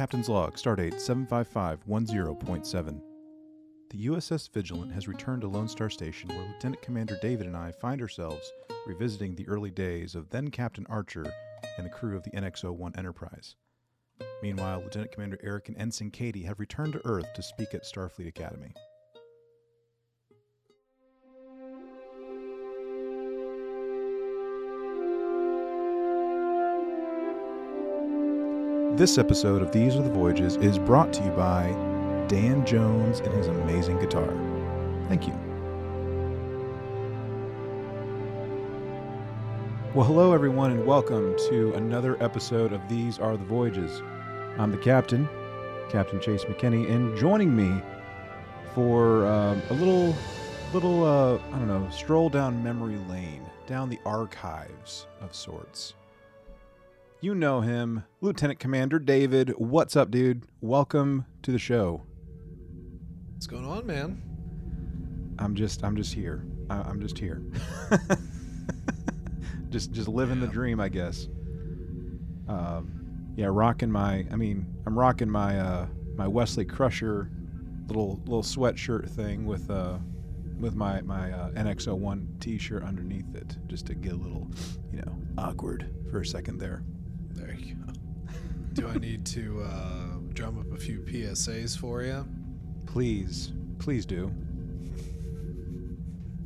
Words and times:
Captain's 0.00 0.30
Log, 0.30 0.54
Stardate 0.54 0.94
75510.7. 0.94 3.02
The 3.90 4.06
USS 4.06 4.50
Vigilant 4.50 4.90
has 4.92 5.06
returned 5.06 5.42
to 5.42 5.48
Lone 5.48 5.68
Star 5.68 5.90
Station, 5.90 6.30
where 6.30 6.46
Lieutenant 6.46 6.80
Commander 6.80 7.18
David 7.20 7.46
and 7.46 7.54
I 7.54 7.70
find 7.70 8.00
ourselves 8.00 8.50
revisiting 8.86 9.34
the 9.34 9.46
early 9.46 9.70
days 9.70 10.14
of 10.14 10.30
then 10.30 10.50
Captain 10.50 10.86
Archer 10.88 11.30
and 11.76 11.84
the 11.84 11.90
crew 11.90 12.16
of 12.16 12.22
the 12.22 12.30
NX 12.30 12.64
01 12.64 12.94
Enterprise. 12.96 13.56
Meanwhile, 14.42 14.80
Lieutenant 14.80 15.12
Commander 15.12 15.38
Eric 15.42 15.68
and 15.68 15.76
Ensign 15.76 16.10
Katie 16.10 16.44
have 16.44 16.60
returned 16.60 16.94
to 16.94 17.04
Earth 17.04 17.30
to 17.34 17.42
speak 17.42 17.74
at 17.74 17.84
Starfleet 17.84 18.26
Academy. 18.26 18.72
This 29.00 29.16
episode 29.16 29.62
of 29.62 29.72
These 29.72 29.96
Are 29.96 30.02
the 30.02 30.10
Voyages 30.10 30.56
is 30.56 30.78
brought 30.78 31.10
to 31.14 31.24
you 31.24 31.30
by 31.30 31.68
Dan 32.28 32.66
Jones 32.66 33.20
and 33.20 33.32
his 33.32 33.46
amazing 33.46 33.98
guitar. 33.98 34.28
Thank 35.08 35.26
you. 35.26 35.32
Well, 39.94 40.04
hello, 40.04 40.34
everyone, 40.34 40.72
and 40.72 40.84
welcome 40.84 41.34
to 41.48 41.72
another 41.76 42.22
episode 42.22 42.74
of 42.74 42.86
These 42.90 43.18
Are 43.18 43.38
the 43.38 43.44
Voyages. 43.46 44.02
I'm 44.58 44.70
the 44.70 44.76
captain, 44.76 45.26
Captain 45.88 46.20
Chase 46.20 46.44
McKinney, 46.44 46.90
and 46.90 47.16
joining 47.16 47.56
me 47.56 47.82
for 48.74 49.24
um, 49.24 49.62
a 49.70 49.72
little, 49.72 50.14
little, 50.74 51.04
uh, 51.04 51.36
I 51.54 51.58
don't 51.58 51.68
know, 51.68 51.88
stroll 51.88 52.28
down 52.28 52.62
memory 52.62 52.98
lane, 53.08 53.48
down 53.66 53.88
the 53.88 53.98
archives 54.04 55.06
of 55.22 55.34
sorts. 55.34 55.94
You 57.22 57.34
know 57.34 57.60
him, 57.60 58.04
Lieutenant 58.22 58.58
Commander 58.58 58.98
David. 58.98 59.52
What's 59.58 59.94
up, 59.94 60.10
dude? 60.10 60.44
Welcome 60.62 61.26
to 61.42 61.52
the 61.52 61.58
show. 61.58 62.00
What's 63.34 63.46
going 63.46 63.66
on, 63.66 63.86
man? 63.86 64.22
I'm 65.38 65.54
just, 65.54 65.84
I'm 65.84 65.96
just 65.96 66.14
here. 66.14 66.46
I, 66.70 66.76
I'm 66.76 66.98
just 66.98 67.18
here. 67.18 67.42
just, 69.68 69.92
just 69.92 70.08
living 70.08 70.40
the 70.40 70.46
dream, 70.46 70.80
I 70.80 70.88
guess. 70.88 71.28
Um, 72.48 73.34
yeah, 73.36 73.48
rocking 73.50 73.92
my. 73.92 74.26
I 74.30 74.36
mean, 74.36 74.66
I'm 74.86 74.98
rocking 74.98 75.28
my 75.28 75.60
uh, 75.60 75.88
my 76.16 76.26
Wesley 76.26 76.64
Crusher 76.64 77.30
little 77.86 78.22
little 78.24 78.42
sweatshirt 78.42 79.10
thing 79.10 79.44
with 79.44 79.70
uh, 79.70 79.98
with 80.58 80.74
my 80.74 81.02
my 81.02 81.30
uh, 81.32 81.50
NX01 81.50 82.40
T-shirt 82.40 82.82
underneath 82.82 83.34
it, 83.34 83.58
just 83.66 83.84
to 83.88 83.94
get 83.94 84.12
a 84.12 84.16
little, 84.16 84.50
you 84.90 85.02
know, 85.02 85.18
awkward 85.36 85.94
for 86.10 86.20
a 86.20 86.26
second 86.26 86.58
there. 86.58 86.82
There 86.82 86.82
you 86.82 86.86
go. 86.86 86.99
Do 88.72 88.88
I 88.88 88.94
need 88.94 89.26
to 89.26 89.62
uh, 89.62 90.18
drum 90.32 90.58
up 90.58 90.72
a 90.72 90.80
few 90.80 91.00
PSAs 91.00 91.76
for 91.76 92.02
you? 92.02 92.26
Please, 92.86 93.52
please 93.78 94.06
do. 94.06 94.32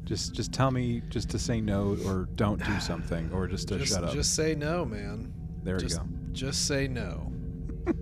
Just 0.05 0.34
just 0.34 0.53
tell 0.53 0.70
me 0.70 1.03
just 1.08 1.31
to 1.31 1.39
say 1.39 1.61
no 1.61 1.97
or 2.05 2.28
don't 2.34 2.62
do 2.64 2.81
something 2.81 3.31
or 3.33 3.47
just 3.47 3.69
to 3.69 3.78
just, 3.78 3.92
shut 3.92 4.05
up. 4.05 4.12
just 4.12 4.34
say 4.34 4.55
no, 4.55 4.84
man. 4.84 5.33
there 5.62 5.78
just, 5.78 5.94
you 5.94 6.00
go. 6.00 6.08
Just 6.33 6.66
say 6.66 6.89
no. 6.89 7.33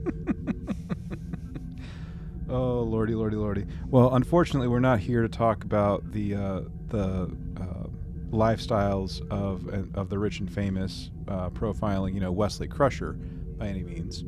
Oh 2.52 2.82
lordy, 2.82 3.14
lordy, 3.14 3.36
lordy. 3.36 3.64
Well, 3.88 4.14
unfortunately, 4.14 4.68
we're 4.68 4.78
not 4.78 4.98
here 4.98 5.22
to 5.22 5.28
talk 5.28 5.64
about 5.64 6.12
the 6.12 6.34
uh, 6.34 6.60
the 6.88 7.34
uh, 7.58 7.86
lifestyles 8.30 9.26
of 9.30 9.66
uh, 9.68 9.98
of 9.98 10.10
the 10.10 10.18
rich 10.18 10.40
and 10.40 10.52
famous, 10.52 11.10
uh, 11.28 11.48
profiling 11.48 12.12
you 12.12 12.20
know 12.20 12.30
Wesley 12.30 12.68
Crusher 12.68 13.16
by 13.62 13.68
any 13.68 13.84
means. 13.84 14.24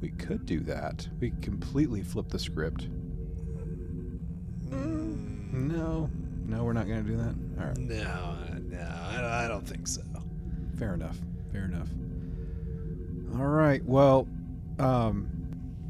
We 0.00 0.10
could 0.10 0.46
do 0.46 0.58
that. 0.60 1.06
We 1.20 1.32
completely 1.40 2.02
flip 2.02 2.28
the 2.28 2.40
script. 2.40 2.88
No, 4.72 6.10
no, 6.44 6.64
we're 6.64 6.72
not 6.72 6.88
going 6.88 7.04
to 7.04 7.08
do 7.08 7.16
that. 7.16 7.34
All 7.60 7.68
right. 7.68 7.78
No, 7.78 8.36
no, 8.62 8.80
I, 8.80 9.44
I 9.44 9.48
don't 9.48 9.66
think 9.66 9.86
so. 9.86 10.02
Fair 10.76 10.94
enough. 10.94 11.16
Fair 11.52 11.66
enough. 11.66 11.86
All 13.38 13.46
right. 13.46 13.84
Well, 13.84 14.26
um, 14.80 15.28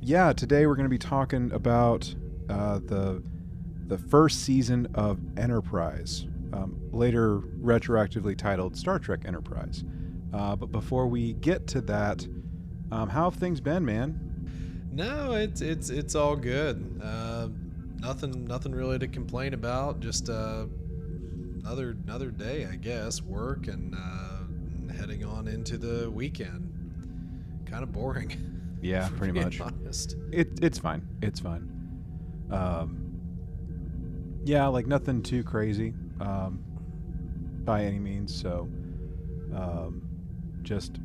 yeah. 0.02 0.34
Today 0.34 0.66
we're 0.66 0.76
going 0.76 0.84
to 0.84 0.90
be 0.90 0.98
talking 0.98 1.50
about 1.52 2.14
uh, 2.50 2.80
the 2.80 3.22
the 3.86 3.96
first 3.96 4.42
season 4.42 4.88
of 4.94 5.18
Enterprise, 5.38 6.26
um, 6.52 6.78
later 6.92 7.38
retroactively 7.38 8.36
titled 8.36 8.76
Star 8.76 8.98
Trek 8.98 9.20
Enterprise. 9.24 9.84
Uh, 10.34 10.54
but 10.54 10.70
before 10.70 11.06
we 11.06 11.32
get 11.34 11.66
to 11.68 11.80
that, 11.82 12.26
um, 12.94 13.08
how 13.08 13.28
have 13.28 13.38
things 13.40 13.60
been, 13.60 13.84
man? 13.84 14.88
No, 14.92 15.32
it's 15.32 15.60
it's 15.60 15.90
it's 15.90 16.14
all 16.14 16.36
good. 16.36 17.00
Uh, 17.02 17.48
nothing 17.98 18.44
nothing 18.44 18.72
really 18.72 18.98
to 19.00 19.08
complain 19.08 19.52
about. 19.52 19.98
Just 19.98 20.28
uh, 20.28 20.66
another 21.64 21.96
another 22.04 22.30
day, 22.30 22.66
I 22.70 22.76
guess. 22.76 23.20
Work 23.20 23.66
and 23.66 23.96
uh, 23.96 24.92
heading 24.94 25.24
on 25.24 25.48
into 25.48 25.76
the 25.76 26.08
weekend. 26.08 27.62
Kind 27.66 27.82
of 27.82 27.92
boring. 27.92 28.50
Yeah, 28.84 29.08
pretty 29.16 29.32
much. 29.32 29.62
Honest. 29.62 30.14
It 30.30 30.60
it's 30.60 30.78
fine. 30.78 31.08
It's 31.22 31.40
fine. 31.40 31.70
Um, 32.50 33.18
yeah, 34.44 34.66
like 34.66 34.86
nothing 34.86 35.22
too 35.22 35.42
crazy 35.42 35.94
um, 36.20 36.62
by 37.64 37.84
any 37.84 37.98
means. 37.98 38.38
So, 38.38 38.68
um, 39.56 40.06
just 40.60 40.98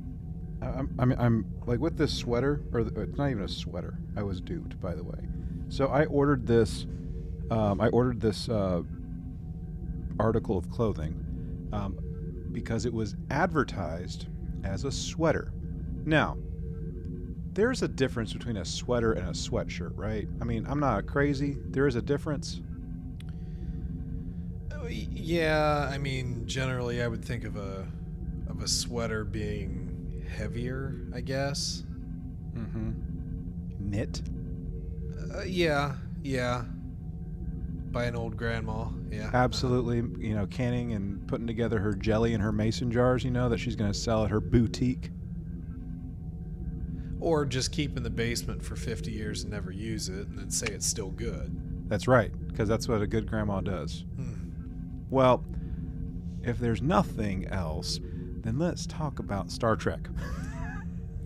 I'm 0.62 0.94
I'm 1.00 1.12
I'm 1.14 1.46
like 1.66 1.80
with 1.80 1.98
this 1.98 2.14
sweater, 2.14 2.62
or 2.74 2.82
it's 2.82 3.18
not 3.18 3.30
even 3.30 3.44
a 3.44 3.48
sweater. 3.48 3.98
I 4.18 4.24
was 4.24 4.42
duped, 4.42 4.80
by 4.80 4.96
the 4.96 5.04
way. 5.04 5.20
So 5.70 5.88
I 5.88 6.06
ordered 6.06 6.46
this. 6.46 6.86
Um, 7.50 7.82
I 7.82 7.88
ordered 7.90 8.20
this 8.20 8.50
uh, 8.50 8.84
article 10.20 10.58
of 10.58 10.70
clothing 10.70 11.70
um, 11.72 11.98
because 12.52 12.86
it 12.86 12.94
was 12.94 13.16
advertised 13.32 14.28
as 14.64 14.84
a 14.84 14.92
sweater. 14.92 15.52
Now, 16.06 16.38
there's 17.54 17.82
a 17.82 17.88
difference 17.88 18.34
between 18.34 18.58
a 18.58 18.66
sweater 18.66 19.14
and 19.14 19.28
a 19.28 19.32
sweatshirt, 19.32 19.94
right? 19.96 20.28
I 20.42 20.46
mean, 20.46 20.66
I'm 20.68 20.80
not 20.80 21.08
crazy. 21.08 21.58
There 21.70 21.88
is 21.88 21.96
a 21.96 22.02
difference. 22.02 22.62
Oh, 24.74 24.88
Yeah, 24.88 25.90
I 25.92 25.98
mean, 25.98 26.46
generally, 26.46 27.02
I 27.02 27.08
would 27.08 27.24
think 27.24 27.46
of 27.46 27.56
a 27.56 27.88
of 28.48 28.62
a 28.62 28.68
sweater 28.68 29.24
being 29.24 29.79
heavier. 30.30 30.96
I 31.14 31.22
guess. 31.22 31.84
Mm-hmm. 32.56 32.92
Knit. 33.80 34.22
Uh, 35.36 35.44
yeah, 35.44 35.96
yeah. 36.22 36.64
By 37.92 38.06
an 38.06 38.16
old 38.16 38.38
grandma. 38.38 38.90
Yeah. 39.10 39.32
Absolutely. 39.34 39.98
You 40.26 40.36
know, 40.36 40.46
canning 40.48 40.94
and 40.94 41.28
putting 41.28 41.48
together 41.48 41.80
her 41.80 41.94
jelly 41.94 42.34
in 42.34 42.42
her 42.42 42.52
mason 42.52 42.92
jars, 42.92 43.24
you 43.24 43.32
know, 43.32 43.50
that 43.50 43.58
she's 43.60 43.76
going 43.76 43.92
to 43.92 43.98
sell 43.98 44.24
at 44.26 44.30
her 44.30 44.40
boutique. 44.40 45.10
Or 47.20 47.46
just 47.46 47.72
keep 47.72 47.98
in 47.98 48.04
the 48.04 48.10
basement 48.10 48.64
for 48.64 48.76
50 48.76 49.12
years 49.12 49.42
and 49.42 49.52
never 49.52 49.72
use 49.72 50.08
it, 50.08 50.28
and 50.28 50.38
then 50.38 50.50
say 50.50 50.68
it's 50.68 50.86
still 50.86 51.10
good. 51.10 51.90
That's 51.90 52.08
right, 52.08 52.32
because 52.48 52.70
that's 52.70 52.88
what 52.88 53.02
a 53.02 53.08
good 53.08 53.28
grandma 53.28 53.60
does. 53.62 54.06
Hmm. 54.16 54.34
Well, 55.10 55.44
if 56.44 56.60
there's 56.60 56.82
nothing 56.82 57.48
else, 57.48 58.00
then 58.44 58.58
let's 58.58 58.86
talk 58.86 59.20
about 59.20 59.52
Star 59.52 59.76
Trek. 59.76 60.08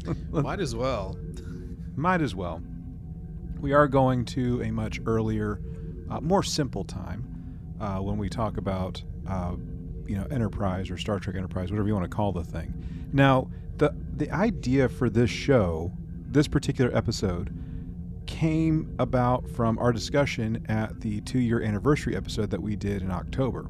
Might 0.31 0.59
as 0.59 0.75
well. 0.75 1.17
Might 1.95 2.21
as 2.21 2.35
well. 2.35 2.61
We 3.59 3.73
are 3.73 3.87
going 3.87 4.25
to 4.25 4.61
a 4.61 4.71
much 4.71 4.99
earlier, 5.05 5.61
uh, 6.09 6.19
more 6.19 6.43
simple 6.43 6.83
time 6.83 7.33
uh, 7.79 7.99
when 7.99 8.17
we 8.17 8.29
talk 8.29 8.57
about, 8.57 9.01
uh, 9.27 9.55
you 10.05 10.17
know, 10.17 10.25
Enterprise 10.31 10.89
or 10.89 10.97
Star 10.97 11.19
Trek 11.19 11.35
Enterprise, 11.35 11.71
whatever 11.71 11.87
you 11.87 11.93
want 11.93 12.09
to 12.09 12.15
call 12.15 12.31
the 12.31 12.43
thing. 12.43 12.73
Now, 13.13 13.49
the 13.77 13.95
the 14.15 14.29
idea 14.31 14.89
for 14.89 15.09
this 15.09 15.29
show, 15.29 15.91
this 16.27 16.47
particular 16.47 16.95
episode, 16.95 17.53
came 18.25 18.93
about 18.99 19.47
from 19.49 19.77
our 19.79 19.91
discussion 19.91 20.65
at 20.67 20.99
the 20.99 21.21
two-year 21.21 21.61
anniversary 21.61 22.15
episode 22.15 22.49
that 22.49 22.61
we 22.61 22.75
did 22.75 23.01
in 23.01 23.11
October, 23.11 23.63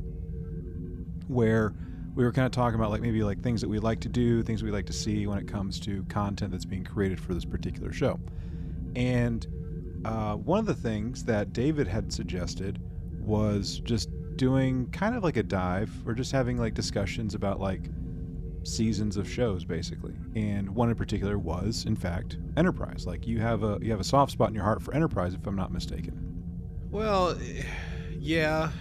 where 1.27 1.73
we 2.15 2.23
were 2.23 2.31
kind 2.31 2.45
of 2.45 2.51
talking 2.51 2.75
about 2.79 2.91
like 2.91 3.01
maybe 3.01 3.23
like 3.23 3.41
things 3.41 3.61
that 3.61 3.69
we 3.69 3.79
like 3.79 3.99
to 4.01 4.09
do, 4.09 4.43
things 4.43 4.63
we 4.63 4.71
like 4.71 4.85
to 4.85 4.93
see 4.93 5.25
when 5.27 5.37
it 5.37 5.47
comes 5.47 5.79
to 5.81 6.03
content 6.05 6.51
that's 6.51 6.65
being 6.65 6.83
created 6.83 7.19
for 7.19 7.33
this 7.33 7.45
particular 7.45 7.91
show. 7.91 8.19
And 8.95 9.45
uh, 10.05 10.35
one 10.35 10.59
of 10.59 10.65
the 10.65 10.75
things 10.75 11.23
that 11.25 11.53
David 11.53 11.87
had 11.87 12.13
suggested 12.13 12.79
was 13.19 13.79
just 13.79 14.09
doing 14.35 14.89
kind 14.91 15.15
of 15.15 15.23
like 15.23 15.37
a 15.37 15.43
dive 15.43 15.91
or 16.05 16.13
just 16.13 16.31
having 16.31 16.57
like 16.57 16.73
discussions 16.73 17.35
about 17.35 17.59
like 17.59 17.89
seasons 18.63 19.17
of 19.17 19.29
shows 19.29 19.65
basically 19.65 20.13
and 20.35 20.73
one 20.73 20.89
in 20.89 20.95
particular 20.95 21.37
was 21.37 21.83
in 21.85 21.95
fact 21.95 22.37
enterprise 22.55 23.05
like 23.05 23.27
you 23.27 23.39
have 23.39 23.61
a 23.61 23.77
you 23.81 23.91
have 23.91 23.99
a 23.99 24.05
soft 24.05 24.31
spot 24.31 24.47
in 24.47 24.55
your 24.55 24.63
heart 24.63 24.81
for 24.81 24.93
enterprise 24.93 25.33
if 25.33 25.45
i'm 25.45 25.55
not 25.55 25.71
mistaken 25.71 26.17
Well, 26.89 27.37
yeah. 28.17 28.71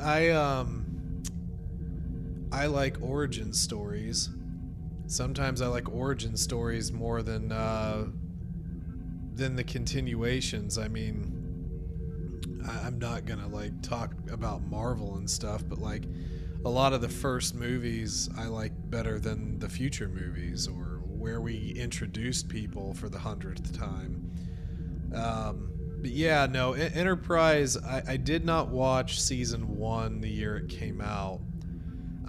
I 0.00 0.30
um 0.30 0.81
I 2.52 2.66
like 2.66 2.98
origin 3.00 3.52
stories. 3.52 4.28
Sometimes 5.06 5.62
I 5.62 5.66
like 5.66 5.90
origin 5.90 6.36
stories 6.36 6.92
more 6.92 7.22
than 7.22 7.50
uh 7.50 8.06
then 9.34 9.56
the 9.56 9.64
continuations. 9.64 10.76
I 10.76 10.88
mean, 10.88 11.38
I'm 12.84 12.98
not 12.98 13.24
gonna 13.24 13.48
like 13.48 13.80
talk 13.82 14.14
about 14.30 14.62
Marvel 14.62 15.16
and 15.16 15.28
stuff, 15.28 15.64
but 15.66 15.78
like 15.78 16.04
a 16.64 16.68
lot 16.68 16.92
of 16.92 17.00
the 17.00 17.08
first 17.08 17.54
movies 17.54 18.28
I 18.36 18.46
like 18.46 18.72
better 18.90 19.18
than 19.18 19.58
the 19.58 19.68
future 19.68 20.08
movies 20.08 20.68
or 20.68 21.02
where 21.06 21.40
we 21.40 21.74
introduced 21.76 22.48
people 22.48 22.94
for 22.94 23.08
the 23.08 23.18
hundredth 23.18 23.76
time. 23.76 24.30
Um, 25.14 25.70
but 26.00 26.10
yeah, 26.10 26.46
no, 26.46 26.72
Enterprise. 26.72 27.76
I, 27.76 28.02
I 28.08 28.16
did 28.16 28.44
not 28.44 28.68
watch 28.68 29.20
season 29.20 29.76
one 29.76 30.20
the 30.20 30.28
year 30.28 30.56
it 30.58 30.68
came 30.68 31.00
out. 31.00 31.40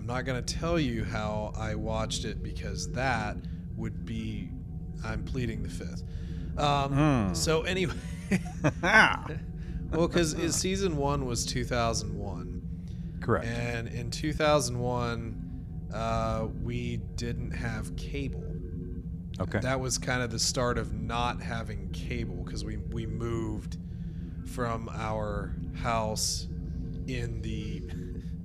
I'm 0.03 0.07
not 0.07 0.25
gonna 0.25 0.41
tell 0.41 0.77
you 0.77 1.05
how 1.05 1.53
I 1.55 1.75
watched 1.75 2.25
it 2.25 2.43
because 2.43 2.91
that 2.91 3.37
would 3.77 4.05
be 4.05 4.49
I'm 5.01 5.23
pleading 5.23 5.63
the 5.63 5.69
fifth. 5.69 6.03
Um, 6.57 6.91
Hmm. 7.29 7.33
So 7.33 7.61
anyway, 7.61 7.93
well, 8.83 10.07
because 10.09 10.35
season 10.57 10.97
one 10.97 11.25
was 11.25 11.45
2001, 11.45 12.61
Correct. 13.21 13.45
and 13.45 13.87
in 13.87 14.11
2001, 14.11 15.87
uh, 15.93 16.47
we 16.63 16.97
didn't 17.15 17.51
have 17.51 17.95
cable. 17.95 18.43
okay. 19.39 19.59
That 19.59 19.79
was 19.79 19.97
kind 19.97 20.21
of 20.21 20.31
the 20.31 20.39
start 20.39 20.77
of 20.77 20.91
not 20.91 21.41
having 21.41 21.89
cable 21.91 22.43
because 22.43 22.65
we 22.65 22.75
we 22.75 23.05
moved 23.05 23.77
from 24.47 24.89
our 24.93 25.55
house 25.75 26.49
in 27.07 27.41
the 27.41 27.83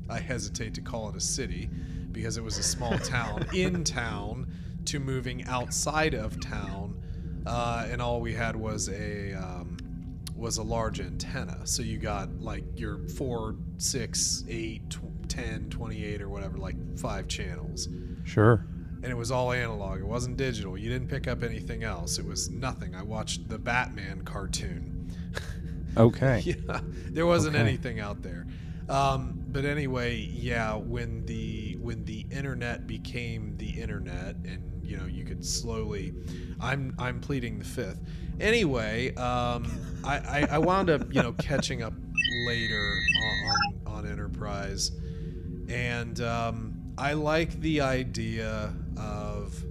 I 0.08 0.18
hesitate 0.20 0.74
to 0.74 0.80
call 0.80 1.08
it 1.10 1.16
a 1.16 1.20
city 1.20 1.68
because 2.12 2.36
it 2.36 2.44
was 2.44 2.58
a 2.58 2.62
small 2.62 2.98
town 2.98 3.46
in 3.54 3.84
town 3.84 4.48
to 4.86 4.98
moving 4.98 5.44
outside 5.44 6.14
of 6.14 6.40
town, 6.40 7.00
uh, 7.46 7.86
and 7.90 8.00
all 8.00 8.20
we 8.20 8.32
had 8.32 8.56
was 8.56 8.88
a 8.88 9.34
um, 9.34 9.76
was 10.34 10.56
a 10.58 10.62
large 10.62 11.00
antenna. 11.00 11.66
So 11.66 11.82
you 11.82 11.98
got 11.98 12.40
like 12.40 12.64
your 12.78 13.06
four, 13.08 13.56
six, 13.76 14.44
eight, 14.48 14.88
tw- 14.90 15.00
10, 15.28 15.68
28 15.68 16.22
or 16.22 16.28
whatever, 16.28 16.56
like 16.58 16.76
five 16.98 17.28
channels 17.28 17.88
sure. 18.24 18.64
and 19.02 19.06
it 19.12 19.16
was 19.16 19.30
all 19.30 19.52
analog. 19.52 20.00
It 20.00 20.06
wasn't 20.06 20.36
digital. 20.38 20.78
You 20.78 20.88
didn't 20.88 21.08
pick 21.08 21.28
up 21.28 21.42
anything 21.42 21.82
else. 21.84 22.18
It 22.18 22.24
was 22.24 22.48
nothing. 22.50 22.94
I 22.94 23.02
watched 23.02 23.48
the 23.48 23.58
Batman 23.58 24.22
cartoon. 24.22 25.10
Okay. 25.96 26.40
yeah, 26.46 26.80
there 27.10 27.26
wasn't 27.26 27.56
Okay. 27.56 27.64
anything 27.64 28.00
out 28.00 28.22
there. 28.22 28.46
Um, 28.88 29.44
but 29.48 29.64
anyway, 29.64 30.16
yeah, 30.16 30.74
when 30.74 31.24
the 31.26 31.76
when 31.80 32.04
the 32.04 32.26
internet 32.30 32.86
became 32.86 33.56
the 33.56 33.68
internet, 33.68 34.36
and 34.46 34.62
you 34.82 34.96
know 34.96 35.04
you 35.06 35.24
could 35.24 35.44
slowly, 35.44 36.14
I'm 36.60 36.94
I'm 36.98 37.20
pleading 37.20 37.58
the 37.58 37.64
fifth. 37.64 38.00
Anyway, 38.40 39.14
um, 39.16 39.66
I, 40.04 40.18
I 40.18 40.48
I 40.52 40.58
wound 40.58 40.88
up 40.90 41.12
you 41.12 41.22
know 41.22 41.32
catching 41.38 41.82
up 41.82 41.92
later 42.46 42.98
on 43.24 43.56
on, 43.86 44.04
on 44.04 44.10
Enterprise, 44.10 44.92
and 45.68 46.20
um, 46.22 46.74
I 46.96 47.12
like 47.12 47.60
the 47.60 47.80
idea 47.82 48.74
of 48.96 49.62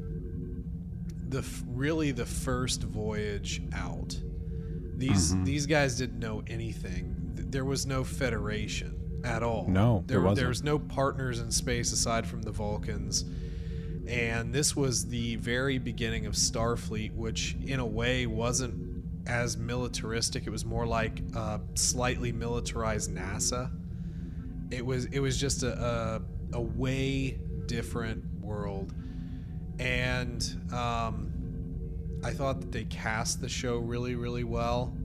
the 1.29 1.43
really 1.67 2.11
the 2.11 2.25
first 2.25 2.83
voyage 2.83 3.61
out. 3.73 4.19
These 4.95 5.33
Mhm. 5.33 5.45
these 5.45 5.65
guys 5.65 5.97
didn't 5.97 6.19
know 6.19 6.43
anything. 6.47 7.15
There 7.35 7.65
was 7.65 7.85
no 7.85 8.03
federation 8.03 8.93
at 9.27 9.43
all. 9.43 9.67
No, 9.67 10.03
there 10.07 10.17
there, 10.17 10.21
wasn't. 10.21 10.37
there 10.37 10.47
was 10.47 10.63
no 10.63 10.79
partners 10.79 11.39
in 11.39 11.51
space 11.51 11.91
aside 11.91 12.25
from 12.25 12.41
the 12.41 12.51
Vulcans. 12.51 13.25
And 14.07 14.53
this 14.53 14.73
was 14.73 15.07
the 15.07 15.35
very 15.35 15.79
beginning 15.79 16.25
of 16.27 16.33
Starfleet, 16.33 17.13
which 17.13 17.57
in 17.65 17.81
a 17.81 17.85
way 17.85 18.25
wasn't 18.25 19.03
as 19.27 19.57
militaristic. 19.57 20.47
It 20.47 20.49
was 20.49 20.63
more 20.63 20.87
like 20.87 21.19
a 21.35 21.59
slightly 21.75 22.31
militarized 22.31 23.13
NASA. 23.13 23.69
It 24.71 24.85
was 24.85 25.05
it 25.05 25.19
was 25.19 25.37
just 25.37 25.63
a, 25.63 26.21
a, 26.53 26.57
a 26.57 26.61
way 26.61 27.37
different 27.65 28.23
world. 28.39 28.93
And 29.79 30.41
um, 30.73 31.33
I 32.23 32.31
thought 32.31 32.61
that 32.61 32.71
they 32.71 32.85
cast 32.85 33.41
the 33.41 33.49
show 33.49 33.77
really, 33.77 34.15
really 34.15 34.45
well. 34.45 34.95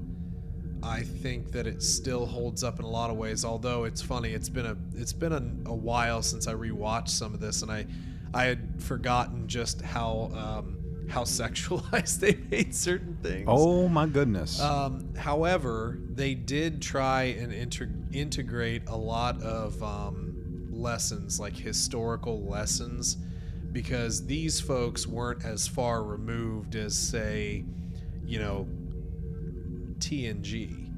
I 0.82 1.02
think 1.02 1.52
that 1.52 1.66
it 1.66 1.82
still 1.82 2.26
holds 2.26 2.64
up 2.64 2.78
in 2.78 2.84
a 2.84 2.90
lot 2.90 3.10
of 3.10 3.16
ways. 3.16 3.44
Although 3.44 3.84
it's 3.84 4.02
funny, 4.02 4.30
it's 4.32 4.48
been 4.48 4.66
a 4.66 4.76
it's 4.94 5.12
been 5.12 5.32
a, 5.32 5.70
a 5.70 5.74
while 5.74 6.22
since 6.22 6.46
I 6.46 6.54
rewatched 6.54 7.10
some 7.10 7.34
of 7.34 7.40
this, 7.40 7.62
and 7.62 7.70
I 7.70 7.86
I 8.34 8.44
had 8.44 8.82
forgotten 8.82 9.46
just 9.46 9.82
how 9.82 10.30
um, 10.34 11.06
how 11.08 11.22
sexualized 11.24 12.20
they 12.20 12.38
made 12.50 12.74
certain 12.74 13.16
things. 13.22 13.46
Oh 13.46 13.88
my 13.88 14.06
goodness. 14.06 14.60
Um, 14.60 15.14
however, 15.14 15.98
they 16.10 16.34
did 16.34 16.82
try 16.82 17.24
and 17.24 17.52
integrate 18.12 18.82
a 18.88 18.96
lot 18.96 19.40
of 19.42 19.82
um, 19.82 20.68
lessons, 20.70 21.38
like 21.38 21.54
historical 21.54 22.42
lessons, 22.42 23.18
because 23.72 24.26
these 24.26 24.60
folks 24.60 25.06
weren't 25.06 25.44
as 25.44 25.68
far 25.68 26.02
removed 26.02 26.74
as, 26.74 26.96
say, 26.96 27.64
you 28.24 28.38
know, 28.38 28.66
TNG. 30.02 30.90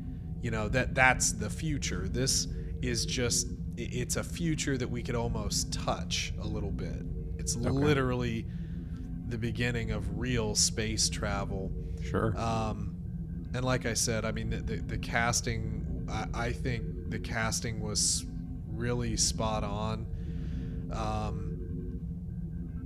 You 0.43 0.51
know 0.51 0.69
that 0.69 0.95
that's 0.95 1.33
the 1.33 1.49
future. 1.49 2.09
This 2.09 2.49
is 2.83 3.07
just 3.07 3.49
it's 3.77 4.17
a 4.17 4.25
future 4.25 4.77
that 4.77 4.89
we 4.89 5.03
could 5.03 5.15
almost 5.15 5.73
touch 5.73 6.33
a 6.41 6.47
little 6.47 6.71
bit. 6.71 7.03
It's 7.39 7.57
literally 7.57 8.47
the 9.29 9.39
beginning 9.39 9.91
of 9.91 10.19
real 10.19 10.55
space 10.55 11.09
travel. 11.09 11.73
sure. 12.03 12.39
Um, 12.39 12.97
and 13.55 13.65
like 13.65 13.87
I 13.87 13.95
said, 13.95 14.25
I 14.25 14.33
mean, 14.33 14.51
the, 14.51 14.57
the, 14.59 14.77
the 14.77 14.99
casting, 14.99 16.07
I, 16.11 16.27
I 16.47 16.53
think 16.53 17.11
the 17.11 17.19
casting 17.19 17.81
was 17.81 18.27
really 18.69 19.17
spot 19.17 19.65
on. 19.65 20.07
Um, 20.93 22.01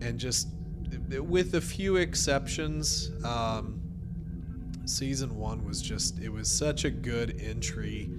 and 0.01 0.19
just 0.19 0.49
with 1.21 1.55
a 1.55 1.61
few 1.61 1.97
exceptions, 1.97 3.11
um, 3.25 3.78
season 4.89 5.37
one 5.37 5.65
was 5.65 5.81
just, 5.83 6.19
it 6.21 6.31
was 6.31 6.51
such 6.51 6.85
a 6.85 6.91
good 6.91 7.41
entry 7.41 8.11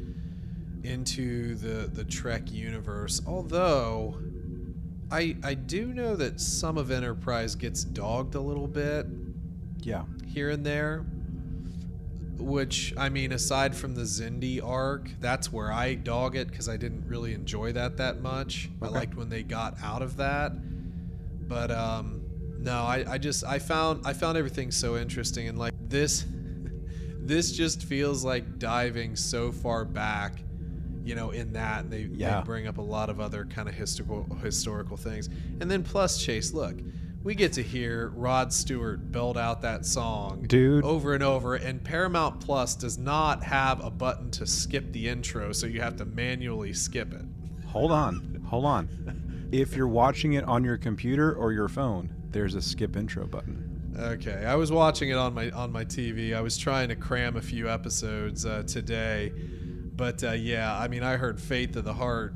into 0.83 1.55
the, 1.55 1.87
the 1.87 2.03
Trek 2.03 2.51
universe. 2.51 3.21
Although, 3.25 4.17
I, 5.11 5.35
I 5.43 5.55
do 5.55 5.87
know 5.87 6.15
that 6.15 6.39
some 6.39 6.77
of 6.77 6.91
Enterprise 6.91 7.55
gets 7.55 7.83
dogged 7.83 8.35
a 8.35 8.41
little 8.41 8.67
bit 8.67 9.07
yeah. 9.79 10.03
here 10.27 10.49
and 10.49 10.65
there. 10.65 11.05
Which 12.37 12.93
I 12.95 13.09
mean, 13.09 13.33
aside 13.33 13.75
from 13.75 13.95
the 13.95 14.03
Xindi 14.03 14.63
arc, 14.63 15.09
that's 15.19 15.51
where 15.51 15.73
I 15.73 15.95
dog 15.95 16.37
it 16.37 16.49
because 16.49 16.69
I 16.69 16.77
didn't 16.77 17.05
really 17.05 17.33
enjoy 17.33 17.73
that 17.73 17.97
that 17.97 18.21
much. 18.21 18.69
I 18.81 18.87
liked 18.87 19.15
when 19.15 19.27
they 19.27 19.43
got 19.43 19.75
out 19.83 20.01
of 20.01 20.15
that, 20.17 20.53
but 21.49 21.69
um, 21.69 22.21
no, 22.57 22.83
I, 22.83 23.03
I 23.05 23.17
just 23.17 23.43
I 23.43 23.59
found 23.59 24.07
I 24.07 24.13
found 24.13 24.37
everything 24.37 24.71
so 24.71 24.95
interesting 24.95 25.49
and 25.49 25.57
like 25.57 25.73
this, 25.89 26.25
this 27.29 27.51
just 27.51 27.83
feels 27.83 28.23
like 28.25 28.57
diving 28.59 29.15
so 29.15 29.51
far 29.51 29.85
back, 29.85 30.41
you 31.05 31.15
know, 31.15 31.29
in 31.29 31.53
that 31.53 31.83
and 31.83 31.91
they, 31.93 32.09
Yeah. 32.11 32.39
they 32.41 32.45
bring 32.45 32.67
up 32.67 32.77
a 32.79 32.81
lot 32.81 33.09
of 33.09 33.19
other 33.21 33.45
kind 33.45 33.69
of 33.69 33.75
historical 33.75 34.35
historical 34.37 34.97
things, 34.97 35.29
and 35.61 35.69
then 35.71 35.83
plus 35.83 36.21
Chase, 36.21 36.51
look. 36.53 36.75
We 37.21 37.35
get 37.35 37.51
to 37.53 37.61
hear 37.61 38.13
Rod 38.15 38.53
Stewart 38.53 39.11
belt 39.11 39.35
out 39.35 39.61
that 39.63 39.85
song 39.85 40.45
Dude. 40.47 40.85
over 40.85 41.13
and 41.13 41.21
over 41.21 41.55
and 41.55 41.83
paramount 41.83 42.39
plus 42.39 42.75
does 42.75 42.97
not 42.97 43.43
have 43.43 43.83
a 43.83 43.89
button 43.91 44.31
to 44.31 44.47
skip 44.47 44.93
the 44.93 45.09
intro 45.09 45.51
so 45.51 45.67
you 45.67 45.81
have 45.81 45.97
to 45.97 46.05
manually 46.05 46.71
skip 46.71 47.11
it 47.13 47.25
Hold 47.67 47.91
on. 47.91 48.41
Hold 48.47 48.63
on. 48.63 49.49
If 49.51 49.75
you're 49.75 49.89
watching 49.89 50.33
it 50.33 50.45
on 50.45 50.63
your 50.63 50.77
computer 50.77 51.33
or 51.33 51.51
your 51.51 51.67
phone, 51.67 52.09
there's 52.31 52.55
a 52.55 52.61
skip 52.61 52.95
intro 52.95 53.27
button. 53.27 53.68
Okay 53.99 54.45
i 54.45 54.55
was 54.55 54.71
watching 54.71 55.09
it 55.09 55.15
on 55.17 55.33
my 55.33 55.49
on 55.51 55.71
my 55.71 55.83
tv 55.83 56.35
i 56.35 56.41
was 56.41 56.57
trying 56.57 56.87
to 56.89 56.95
cram 56.95 57.35
a 57.35 57.41
few 57.41 57.69
episodes 57.69 58.45
uh, 58.45 58.63
today 58.65 59.31
but 59.95 60.23
uh, 60.23 60.31
yeah 60.31 60.77
i 60.77 60.87
mean 60.87 61.03
i 61.03 61.17
heard 61.17 61.39
faith 61.39 61.75
of 61.75 61.83
the 61.83 61.93
heart 61.93 62.33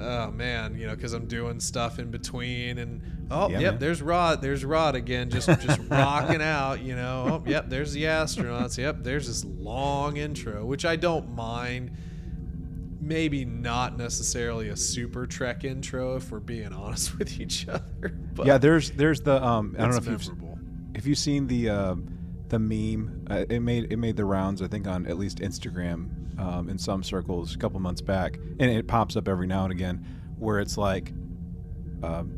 oh 0.00 0.30
man 0.30 0.76
you 0.78 0.86
know 0.86 0.94
because 0.94 1.12
i'm 1.12 1.26
doing 1.26 1.58
stuff 1.60 1.98
in 1.98 2.10
between 2.10 2.78
and 2.78 3.02
oh 3.30 3.48
Yeah, 3.50 3.58
yep 3.58 3.72
man. 3.74 3.78
there's 3.80 4.00
rod 4.00 4.40
there's 4.40 4.64
rod 4.64 4.94
again 4.94 5.28
just 5.28 5.48
just 5.60 5.80
rocking 5.90 6.40
out 6.40 6.80
you 6.80 6.94
know 6.96 7.42
oh 7.44 7.50
yep 7.50 7.68
there's 7.68 7.92
the 7.92 8.04
astronauts 8.04 8.78
yep 8.78 8.98
there's 9.02 9.26
this 9.26 9.44
long 9.44 10.16
intro 10.16 10.64
which 10.64 10.84
i 10.84 10.96
don't 10.96 11.34
mind. 11.34 11.90
Maybe 13.00 13.46
not 13.46 13.96
necessarily 13.96 14.68
a 14.68 14.76
super 14.76 15.26
trek 15.26 15.64
intro 15.64 16.16
if 16.16 16.30
we're 16.30 16.40
being 16.40 16.74
honest 16.74 17.16
with 17.18 17.40
each 17.40 17.66
other 17.66 18.14
but 18.34 18.46
yeah, 18.46 18.58
there's 18.58 18.90
there's 18.90 19.22
the 19.22 19.42
um 19.42 19.74
I 19.78 19.82
don't 19.82 19.92
know 19.92 19.96
if 19.96 20.06
you've 20.08 20.47
if 20.98 21.06
you've 21.06 21.18
seen 21.18 21.46
the 21.46 21.70
uh, 21.70 21.94
the 22.48 22.58
meme. 22.58 23.24
Uh, 23.30 23.44
it 23.48 23.60
made 23.60 23.92
it 23.92 23.96
made 23.98 24.16
the 24.16 24.24
rounds 24.24 24.60
I 24.62 24.68
think 24.68 24.86
on 24.86 25.06
at 25.06 25.18
least 25.18 25.38
Instagram 25.38 26.38
um, 26.40 26.68
in 26.68 26.78
some 26.78 27.02
circles 27.02 27.54
a 27.54 27.58
couple 27.58 27.78
months 27.80 28.00
back, 28.00 28.36
and 28.36 28.70
it 28.70 28.86
pops 28.86 29.16
up 29.16 29.28
every 29.28 29.46
now 29.46 29.64
and 29.64 29.72
again 29.72 30.04
where 30.38 30.58
it's 30.60 30.76
like 30.78 31.12
um, 32.02 32.32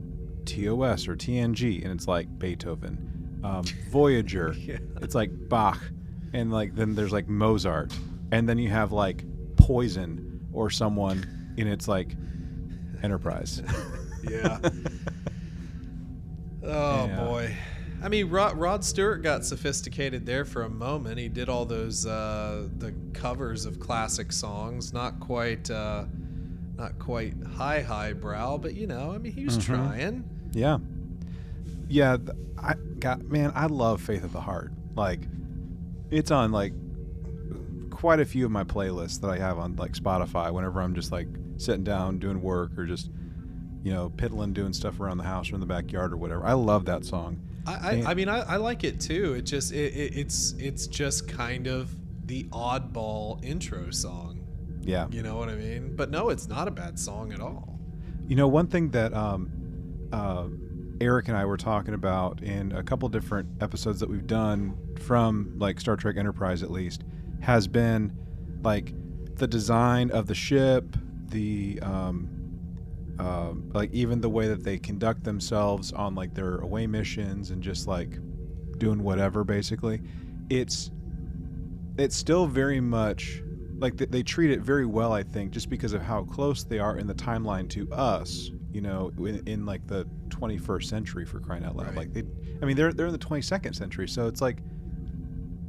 TOS 0.47 1.07
or 1.09 1.17
TNG, 1.17 1.83
and 1.85 1.93
it's 1.93 2.09
like 2.09 2.27
Beethoven, 2.39 3.41
um, 3.45 3.63
Voyager. 3.91 4.55
Yeah. 4.59 4.79
It's 5.03 5.15
like 5.15 5.31
Bach, 5.49 5.81
and 6.33 6.51
like 6.53 6.75
then 6.75 6.95
there's 6.95 7.13
like 7.13 7.29
Mozart, 7.29 7.93
and 8.33 8.49
then 8.49 8.59
you 8.59 8.69
have 8.71 8.91
like 8.93 9.25
Poison 9.57 10.41
or 10.53 10.71
someone, 10.71 11.55
and 11.57 11.69
it's 11.69 11.87
like 11.89 12.17
Enterprise. 13.03 13.63
yeah. 14.29 14.59
Oh 16.63 17.07
Yeah. 17.07 17.25
boy. 17.25 17.57
I 18.03 18.09
mean, 18.09 18.31
Rod, 18.31 18.57
Rod 18.59 18.85
Stewart 18.85 19.23
got 19.23 19.45
sophisticated 19.45 20.25
there 20.25 20.45
for 20.45 20.63
a 20.63 20.71
moment. 20.71 21.19
He 21.19 21.29
did 21.29 21.49
all 21.49 21.65
those 21.67 22.07
uh, 22.07 22.69
the 22.79 22.95
covers 23.13 23.67
of 23.67 23.79
classic 23.79 24.33
songs, 24.33 24.93
not 24.93 25.21
quite, 25.21 25.71
uh, 25.71 26.05
not 26.77 26.99
quite 26.99 27.35
high 27.45 27.83
highbrow, 27.83 28.57
but 28.59 28.75
you 28.75 28.87
know, 28.87 29.13
I 29.13 29.19
mean, 29.19 29.33
he 29.33 29.45
was 29.45 29.59
Mhm. 29.59 29.63
trying. 29.63 30.25
Yeah. 30.53 30.79
Yeah, 31.89 32.17
I 32.57 32.75
got 33.01 33.23
man, 33.25 33.53
I 33.55 33.67
love 33.67 34.01
Faith 34.01 34.25
of 34.25 34.33
the 34.33 34.41
Heart. 34.41 34.73
Like 34.97 35.21
it's 36.11 36.31
on 36.31 36.53
like 36.53 36.73
quite 37.91 38.21
a 38.21 38.25
few 38.25 38.45
of 38.47 38.51
my 38.51 38.65
playlists 38.65 39.21
that 39.21 39.29
I 39.31 39.39
have 39.39 39.59
on 39.59 39.77
like 39.77 39.93
Spotify 39.93 40.53
whenever 40.53 40.81
I'm 40.81 40.95
just 40.95 41.13
like 41.13 41.29
sitting 41.59 41.85
down 41.85 42.19
doing 42.19 42.41
work 42.41 42.79
or 42.79 42.87
just 42.87 43.11
you 43.83 43.93
know, 43.93 44.11
piddling 44.11 44.53
doing 44.53 44.73
stuff 44.75 45.01
around 45.01 45.17
the 45.19 45.25
house 45.25 45.51
or 45.51 45.55
in 45.55 45.61
the 45.61 45.67
backyard 45.67 46.13
or 46.13 46.17
whatever. 46.19 46.45
I 46.45 46.53
love 46.53 46.85
that 46.85 47.05
song. 47.05 47.41
I, 47.67 47.73
I, 47.73 48.05
I 48.07 48.15
mean, 48.15 48.29
I, 48.29 48.41
I 48.41 48.57
like 48.57 48.85
it 48.85 49.01
too. 49.01 49.35
It 49.35 49.43
just, 49.43 49.73
it, 49.73 49.95
it, 49.95 50.17
it's, 50.17 50.53
it's 50.59 50.87
just 50.87 51.29
kind 51.29 51.67
of 51.67 51.95
the 52.27 52.45
oddball 52.45 53.45
intro 53.45 53.91
song. 53.91 54.47
Yeah. 54.83 55.07
You 55.11 55.23
know 55.23 55.37
what 55.37 55.49
I 55.49 55.57
mean? 55.57 55.95
But 55.95 56.11
no, 56.11 56.31
it's 56.31 56.49
not 56.49 56.69
a 56.69 56.71
bad 56.71 56.99
song 56.99 57.33
at 57.33 57.41
all. 57.41 57.79
You 58.27 58.37
know, 58.37 58.49
one 58.49 58.67
thing 58.67 58.91
that 58.91 59.13
um, 59.13 59.51
uh, 60.13 60.47
Eric 61.01 61.29
and 61.29 61.37
I 61.37 61.45
were 61.45 61.57
talking 61.57 61.95
about 61.95 62.43
in 62.43 62.73
a 62.73 62.83
couple 62.83 63.09
different 63.09 63.63
episodes 63.63 64.01
that 64.01 64.09
we've 64.09 64.27
done 64.27 64.77
from 65.01 65.55
like 65.59 65.81
Star 65.81 65.97
Trek 65.97 66.17
Enterprise, 66.17 66.63
at 66.63 66.71
least, 66.71 67.05
has 67.41 67.67
been 67.67 68.13
like 68.63 68.95
the 69.37 69.47
design 69.47 70.11
of 70.11 70.27
the 70.27 70.35
ship, 70.35 70.97
the 71.29 71.81
um, 71.83 72.29
uh, 73.21 73.53
like 73.75 73.93
even 73.93 74.21
the 74.21 74.31
way 74.31 74.49
that 74.49 74.65
they 74.65 74.79
conduct 74.79 75.25
themselves 75.25 75.93
on 75.93 76.15
like 76.15 76.35
their 76.35 76.57
away 76.57 76.87
missions 76.87 77.51
and 77.51 77.63
just 77.63 77.87
like 77.87 78.19
doing 78.79 79.03
whatever. 79.03 79.45
Basically, 79.45 80.01
it's 80.49 80.91
it's 81.99 82.17
still 82.17 82.47
very 82.47 82.81
much 82.81 83.43
like 83.79 83.97
th- 83.97 84.11
they 84.11 84.23
treat 84.23 84.51
it 84.51 84.61
very 84.61 84.85
well 84.85 85.13
i 85.13 85.23
think 85.23 85.51
just 85.51 85.69
because 85.71 85.93
of 85.95 86.03
how 86.03 86.23
close 86.25 86.65
they 86.65 86.79
are 86.79 86.99
in 86.99 87.07
the 87.07 87.15
timeline 87.15 87.69
to 87.69 87.91
us 87.93 88.51
you 88.73 88.81
know 88.81 89.11
in, 89.19 89.43
in 89.47 89.67
like 89.67 89.87
the 89.87 90.07
21st 90.29 90.85
century 90.85 91.25
for 91.27 91.41
crying 91.41 91.65
out 91.65 91.75
loud 91.77 91.87
Right. 91.89 91.97
like 91.97 92.13
they 92.13 92.23
i 92.63 92.65
mean 92.67 92.77
they're 92.77 92.93
they're 92.93 93.07
in 93.07 93.13
the 93.13 93.19
22nd 93.19 93.75
century 93.75 94.07
so 94.07 94.29
it's 94.29 94.41
like 94.43 94.59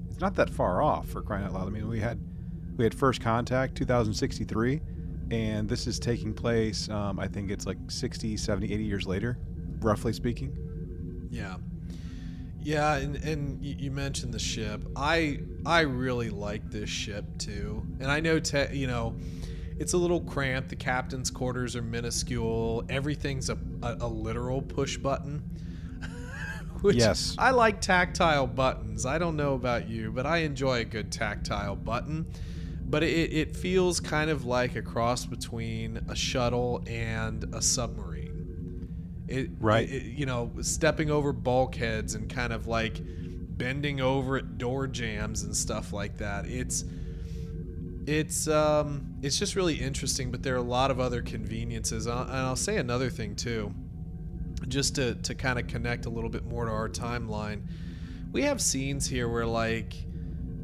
it's 0.10 0.20
not 0.20 0.36
that 0.36 0.50
far 0.50 0.82
off 0.82 1.08
for 1.08 1.22
crying 1.22 1.46
out 1.46 1.54
loud 1.54 1.68
i 1.68 1.72
mean 1.72 1.88
we 1.88 2.00
had 2.02 2.20
we 2.78 2.84
had 2.84 2.94
first 2.94 3.22
contact 3.22 3.76
2063 3.76 4.82
and 5.32 5.68
this 5.70 5.88
is 5.88 5.98
taking 6.00 6.34
place 6.34 6.90
um, 6.90 7.20
i 7.20 7.28
think 7.28 7.50
it's 7.50 7.66
like 7.66 7.78
60 7.90 8.38
70 8.38 8.74
80 8.74 8.84
years 8.84 9.08
later 9.08 9.38
roughly 9.80 10.14
speaking 10.14 10.56
Yeah. 11.32 11.56
Yeah, 12.64 12.98
and, 12.98 13.16
and 13.16 13.66
you 13.66 13.90
mentioned 13.90 14.36
the 14.36 14.40
ship. 14.40 14.84
I 14.96 15.40
I 15.66 15.80
really 15.82 16.30
like 16.30 16.70
this 16.70 16.92
ship 16.92 17.26
too. 17.40 17.84
And 18.00 18.12
I 18.12 18.20
know 18.20 18.40
te- 18.40 18.76
you 18.78 18.86
know, 18.86 19.16
it's 19.80 19.94
a 19.94 19.98
little 19.98 20.22
cramped. 20.22 20.70
The 20.70 20.76
captain's 20.76 21.32
quarters 21.32 21.76
are 21.76 21.82
minuscule. 21.82 22.84
Everything's 22.88 23.50
a, 23.50 23.58
a, 23.82 23.98
a 24.02 24.08
literal 24.08 24.62
push 24.62 24.96
button. 24.98 25.42
Which 26.82 26.98
Yes. 26.98 27.36
I 27.40 27.50
like 27.50 27.82
tactile 27.82 28.46
buttons. 28.46 29.08
I 29.08 29.18
don't 29.18 29.36
know 29.38 29.56
about 29.56 29.90
you, 29.90 30.12
but 30.12 30.28
I 30.28 30.38
enjoy 30.40 30.82
a 30.82 30.86
good 30.86 31.12
tactile 31.12 31.76
button. 31.76 32.28
But 32.92 33.04
it, 33.04 33.32
it 33.34 33.56
feels 33.56 34.00
kind 34.02 34.30
of 34.30 34.44
like 34.46 34.76
a 34.76 34.82
cross 34.82 35.26
between 35.26 35.98
a 36.10 36.16
shuttle 36.16 36.84
and 36.88 37.44
a 37.56 37.62
submarine. 37.62 38.90
It, 39.28 39.50
Right. 39.60 39.90
it- 39.90 40.04
you 40.20 40.26
know, 40.26 40.52
stepping 40.62 41.10
over 41.10 41.32
bulkheads 41.32 42.16
and 42.16 42.30
kind 42.30 42.52
of 42.54 42.68
like 42.68 43.02
bending 43.02 44.02
over 44.02 44.38
at 44.38 44.58
door 44.58 44.88
jams 44.88 45.44
and 45.44 45.56
stuff 45.56 45.94
like 45.94 46.18
that. 46.18 46.46
It's 46.48 46.84
it's 48.08 48.48
um 48.48 49.16
it's 49.22 49.38
just 49.38 49.56
really 49.56 49.76
interesting, 49.76 50.32
but 50.32 50.42
there 50.44 50.56
are 50.56 50.58
a 50.58 50.62
lot 50.62 50.92
of 50.92 51.00
other 51.00 51.22
conveniences. 51.22 52.08
And 52.08 52.16
I'll, 52.16 52.24
and 52.24 52.32
I'll 52.36 52.56
say 52.56 52.78
another 52.78 53.10
thing 53.10 53.36
too, 53.36 53.74
just 54.68 54.96
to 54.96 55.16
to 55.16 55.36
kind 55.36 55.60
of 55.60 55.68
connect 55.68 56.06
a 56.08 56.10
little 56.10 56.30
bit 56.30 56.44
more 56.44 56.66
to 56.66 56.72
our 56.72 56.90
timeline. 56.90 57.62
We 58.32 58.42
have 58.44 58.60
scenes 58.60 59.08
here 59.08 59.30
where 59.30 59.46
like 59.46 59.94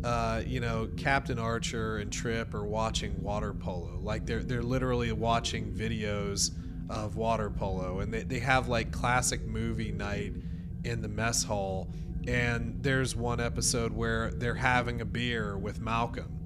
uh, 0.03 0.41
you 0.45 0.59
know, 0.59 0.89
Captain 0.97 1.39
Archer 1.39 1.97
and 1.97 2.11
Trip 2.11 2.53
are 2.53 2.65
watching 2.65 3.21
water 3.21 3.53
polo. 3.53 3.99
Like 3.99 4.25
they're 4.25 4.43
they're 4.43 4.63
literally 4.63 5.11
watching 5.11 5.71
videos 5.71 6.51
of 6.89 7.15
water 7.15 7.49
polo, 7.49 7.99
and 7.99 8.13
they, 8.13 8.23
they 8.23 8.39
have 8.39 8.67
like 8.67 8.91
classic 8.91 9.45
movie 9.45 9.91
night 9.91 10.33
in 10.83 11.01
the 11.01 11.07
mess 11.07 11.43
hall. 11.43 11.89
And 12.27 12.81
there's 12.83 13.15
one 13.15 13.39
episode 13.39 13.93
where 13.93 14.31
they're 14.31 14.53
having 14.53 15.01
a 15.01 15.05
beer 15.05 15.57
with 15.57 15.79
Malcolm, 15.79 16.37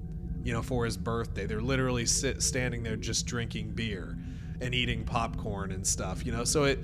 you 0.44 0.52
know, 0.52 0.62
for 0.62 0.84
his 0.84 0.96
birthday. 0.96 1.44
They're 1.46 1.60
literally 1.60 2.06
sit, 2.06 2.42
standing 2.42 2.82
there 2.82 2.96
just 2.96 3.26
drinking 3.26 3.72
beer 3.72 4.16
and 4.60 4.74
eating 4.74 5.04
popcorn 5.04 5.72
and 5.72 5.84
stuff, 5.86 6.24
you 6.24 6.32
know. 6.32 6.44
So 6.44 6.64
it 6.64 6.78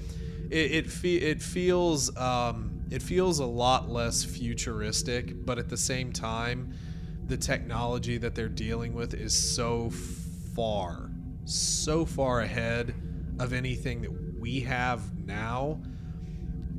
it 0.50 0.72
it, 0.72 0.90
fe- 0.90 1.16
it 1.16 1.42
feels 1.42 2.14
um, 2.16 2.77
it 2.90 3.02
feels 3.02 3.38
a 3.38 3.47
lot 3.47 3.88
less 3.90 4.25
futuristic, 4.25 5.45
but 5.45 5.59
at 5.59 5.68
the 5.68 5.76
same 5.76 6.12
time, 6.12 6.73
the 7.26 7.37
technology 7.37 8.16
that 8.18 8.35
they're 8.35 8.49
dealing 8.49 8.95
with 8.95 9.14
is 9.14 9.35
so 9.35 9.90
far, 10.54 11.11
so 11.45 12.04
far 12.07 12.40
ahead 12.40 12.95
of 13.38 13.52
anything 13.52 14.00
that 14.02 14.11
we 14.40 14.61
have 14.61 15.16
now. 15.26 15.80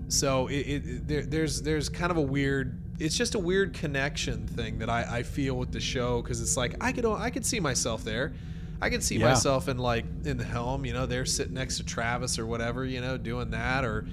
So 0.08 0.48
it, 0.48 0.54
it, 0.54 1.08
there, 1.08 1.22
there's 1.24 1.62
there's 1.62 1.89
kind 1.89 2.12
of 2.12 2.18
a 2.18 2.22
weird. 2.22 2.82
It's 3.00 3.16
just 3.16 3.36
a 3.36 3.39
weird 3.39 3.74
connection 3.74 4.48
thing 4.48 4.80
that 4.80 4.89
I, 4.89 5.20
I 5.20 5.24
feel 5.24 5.54
with 5.56 5.72
the 5.72 5.80
show 5.80 6.22
because 6.22 6.42
it's 6.42 6.58
like 6.58 6.75
I 6.82 6.92
could 6.92 7.06
I 7.06 7.30
could 7.30 7.46
see 7.46 7.60
myself 7.60 8.04
there. 8.04 8.34
I 8.82 8.89
could 8.89 9.04
see 9.04 9.18
Yeah. 9.18 9.28
myself 9.30 9.68
in 9.68 9.78
like 9.78 10.06
in 10.25 10.38
the 10.38 10.44
helm, 10.44 10.86
you 10.86 10.94
know, 10.94 11.06
they're 11.06 11.25
sitting 11.25 11.54
next 11.54 11.78
to 11.78 11.84
Travis 11.84 12.39
or 12.39 12.46
whatever, 12.46 12.86
you 12.86 13.01
know, 13.01 13.18
doing 13.18 13.51
that 13.51 13.86
or 13.86 14.08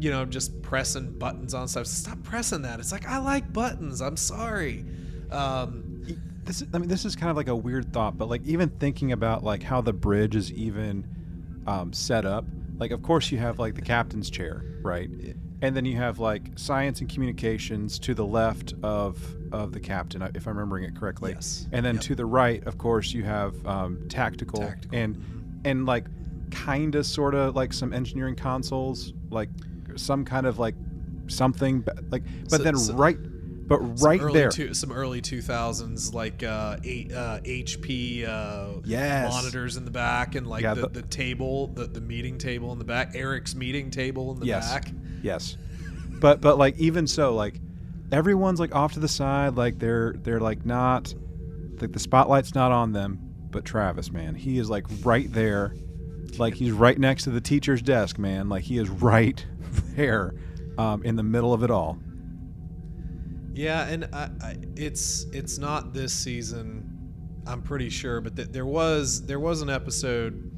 you 0.00 0.10
know, 0.10 0.24
just 0.24 0.60
pressing 0.62 1.18
buttons 1.18 1.54
on 1.54 1.68
stuff. 1.68 1.86
Stop 1.86 2.22
pressing 2.22 2.62
that. 2.62 2.80
It's 2.80 2.92
like 2.92 3.06
I 3.06 3.18
like 3.18 3.52
buttons. 3.52 4.00
I'm 4.00 4.16
sorry. 4.16 4.84
Um, 5.30 6.02
this 6.44 6.62
is, 6.62 6.68
I 6.72 6.78
mean 6.78 6.88
this 6.88 7.04
is 7.04 7.14
kind 7.16 7.30
of 7.30 7.36
like 7.36 7.48
a 7.48 7.56
weird 7.56 7.92
thought, 7.92 8.16
but 8.16 8.28
like 8.28 8.42
even 8.44 8.68
thinking 8.70 9.12
about 9.12 9.44
like 9.44 9.62
how 9.62 9.80
the 9.80 9.92
bridge 9.92 10.34
is 10.36 10.52
even 10.52 11.06
um, 11.66 11.92
set 11.92 12.24
up. 12.24 12.44
Like 12.78 12.90
of 12.92 13.02
course 13.02 13.30
you 13.30 13.38
have 13.38 13.58
like 13.58 13.74
the 13.74 13.82
captain's 13.82 14.30
chair, 14.30 14.64
right? 14.82 15.10
And 15.60 15.74
then 15.76 15.84
you 15.84 15.96
have 15.96 16.20
like 16.20 16.52
science 16.56 17.00
and 17.00 17.08
communications 17.10 17.98
to 18.00 18.14
the 18.14 18.24
left 18.24 18.74
of 18.82 19.20
of 19.50 19.72
the 19.72 19.80
captain, 19.80 20.22
if 20.34 20.46
I'm 20.46 20.54
remembering 20.56 20.84
it 20.84 20.94
correctly. 20.96 21.32
Yes. 21.32 21.66
And 21.72 21.84
then 21.84 21.96
Yep. 21.96 22.04
to 22.04 22.14
the 22.14 22.26
right, 22.26 22.64
of 22.66 22.78
course, 22.78 23.12
you 23.12 23.24
have 23.24 23.66
um, 23.66 24.06
tactical, 24.08 24.60
Tactical. 24.60 24.96
and 24.96 25.60
and 25.64 25.84
like 25.86 26.04
kind 26.50 26.94
of 26.94 27.04
sort 27.04 27.34
of 27.34 27.56
like 27.56 27.72
some 27.72 27.92
engineering 27.92 28.36
consoles, 28.36 29.12
like 29.30 29.48
some 29.98 30.24
kind 30.24 30.46
of 30.46 30.58
like 30.58 30.74
something, 31.28 31.80
but 31.80 31.98
like 32.10 32.22
but 32.44 32.58
So- 32.58 32.62
then 32.62 32.76
so- 32.76 32.94
right, 32.94 33.18
but 33.68 33.78
right 34.02 34.20
early 34.20 34.32
there, 34.40 34.48
two, 34.50 34.72
some 34.72 34.90
early 34.92 35.20
2000s 35.20 36.14
like 36.14 36.42
uh, 36.42 36.78
eight, 36.84 37.12
uh, 37.12 37.40
HP 37.44 38.24
uh, 38.26 38.80
Yes. 38.84 39.30
monitors 39.32 39.76
in 39.76 39.84
the 39.84 39.90
back 39.90 40.34
and 40.34 40.46
like 40.46 40.62
Yeah, 40.62 40.74
the, 40.74 40.82
the- 40.82 41.00
the 41.00 41.02
table, 41.02 41.66
the, 41.68 41.86
the 41.86 42.00
meeting 42.00 42.38
table 42.38 42.72
in 42.72 42.78
the 42.78 42.84
back, 42.86 43.12
Eric's 43.14 43.54
meeting 43.54 43.90
table 43.90 44.32
in 44.32 44.40
the 44.40 44.46
Yes. 44.46 44.72
back. 44.72 44.90
Yes, 45.22 45.56
but 46.20 46.40
but 46.40 46.56
like 46.58 46.78
even 46.78 47.06
so, 47.06 47.34
like 47.34 47.60
everyone's 48.10 48.58
like 48.60 48.74
off 48.74 48.94
to 48.94 49.00
the 49.00 49.08
side, 49.08 49.56
like 49.56 49.78
they're 49.78 50.14
they're 50.22 50.40
like 50.40 50.64
not 50.64 51.12
like 51.80 51.92
the 51.92 51.98
spotlight's 52.00 52.54
not 52.54 52.72
on 52.72 52.92
them. 52.92 53.18
But 53.50 53.64
Travis, 53.64 54.10
man, 54.12 54.34
he 54.34 54.58
is 54.58 54.68
like 54.70 54.84
right 55.04 55.30
there, 55.32 55.74
like 56.38 56.54
he's 56.54 56.72
right 56.72 56.98
next 56.98 57.24
to 57.24 57.30
the 57.30 57.40
teacher's 57.40 57.80
desk, 57.82 58.18
man. 58.18 58.48
Like 58.48 58.62
he 58.64 58.78
is 58.78 58.88
right 58.88 59.44
there, 59.96 60.34
um, 60.76 61.02
in 61.04 61.16
the 61.16 61.22
middle 61.22 61.52
of 61.52 61.62
it 61.62 61.70
all. 61.70 61.98
Yeah, 63.52 63.88
and 63.88 64.08
I, 64.12 64.30
I, 64.40 64.56
it's 64.76 65.26
it's 65.32 65.58
not 65.58 65.92
this 65.92 66.12
season, 66.12 66.88
I'm 67.46 67.62
pretty 67.62 67.88
sure, 67.88 68.20
but 68.20 68.36
th- 68.36 68.48
there 68.48 68.66
was 68.66 69.24
there 69.26 69.40
was 69.40 69.62
an 69.62 69.70
episode 69.70 70.50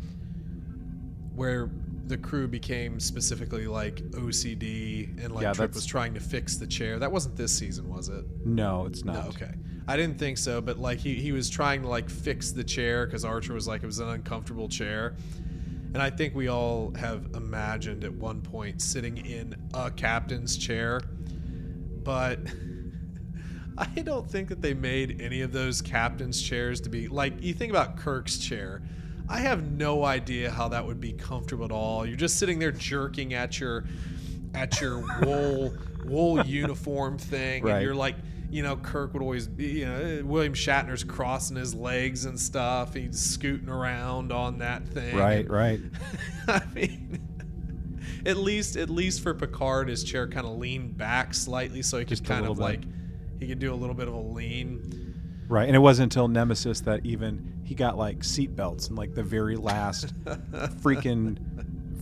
where 1.35 1.71
the 2.07 2.19
crew 2.19 2.49
became 2.49 2.99
specifically 2.99 3.67
like 3.67 3.97
OCD 4.11 5.25
and 5.25 5.33
like 5.33 5.45
Yeah, 5.45 5.53
Trip 5.53 5.73
was 5.73 5.87
trying 5.87 6.13
to 6.15 6.21
fix 6.21 6.57
the 6.57 6.67
chair. 6.67 6.99
That 6.99 7.13
wasn't 7.13 7.37
this 7.37 7.57
season, 7.57 7.89
was 7.89 8.09
it? 8.09 8.25
No, 8.45 8.85
it's 8.87 9.05
not. 9.05 9.15
No, 9.15 9.29
okay. 9.31 9.53
I 9.87 9.97
didn't 9.97 10.19
think 10.19 10.37
so, 10.37 10.61
but 10.61 10.79
like 10.79 10.99
he, 10.99 11.15
he 11.15 11.33
was 11.33 11.49
trying 11.49 11.83
to 11.83 11.89
like 11.89 12.11
fix 12.11 12.51
the 12.51 12.65
chair 12.65 13.07
because 13.07 13.25
Archer 13.25 13.55
was 13.55 13.67
like 13.67 13.83
it 13.83 13.87
was 13.87 14.01
an 14.01 14.09
uncomfortable 14.09 14.69
chair. 14.69 15.17
And 15.93 16.01
I 16.01 16.11
think 16.11 16.35
we 16.35 16.49
all 16.49 16.93
have 16.95 17.29
imagined 17.35 18.05
at 18.05 18.13
one 18.13 18.41
point 18.43 18.81
sitting 18.81 19.17
in 19.19 19.55
a 19.75 19.91
captain's 19.91 20.57
chair. 20.57 21.01
But 22.05 22.39
I 23.79 23.87
don't 24.03 24.31
think 24.31 24.49
that 24.51 24.61
they 24.63 24.75
made 24.75 25.21
any 25.21 25.41
of 25.41 25.53
those 25.53 25.81
captain's 25.83 26.41
chairs 26.41 26.81
to 26.83 26.91
be 26.91 27.09
like 27.09 27.43
you 27.43 27.55
think 27.55 27.71
about 27.71 27.97
Kirk's 27.97 28.39
chair. 28.39 28.83
I 29.29 29.39
have 29.41 29.71
no 29.73 30.05
idea 30.05 30.51
how 30.51 30.69
that 30.69 30.85
would 30.87 31.01
be 31.01 31.13
comfortable 31.13 31.65
at 31.65 31.73
all. 31.73 32.05
You're 32.05 32.17
just 32.17 32.39
sitting 32.39 32.59
there 32.59 32.73
jerking 32.73 33.35
at 33.35 33.59
your 33.61 33.85
at 34.55 34.81
your 34.81 35.05
wool 35.23 35.75
wool 36.05 36.45
uniform 36.45 37.17
thing, 37.19 37.63
Right. 37.65 37.75
and 37.77 37.83
you're 37.85 37.95
like, 37.95 38.17
you 38.51 38.63
know, 38.63 38.77
Kirk 38.77 39.13
would 39.13 39.23
always 39.23 39.47
be, 39.47 39.81
you 39.81 39.87
know, 39.87 40.23
William 40.25 40.55
Shatner's 40.55 41.05
crossing 41.05 41.57
his 41.57 41.75
legs 41.75 42.25
and 42.25 42.39
stuff. 42.39 42.95
He's 42.95 43.19
scooting 43.19 43.69
around 43.69 44.33
on 44.33 44.59
that 44.59 44.87
thing. 44.89 45.17
Right, 45.17 45.49
right. 45.49 45.81
I 46.49 46.63
mean, 46.75 47.21
at 48.27 48.37
least 48.37 48.77
at 48.77 48.91
least 48.91 49.23
for 49.23 49.35
Picard, 49.35 49.89
his 49.89 50.03
chair 50.05 50.27
kind 50.29 50.47
of 50.47 50.59
leaned 50.59 50.97
back 50.99 51.33
slightly, 51.35 51.83
so 51.83 51.99
he 51.99 52.05
could 52.05 52.11
Just 52.11 52.25
kind 52.25 52.45
of 52.47 52.57
bit. 52.57 52.63
like 52.63 52.81
he 53.39 53.47
could 53.47 53.59
do 53.61 53.73
a 53.73 53.77
little 53.77 53.95
bit 53.95 54.09
of 54.09 54.15
a 54.15 54.19
lean. 54.21 55.07
Right, 55.49 55.67
and 55.67 55.75
it 55.75 55.81
wasn't 55.81 56.13
until 56.13 56.29
Nemesis 56.29 56.81
that 56.83 57.05
even 57.05 57.61
he 57.65 57.75
got 57.75 57.97
like 57.97 58.23
seat 58.25 58.55
belts 58.55 58.89
in 58.89 58.97
like 58.97 59.15
the 59.15 59.23
very 59.23 59.57
last 59.57 60.15
freaking 60.25 61.39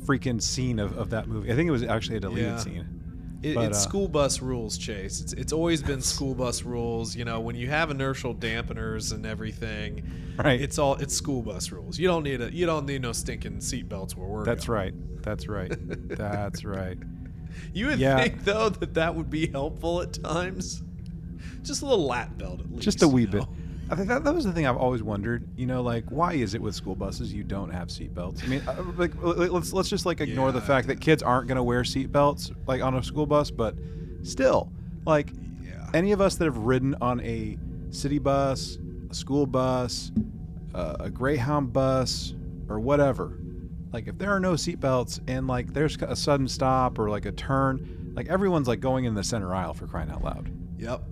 freaking 0.04 0.40
scene 0.40 0.78
of, 0.78 0.96
of 0.96 1.10
that 1.10 1.28
movie. 1.28 1.52
I 1.52 1.54
think 1.54 1.68
it 1.68 1.72
was 1.72 1.82
actually 1.82 2.16
a 2.16 2.20
deleted 2.20 2.44
Yeah. 2.50 2.56
scene. 2.58 2.97
It, 3.42 3.54
But, 3.54 3.66
it's 3.68 3.78
uh, 3.78 3.80
school 3.88 4.08
bus 4.08 4.42
rules, 4.42 4.76
Chase. 4.76 5.20
It's 5.20 5.32
it's 5.34 5.52
always 5.52 5.80
been 5.82 6.00
school 6.00 6.34
bus 6.34 6.64
rules. 6.64 7.14
You 7.14 7.24
know, 7.24 7.38
when 7.40 7.54
you 7.54 7.68
have 7.68 7.90
inertial 7.90 8.34
dampeners 8.34 9.12
and 9.12 9.24
everything, 9.24 10.02
Right. 10.36 10.60
It's 10.60 10.78
all 10.78 10.94
it's 10.96 11.14
school 11.14 11.42
bus 11.42 11.70
rules. 11.72 11.98
You 11.98 12.08
don't 12.08 12.22
need 12.24 12.40
a 12.40 12.52
you 12.52 12.66
don't 12.66 12.86
need 12.86 13.02
no 13.02 13.12
stinking 13.12 13.60
seat 13.60 13.88
belts 13.88 14.16
where 14.16 14.26
we're 14.26 14.44
That's 14.44 14.66
going. 14.66 14.78
right. 14.78 15.22
That's 15.22 15.48
right. 15.48 15.72
That's 16.16 16.64
right. 16.64 16.98
You 17.72 17.86
would 17.88 17.98
Yeah. 17.98 18.20
think 18.20 18.44
though 18.44 18.68
that 18.68 18.94
that 18.94 19.14
would 19.16 19.30
be 19.30 19.46
helpful 19.48 20.02
at 20.02 20.12
times. 20.12 20.82
Just 21.62 21.82
a 21.82 21.86
little 21.86 22.06
lap 22.06 22.36
belt 22.38 22.60
at 22.60 22.70
least. 22.70 22.82
Just 22.82 23.02
a 23.02 23.08
wee 23.08 23.26
bit. 23.26 23.40
know? 23.42 23.48
I 23.90 23.94
think 23.94 24.08
that, 24.08 24.22
that 24.24 24.34
was 24.34 24.44
the 24.44 24.52
thing 24.52 24.66
I've 24.66 24.76
always 24.76 25.02
wondered. 25.02 25.48
You 25.56 25.66
know, 25.66 25.80
like 25.82 26.04
why 26.10 26.34
is 26.34 26.54
it 26.54 26.60
with 26.60 26.74
school 26.74 26.94
buses 26.94 27.32
you 27.32 27.42
don't 27.44 27.70
have 27.70 27.88
seatbelts? 27.88 28.44
I 28.44 28.46
mean, 28.46 28.62
uh, 28.68 28.82
like 28.96 29.12
l- 29.22 29.42
l- 29.42 29.52
let's 29.52 29.72
let's 29.72 29.88
just 29.88 30.04
like 30.06 30.20
ignore 30.20 30.52
the 30.52 30.60
fact 30.60 30.88
that 30.88 31.00
kids 31.00 31.22
aren't 31.22 31.48
going 31.48 31.56
to 31.56 31.62
wear 31.62 31.82
seatbelts 31.82 32.54
like 32.66 32.82
on 32.82 32.94
a 32.96 33.02
school 33.02 33.26
bus, 33.26 33.50
but 33.50 33.74
still, 34.22 34.70
like 35.06 35.32
Yeah. 35.62 35.88
any 35.94 36.12
of 36.12 36.20
us 36.20 36.36
that 36.36 36.44
have 36.44 36.58
ridden 36.58 36.94
on 37.00 37.20
a 37.20 37.56
city 37.90 38.18
bus, 38.18 38.78
a 39.10 39.14
school 39.14 39.46
bus, 39.46 40.12
uh, 40.74 40.96
a 41.00 41.08
Greyhound 41.10 41.72
bus, 41.72 42.34
or 42.68 42.78
whatever, 42.80 43.38
like 43.92 44.06
if 44.06 44.18
there 44.18 44.30
are 44.30 44.40
no 44.40 44.52
seatbelts 44.52 45.20
and 45.28 45.46
like 45.46 45.72
there's 45.72 45.96
a 46.02 46.14
sudden 46.14 46.46
stop 46.46 46.98
or 46.98 47.08
like 47.08 47.24
a 47.24 47.32
turn, 47.32 48.12
like 48.14 48.28
everyone's 48.28 48.68
like 48.68 48.80
going 48.80 49.06
in 49.06 49.14
the 49.14 49.24
center 49.24 49.54
aisle 49.54 49.72
for 49.72 49.86
crying 49.86 50.10
out 50.10 50.22
loud. 50.22 50.50
Yep. 50.78 51.02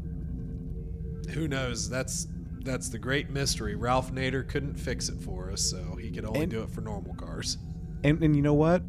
Who 1.30 1.49
knows? 1.49 1.88
That's 1.88 2.26
that's 2.66 2.88
the 2.88 2.99
great 2.99 3.30
mystery. 3.30 3.75
Ralph 3.75 4.12
Nader 4.12 4.46
couldn't 4.46 4.75
fix 4.75 5.08
it 5.08 5.20
for 5.23 5.50
us, 5.50 5.62
so 5.62 5.96
he 5.96 6.11
could 6.11 6.25
only 6.25 6.40
And- 6.42 6.50
do 6.50 6.62
it 6.62 6.70
for 6.70 6.80
normal 6.82 7.14
cars. 7.14 7.56
And, 8.04 8.23
and 8.23 8.37
you 8.37 8.42
know 8.42 8.54
what? 8.54 8.82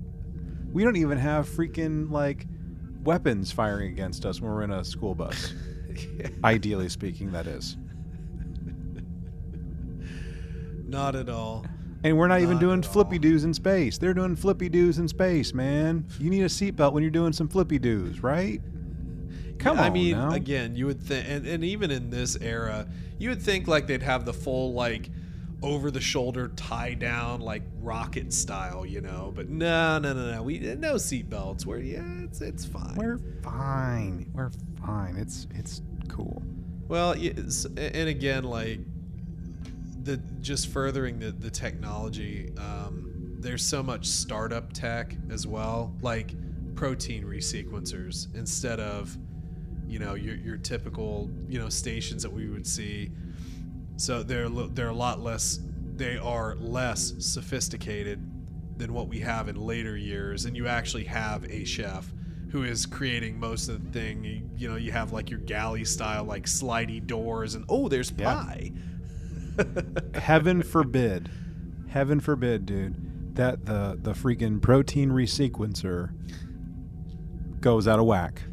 We 0.73 0.83
don't 0.83 0.97
even 0.97 1.17
have 1.17 1.47
freaking 1.49 2.11
like 2.11 2.45
weapons 3.03 3.51
firing 3.51 3.91
against 3.93 4.25
us 4.25 4.41
when 4.41 4.51
we're 4.51 4.63
in 4.63 4.71
a 4.71 4.83
school 4.83 5.15
bus. 5.15 5.53
Ideally 6.43 6.89
speaking, 6.89 7.31
that 7.31 7.47
is. 7.47 7.77
Not 10.87 11.15
at 11.15 11.29
all. 11.29 11.65
And 12.03 12.17
we're 12.17 12.27
not 12.27 12.41
even 12.41 12.53
Not 12.55 12.61
doing 12.61 12.79
at 12.79 12.85
all. 12.87 12.93
flippy 12.93 13.17
doos 13.19 13.43
in 13.43 13.53
space. 13.53 13.97
They're 13.97 14.13
doing 14.13 14.35
flippy 14.35 14.69
doos 14.69 14.99
in 14.99 15.07
space, 15.07 15.53
man. 15.53 16.05
You 16.19 16.29
need 16.29 16.43
a 16.43 16.47
seatbelt 16.47 16.93
when 16.93 17.03
you're 17.03 17.09
doing 17.09 17.33
some 17.33 17.47
flippy 17.47 17.79
doos, 17.79 18.21
right? 18.21 18.61
Come 19.59 19.79
I 19.79 19.87
on 19.87 19.93
mean, 19.93 20.11
now. 20.11 20.31
again, 20.31 20.75
you 20.75 20.85
would 20.87 21.01
think, 21.01 21.25
and, 21.27 21.45
and 21.47 21.63
even 21.63 21.91
in 21.91 22.09
this 22.09 22.37
era, 22.39 22.87
you 23.17 23.29
would 23.29 23.41
think 23.41 23.67
like 23.67 23.87
they'd 23.87 24.03
have 24.03 24.25
the 24.25 24.33
full 24.33 24.73
like 24.73 25.09
over 25.63 25.89
the 25.89 25.99
shoulder 26.01 26.49
tie 26.49 26.93
down 26.93 27.41
like 27.41 27.63
rocket 27.81 28.31
style, 28.31 28.85
you 28.85 29.01
know. 29.01 29.31
But 29.35 29.49
no, 29.49 29.97
no, 29.97 30.13
no, 30.13 30.31
no. 30.35 30.43
We 30.43 30.59
no 30.59 30.95
seatbelts. 30.95 31.65
We're 31.65 31.79
yeah, 31.79 32.03
it's 32.23 32.41
it's 32.41 32.65
fine. 32.65 32.95
We're 32.95 33.19
fine. 33.43 34.29
We're 34.33 34.51
fine. 34.85 35.15
It's 35.17 35.47
it's 35.55 35.81
cool. 36.09 36.41
Well, 36.87 37.13
it's- 37.13 37.65
and 37.65 38.07
again, 38.09 38.43
like 38.43 38.79
the 40.03 40.17
just 40.41 40.67
furthering 40.67 41.19
the 41.19 41.31
the 41.31 41.49
technology. 41.49 42.51
Um, 42.57 43.35
there's 43.39 43.63
so 43.65 43.83
much 43.83 44.05
startup 44.07 44.73
tech 44.73 45.15
as 45.29 45.45
well, 45.45 45.93
like 46.01 46.33
protein 46.75 47.23
resequencers 47.23 48.33
instead 48.35 48.79
of 48.79 49.15
you 49.87 49.99
know 49.99 50.13
your 50.15 50.35
your 50.35 50.57
typical 50.57 51.29
you 51.47 51.59
know 51.59 51.69
stations 51.69 52.23
that 52.23 52.31
we 52.31 52.47
would 52.49 52.67
see. 52.67 53.11
So 53.95 54.21
they're 54.23 54.45
a 54.45 54.49
they're 54.49 54.89
a 54.89 54.93
lot 54.93 55.19
less. 55.21 55.59
They 55.95 56.17
are 56.17 56.55
less 56.57 57.13
sophisticated 57.19 58.21
than 58.77 58.93
what 58.93 59.07
we 59.07 59.19
have 59.21 59.47
in 59.49 59.55
later 59.55 59.97
years, 59.97 60.45
and 60.45 60.55
you 60.55 60.67
actually 60.67 61.05
have 61.05 61.43
a 61.45 61.63
chef 61.65 62.13
who 62.51 62.63
is 62.63 62.85
creating 62.85 63.39
most 63.39 63.67
of 63.67 63.83
the 63.83 63.91
thing. 63.91 64.23
You, 64.23 64.49
you 64.55 64.69
know, 64.69 64.75
you 64.75 64.91
have 64.91 65.11
like 65.11 65.29
your 65.29 65.39
galley 65.39 65.83
style, 65.83 66.23
like 66.23 66.45
slidey 66.45 67.05
doors, 67.05 67.55
and 67.55 67.65
oh, 67.69 67.87
there's 67.89 68.11
Yeah. 68.15 68.33
pie. 68.35 68.71
Heaven 70.13 70.61
forbid. 70.61 71.29
Heaven 71.89 72.19
forbid, 72.19 72.65
dude, 72.67 73.35
that 73.35 73.65
the 73.65 73.97
the 74.01 74.11
freaking 74.11 74.61
protein 74.61 75.09
resequencer 75.09 76.11
goes 77.59 77.87
out 77.87 77.97
of 77.99 78.05
whack. 78.05 78.43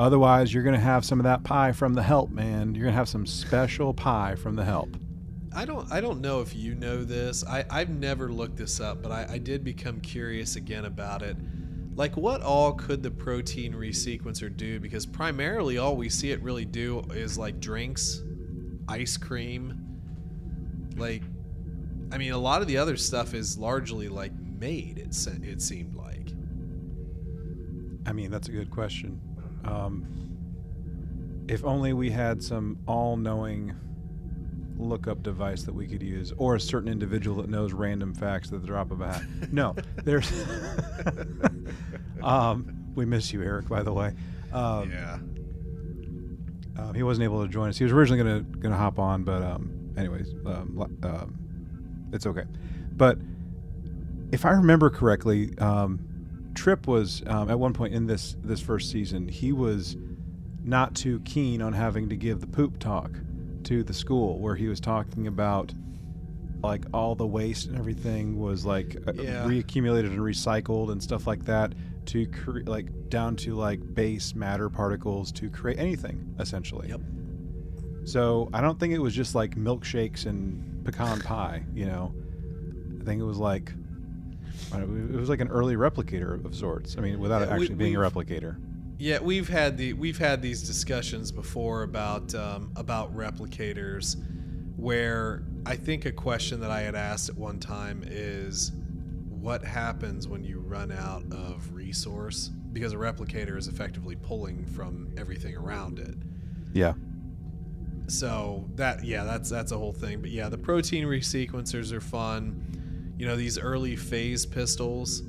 Otherwise, 0.00 0.54
you're 0.54 0.62
going 0.62 0.74
to 0.74 0.80
have 0.80 1.04
some 1.04 1.20
of 1.20 1.24
that 1.24 1.44
pie 1.44 1.72
from 1.72 1.92
the 1.92 2.02
help, 2.02 2.30
man. 2.30 2.74
You're 2.74 2.84
going 2.84 2.94
to 2.94 2.98
have 2.98 3.08
some 3.08 3.26
special 3.26 3.92
pie 3.92 4.34
from 4.34 4.56
the 4.56 4.64
help. 4.64 4.96
I 5.54 5.66
don't 5.66 5.92
I 5.92 6.00
don't 6.00 6.22
know 6.22 6.40
if 6.40 6.56
you 6.56 6.74
know 6.74 7.04
this. 7.04 7.44
I 7.44 7.66
I've 7.68 7.90
never 7.90 8.32
looked 8.32 8.56
this 8.56 8.80
up, 8.80 9.02
but 9.02 9.12
I, 9.12 9.26
I 9.32 9.38
did 9.38 9.62
become 9.62 10.00
curious 10.00 10.56
again 10.56 10.86
about 10.86 11.20
it. 11.22 11.36
Like, 11.96 12.16
what 12.16 12.40
all 12.40 12.72
could 12.72 13.02
the 13.02 13.10
protein 13.10 13.74
resequencer 13.74 14.56
do? 14.56 14.80
Because 14.80 15.04
primarily, 15.04 15.76
all 15.76 15.96
we 15.96 16.08
see 16.08 16.30
it 16.30 16.40
really 16.40 16.64
do 16.64 17.00
is 17.12 17.36
like 17.36 17.60
drinks, 17.60 18.22
ice 18.88 19.18
cream. 19.18 20.00
Like, 20.96 21.24
I 22.10 22.16
mean, 22.16 22.32
a 22.32 22.38
lot 22.38 22.62
of 22.62 22.68
the 22.68 22.78
other 22.78 22.96
stuff 22.96 23.34
is 23.34 23.58
largely 23.58 24.08
like 24.08 24.32
made. 24.32 24.96
It 24.96 25.12
se- 25.12 25.40
it 25.42 25.60
seemed 25.60 25.94
like. 25.94 26.28
I 28.06 28.14
mean, 28.14 28.30
that's 28.30 28.48
a 28.48 28.52
good 28.52 28.70
question. 28.70 29.20
Um, 29.64 30.06
if 31.48 31.64
only 31.64 31.92
we 31.92 32.10
had 32.10 32.42
some 32.42 32.78
all 32.86 33.16
knowing 33.16 33.74
lookup 34.78 35.22
device 35.22 35.62
that 35.64 35.74
we 35.74 35.86
could 35.86 36.02
use, 36.02 36.32
or 36.38 36.54
a 36.54 36.60
certain 36.60 36.88
individual 36.88 37.36
that 37.42 37.50
knows 37.50 37.72
random 37.72 38.14
facts 38.14 38.52
at 38.52 38.60
the 38.60 38.66
drop 38.66 38.90
of 38.90 39.00
a 39.00 39.12
hat. 39.12 39.22
No, 39.52 39.74
there's. 40.04 40.30
um, 42.22 42.76
we 42.94 43.04
miss 43.04 43.32
you, 43.32 43.42
Eric, 43.42 43.68
by 43.68 43.82
the 43.82 43.92
way. 43.92 44.12
Um, 44.52 44.90
yeah. 44.90 45.18
Um, 46.78 46.94
he 46.94 47.02
wasn't 47.02 47.24
able 47.24 47.44
to 47.44 47.52
join 47.52 47.68
us. 47.68 47.76
He 47.76 47.84
was 47.84 47.92
originally 47.92 48.22
gonna 48.22 48.40
gonna 48.40 48.76
hop 48.76 48.98
on, 48.98 49.22
but 49.22 49.42
um, 49.42 49.92
anyways, 49.96 50.32
um, 50.46 50.98
um, 51.02 52.08
it's 52.12 52.26
okay. 52.26 52.44
But 52.92 53.18
if 54.32 54.44
I 54.44 54.50
remember 54.50 54.88
correctly, 54.88 55.56
um, 55.58 56.00
Trip 56.54 56.86
was 56.86 57.22
um, 57.26 57.50
at 57.50 57.58
one 57.58 57.72
point 57.72 57.94
in 57.94 58.06
this 58.06 58.36
this 58.42 58.60
first 58.60 58.90
season. 58.90 59.28
He 59.28 59.52
was 59.52 59.96
not 60.62 60.94
too 60.94 61.20
keen 61.20 61.62
on 61.62 61.72
having 61.72 62.08
to 62.10 62.16
give 62.16 62.40
the 62.40 62.46
poop 62.46 62.78
talk 62.78 63.10
to 63.64 63.82
the 63.82 63.94
school, 63.94 64.38
where 64.38 64.54
he 64.56 64.68
was 64.68 64.80
talking 64.80 65.26
about 65.26 65.72
like 66.62 66.84
all 66.92 67.14
the 67.14 67.26
waste 67.26 67.68
and 67.68 67.78
everything 67.78 68.38
was 68.38 68.66
like 68.66 68.96
uh, 69.06 69.12
Yeah. 69.14 69.44
reaccumulated 69.46 70.06
and 70.08 70.18
recycled 70.18 70.92
and 70.92 71.02
stuff 71.02 71.26
like 71.26 71.44
that 71.46 71.72
to 72.06 72.26
create 72.26 72.68
like 72.68 73.08
down 73.08 73.36
to 73.36 73.54
like 73.54 73.80
base 73.94 74.34
matter 74.34 74.68
particles 74.68 75.32
to 75.32 75.48
create 75.48 75.78
anything 75.78 76.34
essentially. 76.38 76.88
Yep. 76.88 77.00
So 78.04 78.50
I 78.52 78.60
don't 78.60 78.78
think 78.78 78.92
it 78.92 78.98
was 78.98 79.14
just 79.14 79.34
like 79.34 79.56
milkshakes 79.56 80.26
and 80.26 80.84
pecan 80.84 81.20
pie. 81.20 81.64
You 81.74 81.86
know, 81.86 82.14
I 83.00 83.04
think 83.04 83.20
it 83.20 83.24
was 83.24 83.38
like 83.38 83.70
I 83.70 83.72
don't 83.72 83.78
know, 83.78 83.79
it 84.72 85.18
was 85.18 85.28
like 85.28 85.40
an 85.40 85.48
early 85.48 85.76
replicator 85.76 86.44
of 86.44 86.54
sorts. 86.54 86.96
I 86.96 87.00
mean, 87.00 87.18
without 87.18 87.42
it 87.42 87.48
Yeah, 87.48 87.56
we- 87.56 87.62
actually 87.64 87.76
being 87.76 87.96
a 87.96 88.00
replicator. 88.00 88.56
Yeah, 88.98 89.18
we've 89.20 89.48
had 89.48 89.78
the 89.78 89.94
we've 89.94 90.18
had 90.18 90.42
these 90.42 90.62
discussions 90.62 91.32
before 91.32 91.84
about 91.84 92.34
um, 92.34 92.70
about 92.76 93.16
replicators, 93.16 94.16
where 94.76 95.42
I 95.64 95.76
think 95.76 96.04
a 96.04 96.12
question 96.12 96.60
that 96.60 96.70
I 96.70 96.82
had 96.82 96.94
asked 96.94 97.30
at 97.30 97.36
one 97.36 97.58
time 97.58 98.04
is, 98.06 98.72
what 99.30 99.64
happens 99.64 100.28
when 100.28 100.44
you 100.44 100.60
run 100.60 100.92
out 100.92 101.24
of 101.32 101.72
resource? 101.72 102.50
Because 102.74 102.92
a 102.92 102.96
replicator 102.96 103.56
is 103.56 103.68
effectively 103.68 104.16
pulling 104.16 104.66
from 104.66 105.08
everything 105.16 105.56
around 105.56 105.98
it. 105.98 106.14
Yeah. 106.74 106.92
So 108.06 108.68
that 108.74 109.02
yeah, 109.02 109.24
that's 109.24 109.48
that's 109.48 109.72
a 109.72 109.78
whole 109.78 109.92
thing. 109.94 110.20
But 110.20 110.30
yeah, 110.30 110.50
the 110.50 110.58
protein 110.58 111.04
resequencers 111.06 111.90
are 111.92 112.00
fun. 112.02 112.79
You 113.20 113.26
know, 113.26 113.36
these 113.36 113.58
early 113.58 113.96
phase 113.96 114.46
pistols. 114.46 115.22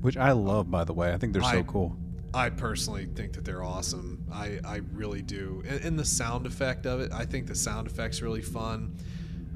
Which 0.00 0.16
I 0.16 0.32
love, 0.32 0.70
by 0.70 0.84
the 0.84 0.94
way. 0.94 1.12
I 1.12 1.18
think 1.18 1.34
they're 1.34 1.42
so 1.42 1.62
cool. 1.64 1.94
I 2.32 2.48
personally 2.48 3.04
think 3.04 3.34
that 3.34 3.44
they're 3.44 3.62
awesome. 3.62 4.24
I, 4.32 4.60
I 4.64 4.80
really 4.94 5.20
do. 5.20 5.62
And, 5.68 5.84
and 5.84 5.98
the 5.98 6.06
sound 6.06 6.46
effect 6.46 6.86
of 6.86 7.00
it, 7.00 7.12
I 7.12 7.26
think 7.26 7.46
the 7.46 7.54
sound 7.54 7.86
effect's 7.86 8.22
really 8.22 8.40
fun. 8.40 8.96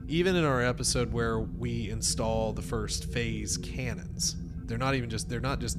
Even 0.06 0.36
in 0.36 0.44
our 0.44 0.62
episode 0.62 1.14
where 1.14 1.40
we 1.40 1.88
install 1.88 2.52
the 2.52 2.60
first 2.60 3.06
phase 3.06 3.56
cannons, 3.56 4.36
they're 4.66 4.76
not 4.76 4.94
even 4.94 5.08
just 5.08 5.30
they're 5.30 5.40
not 5.40 5.58
just 5.58 5.78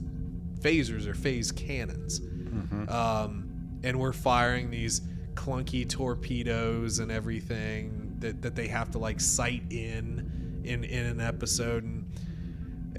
phasers 0.61 1.05
or 1.05 1.13
phase 1.13 1.51
cannons. 1.51 2.21
Mm-hmm. 2.21 2.89
Um, 2.89 3.79
and 3.83 3.99
we're 3.99 4.13
firing 4.13 4.71
these 4.71 5.01
clunky 5.35 5.87
torpedoes 5.87 6.97
and 6.97 7.11
everything 7.11 8.15
that, 8.17 8.41
that 8.41 8.55
they 8.55 8.67
have 8.67 8.89
to 8.91 8.97
like 8.97 9.21
sight 9.21 9.61
in 9.69 10.61
in 10.63 10.83
in 10.83 11.05
an 11.05 11.21
episode 11.21 11.83
and 11.83 11.98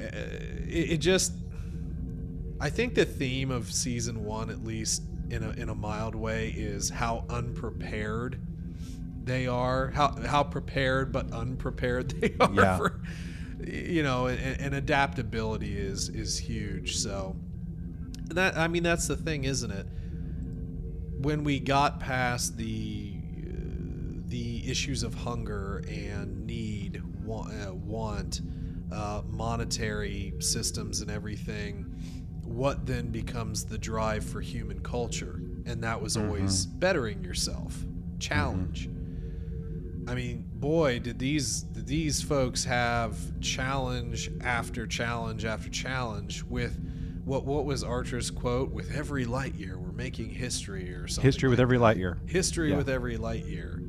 it, 0.01 0.93
it 0.93 0.97
just 0.99 1.33
I 2.61 2.69
think 2.69 2.95
the 2.95 3.05
theme 3.05 3.51
of 3.51 3.73
season 3.73 4.25
one, 4.25 4.51
at 4.51 4.65
least 4.65 5.03
in 5.31 5.43
a 5.43 5.51
in 5.51 5.69
a 5.69 5.75
mild 5.75 6.15
way, 6.15 6.51
is 6.57 6.91
how 6.91 7.25
unprepared 7.31 8.39
they 9.25 9.47
are. 9.47 9.89
How 9.89 10.15
how 10.27 10.43
prepared 10.45 11.13
but 11.13 11.33
unprepared 11.33 12.11
they 12.21 12.35
are. 12.41 12.53
Yeah. 12.53 12.77
For, 12.77 13.01
you 13.67 14.03
know, 14.03 14.27
and, 14.27 14.61
and 14.61 14.75
adaptability 14.75 15.77
is 15.77 16.09
is 16.11 16.39
huge. 16.39 16.97
So 16.97 17.37
that 18.27 18.57
I 18.57 18.69
mean 18.69 18.83
that's 18.83 19.07
the 19.07 19.17
thing, 19.17 19.45
isn't 19.45 19.71
it? 19.71 19.87
When 21.23 21.45
we 21.45 21.61
got 21.61 22.01
past 22.01 22.57
the 22.57 23.11
the 24.27 24.71
issues 24.71 25.03
of 25.03 25.13
hunger 25.13 25.83
and 25.89 26.47
need, 26.47 27.03
want, 27.25 27.53
uh, 27.53 27.75
want 27.75 28.41
uh, 28.93 29.23
monetary 29.29 30.35
systems 30.41 31.01
and 31.01 31.11
everything, 31.11 31.85
what 32.43 32.87
then 32.87 33.11
becomes 33.11 33.65
the 33.65 33.79
drive 33.79 34.25
for 34.25 34.41
human 34.41 34.81
culture? 34.81 35.41
And 35.67 35.83
that 35.85 36.01
was 36.01 36.17
always 36.17 36.67
bettering 36.67 37.23
yourself, 37.23 37.77
challenge. 38.19 38.89
I 40.09 40.15
mean, 40.15 40.47
boy, 40.55 40.99
did 40.99 41.19
these 41.19 41.63
did 41.63 41.87
these 41.87 42.21
folks 42.23 42.65
have 42.65 43.17
challenge 43.41 44.31
after 44.41 44.87
challenge 44.87 45.45
after 45.45 45.69
challenge 45.69 46.43
with 46.45 46.77
what 47.25 47.45
what 47.45 47.65
was 47.67 47.85
Archer's 47.85 48.31
quote? 48.31 48.71
With 48.73 48.91
every 48.93 49.25
light 49.27 49.55
year, 49.55 49.79
we're 49.79 49.93
making 49.93 50.31
history 50.31 50.91
or 50.93 51.07
something. 51.07 51.23
History 51.29 51.49
with 51.49 51.59
like 51.59 51.63
every 51.63 51.79
light 51.79 51.97
year. 51.99 52.19
History 52.27 52.71
Yeah. 52.71 52.79
with 52.79 52.89
every 52.89 53.19
light 53.19 53.45
year. 53.45 53.83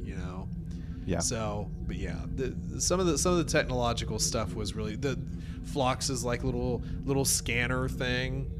Yeah. 1.05 1.19
So, 1.19 1.69
but 1.87 1.95
yeah, 1.95 2.19
the, 2.35 2.55
some 2.79 2.99
of 2.99 3.05
the 3.05 3.17
some 3.17 3.31
of 3.33 3.37
the 3.39 3.51
technological 3.51 4.19
stuff 4.19 4.53
was 4.53 4.75
really 4.75 4.95
the 4.95 5.19
Phlox's 5.65 6.23
like 6.23 6.43
little 6.43 6.83
little 7.05 7.25
scanner 7.25 7.87
thing. 7.89 8.51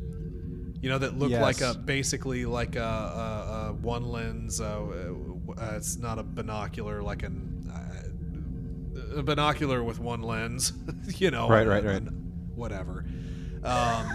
You 0.81 0.89
know 0.89 0.97
that 0.97 1.17
looked 1.17 1.33
like 1.33 1.61
a 1.61 1.75
basically 1.75 2.45
like 2.45 2.75
a, 2.75 2.81
a, 2.81 3.67
a 3.69 3.73
one 3.73 4.05
lens. 4.05 4.59
Uh, 4.59 5.13
uh, 5.57 5.73
it's 5.75 5.97
not 5.97 6.17
a 6.17 6.23
binocular, 6.23 7.03
like 7.03 7.23
an 7.23 7.69
uh, 7.71 9.19
a 9.19 9.23
binocular 9.23 9.83
with 9.83 9.99
one 9.99 10.23
lens. 10.23 10.73
you 11.17 11.29
know, 11.29 11.47
Right, 11.47 11.67
right, 11.67 11.83
right. 11.83 12.01
Whatever. 12.55 13.05
Um, 13.63 14.07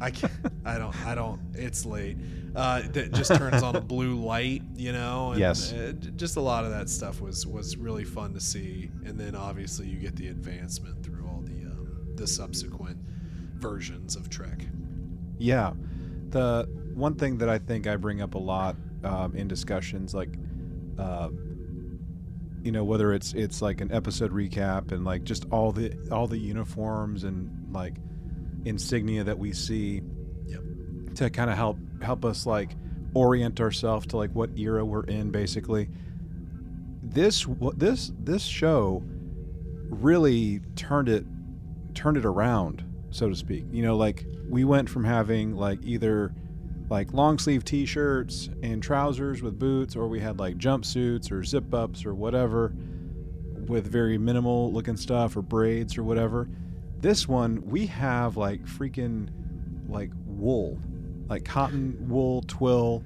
I 0.00 0.10
can't, 0.10 0.32
I 0.64 0.78
don't 0.78 0.96
I 1.06 1.14
don't. 1.14 1.40
It's 1.54 1.84
late. 1.84 2.16
Uh, 2.56 2.82
that 2.92 3.12
just 3.12 3.34
turns 3.34 3.62
on 3.62 3.76
a 3.76 3.80
blue 3.80 4.14
light, 4.16 4.62
you 4.74 4.92
know. 4.92 5.30
And, 5.32 5.40
Yes. 5.40 5.72
uh, 5.72 5.92
j- 5.98 6.10
just 6.16 6.36
a 6.36 6.40
lot 6.40 6.64
of 6.64 6.70
that 6.70 6.88
stuff 6.88 7.20
was 7.20 7.46
was 7.46 7.76
really 7.76 8.04
fun 8.04 8.32
to 8.34 8.40
see, 8.40 8.90
and 9.04 9.18
then 9.20 9.34
obviously 9.34 9.86
you 9.86 9.98
get 9.98 10.16
the 10.16 10.28
advancement 10.28 11.02
through 11.04 11.26
all 11.26 11.42
the 11.42 11.66
um, 11.70 11.88
the 12.16 12.26
subsequent 12.26 12.98
versions 13.56 14.16
of 14.16 14.28
Trek. 14.30 14.66
Yeah. 15.38 15.72
The 16.30 16.68
one 16.94 17.14
thing 17.14 17.38
that 17.38 17.48
I 17.48 17.58
think 17.58 17.86
I 17.86 17.96
bring 17.96 18.20
up 18.22 18.34
a 18.34 18.38
lot 18.38 18.76
um, 19.04 19.34
in 19.36 19.46
discussions, 19.46 20.14
like, 20.14 20.36
uh, 20.98 21.28
you 22.62 22.72
know, 22.72 22.82
whether 22.84 23.12
it's 23.12 23.34
it's 23.34 23.62
like 23.62 23.80
an 23.80 23.92
episode 23.92 24.32
recap 24.32 24.90
and 24.92 25.04
like 25.04 25.22
just 25.24 25.44
all 25.50 25.70
the 25.72 25.92
all 26.10 26.26
the 26.26 26.38
uniforms 26.38 27.24
and 27.24 27.50
like 27.72 27.94
insignia 28.64 29.22
that 29.24 29.38
we 29.38 29.52
see. 29.52 30.02
To 31.18 31.30
kind 31.30 31.50
of 31.50 31.56
help 31.56 31.78
help 32.00 32.24
us 32.24 32.46
like 32.46 32.70
orient 33.14 33.60
ourselves 33.60 34.06
to 34.06 34.16
like 34.16 34.30
what 34.32 34.50
era 34.56 34.84
we're 34.84 35.04
in, 35.04 35.30
basically. 35.30 35.88
This 37.02 37.46
this 37.76 38.12
this 38.18 38.42
show 38.42 39.02
really 39.90 40.60
turned 40.76 41.08
it 41.08 41.26
turned 41.94 42.16
it 42.16 42.24
around, 42.24 42.84
so 43.10 43.28
to 43.28 43.34
speak. 43.34 43.64
You 43.72 43.82
know, 43.82 43.96
like 43.96 44.26
we 44.48 44.64
went 44.64 44.88
from 44.88 45.04
having 45.04 45.56
like 45.56 45.80
either 45.82 46.34
like 46.90 47.12
long 47.12 47.38
sleeve 47.38 47.64
t-shirts 47.64 48.48
and 48.62 48.82
trousers 48.82 49.42
with 49.42 49.58
boots 49.58 49.94
or 49.94 50.08
we 50.08 50.20
had 50.20 50.38
like 50.38 50.56
jumpsuits 50.56 51.30
or 51.30 51.44
zip 51.44 51.74
ups 51.74 52.06
or 52.06 52.14
whatever 52.14 52.72
with 53.66 53.86
very 53.86 54.16
minimal 54.16 54.72
looking 54.72 54.96
stuff 54.96 55.36
or 55.36 55.42
braids 55.42 55.98
or 55.98 56.02
whatever. 56.02 56.48
This 57.00 57.28
one 57.28 57.62
we 57.66 57.86
have 57.86 58.36
like 58.36 58.64
freaking 58.64 59.28
like 59.88 60.10
wool, 60.26 60.78
like 61.28 61.44
cotton 61.44 61.96
wool 62.08 62.42
twill 62.46 63.02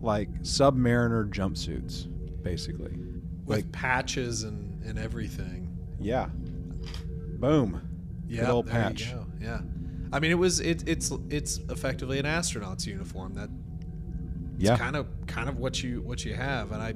like 0.00 0.30
submariner 0.42 1.28
jumpsuits 1.30 2.06
basically. 2.42 2.96
With 3.44 3.58
Like 3.58 3.72
patches 3.72 4.44
and 4.44 4.82
and 4.84 4.98
everything. 4.98 5.76
yeah. 6.00 6.28
Boom. 7.38 7.80
Yeah, 8.26 8.50
old 8.50 8.66
there 8.66 8.74
patch. 8.74 9.06
You 9.08 9.12
go. 9.14 9.26
Yeah. 9.40 9.60
I 10.12 10.20
mean, 10.20 10.30
it 10.30 10.34
was 10.38 10.60
it, 10.60 10.84
it's 10.88 11.10
it's 11.30 11.58
effectively 11.68 12.18
an 12.18 12.26
astronaut's 12.26 12.86
uniform. 12.86 13.34
That 13.34 13.50
Yeah. 14.58 14.76
kind 14.76 14.96
of 14.96 15.06
kind 15.26 15.48
of 15.48 15.58
what 15.58 15.82
you 15.82 16.00
what 16.02 16.24
you 16.24 16.34
have 16.34 16.72
and 16.72 16.82
i 16.82 16.94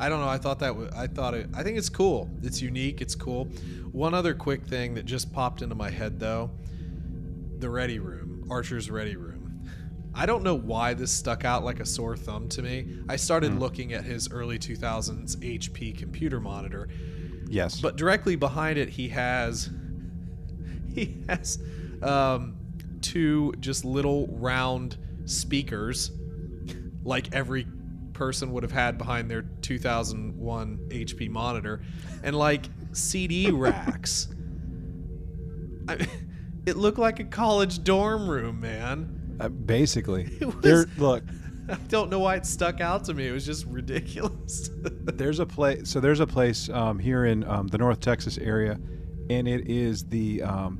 i 0.00 0.08
don't 0.08 0.18
know 0.20 0.28
i 0.28 0.38
thought 0.38 0.58
that 0.60 0.74
wa- 0.74 0.88
i 0.96 1.06
thought 1.06 1.34
it 1.34 1.46
i 1.54 1.62
think 1.62 1.76
it's 1.78 1.88
cool 1.90 2.28
it's 2.42 2.60
unique 2.62 3.00
it's 3.02 3.14
cool 3.14 3.44
one 3.92 4.12
other 4.14 4.34
quick 4.34 4.64
thing 4.66 4.94
that 4.94 5.04
just 5.04 5.30
popped 5.32 5.60
into 5.62 5.74
my 5.76 5.88
head 5.90 6.18
though 6.18 6.50
the 7.58 7.68
ready 7.70 7.98
room 8.00 8.44
archer's 8.50 8.90
ready 8.90 9.14
room 9.14 9.39
i 10.14 10.26
don't 10.26 10.42
know 10.42 10.54
why 10.54 10.92
this 10.94 11.10
stuck 11.12 11.44
out 11.44 11.64
like 11.64 11.80
a 11.80 11.86
sore 11.86 12.16
thumb 12.16 12.48
to 12.48 12.62
me 12.62 12.98
i 13.08 13.16
started 13.16 13.58
looking 13.58 13.92
at 13.92 14.04
his 14.04 14.30
early 14.30 14.58
2000s 14.58 15.36
hp 15.36 15.96
computer 15.98 16.40
monitor 16.40 16.88
Yes. 17.48 17.80
but 17.80 17.96
directly 17.96 18.36
behind 18.36 18.78
it, 18.78 18.88
he 18.88 19.08
has 19.08 19.70
he 20.94 21.16
has 21.28 21.58
um, 22.00 22.56
two 23.00 23.52
just 23.58 23.84
little 23.84 24.28
round 24.28 24.96
speakers, 25.24 26.12
like 27.02 27.34
every 27.34 27.66
person 28.12 28.52
would 28.52 28.62
have 28.62 28.70
had 28.70 28.98
behind 28.98 29.28
their 29.28 29.42
2001 29.62 30.78
HP 30.90 31.28
monitor, 31.28 31.82
and 32.22 32.36
like 32.36 32.66
CD 32.92 33.50
racks. 33.50 34.28
I, 35.88 36.06
it 36.66 36.76
looked 36.76 36.98
like 36.98 37.18
a 37.18 37.24
college 37.24 37.82
dorm 37.82 38.28
room, 38.30 38.60
man. 38.60 39.19
Uh, 39.40 39.48
basically, 39.48 40.28
was- 40.40 40.54
there. 40.60 40.86
Look, 40.98 41.24
I 41.68 41.74
don't 41.88 42.10
know 42.10 42.18
why 42.18 42.36
it 42.36 42.46
stuck 42.46 42.80
out 42.80 43.04
to 43.04 43.14
me. 43.14 43.28
It 43.28 43.32
was 43.32 43.46
just 43.46 43.64
ridiculous. 43.66 44.70
there's 44.82 45.38
a 45.38 45.46
place. 45.46 45.88
So 45.88 46.00
there's 46.00 46.20
a 46.20 46.26
place 46.26 46.68
um, 46.68 46.98
here 46.98 47.26
in 47.26 47.44
um, 47.44 47.68
the 47.68 47.78
North 47.78 48.00
Texas 48.00 48.38
area, 48.38 48.78
and 49.30 49.46
it 49.48 49.68
is 49.68 50.04
the 50.04 50.42
um, 50.42 50.78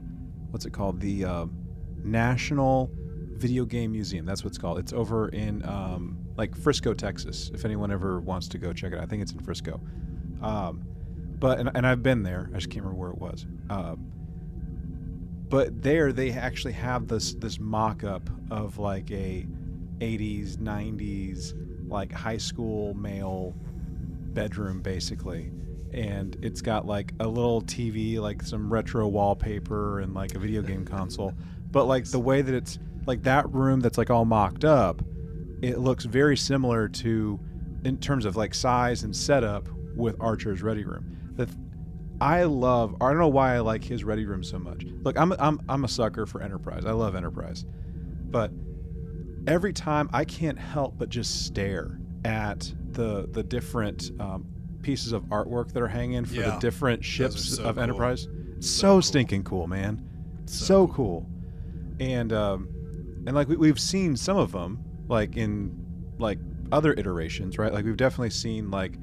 what's 0.50 0.66
it 0.66 0.72
called? 0.72 1.00
The 1.00 1.24
um, 1.24 1.56
National 2.02 2.90
Video 3.36 3.64
Game 3.64 3.92
Museum. 3.92 4.26
That's 4.26 4.44
what 4.44 4.48
it's 4.48 4.58
called. 4.58 4.78
It's 4.78 4.92
over 4.92 5.28
in 5.28 5.64
um, 5.64 6.18
like 6.36 6.56
Frisco, 6.56 6.92
Texas. 6.92 7.50
If 7.54 7.64
anyone 7.64 7.90
ever 7.90 8.20
wants 8.20 8.48
to 8.48 8.58
go 8.58 8.72
check 8.72 8.92
it 8.92 8.98
out, 8.98 9.04
I 9.04 9.06
think 9.06 9.22
it's 9.22 9.32
in 9.32 9.40
Frisco. 9.40 9.80
Um, 10.42 10.84
but 11.38 11.58
and, 11.58 11.70
and 11.74 11.86
I've 11.86 12.02
been 12.02 12.22
there. 12.22 12.50
I 12.52 12.56
just 12.56 12.68
can't 12.70 12.84
remember 12.84 13.00
where 13.00 13.10
it 13.10 13.18
was. 13.18 13.46
Um, 13.70 14.12
but 15.50 15.82
there 15.82 16.12
they 16.12 16.30
actually 16.30 16.72
have 16.72 17.08
this 17.08 17.34
this 17.34 17.58
mock-up 17.58 18.30
of 18.50 18.78
like 18.78 19.10
a 19.10 19.46
80s 19.98 20.56
90s 20.56 21.52
like 21.88 22.12
high 22.12 22.38
school 22.38 22.94
male 22.94 23.54
bedroom 24.32 24.80
basically. 24.80 25.50
And 25.92 26.36
it's 26.40 26.62
got 26.62 26.86
like 26.86 27.12
a 27.18 27.26
little 27.26 27.62
tv 27.62 28.18
like 28.18 28.42
some 28.42 28.72
retro 28.72 29.08
wallpaper 29.08 30.00
and 30.00 30.14
like 30.14 30.34
a 30.36 30.38
video 30.38 30.62
game 30.62 30.84
console. 30.84 31.34
But 31.72 31.86
like 31.86 32.04
the 32.06 32.20
way 32.20 32.42
that 32.42 32.54
it's 32.54 32.78
like 33.06 33.24
that 33.24 33.52
room 33.52 33.80
that's 33.80 33.98
like 33.98 34.08
all 34.08 34.24
mocked 34.24 34.64
up 34.64 35.02
it 35.62 35.78
looks 35.78 36.04
very 36.04 36.36
similar 36.36 36.88
to 36.88 37.38
in 37.84 37.98
terms 37.98 38.24
of 38.24 38.36
like 38.36 38.54
size 38.54 39.02
and 39.02 39.14
setup 39.14 39.68
with 39.94 40.16
archer's 40.20 40.62
ready 40.62 40.84
room. 40.84 41.18
The 41.36 41.48
I 42.20 42.44
love. 42.44 42.96
I 43.00 43.08
don't 43.08 43.18
know 43.18 43.28
why 43.28 43.54
I 43.56 43.60
like 43.60 43.82
his 43.82 44.04
ready 44.04 44.26
room 44.26 44.42
so 44.44 44.58
much. 44.58 44.84
Look, 45.02 45.18
I'm 45.18 45.32
I'm 45.38 45.60
I'm 45.68 45.84
a 45.84 45.88
sucker 45.88 46.26
for 46.26 46.42
Enterprise. 46.42 46.84
I 46.84 46.92
love 46.92 47.14
Enterprise, 47.14 47.64
but 48.30 48.50
every 49.46 49.72
time 49.72 50.10
I 50.12 50.24
can't 50.24 50.58
help 50.58 50.98
but 50.98 51.08
just 51.08 51.46
stare 51.46 51.98
at 52.24 52.72
the 52.92 53.26
the 53.30 53.42
different 53.42 54.10
um, 54.20 54.44
pieces 54.82 55.12
of 55.12 55.22
artwork 55.24 55.72
that 55.72 55.82
are 55.82 55.88
hanging 55.88 56.24
for 56.24 56.34
the 56.34 56.56
different 56.58 57.04
ships 57.04 57.56
so 57.56 57.64
of 57.64 57.74
cool. 57.76 57.82
Enterprise. 57.82 58.22
So, 58.24 58.60
So 58.60 58.88
cool. 58.94 59.02
stinking 59.02 59.44
cool, 59.44 59.66
man. 59.66 60.06
So 60.46 60.64
So, 60.64 60.88
cool. 60.88 61.26
And 62.00 62.32
um, 62.32 62.68
and 63.26 63.34
like 63.34 63.48
we, 63.48 63.56
we've 63.56 63.80
seen 63.80 64.16
some 64.16 64.36
of 64.36 64.52
them 64.52 64.82
like 65.08 65.36
in 65.36 65.74
like 66.18 66.38
other 66.72 66.92
iterations, 66.92 67.58
right? 67.58 67.72
Like 67.72 67.84
we've 67.84 67.96
definitely 67.96 68.30
seen 68.30 68.70
like 68.70 68.94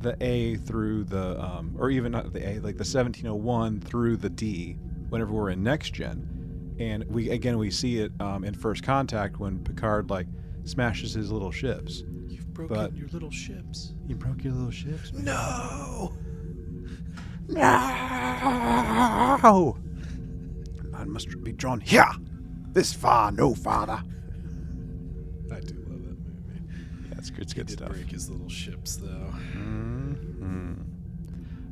the 0.00 0.16
A 0.20 0.56
through 0.56 1.04
the 1.04 1.40
um, 1.42 1.74
or 1.78 1.90
even 1.90 2.12
not 2.12 2.32
the 2.32 2.40
A, 2.46 2.54
like 2.60 2.76
the 2.76 2.84
1701 2.84 3.80
through 3.80 4.16
the 4.18 4.30
D. 4.30 4.76
Whenever 5.08 5.32
we're 5.32 5.50
in 5.50 5.62
next 5.62 5.94
gen, 5.94 6.76
and 6.78 7.02
we 7.04 7.30
again 7.30 7.56
we 7.58 7.70
see 7.70 7.98
it 7.98 8.12
um, 8.20 8.44
in 8.44 8.52
First 8.54 8.82
Contact 8.82 9.40
when 9.40 9.58
Picard 9.64 10.10
like 10.10 10.26
smashes 10.64 11.14
his 11.14 11.32
little 11.32 11.50
ships. 11.50 12.04
You've 12.28 12.52
broken 12.52 12.76
But- 12.76 12.94
your 12.96 13.08
little 13.08 13.30
ships. 13.30 13.94
You 14.06 14.14
broke 14.16 14.44
your 14.44 14.52
little 14.52 14.70
ships. 14.70 15.12
man. 15.12 15.24
No. 15.24 16.12
No! 17.48 17.58
Man 20.90 21.10
must 21.10 21.28
be 21.42 21.52
drawn 21.52 21.80
here. 21.80 22.04
This 22.72 22.92
far, 22.92 23.32
no 23.32 23.54
farther. 23.54 24.02
I 25.50 25.60
do 25.60 25.74
love 25.88 26.02
that 26.02 26.18
movie. 26.18 26.60
Yeah, 27.10 27.14
it's, 27.18 27.30
it's 27.38 27.52
He 27.52 27.56
good 27.58 27.66
did 27.68 27.78
stuff. 27.78 27.88
break 27.90 28.10
his 28.10 28.28
little 28.30 28.48
ships 28.50 28.96
though. 28.96 29.32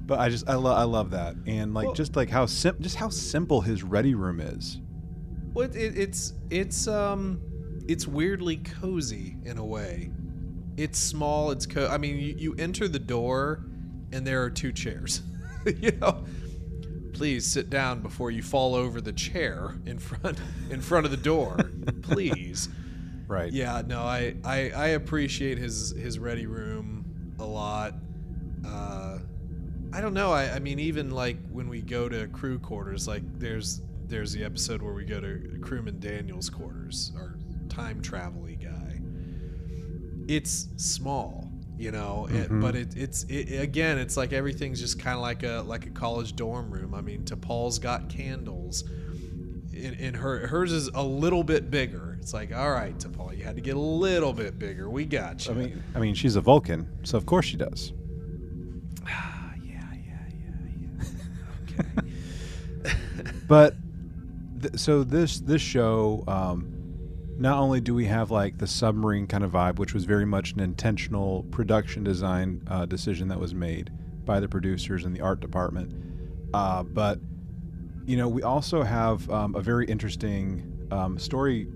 But 0.07 0.21
I 0.21 0.29
just 0.29 0.49
I, 0.49 0.55
lo- 0.55 0.73
I 0.75 0.85
love 0.85 1.11
that, 1.11 1.35
and 1.47 1.75
like 1.75 1.87
Well- 1.87 1.95
just 1.95 2.14
like 2.16 2.31
how 2.31 2.47
sim- 2.47 2.77
just 2.81 2.97
how 2.97 3.09
simple 3.09 3.61
his 3.61 3.83
ready 3.83 4.14
room 4.14 4.40
is. 4.40 4.79
Well, 5.53 5.69
it, 5.69 5.75
it, 5.77 5.99
it's 5.99 6.33
it's 6.51 6.87
um 6.87 7.40
it's 7.88 8.07
weirdly 8.07 8.59
cozy 8.59 9.37
in 9.45 9.59
a 9.59 9.64
way. 9.64 10.11
It's 10.77 10.99
small. 10.99 11.51
It's 11.51 11.66
co- 11.66 11.88
I 11.88 11.99
mean, 11.99 12.19
you, 12.19 12.35
you 12.37 12.55
enter 12.59 12.87
the 12.87 12.99
door, 12.99 13.64
and 14.12 14.27
there 14.27 14.42
are 14.42 14.51
two 14.51 14.73
chairs. 14.73 15.23
you 15.81 15.90
know, 15.92 16.25
please 17.14 17.47
sit 17.47 17.71
down 17.71 18.01
before 18.01 18.31
you 18.31 18.42
fall 18.42 18.75
over 18.75 19.01
the 19.01 19.12
chair 19.12 19.75
in 19.87 19.99
front 19.99 20.38
in 20.71 20.81
front 20.83 21.05
of 21.07 21.11
the 21.11 21.16
door. 21.16 21.57
please. 22.03 22.69
Right. 23.27 23.53
Yeah. 23.53 23.83
No, 23.85 24.03
I, 24.03 24.37
I 24.45 24.71
I 24.71 24.87
appreciate 24.88 25.59
his 25.59 25.90
his 25.92 26.19
ready 26.19 26.47
room 26.47 27.35
a 27.40 27.45
lot. 27.45 27.95
Uh, 28.64 29.19
I 29.92 30.01
don't 30.01 30.14
know. 30.14 30.33
I, 30.33 30.55
I 30.55 30.59
mean, 30.59 30.79
even 30.79 31.11
like 31.11 31.38
when 31.51 31.68
we 31.68 31.81
go 31.81 32.09
to 32.09 32.27
crew 32.29 32.59
quarters, 32.59 33.07
like 33.09 33.22
there's 33.38 33.81
there's 34.07 34.33
the 34.33 34.44
episode 34.44 34.83
where 34.83 34.92
we 34.94 35.05
go 35.05 35.20
to 35.20 35.59
crewman 35.62 35.99
Daniels' 36.01 36.49
quarters, 36.51 37.12
our 37.16 37.37
time 37.68 38.01
travel 38.03 38.42
guy. 38.62 39.01
It's 40.29 40.68
small, 40.77 41.51
you 41.79 41.90
know, 41.92 42.27
it- 42.31 42.51
Mhm. 42.51 42.61
but 42.61 42.75
it, 42.77 42.96
it's 42.96 43.25
it, 43.25 43.61
again, 43.61 43.99
it's 43.99 44.16
like 44.16 44.33
everything's 44.33 44.81
just 44.81 44.99
kind 44.99 45.16
of 45.16 45.22
like 45.22 45.42
a 45.42 45.62
like 45.66 45.87
a 45.87 45.90
college 45.90 46.35
dorm 46.37 46.70
room. 46.70 46.94
I 46.94 47.01
mean, 47.01 47.22
T'Pol's 47.25 47.79
got 47.79 48.09
candles. 48.09 48.85
In, 49.72 49.92
in 49.94 50.14
her 50.14 50.46
hers 50.46 50.72
is 50.72 50.88
a 50.94 51.03
little 51.03 51.44
bit 51.44 51.70
bigger. 51.70 52.16
It's 52.20 52.33
like, 52.33 52.55
all 52.55 52.70
right, 52.72 52.96
T'Pol, 52.99 53.37
you 53.37 53.44
had 53.44 53.57
to 53.57 53.61
get 53.62 53.77
a 53.77 53.81
little 53.81 54.33
bit 54.33 54.59
bigger. 54.59 54.88
We 54.88 55.05
got 55.05 55.46
you. 55.46 55.53
I 55.53 55.55
mean, 55.57 55.83
I 55.94 55.99
mean, 56.01 56.14
she's 56.14 56.35
a 56.37 56.40
Vulcan, 56.40 56.88
so 57.05 57.18
of 57.18 57.27
course 57.27 57.44
she 57.46 57.57
does. 57.59 57.92
yeah, 59.05 59.53
yeah, 59.64 59.83
yeah, 59.92 61.05
yeah. 61.85 62.90
Okay. 63.22 63.31
But 63.49 63.77
th- 64.61 64.77
so 64.77 65.05
this 65.05 65.41
this 65.41 65.63
show, 65.63 66.25
um, 66.27 66.73
not 67.39 67.59
only 67.59 67.81
do 67.81 67.95
we 67.95 68.07
have 68.07 68.31
like 68.31 68.59
the 68.59 68.67
submarine 68.67 69.27
kind 69.27 69.45
of 69.45 69.53
vibe, 69.53 69.79
which 69.79 69.95
was 69.95 70.05
very 70.05 70.27
much 70.27 70.53
an 70.53 70.61
intentional 70.61 71.45
production 71.51 72.03
design 72.03 72.63
uh, 72.69 72.87
decision 72.87 73.29
that 73.29 73.39
was 73.39 73.55
made 73.55 73.91
by 74.25 74.41
the 74.41 74.49
producers 74.49 75.05
and 75.05 75.15
the 75.15 75.21
art 75.21 75.41
department, 75.41 75.93
uh, 76.55 76.83
but 76.83 77.21
you 78.07 78.17
know 78.17 78.29
we 78.29 78.43
also 78.43 78.83
have 78.83 79.29
um, 79.31 79.55
a 79.55 79.61
very 79.61 79.87
interesting 79.87 80.89
um, 80.91 81.19
story 81.19 81.69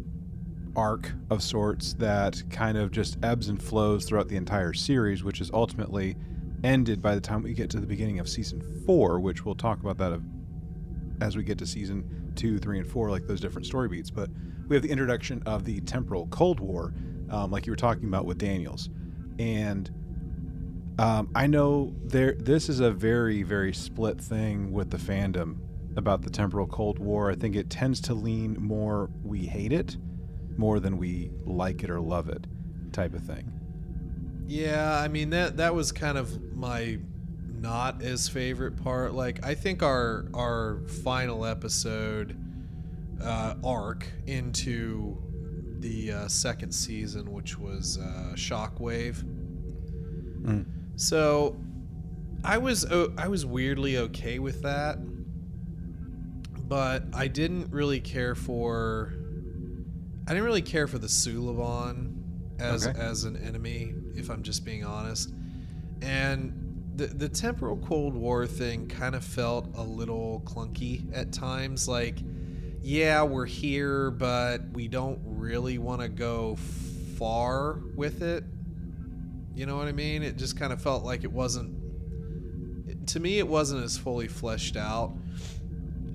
arc 0.77 1.13
of 1.31 1.43
sorts 1.43 1.95
that 1.95 2.43
kind 2.51 2.79
of 2.79 2.93
just 2.93 3.19
ebbs 3.25 3.49
and 3.49 3.63
flows 3.63 4.05
throughout 4.05 4.29
the 4.29 4.37
entire 4.37 4.73
series, 4.73 5.23
which 5.23 5.41
is 5.41 5.51
ultimately 5.53 6.17
ended 6.63 7.03
by 7.03 7.15
the 7.15 7.21
time 7.21 7.43
we 7.43 7.55
get 7.55 7.71
to 7.71 7.81
the 7.81 7.87
beginning 7.87 8.19
of 8.19 8.29
season 8.29 8.83
four, 8.87 9.19
which 9.21 9.45
we'll 9.45 9.55
talk 9.55 9.81
about 9.81 9.99
that 9.99 10.13
as 11.21 11.37
we 11.37 11.43
get 11.43 11.59
to 11.59 11.67
season 11.67 12.33
two, 12.37 12.59
three, 12.59 12.79
and 12.79 12.87
four, 12.87 13.11
like 13.11 13.27
those 13.27 13.41
different 13.41 13.67
story 13.67 13.89
beats. 13.89 14.11
But 14.11 14.31
we 14.69 14.77
have 14.77 14.83
the 14.83 14.91
introduction 14.91 15.43
of 15.47 15.65
the 15.65 15.81
temporal 15.81 16.27
Cold 16.29 16.61
War, 16.61 16.93
um, 17.31 17.51
like 17.51 17.67
you 17.67 17.73
were 17.73 17.77
talking 17.77 18.05
about 18.05 18.25
with 18.25 18.39
Daniels, 18.39 18.89
and 19.39 19.91
um, 20.99 21.31
I 21.35 21.47
know 21.47 21.95
there. 22.05 22.33
This 22.33 22.69
is 22.69 22.81
a 22.81 22.91
very, 22.91 23.43
very 23.43 23.73
split 23.73 24.21
thing 24.21 24.73
with 24.73 24.91
the 24.91 24.99
fandom 24.99 25.57
about 25.97 26.23
the 26.23 26.31
temporal 26.31 26.67
Cold 26.67 26.99
War. 26.99 27.31
I 27.31 27.35
think 27.35 27.57
it 27.57 27.71
tends 27.71 28.01
to 28.03 28.15
lean 28.15 28.57
more 28.61 29.11
we 29.25 29.47
hate 29.47 29.73
it 29.73 29.97
more 30.57 30.79
than 30.79 30.99
we 30.99 31.31
like 31.45 31.83
it 31.83 31.91
or 31.91 32.01
love 32.01 32.29
it, 32.29 32.47
type 32.93 33.15
of 33.15 33.23
thing. 33.23 33.51
Yeah, 34.47 34.99
I 34.99 35.09
mean 35.09 35.31
that 35.31 35.57
that 35.59 35.75
was 35.75 35.93
kind 35.93 36.19
of 36.19 36.55
my 36.55 36.99
not 37.61 38.03
as 38.03 38.29
favorite 38.29 38.83
part. 38.83 39.13
Like 39.15 39.45
I 39.45 39.55
think 39.55 39.83
our 39.83 40.27
our 40.35 40.81
final 41.05 41.45
episode 41.45 42.37
uh, 43.23 43.55
arc 43.63 44.07
into 44.27 45.23
the 45.79 46.13
uh, 46.13 46.29
second 46.29 46.73
season, 46.73 47.33
which 47.33 47.59
was 47.59 47.99
uh, 47.99 48.33
Shockwave. 48.35 49.23
Mm. 50.43 50.67
So 50.97 51.61
I 52.45 52.59
was 52.59 52.87
I 53.19 53.29
was 53.29 53.45
weirdly 53.45 53.99
okay 53.99 54.39
with 54.39 54.63
that, 54.63 54.99
but 56.69 57.05
I 57.13 57.29
didn't 57.29 57.71
really 57.71 58.01
care 58.01 58.35
for 58.35 59.13
I 60.27 60.33
didn't 60.33 60.45
really 60.45 60.63
care 60.63 60.87
for 60.87 60.99
the 60.99 61.09
Suliban 61.09 62.17
as 62.59 62.87
Okay. 62.87 62.99
as 62.99 63.25
an 63.25 63.37
enemy, 63.37 63.95
if 64.15 64.31
I'm 64.31 64.43
just 64.43 64.65
being 64.65 64.85
honest. 64.85 65.33
And 66.03 66.60
the 67.01 67.07
the 67.07 67.29
temporal 67.31 67.79
Cold 67.79 68.15
War 68.15 68.47
thing 68.47 68.87
kind 68.87 69.15
of 69.15 69.25
felt 69.25 69.75
a 69.75 69.83
little 69.83 70.43
clunky 70.45 71.07
at 71.17 71.33
times. 71.33 71.89
Like, 71.89 72.19
yeah, 72.83 73.23
we're 73.23 73.47
here, 73.47 74.11
but 74.11 74.61
we 74.73 74.87
don't 74.87 75.19
really 75.25 75.79
want 75.79 76.03
to 76.03 76.09
go 76.09 76.57
far 77.17 77.81
with 77.97 78.21
it. 78.21 78.45
You 79.55 79.65
know 79.65 79.79
what 79.79 79.89
I 79.89 79.93
mean? 79.93 80.23
It 80.23 80.37
just 80.37 80.59
kind 80.59 80.75
of 80.75 80.83
felt 80.83 81.03
like 81.03 81.25
it 81.25 81.33
wasn't. 81.33 81.79
to 83.09 83.21
me, 83.21 83.39
it 83.39 83.49
wasn't 83.49 83.83
as 83.83 83.97
fully 83.97 84.29
fleshed 84.29 84.77
out. 84.77 85.15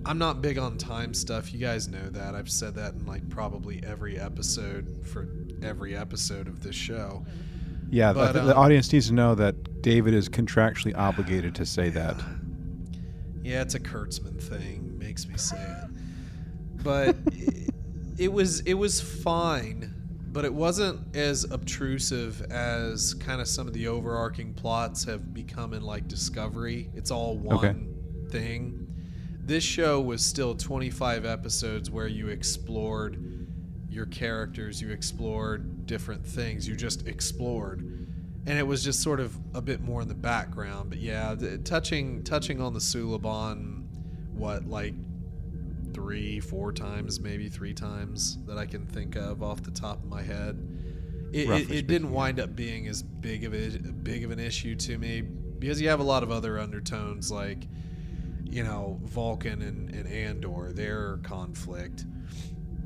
I'm 0.06 0.20
not 0.20 0.44
big 0.44 0.60
on 0.60 0.78
time 0.78 1.16
stuff. 1.16 1.52
You 1.52 1.60
guys 1.60 1.88
know 1.88 2.10
that. 2.12 2.36
I've 2.36 2.50
said 2.50 2.76
that 2.76 2.94
in 2.94 3.08
like 3.08 3.28
probably 3.28 3.82
every 3.84 4.20
episode 4.20 5.04
for 5.08 5.28
every 5.64 5.96
episode 5.96 6.48
of 6.48 6.62
this 6.62 6.76
show. 6.76 7.26
Yeah, 7.90 8.14
But, 8.14 8.34
the 8.34 8.52
um, 8.52 8.58
audience 8.58 8.92
needs 8.92 9.08
to 9.08 9.14
know 9.14 9.36
that 9.36 9.82
David 9.82 10.14
is 10.14 10.28
contractually 10.30 10.96
obligated 10.98 11.56
to 11.56 11.66
say 11.66 11.90
that. 11.90 12.16
Yeah, 13.44 13.62
it's 13.62 13.76
a 13.76 13.80
Kurtzman 13.80 14.42
thing. 14.42 14.98
Makes 14.98 15.28
me 15.28 15.38
say 15.38 15.58
it. 15.60 15.90
But 16.84 17.16
it, 17.32 17.70
it 18.18 18.34
was 18.34 18.62
it 18.62 18.74
was 18.74 19.00
fine, 19.00 19.94
but 20.32 20.46
it 20.46 20.54
wasn't 20.54 21.16
as 21.16 21.44
obtrusive 21.52 22.42
as 22.50 23.14
kind 23.14 23.40
of 23.40 23.48
some 23.48 23.68
of 23.68 23.74
the 23.74 23.88
overarching 23.88 24.56
plots 24.56 25.04
have 25.04 25.32
become 25.32 25.74
in 25.76 25.84
like 25.84 26.08
Discovery. 26.08 26.90
It's 26.96 27.12
all 27.12 27.38
one 27.38 27.58
Okay. 27.58 27.76
thing. 28.32 28.88
This 29.44 29.64
show 29.64 30.02
was 30.02 30.26
still 30.26 30.56
25 30.56 31.24
episodes 31.24 31.92
where 31.92 32.08
you 32.08 32.30
explored 32.30 33.22
your 33.96 34.06
characters, 34.06 34.82
you 34.82 34.92
explored 34.92 35.88
different 35.88 36.26
things, 36.26 36.68
you 36.68 36.76
just 36.76 37.08
explored 37.08 38.06
and 38.48 38.60
it 38.60 38.64
was 38.64 38.84
just 38.84 39.02
sort 39.02 39.20
of 39.20 39.36
a 39.56 39.62
bit 39.62 39.82
more 39.82 40.02
in 40.02 40.08
the 40.08 40.14
background. 40.14 40.90
But 40.90 41.00
yeah, 41.00 41.34
the, 41.34 41.58
touching 41.58 42.24
touching 42.24 42.62
on 42.62 42.74
the 42.74 42.80
Suliban, 42.80 43.86
what 44.34 44.68
like 44.68 44.94
three, 45.94 46.40
four 46.40 46.72
times, 46.72 47.20
maybe 47.20 47.50
three 47.50 47.74
times 47.74 48.38
that 48.46 48.58
I 48.58 48.66
can 48.66 48.86
think 48.86 49.16
of 49.16 49.42
off 49.42 49.64
the 49.64 49.72
top 49.72 50.04
of 50.04 50.10
my 50.10 50.22
head. 50.22 50.60
It, 51.34 51.50
it, 51.50 51.72
it 51.72 51.88
didn't 51.88 52.12
wind 52.12 52.40
up 52.40 52.56
being 52.56 52.88
as 52.88 53.02
big 53.02 53.44
of 53.44 53.54
a 53.54 53.70
big 53.70 54.24
of 54.24 54.32
an 54.32 54.40
issue 54.40 54.76
to 54.76 54.98
me 54.98 55.22
because 55.22 55.82
you 55.82 55.90
have 55.90 56.00
a 56.00 56.04
lot 56.04 56.22
of 56.22 56.32
other 56.32 56.60
undertones 56.60 57.32
like 57.32 57.68
you 58.44 58.64
know 58.64 59.00
Vulcan 59.04 59.62
and, 59.64 59.90
and 59.90 60.08
Andor, 60.08 60.72
their 60.72 61.18
conflict, 61.24 62.06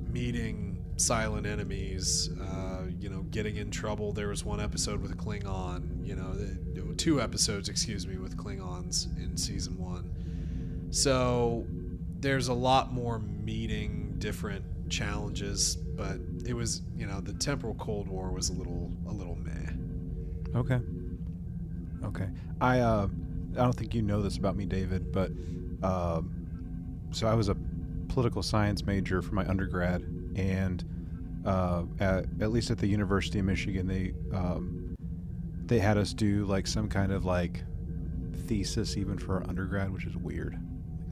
meeting 0.09 0.68
silent 0.99 1.45
enemies, 1.45 2.29
uh, 2.41 2.83
you 2.99 3.09
know, 3.09 3.21
getting 3.31 3.57
in 3.57 3.71
trouble. 3.71 4.11
There 4.11 4.27
was 4.27 4.43
one 4.43 4.59
episode 4.59 5.01
with 5.01 5.17
Klingon, 5.17 6.05
you 6.05 6.15
know, 6.15 6.35
two 6.99 7.21
episodes, 7.21 7.69
excuse 7.69 8.05
me, 8.05 8.17
with 8.17 8.35
Klingons 8.37 9.05
in 9.17 9.37
season 9.37 9.77
one. 9.77 10.11
So 10.91 11.65
there's 12.19 12.49
a 12.49 12.53
lot 12.53 12.91
more 12.91 13.19
meeting 13.19 14.15
different 14.19 14.65
challenges, 14.89 15.75
but 15.75 16.17
it 16.45 16.53
was, 16.53 16.81
you 16.95 17.07
know, 17.07 17.21
the 17.21 17.33
temporal 17.33 17.75
Cold 17.75 18.07
War 18.07 18.31
was 18.31 18.49
a 18.49 18.53
little, 18.53 18.91
a 19.07 19.11
little 19.11 19.35
meh. 19.35 20.57
Okay. 20.57 20.79
Okay. 22.03 22.27
I 22.59 22.79
uh, 22.79 23.07
I 23.53 23.63
don't 23.63 23.73
think 23.73 23.93
you 23.93 24.01
know 24.01 24.21
this 24.21 24.37
about 24.37 24.55
me, 24.55 24.65
David, 24.65 25.11
but 25.11 25.31
um, 25.81 26.35
so 27.11 27.27
I 27.27 27.33
was 27.33 27.49
a 27.49 27.55
political 28.09 28.43
science 28.43 28.85
major 28.85 29.21
for 29.21 29.35
my 29.35 29.47
undergrad, 29.47 30.03
and 30.35 30.83
uh, 31.45 31.83
at, 31.99 32.25
at 32.41 32.51
least 32.51 32.69
at 32.71 32.77
the 32.77 32.87
University 32.87 33.39
of 33.39 33.45
Michigan, 33.45 33.87
they 33.87 34.13
um, 34.35 34.95
they 35.65 35.79
had 35.79 35.97
us 35.97 36.13
do 36.13 36.45
like 36.45 36.67
some 36.67 36.89
kind 36.89 37.11
of 37.11 37.25
like 37.25 37.63
thesis 38.47 38.97
even 38.97 39.17
for 39.17 39.35
our 39.35 39.47
undergrad, 39.47 39.91
which 39.91 40.05
is 40.05 40.17
weird. 40.17 40.57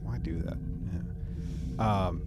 Why 0.02 0.18
do 0.18 0.38
that? 0.40 0.58
Yeah. 1.78 2.06
Um, 2.06 2.22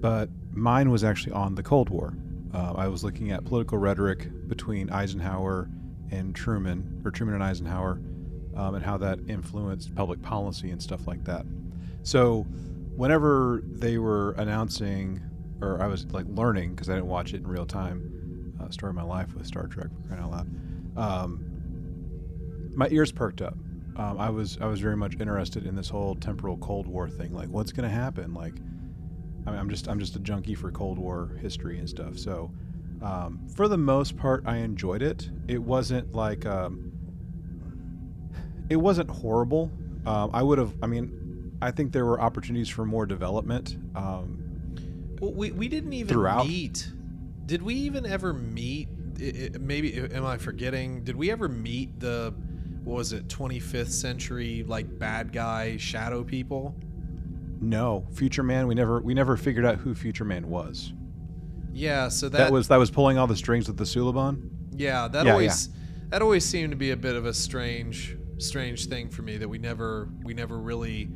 but 0.00 0.28
mine 0.50 0.90
was 0.90 1.04
actually 1.04 1.32
on 1.32 1.54
the 1.54 1.62
Cold 1.62 1.88
War. 1.88 2.14
Uh, 2.52 2.74
I 2.76 2.88
was 2.88 3.02
looking 3.02 3.30
at 3.30 3.44
political 3.44 3.78
rhetoric 3.78 4.28
between 4.48 4.90
Eisenhower 4.90 5.70
and 6.10 6.34
Truman, 6.34 7.00
or 7.04 7.10
Truman 7.10 7.36
and 7.36 7.44
Eisenhower, 7.44 8.00
um, 8.56 8.74
and 8.74 8.84
how 8.84 8.98
that 8.98 9.18
influenced 9.28 9.94
public 9.94 10.20
policy 10.20 10.70
and 10.70 10.82
stuff 10.82 11.06
like 11.06 11.24
that. 11.24 11.46
So, 12.02 12.42
whenever 12.96 13.62
they 13.64 13.96
were 13.98 14.32
announcing, 14.32 15.20
or 15.62 15.80
I 15.80 15.86
was 15.86 16.06
like 16.12 16.26
learning 16.28 16.74
because 16.74 16.90
I 16.90 16.94
didn't 16.94 17.06
watch 17.08 17.32
it 17.32 17.38
in 17.38 17.46
real 17.46 17.66
time, 17.66 18.54
uh, 18.60 18.68
story 18.70 18.90
of 18.90 18.96
my 18.96 19.02
life 19.02 19.34
with 19.34 19.46
Star 19.46 19.66
Trek, 19.66 19.88
for 19.94 20.08
crying 20.08 20.22
out 20.22 20.30
loud. 20.30 20.48
Um, 20.96 21.44
my 22.74 22.88
ears 22.90 23.12
perked 23.12 23.40
up. 23.40 23.56
Um, 23.96 24.18
I 24.18 24.30
was 24.30 24.58
I 24.60 24.66
was 24.66 24.80
very 24.80 24.96
much 24.96 25.14
interested 25.20 25.66
in 25.66 25.76
this 25.76 25.88
whole 25.88 26.14
temporal 26.14 26.56
Cold 26.58 26.86
War 26.86 27.08
thing. 27.08 27.32
Like, 27.32 27.48
what's 27.48 27.72
going 27.72 27.88
to 27.88 27.94
happen? 27.94 28.34
Like, 28.34 28.54
I 29.46 29.50
mean, 29.50 29.60
I'm 29.60 29.68
just 29.68 29.88
I'm 29.88 29.98
just 29.98 30.16
a 30.16 30.20
junkie 30.20 30.54
for 30.54 30.70
Cold 30.70 30.98
War 30.98 31.36
history 31.40 31.78
and 31.78 31.88
stuff. 31.88 32.18
So, 32.18 32.50
um, 33.02 33.40
for 33.54 33.68
the 33.68 33.78
most 33.78 34.16
part, 34.16 34.44
I 34.46 34.58
enjoyed 34.58 35.02
it. 35.02 35.30
It 35.46 35.62
wasn't 35.62 36.14
like 36.14 36.46
um, 36.46 36.92
it 38.70 38.76
wasn't 38.76 39.10
horrible. 39.10 39.70
Um, 40.06 40.30
I 40.32 40.42
would 40.42 40.58
have. 40.58 40.74
I 40.82 40.86
mean, 40.86 41.52
I 41.60 41.70
think 41.70 41.92
there 41.92 42.06
were 42.06 42.20
opportunities 42.20 42.70
for 42.70 42.86
more 42.86 43.04
development. 43.04 43.76
Um, 43.94 44.41
Well, 45.22 45.32
we, 45.32 45.52
we 45.52 45.68
didn't 45.68 45.92
even 45.92 46.08
Throughout? 46.12 46.46
meet. 46.48 46.90
Did 47.46 47.62
we 47.62 47.74
even 47.76 48.04
ever 48.06 48.32
meet? 48.32 48.88
i 49.20 49.50
i 49.54 49.58
maybe 49.58 49.96
am 49.96 50.26
I 50.26 50.36
forgetting? 50.36 51.04
Did 51.04 51.14
we 51.14 51.30
ever 51.30 51.48
meet 51.48 52.00
the 52.00 52.34
what 52.82 52.96
was 52.96 53.12
it 53.12 53.28
25th 53.28 53.90
century 53.92 54.64
like 54.66 54.98
bad 54.98 55.32
guy 55.32 55.76
shadow 55.76 56.24
people? 56.24 56.74
no, 57.60 58.04
Future 58.14 58.42
Man. 58.42 58.66
We 58.66 58.74
never 58.74 59.00
we 59.00 59.14
never 59.14 59.36
figured 59.36 59.64
out 59.64 59.76
who 59.78 59.94
Future 59.94 60.24
Man 60.24 60.48
was. 60.48 60.92
Yeah, 61.72 62.08
so 62.08 62.28
that, 62.28 62.36
That, 62.38 62.52
was 62.52 62.66
that 62.68 62.76
was 62.76 62.90
pulling 62.90 63.16
all 63.16 63.28
the 63.28 63.36
strings 63.36 63.68
with 63.68 63.76
the 63.76 63.84
Suliban. 63.84 64.50
yeah 64.74 65.06
that 65.08 65.24
Yeah, 65.26 65.32
always 65.32 65.68
that 66.08 66.20
always 66.20 66.44
seemed 66.44 66.72
to 66.72 66.76
be 66.76 66.90
a 66.90 66.96
bit 66.96 67.14
of 67.14 67.24
a 67.26 67.32
strange 67.32 68.16
strange 68.38 68.86
thing 68.88 69.08
for 69.08 69.22
me 69.22 69.36
that 69.38 69.48
we 69.48 69.58
never 69.58 70.08
we 70.24 70.34
never 70.34 70.58
really 70.58 71.08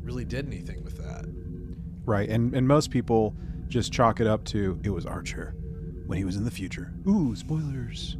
really 0.00 0.24
did 0.24 0.46
anything 0.46 0.82
with 0.82 0.96
that. 0.96 1.26
Right, 2.08 2.30
and 2.30 2.54
and 2.54 2.66
most 2.66 2.90
people 2.90 3.36
just 3.68 3.92
chalk 3.92 4.18
it 4.20 4.26
up 4.26 4.42
to 4.46 4.80
it 4.82 4.88
was 4.88 5.04
Archer 5.04 5.54
when 6.06 6.16
he 6.16 6.24
was 6.24 6.36
in 6.36 6.44
the 6.44 6.50
future. 6.50 6.90
Ooh, 7.06 7.36
spoilers. 7.36 8.16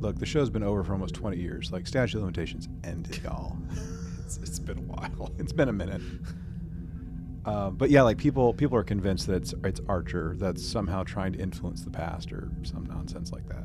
Look, 0.00 0.18
the 0.18 0.24
show's 0.24 0.48
been 0.48 0.62
over 0.62 0.82
for 0.82 0.94
almost 0.94 1.14
20 1.14 1.36
years. 1.36 1.70
Like 1.70 1.86
statute 1.86 2.16
of 2.16 2.22
limitations 2.22 2.68
ended, 2.82 3.20
y'all. 3.22 3.58
It's, 4.24 4.38
it's 4.38 4.58
been 4.58 4.78
a 4.78 4.82
while. 4.82 5.30
it's 5.38 5.52
been 5.52 5.68
a 5.68 5.72
minute. 5.74 6.00
Uh, 7.44 7.68
but 7.68 7.90
yeah, 7.90 8.00
like 8.00 8.16
people 8.16 8.54
people 8.54 8.78
are 8.78 8.84
convinced 8.84 9.26
that 9.26 9.34
it's 9.34 9.54
it's 9.64 9.80
Archer 9.86 10.34
that's 10.38 10.66
somehow 10.66 11.02
trying 11.02 11.34
to 11.34 11.38
influence 11.38 11.82
the 11.82 11.90
past 11.90 12.32
or 12.32 12.50
some 12.62 12.86
nonsense 12.86 13.32
like 13.32 13.46
that. 13.48 13.64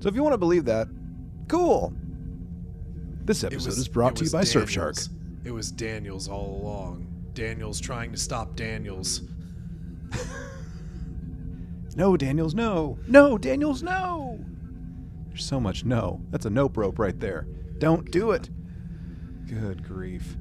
So 0.00 0.08
if 0.08 0.14
you 0.14 0.22
want 0.22 0.34
to 0.34 0.38
believe 0.38 0.64
that, 0.66 0.86
cool. 1.48 1.92
This 3.24 3.42
episode 3.42 3.66
was- 3.66 3.78
is 3.78 3.88
brought 3.88 4.14
to 4.16 4.24
you 4.24 4.30
by 4.30 4.42
Surfshark. 4.42 5.08
It 5.44 5.50
was 5.50 5.72
Daniels 5.72 6.28
all 6.28 6.60
along. 6.62 7.11
Daniels 7.34 7.80
trying 7.80 8.12
to 8.12 8.18
stop 8.18 8.56
Daniels. 8.56 9.22
No, 11.94 12.16
Daniels, 12.16 12.54
no. 12.54 12.98
No, 13.06 13.36
Daniels, 13.36 13.82
no. 13.82 14.40
There's 15.28 15.44
so 15.44 15.60
much 15.60 15.84
no. 15.84 16.20
That's 16.30 16.46
a 16.46 16.50
nope 16.50 16.76
rope 16.76 16.98
right 16.98 17.18
there. 17.18 17.46
Don't 17.78 18.10
do 18.10 18.30
it. 18.30 18.48
Good 19.46 19.86
grief. 19.86 20.36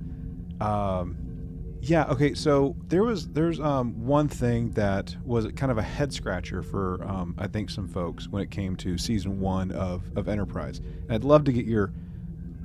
Um, 0.61 1.17
yeah. 1.81 2.05
Okay. 2.05 2.33
So 2.35 2.75
there 2.87 3.03
was 3.03 3.27
there's 3.29 3.59
um, 3.59 4.05
one 4.05 4.27
thing 4.27 4.71
that 4.71 5.15
was 5.25 5.47
kind 5.55 5.71
of 5.71 5.77
a 5.77 5.81
head 5.81 6.13
scratcher 6.13 6.61
for 6.61 7.03
um, 7.05 7.35
I 7.37 7.47
think 7.47 7.69
some 7.69 7.87
folks 7.87 8.27
when 8.29 8.41
it 8.41 8.51
came 8.51 8.75
to 8.77 8.97
season 8.97 9.39
one 9.39 9.71
of 9.71 10.03
of 10.15 10.29
Enterprise. 10.29 10.77
And 10.79 11.11
I'd 11.11 11.23
love 11.23 11.43
to 11.45 11.51
get 11.51 11.65
your 11.65 11.91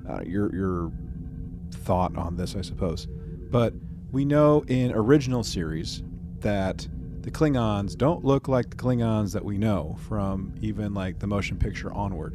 uh, 0.08 0.20
your 0.24 0.54
your 0.54 0.92
thought 1.72 2.16
on 2.16 2.36
this, 2.36 2.54
I 2.54 2.60
suppose. 2.60 3.06
But 3.50 3.72
we 4.16 4.24
know 4.24 4.64
in 4.68 4.92
original 4.92 5.44
series 5.44 6.02
that 6.40 6.88
the 7.20 7.30
Klingons 7.30 7.94
don't 7.94 8.24
look 8.24 8.48
like 8.48 8.70
the 8.70 8.76
Klingons 8.76 9.30
that 9.34 9.44
we 9.44 9.58
know 9.58 9.94
from 10.08 10.54
even 10.62 10.94
like 10.94 11.18
the 11.18 11.26
motion 11.26 11.58
picture 11.58 11.92
onward. 11.92 12.34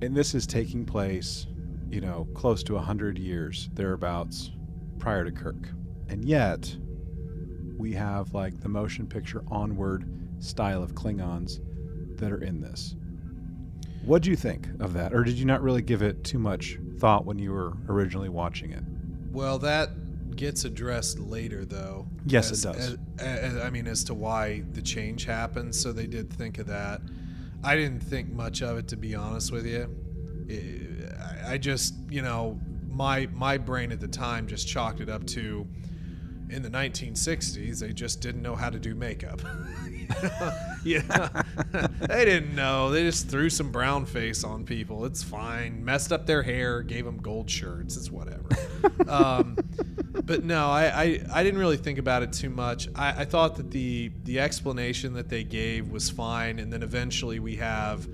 And 0.00 0.16
this 0.16 0.36
is 0.36 0.46
taking 0.46 0.84
place, 0.84 1.48
you 1.90 2.00
know, 2.00 2.28
close 2.32 2.62
to 2.62 2.76
a 2.76 2.80
hundred 2.80 3.18
years 3.18 3.70
thereabouts 3.72 4.52
prior 5.00 5.24
to 5.24 5.32
Kirk. 5.32 5.70
And 6.08 6.24
yet 6.24 6.76
we 7.76 7.92
have 7.94 8.32
like 8.34 8.60
the 8.60 8.68
motion 8.68 9.08
picture 9.08 9.42
onward 9.48 10.08
style 10.38 10.84
of 10.84 10.94
Klingons 10.94 11.58
that 12.18 12.30
are 12.30 12.44
in 12.44 12.60
this. 12.60 12.94
What 14.04 14.22
do 14.22 14.30
you 14.30 14.36
think 14.36 14.68
of 14.78 14.92
that? 14.92 15.12
Or 15.12 15.24
did 15.24 15.34
you 15.34 15.44
not 15.44 15.60
really 15.60 15.82
give 15.82 16.02
it 16.02 16.22
too 16.22 16.38
much 16.38 16.78
thought 17.00 17.26
when 17.26 17.40
you 17.40 17.50
were 17.50 17.72
originally 17.88 18.28
watching 18.28 18.70
it? 18.70 18.84
Well, 19.32 19.58
that 19.60 20.36
gets 20.36 20.64
addressed 20.64 21.18
later, 21.18 21.64
though. 21.64 22.06
Yes, 22.26 22.50
it 22.50 22.62
does. 22.62 22.76
as- 22.76 22.98
as- 23.18 23.56
I 23.56 23.70
mean, 23.70 23.86
as 23.86 24.04
to 24.04 24.14
why 24.14 24.62
the 24.72 24.82
change 24.82 25.24
happened, 25.24 25.74
so 25.74 25.92
they 25.92 26.06
did 26.06 26.30
think 26.32 26.58
of 26.58 26.66
that. 26.68 27.00
I 27.64 27.76
didn't 27.76 28.02
think 28.02 28.32
much 28.32 28.62
of 28.62 28.76
it, 28.78 28.88
to 28.88 28.96
be 28.96 29.14
honest 29.14 29.52
with 29.52 29.66
you. 29.66 29.88
I- 31.20 31.52
I 31.54 31.58
just, 31.58 31.94
you 32.10 32.22
know, 32.22 32.60
my 32.90 33.26
my 33.32 33.56
brain 33.58 33.90
at 33.92 34.00
the 34.00 34.08
time 34.08 34.46
just 34.46 34.68
chalked 34.68 35.00
it 35.00 35.08
up 35.08 35.26
to, 35.28 35.66
in 36.50 36.62
the 36.62 36.68
1960s, 36.70 37.80
they 37.80 37.92
just 37.92 38.20
didn't 38.20 38.42
know 38.42 38.54
how 38.54 38.68
to 38.70 38.78
do 38.78 38.94
makeup. 38.94 39.40
yeah, 40.84 41.42
they 42.00 42.24
didn't 42.24 42.54
know. 42.54 42.90
They 42.90 43.02
just 43.02 43.28
threw 43.28 43.50
some 43.50 43.70
brown 43.70 44.06
face 44.06 44.44
on 44.44 44.64
people. 44.64 45.04
It's 45.04 45.22
fine. 45.22 45.84
Messed 45.84 46.12
up 46.12 46.26
their 46.26 46.42
hair, 46.42 46.82
gave 46.82 47.04
them 47.04 47.18
gold 47.18 47.48
shirts. 47.50 47.96
It's 47.96 48.10
whatever. 48.10 48.48
um, 49.08 49.56
but 50.24 50.44
no, 50.44 50.68
I, 50.70 50.84
I, 50.84 51.20
I 51.32 51.42
didn't 51.42 51.60
really 51.60 51.76
think 51.76 51.98
about 51.98 52.22
it 52.22 52.32
too 52.32 52.50
much. 52.50 52.88
I, 52.94 53.22
I 53.22 53.24
thought 53.24 53.56
that 53.56 53.70
the 53.70 54.10
the 54.24 54.40
explanation 54.40 55.14
that 55.14 55.28
they 55.28 55.44
gave 55.44 55.90
was 55.90 56.10
fine, 56.10 56.58
and 56.58 56.72
then 56.72 56.82
eventually 56.82 57.38
we 57.38 57.56
have 57.56 58.06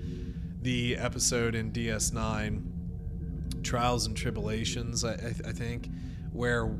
the 0.61 0.97
episode 0.97 1.55
in 1.55 1.71
DS9, 1.71 3.63
Trials 3.63 4.05
and 4.05 4.15
Tribulations. 4.15 5.03
I, 5.03 5.13
I, 5.13 5.33
I 5.47 5.51
think 5.51 5.89
where 6.31 6.71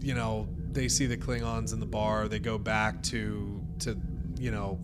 you 0.00 0.14
know 0.14 0.48
they 0.72 0.88
see 0.88 1.06
the 1.06 1.16
Klingons 1.16 1.72
in 1.72 1.80
the 1.80 1.86
bar. 1.86 2.28
They 2.28 2.38
go 2.38 2.58
back 2.58 3.02
to 3.04 3.62
to 3.80 3.96
you 4.38 4.50
know 4.50 4.78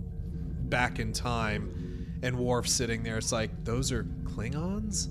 back 0.73 0.99
in 0.99 1.13
time, 1.13 2.19
and 2.23 2.39
Worf 2.39 2.69
sitting 2.69 3.03
there. 3.03 3.19
It's 3.19 3.33
like 3.33 3.65
those 3.65 3.93
are 3.93 4.05
Klingons. 4.25 5.09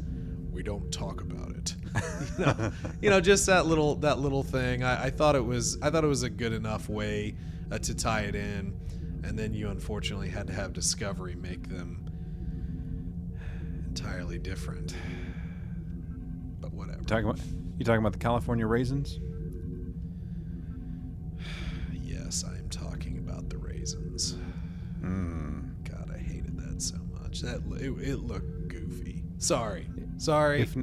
We 0.52 0.64
don't 0.64 0.92
talk 0.92 1.22
about 1.22 1.52
it. 1.52 1.76
you, 2.38 2.46
know, 2.46 2.72
you 3.02 3.10
know, 3.10 3.22
just 3.22 3.46
that 3.46 3.66
little 3.66 3.96
that 3.98 4.20
little 4.20 4.44
thing. 4.44 4.84
I, 4.84 5.06
I 5.06 5.10
thought 5.10 5.36
it 5.36 5.46
was 5.46 5.78
I 5.82 5.90
thought 5.90 6.04
it 6.04 6.08
was 6.08 6.24
a 6.24 6.30
good 6.30 6.54
enough 6.54 6.90
way 6.90 7.36
uh, 7.72 7.78
to 7.80 7.96
tie 7.96 8.22
it 8.22 8.36
in, 8.36 8.74
and 9.24 9.38
then 9.38 9.54
you 9.54 9.70
unfortunately 9.70 10.30
had 10.30 10.48
to 10.48 10.54
have 10.54 10.74
Discovery 10.74 11.36
make 11.36 11.70
them 11.70 12.10
entirely 13.88 14.40
different. 14.40 14.96
But 16.60 16.74
whatever. 16.74 17.04
Talking 17.04 17.26
about 17.30 17.40
you 17.78 17.86
talking 17.86 18.00
about 18.00 18.14
the 18.14 18.20
California 18.20 18.66
raisins? 18.66 19.20
Mm. 25.02 25.90
God, 25.90 26.12
I 26.14 26.18
hated 26.20 26.58
that 26.58 26.82
so 26.82 26.98
much. 27.22 27.42
That 27.42 27.62
it, 27.80 27.90
it 28.08 28.18
looked 28.20 28.68
goofy. 28.68 29.24
Sorry, 29.38 29.88
sorry, 30.18 30.62
If 30.62 30.76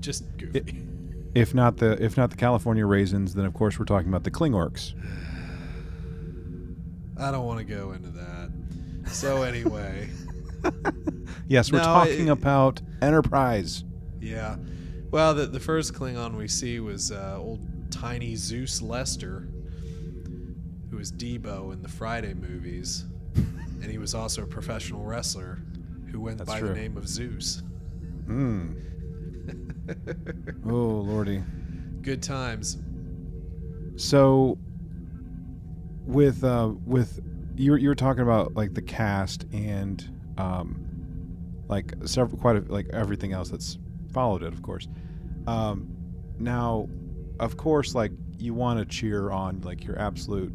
just 0.00 0.24
goofy. 0.38 0.86
if 1.34 1.54
not 1.54 1.76
the 1.78 2.02
if 2.02 2.16
not 2.16 2.30
the 2.30 2.36
California 2.36 2.86
raisins, 2.86 3.34
then 3.34 3.44
of 3.44 3.54
course 3.54 3.78
we're 3.78 3.84
talking 3.84 4.08
about 4.08 4.24
the 4.24 4.30
Klingorks. 4.30 4.94
I 7.16 7.30
don't 7.30 7.44
want 7.46 7.58
to 7.60 7.64
go 7.64 7.92
into 7.92 8.08
that. 8.10 8.50
So 9.08 9.42
anyway, 9.42 10.08
Yes, 11.46 11.70
we're 11.70 11.78
No, 11.78 11.84
talking 11.84 12.28
it- 12.28 12.30
about 12.32 12.80
Enterprise. 13.02 13.84
yeah. 14.20 14.56
Well, 15.10 15.32
the 15.34 15.46
the 15.46 15.60
first 15.60 15.94
Klingon 15.94 16.36
we 16.36 16.48
see 16.48 16.80
was 16.80 17.12
uh, 17.12 17.36
old 17.38 17.60
tiny 17.92 18.34
Zeus 18.34 18.82
Lister, 18.82 19.46
who 20.90 20.96
was 20.96 21.12
Deebo 21.12 21.72
in 21.72 21.82
the 21.82 21.88
Friday 21.88 22.34
movies, 22.34 23.04
and 23.84 23.92
he 23.92 23.98
was 23.98 24.14
also 24.14 24.42
a 24.42 24.46
professional 24.46 25.04
wrestler 25.04 25.60
who 26.10 26.18
went 26.18 26.38
That's 26.38 26.50
by 26.50 26.58
true. 26.58 26.68
the 26.68 26.74
name 26.74 26.96
of 26.96 27.06
Zeus. 27.06 27.62
Mm. 28.26 28.80
oh 30.66 30.68
lordy. 30.70 31.42
Good 32.00 32.22
times. 32.22 32.78
So 33.96 34.58
with 36.06 36.42
uh, 36.42 36.72
with 36.86 37.20
you 37.56 37.72
were, 37.72 37.78
you 37.78 37.88
were 37.88 37.94
talking 37.94 38.22
about 38.22 38.54
like 38.54 38.72
the 38.72 38.80
cast 38.80 39.44
and 39.52 40.02
um, 40.38 40.86
like 41.68 41.92
several 42.06 42.40
quite 42.40 42.56
a, 42.56 42.60
like 42.72 42.88
everything 42.94 43.34
else 43.34 43.50
that's 43.50 43.78
followed 44.12 44.42
it, 44.42 44.52
of 44.52 44.62
course. 44.62 44.88
Um, 45.46 45.94
now, 46.38 46.88
of 47.38 47.58
course, 47.58 47.94
like 47.94 48.12
you 48.38 48.54
want 48.54 48.78
to 48.78 48.86
cheer 48.86 49.30
on 49.30 49.60
like 49.60 49.84
your 49.84 49.98
absolute 49.98 50.54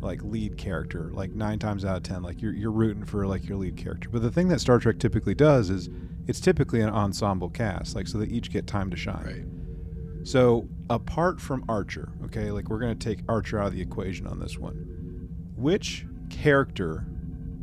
like 0.00 0.22
lead 0.22 0.56
character, 0.56 1.10
like 1.12 1.32
nine 1.32 1.58
times 1.58 1.84
out 1.84 1.96
of 1.96 2.02
ten, 2.02 2.22
like 2.22 2.40
you're 2.42 2.52
you're 2.52 2.70
rooting 2.70 3.04
for 3.04 3.26
like 3.26 3.48
your 3.48 3.58
lead 3.58 3.76
character. 3.76 4.08
But 4.10 4.22
the 4.22 4.30
thing 4.30 4.48
that 4.48 4.60
Star 4.60 4.78
Trek 4.78 4.98
typically 4.98 5.34
does 5.34 5.70
is 5.70 5.88
it's 6.26 6.40
typically 6.40 6.80
an 6.80 6.90
ensemble 6.90 7.50
cast, 7.50 7.94
like 7.94 8.06
so 8.06 8.18
they 8.18 8.26
each 8.26 8.50
get 8.50 8.66
time 8.66 8.90
to 8.90 8.96
shine. 8.96 9.24
Right. 9.24 10.26
So 10.26 10.68
apart 10.90 11.40
from 11.40 11.64
Archer, 11.68 12.10
okay, 12.24 12.50
like 12.50 12.68
we're 12.68 12.80
gonna 12.80 12.94
take 12.94 13.20
Archer 13.28 13.60
out 13.60 13.68
of 13.68 13.74
the 13.74 13.80
equation 13.80 14.26
on 14.26 14.38
this 14.38 14.58
one. 14.58 15.28
Which 15.56 16.04
character, 16.30 17.06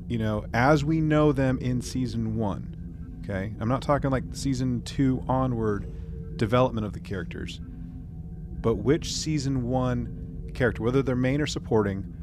you 0.08 0.18
know, 0.18 0.46
as 0.54 0.84
we 0.84 1.02
know 1.02 1.32
them 1.32 1.60
in 1.60 1.82
season 1.82 2.38
one, 2.38 3.20
okay, 3.24 3.54
I'm 3.60 3.70
not 3.70 3.82
talking 3.82 4.10
like 4.10 4.24
season 4.32 4.82
two 4.84 5.24
onward 5.28 6.38
development 6.38 6.86
of 6.86 6.94
the 6.94 7.00
characters, 7.00 7.62
but 8.62 8.76
which 8.76 9.14
season 9.14 9.64
one 9.68 10.52
character, 10.54 10.84
whether 10.84 11.02
they're 11.04 11.16
main 11.16 11.42
or 11.42 11.48
supporting, 11.48 12.14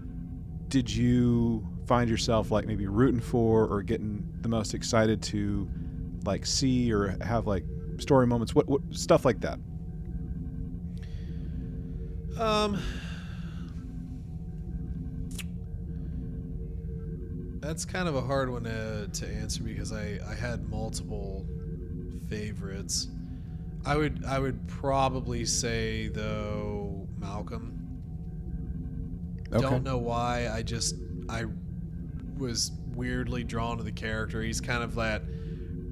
did 0.71 0.93
you 0.93 1.67
find 1.87 2.09
yourself 2.09 2.51
like 2.51 2.67
maybe 2.67 2.87
rooting 2.87 3.21
for 3.21 3.67
or 3.67 3.83
getting 3.83 4.27
the 4.41 4.49
most 4.49 4.73
excited 4.73 5.23
to 5.23 5.69
like 6.25 6.47
see 6.47 6.93
or 6.93 7.17
have 7.23 7.47
like 7.47 7.65
story 7.99 8.27
moments 8.27 8.55
what, 8.55 8.67
what 8.69 8.81
stuff 8.91 9.25
like 9.25 9.41
that 9.41 9.59
Um, 12.41 12.81
that's 17.61 17.85
kind 17.85 18.09
of 18.09 18.17
a 18.17 18.23
hard 18.23 18.51
one 18.51 18.65
to, 18.65 19.09
to 19.13 19.29
answer 19.29 19.63
because 19.63 19.93
I, 19.93 20.19
I 20.27 20.35
had 20.35 20.67
multiple 20.71 21.47
favorites. 22.31 23.09
I 23.85 23.99
would 23.99 24.25
I 24.25 24.39
would 24.39 24.67
probably 24.69 25.45
say 25.45 26.09
though 26.09 27.07
Malcolm. 27.19 27.80
Okay. 29.53 29.61
Don't 29.61 29.83
know 29.85 29.99
why. 29.99 30.49
I 30.49 30.63
just 30.63 30.95
I 31.29 31.45
was 32.39 32.73
weirdly 32.95 33.45
drawn 33.45 33.79
to 33.79 33.85
the 33.85 33.93
character. 33.93 34.43
He's 34.43 34.61
kind 34.61 34.83
of 34.83 34.95
that 34.97 35.23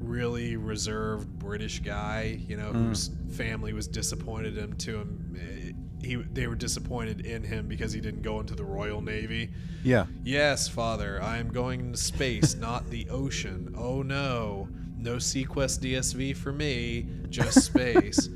really 0.00 0.56
reserved 0.56 1.28
British 1.38 1.80
guy, 1.80 2.40
you 2.48 2.56
know, 2.56 2.72
Mm. 2.72 2.88
whose 2.88 3.10
family 3.30 3.72
was 3.72 3.86
disappointed 3.88 4.56
him 4.56 4.74
to 4.78 4.98
him. 4.98 5.36
eh, 5.38 5.72
He 6.00 6.14
they 6.16 6.46
were 6.46 6.54
disappointed 6.54 7.26
in 7.26 7.42
him 7.42 7.66
because 7.66 7.92
he 7.92 8.00
didn't 8.00 8.22
go 8.22 8.38
into 8.40 8.54
the 8.54 8.64
Royal 8.64 9.00
Navy. 9.02 9.50
yeah 9.82 10.06
Yes, 10.24 10.68
father, 10.68 11.20
I 11.22 11.38
am 11.38 11.48
going 11.48 11.80
into 11.80 11.98
space, 11.98 12.54
not 12.54 12.88
the 12.88 13.08
ocean. 13.10 13.74
Oh 13.76 14.02
no, 14.02 14.68
no 14.96 15.16
seaQuest 15.16 15.80
DSV 15.80 16.36
for 16.36 16.52
me, 16.52 17.06
just 17.28 17.62
space. 17.72 18.28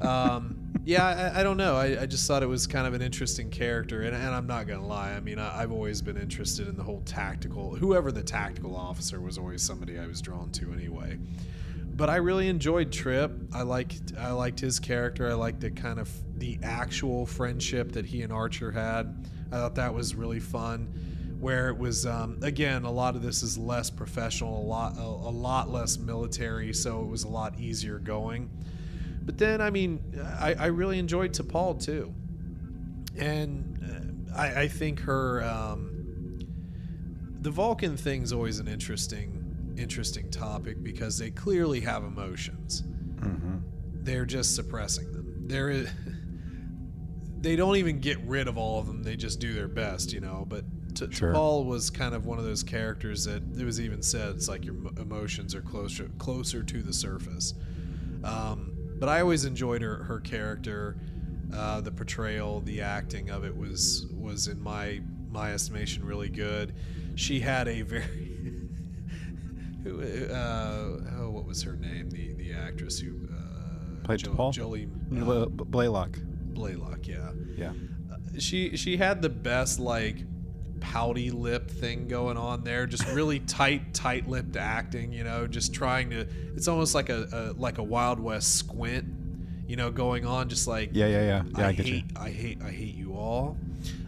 um, 0.00 0.56
yeah, 0.90 1.32
I, 1.34 1.40
I 1.40 1.42
don't 1.44 1.56
know. 1.56 1.76
I, 1.76 2.02
I 2.02 2.06
just 2.06 2.26
thought 2.26 2.42
it 2.42 2.48
was 2.48 2.66
kind 2.66 2.84
of 2.84 2.94
an 2.94 3.00
interesting 3.00 3.48
character, 3.48 4.02
and, 4.02 4.16
and 4.16 4.34
I'm 4.34 4.48
not 4.48 4.66
gonna 4.66 4.84
lie. 4.84 5.12
I 5.12 5.20
mean, 5.20 5.38
I, 5.38 5.62
I've 5.62 5.70
always 5.70 6.02
been 6.02 6.16
interested 6.16 6.66
in 6.66 6.76
the 6.76 6.82
whole 6.82 7.02
tactical. 7.02 7.76
Whoever 7.76 8.10
the 8.10 8.24
tactical 8.24 8.74
officer 8.74 9.20
was, 9.20 9.38
always 9.38 9.62
somebody 9.62 10.00
I 10.00 10.06
was 10.08 10.20
drawn 10.20 10.50
to 10.50 10.72
anyway. 10.72 11.16
But 11.94 12.10
I 12.10 12.16
really 12.16 12.48
enjoyed 12.48 12.90
Trip. 12.90 13.30
I 13.52 13.62
liked 13.62 14.14
I 14.18 14.32
liked 14.32 14.58
his 14.58 14.80
character. 14.80 15.30
I 15.30 15.34
liked 15.34 15.60
the 15.60 15.70
kind 15.70 16.00
of 16.00 16.10
the 16.38 16.58
actual 16.64 17.24
friendship 17.24 17.92
that 17.92 18.04
he 18.04 18.22
and 18.22 18.32
Archer 18.32 18.72
had. 18.72 19.28
I 19.52 19.58
thought 19.58 19.76
that 19.76 19.94
was 19.94 20.16
really 20.16 20.40
fun. 20.40 20.88
Where 21.38 21.68
it 21.68 21.78
was 21.78 22.04
um, 22.04 22.38
again, 22.42 22.82
a 22.82 22.90
lot 22.90 23.14
of 23.14 23.22
this 23.22 23.44
is 23.44 23.56
less 23.56 23.90
professional, 23.90 24.60
a 24.60 24.66
lot 24.66 24.96
a, 24.98 25.02
a 25.02 25.30
lot 25.30 25.70
less 25.70 25.98
military, 25.98 26.72
so 26.74 27.00
it 27.02 27.06
was 27.06 27.22
a 27.22 27.28
lot 27.28 27.60
easier 27.60 28.00
going. 28.00 28.50
But 29.22 29.38
then, 29.38 29.60
I 29.60 29.70
mean, 29.70 30.00
I, 30.38 30.54
I 30.54 30.66
really 30.66 30.98
enjoyed 30.98 31.32
T'Pol 31.32 31.82
too, 31.84 32.14
and 33.16 34.24
uh, 34.34 34.38
I, 34.38 34.62
I 34.62 34.68
think 34.68 35.00
her 35.00 35.42
um, 35.44 36.38
the 37.40 37.50
Vulcan 37.50 37.96
thing's 37.96 38.32
always 38.32 38.58
an 38.58 38.68
interesting 38.68 39.74
interesting 39.76 40.30
topic 40.30 40.82
because 40.82 41.16
they 41.16 41.30
clearly 41.30 41.80
have 41.80 42.04
emotions. 42.04 42.82
mm-hmm. 42.82 43.58
They're 44.02 44.26
just 44.26 44.54
suppressing 44.54 45.12
them. 45.12 45.46
There 45.46 45.70
is 45.70 45.88
they 47.40 47.56
don't 47.56 47.76
even 47.76 48.00
get 48.00 48.18
rid 48.20 48.48
of 48.48 48.58
all 48.58 48.80
of 48.80 48.86
them. 48.86 49.02
They 49.02 49.16
just 49.16 49.40
do 49.40 49.54
their 49.54 49.68
best, 49.68 50.12
you 50.12 50.20
know. 50.20 50.44
But 50.48 50.64
T- 50.94 51.10
Sure. 51.10 51.32
T'Pol 51.32 51.66
was 51.66 51.88
kind 51.88 52.14
of 52.14 52.26
one 52.26 52.38
of 52.38 52.44
those 52.44 52.62
characters 52.62 53.24
that 53.24 53.42
it 53.58 53.64
was 53.64 53.80
even 53.80 54.02
said 54.02 54.34
it's 54.34 54.48
like 54.48 54.64
your 54.64 54.74
emotions 54.98 55.54
are 55.54 55.62
closer 55.62 56.10
closer 56.18 56.62
to 56.62 56.82
the 56.82 56.92
surface. 56.92 57.54
Um, 58.24 58.69
but 59.00 59.08
I 59.08 59.20
always 59.20 59.44
enjoyed 59.44 59.82
her 59.82 60.04
her 60.04 60.20
character, 60.20 60.96
uh, 61.54 61.80
the 61.80 61.90
portrayal, 61.90 62.60
the 62.60 62.82
acting 62.82 63.30
of 63.30 63.44
it 63.44 63.56
was 63.56 64.06
was 64.12 64.46
in 64.46 64.62
my 64.62 65.00
my 65.30 65.52
estimation 65.52 66.04
really 66.04 66.28
good. 66.28 66.74
She 67.16 67.40
had 67.40 67.66
a 67.66 67.82
very 67.82 68.04
who 69.82 70.02
uh, 70.30 71.00
oh 71.18 71.30
what 71.30 71.46
was 71.46 71.62
her 71.62 71.76
name 71.76 72.10
the 72.10 72.34
the 72.34 72.52
actress 72.52 72.98
who 72.98 73.16
uh, 73.32 74.04
Played 74.04 74.20
T'Pol? 74.20 74.52
Jolie 74.52 74.88
uh, 75.12 75.46
Blalock 75.46 76.18
Blalock 76.52 77.06
yeah 77.06 77.30
yeah 77.56 77.72
she 78.38 78.76
she 78.76 78.96
had 78.96 79.22
the 79.22 79.28
best 79.28 79.78
like 79.80 80.18
pouty 80.80 81.30
lip 81.30 81.70
thing 81.70 82.08
going 82.08 82.36
on 82.36 82.64
there. 82.64 82.86
Just 82.86 83.06
really 83.08 83.40
tight 83.50 83.94
tight 83.94 84.28
lipped 84.28 84.56
acting 84.56 85.12
you 85.12 85.24
know 85.24 85.46
just 85.46 85.74
trying 85.74 86.10
to 86.10 86.26
it's 86.54 86.68
almost 86.68 86.94
like 86.94 87.08
a, 87.08 87.28
a 87.32 87.60
like 87.60 87.78
a 87.78 87.82
wild 87.82 88.18
west 88.18 88.56
squint 88.56 89.04
you 89.66 89.76
know 89.76 89.90
going 89.90 90.26
on 90.26 90.48
just 90.48 90.66
like 90.66 90.90
yeah 90.92 91.06
yeah 91.06 91.22
yeah. 91.22 91.42
Yeah 91.56 91.66
i, 91.66 91.68
I, 91.68 91.72
hate 91.72 91.86
you. 91.86 92.02
i 92.16 92.30
hate 92.30 92.62
i 92.62 92.70
hate 92.70 92.94
you 92.94 93.14
all. 93.14 93.56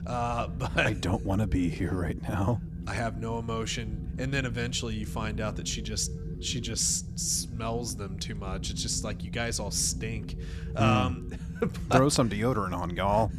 Uh, 0.06 0.48
but 0.58 0.78
i 0.78 0.92
don't 0.94 1.24
want 1.24 1.40
to 1.40 1.46
be 1.46 1.68
here 1.68 1.92
right 1.92 2.20
now. 2.22 2.60
I 2.84 2.94
have 2.94 3.20
no 3.20 3.38
emotion, 3.38 4.12
and 4.18 4.32
then 4.32 4.44
eventually 4.44 4.96
you 4.96 5.06
find 5.06 5.40
out 5.40 5.54
that 5.56 5.68
she 5.68 5.82
just 5.82 6.10
she 6.40 6.60
just 6.60 7.16
smells 7.16 7.94
them 7.94 8.18
too 8.18 8.34
much. 8.34 8.70
It's 8.70 8.82
just 8.82 9.04
like 9.04 9.22
you 9.22 9.30
guys 9.30 9.60
all 9.60 9.70
stink. 9.70 10.36
Hmm. 10.76 10.82
Um, 10.82 11.30
throw 11.90 12.08
some 12.08 12.28
deodorant 12.28 12.76
on 12.76 12.90
y'all 12.96 13.30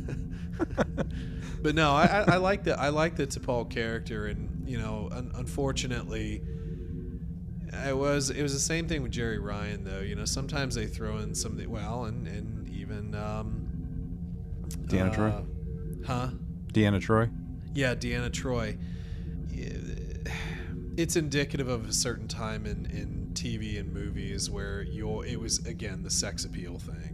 but 1.63 1.75
no, 1.75 1.93
I, 1.93 2.25
I, 2.27 2.37
like 2.37 2.65
the 2.65 2.79
I 2.79 2.89
like 2.89 3.15
the 3.15 3.25
T'Pol 3.25 3.69
character, 3.69 4.27
and 4.27 4.67
you 4.67 4.77
know, 4.77 5.09
un- 5.11 5.31
unfortunately, 5.35 6.41
it 7.87 7.97
was 7.97 8.29
it 8.29 8.43
was 8.43 8.53
the 8.53 8.59
same 8.59 8.87
thing 8.87 9.01
with 9.01 9.13
Jeri 9.13 9.41
Ryan 9.41 9.83
though. 9.83 10.01
You 10.01 10.15
know, 10.15 10.25
sometimes 10.25 10.75
they 10.75 10.87
throw 10.87 11.17
in 11.19 11.33
some 11.33 11.53
of 11.53 11.57
the 11.57 11.67
well, 11.67 12.05
and 12.05 12.27
and 12.27 12.69
even 12.69 13.15
um, 13.15 13.69
Deanna 14.87 15.17
uh, 15.17 15.41
huh? 16.05 16.29
deanna 16.73 17.01
troi 17.01 17.31
Yeah, 17.73 17.95
Deanna 17.95 18.29
Troi. 18.29 18.77
It's 20.95 21.15
indicative 21.15 21.69
of 21.69 21.89
a 21.89 21.91
certain 21.91 22.27
time 22.27 22.67
in, 22.67 22.85
in 22.85 23.31
TV 23.33 23.79
and 23.79 23.91
movies 23.91 24.51
where 24.51 24.83
you 24.83 25.23
it 25.23 25.39
was 25.39 25.65
again 25.65 26.03
the 26.03 26.11
sex 26.11 26.45
appeal 26.45 26.77
thing. 26.77 27.12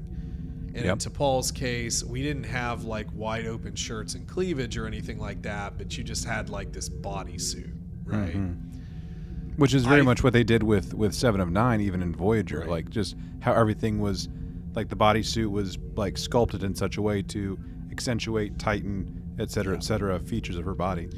And 0.80 0.86
Yep. 0.86 0.94
in 1.06 1.12
T'Pol's 1.12 1.52
case, 1.52 2.06
we 2.06 2.22
didn't 2.24 2.46
have 2.46 2.86
like 2.86 3.08
wide 3.14 3.46
open 3.46 3.76
shirts 3.76 4.16
and 4.16 4.26
cleavage 4.26 4.78
or 4.78 4.88
anything 4.88 5.20
like 5.20 5.42
that, 5.42 5.78
but 5.78 5.98
you 5.98 6.06
just 6.06 6.24
had 6.24 6.50
like 6.50 6.72
this 6.72 6.88
bodysuit, 6.88 7.74
right? 8.06 8.34
Mhm. 8.34 8.56
which 9.58 9.74
is 9.74 9.84
very 9.84 10.00
I- 10.00 10.04
much 10.06 10.24
what 10.24 10.32
they 10.32 10.46
did 10.46 10.64
with 10.64 10.94
with 10.94 11.14
seven 11.14 11.42
of 11.42 11.52
nine 11.52 11.82
even 11.82 12.02
in 12.02 12.16
voyager 12.16 12.60
Right. 12.60 12.70
like 12.70 12.90
just 12.90 13.18
how 13.42 13.52
everything 13.52 14.00
was 14.00 14.30
like 14.74 14.88
the 14.88 14.96
bodysuit 14.96 15.52
was 15.52 15.78
like 15.98 16.18
sculpted 16.18 16.64
in 16.64 16.74
such 16.76 16.96
a 16.96 17.02
way 17.02 17.22
to 17.24 17.60
accentuate 17.92 18.58
tighten 18.58 19.22
et 19.38 19.52
cetera 19.52 19.76
et 19.76 19.84
cetera 19.84 20.18
features 20.18 20.56
of 20.56 20.64
her 20.64 20.74
body 20.76 21.10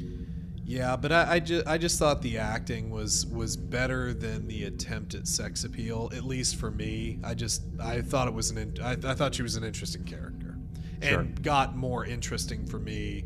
Yeah, 0.64 0.96
but 0.96 1.10
I, 1.12 1.34
I 1.34 1.40
just 1.40 1.66
I 1.66 1.76
just 1.76 1.98
thought 1.98 2.22
the 2.22 2.38
acting 2.38 2.90
was 2.90 3.26
was 3.26 3.56
better 3.56 4.14
than 4.14 4.46
the 4.46 4.64
attempt 4.64 5.14
at 5.14 5.26
sex 5.26 5.64
appeal, 5.64 6.10
at 6.14 6.24
least 6.24 6.56
for 6.56 6.70
me. 6.70 7.18
I 7.24 7.34
just 7.34 7.62
I 7.80 8.00
thought 8.00 8.28
it 8.28 8.34
was 8.34 8.50
an 8.50 8.58
in, 8.58 8.74
I, 8.82 8.92
I 8.92 9.14
thought 9.14 9.34
she 9.34 9.42
was 9.42 9.56
an 9.56 9.64
interesting 9.64 10.04
character, 10.04 10.56
and 11.00 11.10
Sure. 11.10 11.24
got 11.42 11.76
more 11.76 12.04
interesting 12.04 12.64
for 12.64 12.78
me 12.78 13.24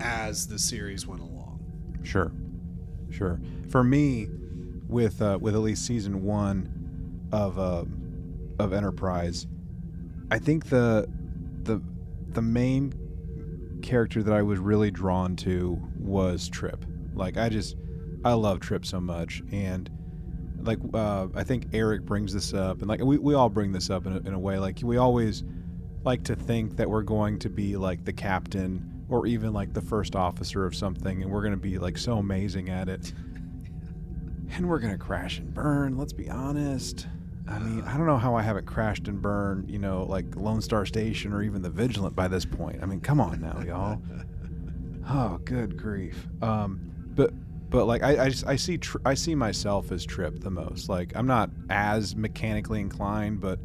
as 0.00 0.46
the 0.46 0.58
series 0.58 1.04
went 1.06 1.20
along. 1.20 1.58
Sure, 2.04 2.30
sure. 3.10 3.40
For 3.68 3.82
me, 3.82 4.28
with 4.86 5.20
uh, 5.20 5.36
with 5.40 5.54
at 5.54 5.60
least 5.60 5.84
season 5.84 6.22
one 6.22 7.26
of 7.32 7.58
uh, 7.58 7.84
of 8.60 8.72
Enterprise, 8.72 9.48
I 10.30 10.38
think 10.38 10.66
the 10.68 11.08
the 11.64 11.82
the 12.28 12.42
main 12.42 12.94
character 13.82 14.22
that 14.22 14.32
I 14.32 14.42
was 14.42 14.58
really 14.58 14.90
drawn 14.92 15.34
to 15.36 15.80
was 16.08 16.48
Trip. 16.48 16.84
Like 17.14 17.36
I 17.36 17.48
just 17.48 17.76
I 18.24 18.32
love 18.32 18.60
Trip 18.60 18.84
so 18.84 19.00
much, 19.00 19.42
and 19.52 19.90
like 20.60 20.78
uh, 20.94 21.28
I 21.34 21.44
think 21.44 21.68
Eric 21.72 22.02
brings 22.02 22.32
this 22.32 22.54
up, 22.54 22.80
and 22.80 22.88
like 22.88 23.00
we, 23.00 23.18
we 23.18 23.34
all 23.34 23.48
bring 23.48 23.72
this 23.72 23.90
up 23.90 24.06
in 24.06 24.14
a, 24.14 24.18
in 24.20 24.34
a 24.34 24.38
way. 24.38 24.58
Like 24.58 24.80
we 24.82 24.96
always 24.96 25.44
like 26.04 26.24
to 26.24 26.34
think 26.34 26.76
that 26.76 26.88
we're 26.88 27.02
going 27.02 27.38
to 27.40 27.48
be 27.48 27.76
like 27.76 28.04
the 28.04 28.12
captain 28.12 29.04
or 29.08 29.26
even 29.26 29.52
like 29.52 29.72
the 29.72 29.80
first 29.80 30.16
officer 30.16 30.66
of 30.66 30.74
something, 30.74 31.22
and 31.22 31.30
we're 31.30 31.42
gonna 31.42 31.56
be 31.56 31.78
like 31.78 31.96
so 31.96 32.18
amazing 32.18 32.70
at 32.70 32.88
it, 32.88 33.12
and 34.52 34.68
we're 34.68 34.80
gonna 34.80 34.98
crash 34.98 35.38
and 35.38 35.52
burn. 35.54 35.96
Let's 35.96 36.12
be 36.12 36.28
honest. 36.28 37.06
I 37.46 37.58
mean, 37.60 37.82
I 37.84 37.96
don't 37.96 38.06
know 38.06 38.18
how 38.18 38.34
I 38.34 38.42
haven't 38.42 38.66
crashed 38.66 39.08
and 39.08 39.22
burned, 39.22 39.70
you 39.70 39.78
know, 39.78 40.04
like 40.04 40.36
Lone 40.36 40.60
Star 40.60 40.84
Station 40.84 41.32
or 41.32 41.42
even 41.42 41.62
the 41.62 41.70
Vigilant 41.70 42.14
by 42.14 42.28
this 42.28 42.44
point. 42.44 42.82
I 42.82 42.86
mean, 42.86 43.00
come 43.00 43.20
on 43.20 43.40
now, 43.40 43.62
y'all. 43.66 44.02
Oh, 45.08 45.40
good 45.44 45.76
grief. 45.76 46.26
Um, 46.42 46.92
but 47.14 47.32
but 47.70 47.86
like 47.86 48.02
I 48.02 48.26
I, 48.26 48.32
I 48.46 48.56
see 48.56 48.78
I 49.04 49.14
see 49.14 49.34
myself 49.34 49.90
as 49.92 50.04
Trip 50.04 50.40
the 50.40 50.50
most. 50.50 50.88
Like 50.88 51.12
I'm 51.14 51.26
not 51.26 51.50
as 51.70 52.14
mechanically 52.14 52.80
inclined, 52.80 53.40
but 53.40 53.58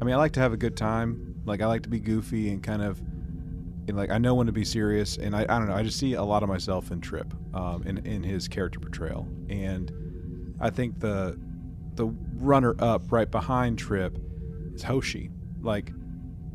I 0.00 0.04
mean 0.04 0.14
I 0.14 0.18
like 0.18 0.32
to 0.32 0.40
have 0.40 0.52
a 0.52 0.56
good 0.56 0.76
time. 0.76 1.40
Like 1.46 1.62
I 1.62 1.66
like 1.66 1.82
to 1.82 1.88
be 1.88 2.00
goofy 2.00 2.50
and 2.50 2.62
kind 2.62 2.82
of 2.82 3.00
and 3.88 3.96
like 3.96 4.10
I 4.10 4.18
know 4.18 4.34
when 4.34 4.46
to 4.46 4.52
be 4.52 4.64
serious, 4.64 5.16
and 5.16 5.34
I, 5.34 5.42
I 5.42 5.58
don't 5.58 5.66
know. 5.66 5.74
I 5.74 5.82
just 5.82 5.98
see 5.98 6.14
a 6.14 6.22
lot 6.22 6.42
of 6.42 6.48
myself 6.48 6.90
in 6.90 7.00
Trip, 7.00 7.32
um, 7.54 7.82
in 7.84 7.98
in 8.06 8.22
his 8.22 8.48
character 8.48 8.78
portrayal, 8.78 9.26
and 9.48 10.54
I 10.60 10.70
think 10.70 11.00
the 11.00 11.38
the 11.94 12.06
runner 12.36 12.74
up 12.78 13.10
right 13.10 13.30
behind 13.30 13.78
Trip 13.78 14.18
is 14.74 14.82
Hoshi. 14.82 15.30
Like 15.60 15.92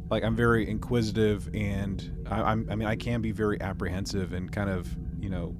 like 0.09 0.23
I'm 0.23 0.35
very 0.35 0.69
inquisitive, 0.69 1.49
and 1.53 2.25
I, 2.29 2.41
I'm 2.41 2.67
I 2.69 2.75
mean 2.75 2.87
I 2.87 2.95
can 2.95 3.21
be 3.21 3.31
very 3.31 3.59
apprehensive 3.61 4.33
and 4.33 4.51
kind 4.51 4.69
of 4.69 4.87
you 5.19 5.29
know 5.29 5.55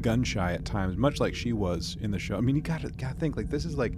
gun 0.00 0.22
shy 0.24 0.52
at 0.52 0.64
times, 0.64 0.96
much 0.96 1.18
like 1.20 1.34
she 1.34 1.52
was 1.52 1.96
in 2.00 2.10
the 2.10 2.18
show. 2.18 2.36
I 2.36 2.40
mean 2.40 2.56
you 2.56 2.62
gotta 2.62 2.90
gotta 2.90 3.14
think 3.16 3.36
like 3.36 3.50
this 3.50 3.64
is 3.64 3.76
like 3.76 3.94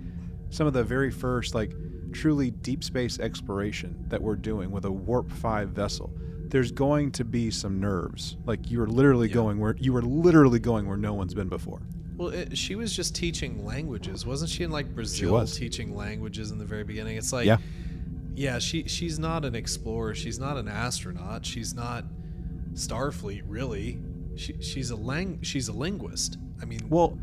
some 0.50 0.66
of 0.66 0.72
the 0.72 0.82
very 0.84 1.10
first 1.10 1.54
like 1.54 1.72
truly 2.12 2.50
deep 2.50 2.82
space 2.82 3.18
exploration 3.20 3.94
that 4.08 4.20
we're 4.20 4.34
doing 4.36 4.70
with 4.72 4.84
a 4.84 4.90
warp 4.90 5.30
5 5.30 5.68
vessel 5.68 6.10
there's 6.48 6.72
going 6.72 7.12
to 7.12 7.24
be 7.24 7.48
some 7.52 7.78
nerves 7.78 8.36
like 8.46 8.68
you're 8.68 8.88
literally 8.88 9.28
Yeah. 9.28 9.34
going 9.34 9.60
where 9.60 9.76
you 9.78 9.94
are 9.94 10.02
literally 10.02 10.58
going 10.58 10.88
where 10.88 10.96
no 10.96 11.14
one's 11.14 11.34
been 11.34 11.48
before 11.48 11.82
Well, 12.16 12.30
it, 12.30 12.58
she 12.58 12.74
was 12.74 12.96
just 12.96 13.14
teaching 13.14 13.64
languages, 13.64 14.26
wasn't 14.26 14.50
she? 14.50 14.64
In 14.64 14.72
like 14.72 14.92
Brazil, 14.92 15.46
teaching 15.46 15.94
languages 15.94 16.50
in 16.50 16.58
the 16.58 16.64
very 16.64 16.82
beginning. 16.82 17.16
It's 17.16 17.32
like, 17.32 17.46
Yeah. 17.46 17.58
Yeah, 18.40 18.58
she 18.58 18.88
she's 18.88 19.18
not 19.18 19.44
an 19.44 19.54
explorer. 19.54 20.14
She's 20.14 20.38
not 20.38 20.56
an 20.56 20.66
astronaut. 20.66 21.44
She's 21.44 21.74
not 21.74 22.04
Starfleet, 22.72 23.42
really. 23.46 24.00
She, 24.36 24.54
she's 24.62 24.90
a 24.90 24.96
lang 24.96 25.42
she's 25.42 25.68
a 25.68 25.74
linguist. 25.74 26.38
I 26.62 26.64
mean, 26.64 26.80
well 26.88 27.18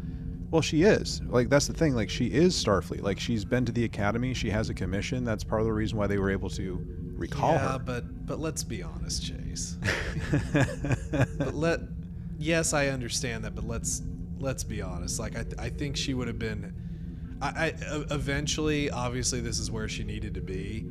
well 0.52 0.62
she 0.62 0.84
is 0.84 1.22
like 1.26 1.50
that's 1.50 1.66
the 1.66 1.74
thing 1.74 1.96
like 1.96 2.10
she 2.10 2.28
is 2.28 2.56
starfleet 2.56 3.02
like 3.02 3.20
she's 3.20 3.44
been 3.44 3.66
to 3.66 3.72
the 3.74 3.84
academy 3.84 4.34
she 4.34 4.50
has 4.50 4.70
a 4.70 4.74
commission 4.74 5.26
that's 5.26 5.44
part 5.44 5.60
of 5.60 5.68
the 5.68 5.74
reason 5.74 5.98
why 5.98 6.08
they 6.08 6.18
were 6.18 6.32
able 6.32 6.50
to 6.52 6.80
recall 7.18 7.52
yeah, 7.52 7.74
her 7.74 7.80
but 7.80 8.26
but 8.28 8.40
let's 8.40 8.64
be 8.64 8.84
honest, 8.84 9.26
Chase. 9.26 9.78
but 11.40 11.56
let 11.56 11.80
yes, 12.38 12.74
I 12.74 12.90
understand 12.90 13.44
that, 13.46 13.56
but 13.56 13.66
let's 13.66 14.04
let's 14.38 14.64
be 14.64 14.84
honest. 14.84 15.20
Like 15.20 15.36
I 15.36 15.46
I 15.58 15.70
think 15.70 15.98
she 15.98 16.14
would 16.14 16.28
have 16.28 16.38
been. 16.38 16.76
I 17.40 17.76
eventually, 18.10 18.90
obviously, 18.90 19.42
this 19.42 19.60
is 19.60 19.70
where 19.70 19.88
she 19.88 20.04
needed 20.04 20.34
to 20.34 20.42
be. 20.42 20.88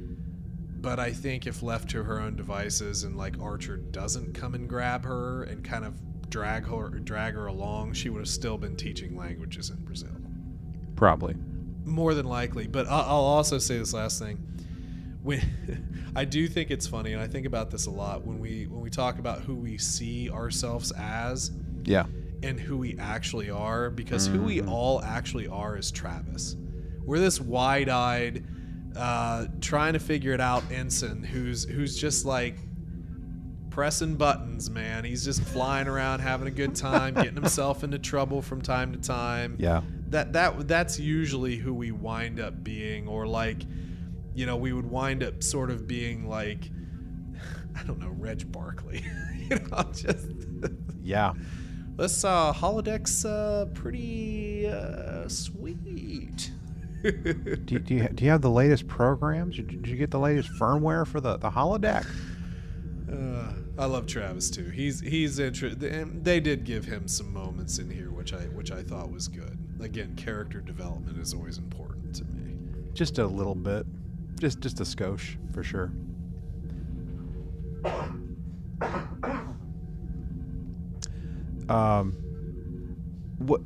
But 0.86 1.00
I 1.00 1.10
think 1.10 1.48
if 1.48 1.64
left 1.64 1.90
to 1.90 2.04
her 2.04 2.20
own 2.20 2.36
devices 2.36 3.02
and 3.02 3.16
like 3.16 3.40
Archer 3.40 3.76
doesn't 3.76 4.34
come 4.34 4.54
and 4.54 4.68
grab 4.68 5.04
her 5.04 5.42
and 5.42 5.64
kind 5.64 5.84
of 5.84 6.00
drag 6.30 6.64
her 6.68 6.90
drag 7.00 7.34
her 7.34 7.46
along, 7.46 7.94
she 7.94 8.08
would 8.08 8.20
have 8.20 8.28
still 8.28 8.56
been 8.56 8.76
teaching 8.76 9.16
languages 9.16 9.70
in 9.70 9.84
Brazil. 9.84 10.16
probably 10.94 11.34
More 11.84 12.14
than 12.14 12.26
likely. 12.26 12.68
But 12.68 12.86
I'll, 12.86 13.24
also 13.24 13.58
say 13.58 13.78
this 13.78 13.94
last 13.94 14.20
thing. 14.20 14.36
When 15.24 15.42
I 16.14 16.24
do 16.24 16.46
think 16.46 16.70
it's 16.70 16.86
funny, 16.86 17.14
and 17.14 17.20
I 17.20 17.26
think 17.26 17.46
about 17.46 17.72
this 17.72 17.86
a 17.86 17.90
lot 17.90 18.24
when 18.24 18.38
we 18.38 18.68
when 18.68 18.80
we 18.80 18.88
talk 18.88 19.18
about 19.18 19.40
who 19.40 19.56
we 19.56 19.78
see 19.78 20.30
ourselves 20.30 20.92
as 20.92 21.50
yeah 21.82 22.06
and 22.44 22.60
who 22.60 22.76
we 22.76 22.96
actually 23.00 23.50
are, 23.50 23.90
because 23.90 24.28
who 24.28 24.40
we 24.40 24.58
mm-hmm. 24.58 24.68
all 24.68 25.02
actually 25.02 25.48
are 25.48 25.76
is 25.76 25.90
Travis. 25.90 26.54
We're 27.04 27.18
this 27.18 27.40
wide-eyed, 27.40 28.44
uh, 28.96 29.46
trying 29.60 29.92
to 29.92 29.98
figure 29.98 30.32
it 30.32 30.40
out 30.40 30.64
ensign 30.70 31.22
who's 31.22 31.64
who's 31.64 31.98
just 31.98 32.24
like 32.24 32.56
pressing 33.76 34.16
buttons, 34.16 34.70
man. 34.70 35.04
He's 35.04 35.22
just 35.22 35.42
flying 35.42 35.86
around 35.86 36.20
having 36.20 36.48
a 36.48 36.50
good 36.50 36.74
time, 36.74 37.12
getting 37.22 37.34
himself 37.34 37.84
into 37.84 37.98
trouble 37.98 38.40
from 38.40 38.62
time 38.62 38.92
to 38.92 38.98
time. 38.98 39.56
Yeah. 39.58 39.82
That 40.08 40.32
that 40.32 40.66
that's 40.66 40.98
usually 40.98 41.56
who 41.56 41.74
we 41.74 41.90
wind 41.90 42.40
up 42.40 42.64
being 42.64 43.06
or 43.06 43.26
like 43.26 43.62
you 44.34 44.46
know 44.46 44.56
we 44.56 44.72
would 44.72 44.86
wind 44.86 45.22
up 45.22 45.42
sort 45.42 45.70
of 45.70 45.86
being 45.86 46.28
like 46.28 46.70
i 47.76 47.82
don't 47.82 47.98
know 47.98 48.14
reg 48.16 48.50
barclay. 48.50 49.04
You 49.48 49.60
know 49.70 49.84
just 49.92 50.26
yeah. 51.02 51.32
This 51.96 52.24
uh 52.24 52.52
holodeck's 52.52 53.24
uh 53.24 53.66
pretty 53.74 54.66
uh 54.66 55.28
sweet 55.28 56.50
do 57.02 57.10
you, 57.68 57.78
do, 57.78 57.94
you, 57.94 58.08
do 58.08 58.24
you 58.24 58.30
have 58.30 58.42
the 58.42 58.50
latest 58.50 58.86
programs 58.88 59.56
did 59.56 59.70
you, 59.70 59.78
did 59.78 59.90
you 59.90 59.96
get 59.96 60.10
the 60.10 60.18
latest 60.18 60.50
firmware 60.58 61.06
for 61.06 61.20
the, 61.20 61.36
the 61.38 61.50
holodeck 61.50 62.06
uh, 63.12 63.52
I 63.78 63.84
love 63.84 64.06
Travis 64.06 64.50
too. 64.50 64.64
He's 64.64 65.00
he's 65.00 65.38
interesting. 65.38 66.22
They 66.22 66.40
did 66.40 66.64
give 66.64 66.84
him 66.86 67.06
some 67.06 67.32
moments 67.32 67.78
in 67.78 67.88
here, 67.90 68.10
which 68.10 68.32
I 68.32 68.40
which 68.46 68.72
I 68.72 68.82
thought 68.82 69.12
was 69.12 69.28
good. 69.28 69.58
Again, 69.80 70.16
character 70.16 70.60
development 70.60 71.18
is 71.18 71.32
always 71.34 71.58
important 71.58 72.14
to 72.16 72.24
me. 72.24 72.56
just 72.94 73.18
a 73.18 73.26
little 73.26 73.54
bit 73.54 73.86
just 74.40 74.60
just 74.60 74.80
a 74.80 74.82
skosh 74.84 75.36
for 75.52 75.62
sure 75.62 75.92
um 81.68 82.12
what 83.38 83.60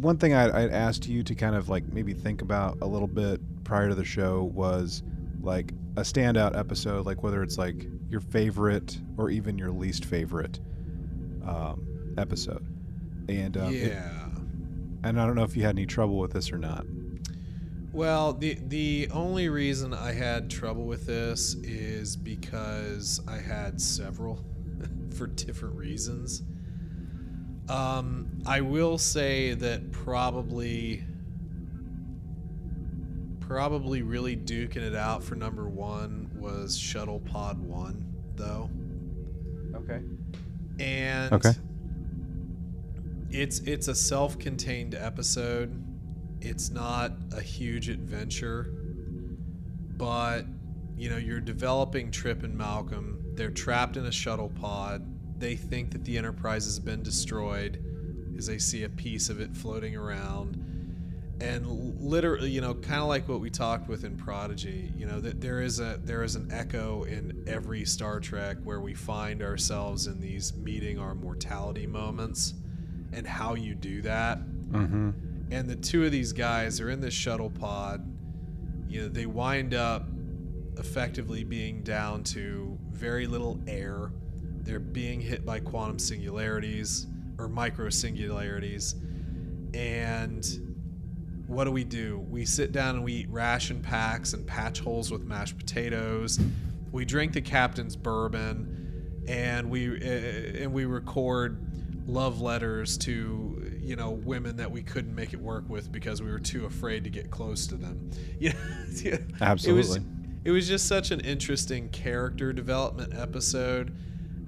one 0.00 0.16
thing 0.18 0.34
I'd, 0.34 0.50
I'd 0.50 0.70
asked 0.70 1.06
you 1.08 1.22
to 1.22 1.34
kind 1.34 1.54
of 1.54 1.68
like 1.68 1.86
maybe 1.92 2.12
think 2.12 2.42
about 2.42 2.78
a 2.80 2.86
little 2.86 3.08
bit 3.08 3.40
prior 3.64 3.88
to 3.88 3.94
the 3.94 4.04
show 4.04 4.44
was 4.54 5.02
like 5.42 5.72
a 5.96 6.02
standout 6.02 6.56
episode 6.56 7.06
like 7.06 7.22
whether 7.22 7.42
it's 7.42 7.58
like 7.58 7.86
your 8.08 8.20
favorite 8.20 8.98
or 9.16 9.30
even 9.30 9.58
your 9.58 9.70
least 9.70 10.04
favorite 10.04 10.58
um, 11.46 12.14
episode 12.18 12.64
and 13.28 13.56
um, 13.56 13.74
it- 13.74 13.92
yeah. 13.92 14.26
and 15.04 15.20
i 15.20 15.26
don't 15.26 15.34
know 15.34 15.44
if 15.44 15.56
you 15.56 15.62
had 15.62 15.76
any 15.76 15.86
trouble 15.86 16.18
with 16.18 16.32
this 16.32 16.52
or 16.52 16.58
not 16.58 16.84
Well, 17.92 18.32
the 18.34 18.56
the 18.68 19.08
only 19.12 19.48
reason 19.48 19.92
I 19.92 20.12
had 20.12 20.48
trouble 20.48 20.84
with 20.86 21.06
this 21.06 21.54
is 21.64 22.16
because 22.16 23.20
I 23.26 23.38
had 23.38 23.80
several 23.80 24.38
for 25.16 25.26
different 25.26 25.74
reasons. 25.74 26.42
Um, 27.70 28.42
I 28.46 28.60
will 28.62 28.98
say 28.98 29.54
that 29.54 29.92
probably 29.92 31.04
probably 33.40 34.02
really 34.02 34.36
duking 34.36 34.76
it 34.76 34.94
out 34.94 35.22
for 35.24 35.34
number 35.34 35.68
one 35.68 36.30
was 36.34 36.76
Shuttle 36.78 37.20
Pod 37.20 37.58
One, 37.60 38.04
though. 38.36 38.70
okay 39.74 40.00
And 40.78 41.32
Okay. 41.32 41.52
it's 43.30 43.60
it's 43.60 43.88
a 43.88 43.94
self-contained 43.94 44.94
episode. 44.94 45.84
It's 46.40 46.70
not 46.70 47.12
a 47.32 47.40
huge 47.40 47.88
adventure, 47.88 48.72
but 49.96 50.44
you 50.96 51.08
know, 51.10 51.16
you're 51.18 51.40
developing 51.40 52.10
Trip 52.10 52.42
and 52.42 52.56
Malcolm. 52.56 53.22
They're 53.34 53.50
trapped 53.50 53.96
in 53.96 54.06
a 54.06 54.12
shuttle 54.12 54.50
pod. 54.50 55.06
They 55.40 55.56
think 55.56 55.90
that 55.92 56.04
the 56.04 56.16
Enterprise 56.18 56.64
has 56.66 56.78
been 56.78 57.02
destroyed 57.02 57.82
as 58.38 58.46
they 58.46 58.58
see 58.58 58.84
a 58.84 58.88
piece 58.88 59.28
of 59.28 59.40
it 59.40 59.56
floating 59.56 59.96
around. 59.96 60.66
And 61.40 61.66
literally, 62.00 62.50
you 62.50 62.60
know, 62.60 62.74
kind 62.74 63.00
of 63.00 63.08
like 63.08 63.26
what 63.26 63.40
we 63.40 63.48
talked 63.50 63.88
with 63.88 64.04
in 64.04 64.16
Prodigy, 64.16 64.92
you 64.96 65.06
know, 65.06 65.20
that 65.20 65.40
there 65.40 65.62
is 65.62 65.80
a 65.80 65.98
there 66.04 66.22
is 66.22 66.36
an 66.36 66.50
echo 66.52 67.04
in 67.04 67.44
every 67.46 67.84
Star 67.86 68.20
Trek 68.20 68.58
where 68.62 68.80
we 68.80 68.94
find 68.94 69.42
ourselves 69.42 70.06
in 70.06 70.20
these 70.20 70.54
meeting 70.54 70.98
our 70.98 71.14
mortality 71.14 71.86
moments 71.86 72.54
and 73.12 73.26
how 73.26 73.54
you 73.54 73.74
do 73.74 74.02
that 74.02 74.38
mm-hmm 74.70 75.10
and 75.50 75.68
the 75.68 75.76
two 75.76 76.04
of 76.04 76.12
these 76.12 76.32
guys 76.32 76.80
are 76.80 76.90
in 76.90 77.00
this 77.00 77.14
shuttle 77.14 77.50
pod. 77.50 78.06
You 78.88 79.02
know, 79.02 79.08
they 79.08 79.26
wind 79.26 79.74
up 79.74 80.06
effectively 80.78 81.44
being 81.44 81.82
down 81.82 82.22
to 82.24 82.78
very 82.90 83.26
little 83.26 83.60
air. 83.66 84.12
They're 84.70 84.78
being 84.78 85.20
hit 85.20 85.44
by 85.44 85.58
quantum 85.58 85.98
singularities 85.98 87.08
or 87.38 87.48
micro 87.48 87.90
singularities. 87.90 88.94
And 89.74 90.46
what 91.48 91.64
do 91.64 91.72
we 91.72 91.82
do? 91.82 92.24
We 92.30 92.44
sit 92.44 92.70
down 92.70 92.94
and 92.94 93.04
we 93.04 93.14
eat 93.14 93.30
ration 93.30 93.82
packs 93.82 94.32
and 94.32 94.46
patch 94.46 94.78
holes 94.78 95.10
with 95.10 95.22
mashed 95.22 95.58
potatoes. 95.58 96.38
We 96.92 97.04
drink 97.04 97.32
the 97.32 97.40
captain's 97.40 97.96
bourbon, 97.96 99.24
and 99.26 99.68
we 99.68 99.88
uh, 99.88 100.62
and 100.62 100.72
we 100.72 100.84
record 100.84 101.66
love 102.06 102.40
letters 102.40 102.96
to 102.98 103.76
you 103.82 103.96
know 103.96 104.10
women 104.10 104.56
that 104.58 104.70
we 104.70 104.84
couldn't 104.84 105.16
make 105.16 105.32
it 105.32 105.40
work 105.40 105.68
with 105.68 105.90
because 105.90 106.22
we 106.22 106.30
were 106.30 106.38
too 106.38 106.66
afraid 106.66 107.02
to 107.02 107.10
get 107.10 107.28
close 107.32 107.66
to 107.66 107.74
them. 107.74 108.08
Yeah, 108.38 108.52
yeah. 109.02 109.14
It 109.14 109.32
was, 109.32 109.42
Absolutely. 109.42 110.02
it 110.44 110.50
was 110.52 110.68
just 110.68 110.86
such 110.86 111.10
an 111.10 111.18
interesting 111.20 111.88
character 111.88 112.52
development 112.52 113.14
episode, 113.14 113.96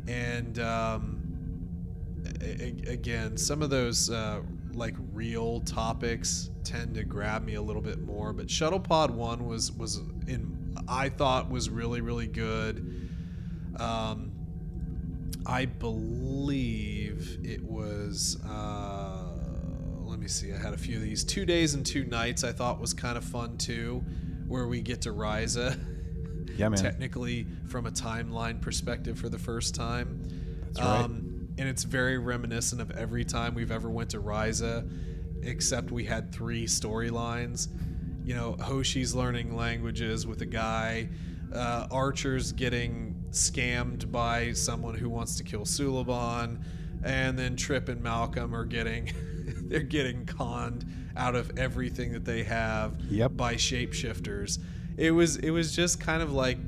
and 0.07 0.59
um, 0.59 1.23
again, 2.87 3.37
some 3.37 3.63
of 3.63 3.71
those 3.71 4.11
uh, 4.11 4.43
like 4.73 4.95
real 5.13 5.61
topics 5.61 6.51
tend 6.65 6.95
to 6.95 7.05
grab 7.05 7.45
me 7.45 7.55
a 7.55 7.63
little 7.63 7.83
bit 7.83 8.01
more. 8.01 8.33
But 8.33 8.47
Shuttlepod 8.47 9.11
One 9.11 9.47
was 9.47 9.73
was 9.73 9.99
in 10.27 10.77
I 10.89 11.09
thought 11.09 11.51
was 11.51 11.71
really 11.71 12.01
really 12.01 12.27
good. 12.27 13.11
Um, 13.79 14.33
I 15.47 15.65
believe 15.65 17.39
it 17.43 17.63
was. 17.63 18.39
Uh, 18.49 19.33
let 20.05 20.19
me 20.19 20.29
see. 20.29 20.53
I 20.53 20.59
had 20.59 20.75
a 20.75 20.79
few 20.79 20.97
of 20.97 21.03
these. 21.03 21.25
Two 21.25 21.45
days 21.45 21.75
and 21.75 21.85
two 21.85 22.05
nights. 22.05 22.45
I 22.45 22.53
thought 22.53 22.81
was 22.81 22.95
kind 22.95 23.17
of 23.17 23.25
fun 23.25 23.57
too, 23.57 24.05
where 24.47 24.69
we 24.69 24.81
get 24.83 25.03
to 25.03 25.13
Risa. 25.13 25.79
Yeah, 26.57 26.69
man. 26.69 26.79
technically 26.81 27.47
from 27.69 27.87
a 27.87 27.91
timeline 27.91 28.61
perspective 28.61 29.19
for 29.19 29.29
the 29.29 29.39
first 29.39 29.75
time. 29.75 30.23
That's 30.67 30.81
right. 30.81 31.05
Um, 31.05 31.49
and 31.59 31.69
it's 31.69 31.83
very 31.85 32.19
reminiscent 32.19 32.81
of 32.81 32.91
every 32.93 33.25
time 33.25 33.55
we've 33.55 33.71
ever 33.71 33.91
went 33.91 34.11
to 34.11 34.21
Risa, 34.21 34.89
except 35.43 35.91
we 35.91 36.05
had 36.05 36.33
three 36.33 36.65
storylines. 36.67 37.69
You 38.25 38.35
know, 38.35 38.57
Hoshi's 38.61 39.15
learning 39.15 39.55
languages 39.57 40.27
with 40.27 40.41
a 40.43 40.47
guy, 40.47 41.09
uh, 41.53 41.89
Archer's 41.91 42.53
getting 42.53 43.23
scammed 43.31 44.11
by 44.11 44.53
someone 44.53 44.95
who 44.95 45.09
wants 45.11 45.37
to 45.39 45.43
kill 45.45 45.63
Suliban, 45.63 46.63
and 47.05 47.39
then 47.39 47.57
Trip 47.57 47.89
and 47.89 48.01
Malcolm 48.03 48.55
are 48.55 48.65
getting 48.65 49.13
they're 49.65 49.81
getting 49.81 50.25
conned 50.25 50.87
out 51.17 51.35
of 51.35 51.51
everything 51.59 52.13
that 52.13 52.25
they 52.25 52.45
have 52.45 52.95
Yep. 53.11 53.37
by 53.37 53.55
shapeshifters. 53.57 54.59
It 55.03 55.11
was 55.11 55.37
it 55.37 55.51
was 55.51 55.75
just 55.75 56.01
kind 56.01 56.23
of 56.23 56.33
like 56.33 56.59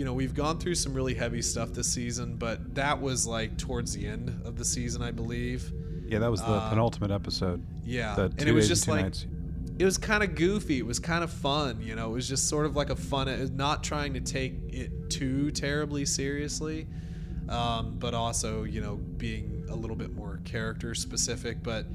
you 0.00 0.04
know, 0.04 0.12
we've 0.12 0.34
gone 0.34 0.58
through 0.58 0.76
some 0.76 0.94
really 0.94 1.14
heavy 1.14 1.42
stuff 1.42 1.72
this 1.72 1.92
season, 1.92 2.36
but 2.36 2.74
that 2.74 3.00
was 3.00 3.26
like 3.26 3.58
towards 3.58 3.92
the 3.92 4.06
end 4.06 4.40
of 4.44 4.56
the 4.56 4.64
season, 4.64 5.02
I 5.02 5.10
believe. 5.10 5.72
Yeah, 6.06 6.20
that 6.20 6.30
was 6.30 6.40
the 6.40 6.48
uh, 6.48 6.70
penultimate 6.70 7.10
episode. 7.10 7.62
Yeah. 7.84 8.14
And 8.18 8.42
it 8.48 8.52
was 8.52 8.68
just 8.68 8.88
like 8.88 9.02
nights. 9.02 9.26
it 9.78 9.84
was 9.84 9.98
kind 9.98 10.22
of 10.22 10.36
goofy. 10.36 10.78
It 10.78 10.86
was 10.86 10.98
kind 10.98 11.24
of 11.24 11.30
fun, 11.30 11.82
you 11.82 11.96
know. 11.96 12.10
It 12.10 12.14
was 12.14 12.28
just 12.28 12.48
sort 12.48 12.66
of 12.66 12.76
like 12.76 12.90
a 12.90 12.96
fun, 12.96 13.28
uh, 13.28 13.48
not 13.52 13.82
trying 13.82 14.14
to 14.14 14.20
take 14.20 14.54
it 14.68 15.10
too 15.10 15.50
terribly 15.50 16.04
seriously, 16.06 16.86
um, 17.48 17.96
but 17.98 18.14
also, 18.14 18.62
you 18.62 18.80
know, 18.80 18.96
being 18.96 19.66
a 19.68 19.74
little 19.74 19.96
bit 19.96 20.14
more 20.14 20.40
character 20.44 20.94
specific. 20.94 21.62
But 21.62 21.86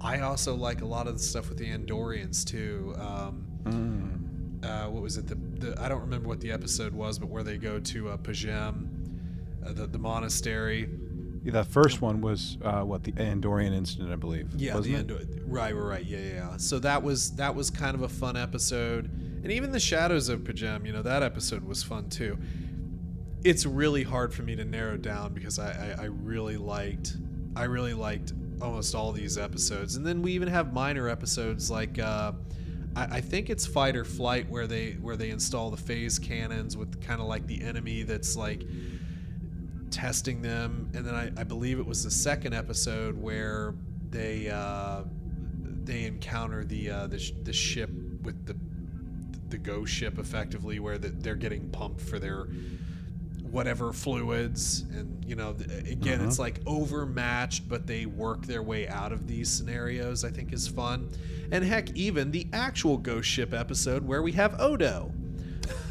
I 0.00 0.20
also 0.20 0.54
like 0.54 0.80
a 0.80 0.86
lot 0.86 1.06
of 1.06 1.14
the 1.18 1.22
stuff 1.22 1.48
with 1.48 1.58
the 1.58 1.66
Andorians 1.66 2.44
too. 2.44 2.94
Um, 2.98 3.44
Mm. 3.64 4.07
Uh, 4.62 4.86
what 4.86 5.02
was 5.02 5.16
it? 5.16 5.26
The, 5.26 5.34
the 5.34 5.80
I 5.80 5.88
don't 5.88 6.00
remember 6.00 6.28
what 6.28 6.40
the 6.40 6.50
episode 6.50 6.92
was, 6.92 7.18
but 7.18 7.28
where 7.28 7.42
they 7.42 7.56
go 7.56 7.78
to 7.78 8.08
uh, 8.10 8.16
P'Jem, 8.16 8.88
uh, 9.64 9.72
the 9.72 9.86
the 9.86 9.98
monastery. 9.98 10.88
Yeah, 11.44 11.52
the 11.52 11.64
first 11.64 12.02
one 12.02 12.20
was 12.20 12.58
uh, 12.62 12.82
what 12.82 13.04
the 13.04 13.12
Andorian 13.12 13.72
incident, 13.72 14.12
I 14.12 14.16
believe. 14.16 14.48
Yeah, 14.56 14.78
the 14.80 14.94
it? 14.94 15.10
Right, 15.46 15.74
right, 15.74 15.80
right. 15.80 16.04
Yeah, 16.04 16.18
yeah, 16.18 16.34
yeah. 16.34 16.56
So 16.56 16.78
that 16.80 17.02
was 17.02 17.32
that 17.36 17.54
was 17.54 17.70
kind 17.70 17.94
of 17.94 18.02
a 18.02 18.08
fun 18.08 18.36
episode, 18.36 19.04
and 19.42 19.52
even 19.52 19.70
the 19.70 19.80
Shadows 19.80 20.28
of 20.28 20.40
P'Jem, 20.40 20.84
you 20.84 20.92
know, 20.92 21.02
that 21.02 21.22
episode 21.22 21.64
was 21.64 21.82
fun 21.82 22.08
too. 22.08 22.36
It's 23.44 23.64
really 23.64 24.02
hard 24.02 24.34
for 24.34 24.42
me 24.42 24.56
to 24.56 24.64
narrow 24.64 24.96
down 24.96 25.32
because 25.32 25.60
I, 25.60 25.94
I, 25.96 26.02
I 26.02 26.04
really 26.06 26.56
liked 26.56 27.16
I 27.54 27.64
really 27.64 27.94
liked 27.94 28.32
almost 28.60 28.94
all 28.94 29.12
these 29.12 29.38
episodes, 29.38 29.94
and 29.94 30.04
then 30.04 30.22
we 30.22 30.32
even 30.32 30.48
have 30.48 30.72
minor 30.72 31.08
episodes 31.08 31.70
like 31.70 31.98
uh, 32.00 32.32
I, 32.96 33.04
I 33.16 33.20
think 33.20 33.50
it's 33.50 33.66
Fight 33.66 33.96
or 33.96 34.04
Flight 34.04 34.48
where 34.48 34.66
they 34.66 34.92
where 34.92 35.16
they 35.16 35.30
install 35.30 35.70
the 35.70 35.76
phase 35.76 36.18
cannons 36.18 36.76
with 36.76 37.00
kind 37.00 37.20
of 37.20 37.26
like 37.26 37.46
the 37.46 37.62
enemy 37.62 38.02
that's 38.02 38.36
like 38.36 38.62
testing 39.90 40.42
them, 40.42 40.90
and 40.94 41.04
then 41.06 41.14
I, 41.14 41.30
I 41.36 41.44
believe 41.44 41.78
it 41.78 41.86
was 41.86 42.04
the 42.04 42.10
second 42.10 42.54
episode 42.54 43.20
where 43.20 43.74
they 44.10 44.48
uh, 44.48 45.02
they 45.84 46.04
encounter 46.04 46.64
the 46.64 46.90
uh, 46.90 47.06
the, 47.06 47.18
sh- 47.18 47.32
the 47.42 47.52
ship 47.52 47.90
with 48.22 48.46
the 48.46 48.56
the 49.48 49.58
ghost 49.58 49.92
ship 49.92 50.18
effectively, 50.18 50.78
where 50.78 50.98
the, 50.98 51.08
they're 51.08 51.34
getting 51.34 51.68
pumped 51.70 52.00
for 52.00 52.18
their 52.18 52.48
whatever 53.50 53.92
fluids, 53.92 54.84
and 54.92 55.24
you 55.26 55.36
know 55.36 55.50
again 55.50 56.20
it's 56.20 56.38
uh-huh. 56.38 56.42
like 56.42 56.60
overmatched, 56.66 57.68
but 57.68 57.86
they 57.86 58.06
work 58.06 58.46
their 58.46 58.62
way 58.62 58.88
out 58.88 59.12
of 59.12 59.26
these 59.26 59.50
scenarios. 59.50 60.24
I 60.24 60.30
think 60.30 60.52
is 60.52 60.68
fun, 60.68 61.10
and 61.50 61.64
heck, 61.64 61.90
even 61.96 62.30
the 62.30 62.46
actual 62.52 62.96
ghost 62.96 63.28
ship 63.28 63.52
episode 63.52 64.06
where 64.06 64.22
we 64.22 64.32
have 64.32 64.60
Odo. 64.60 65.12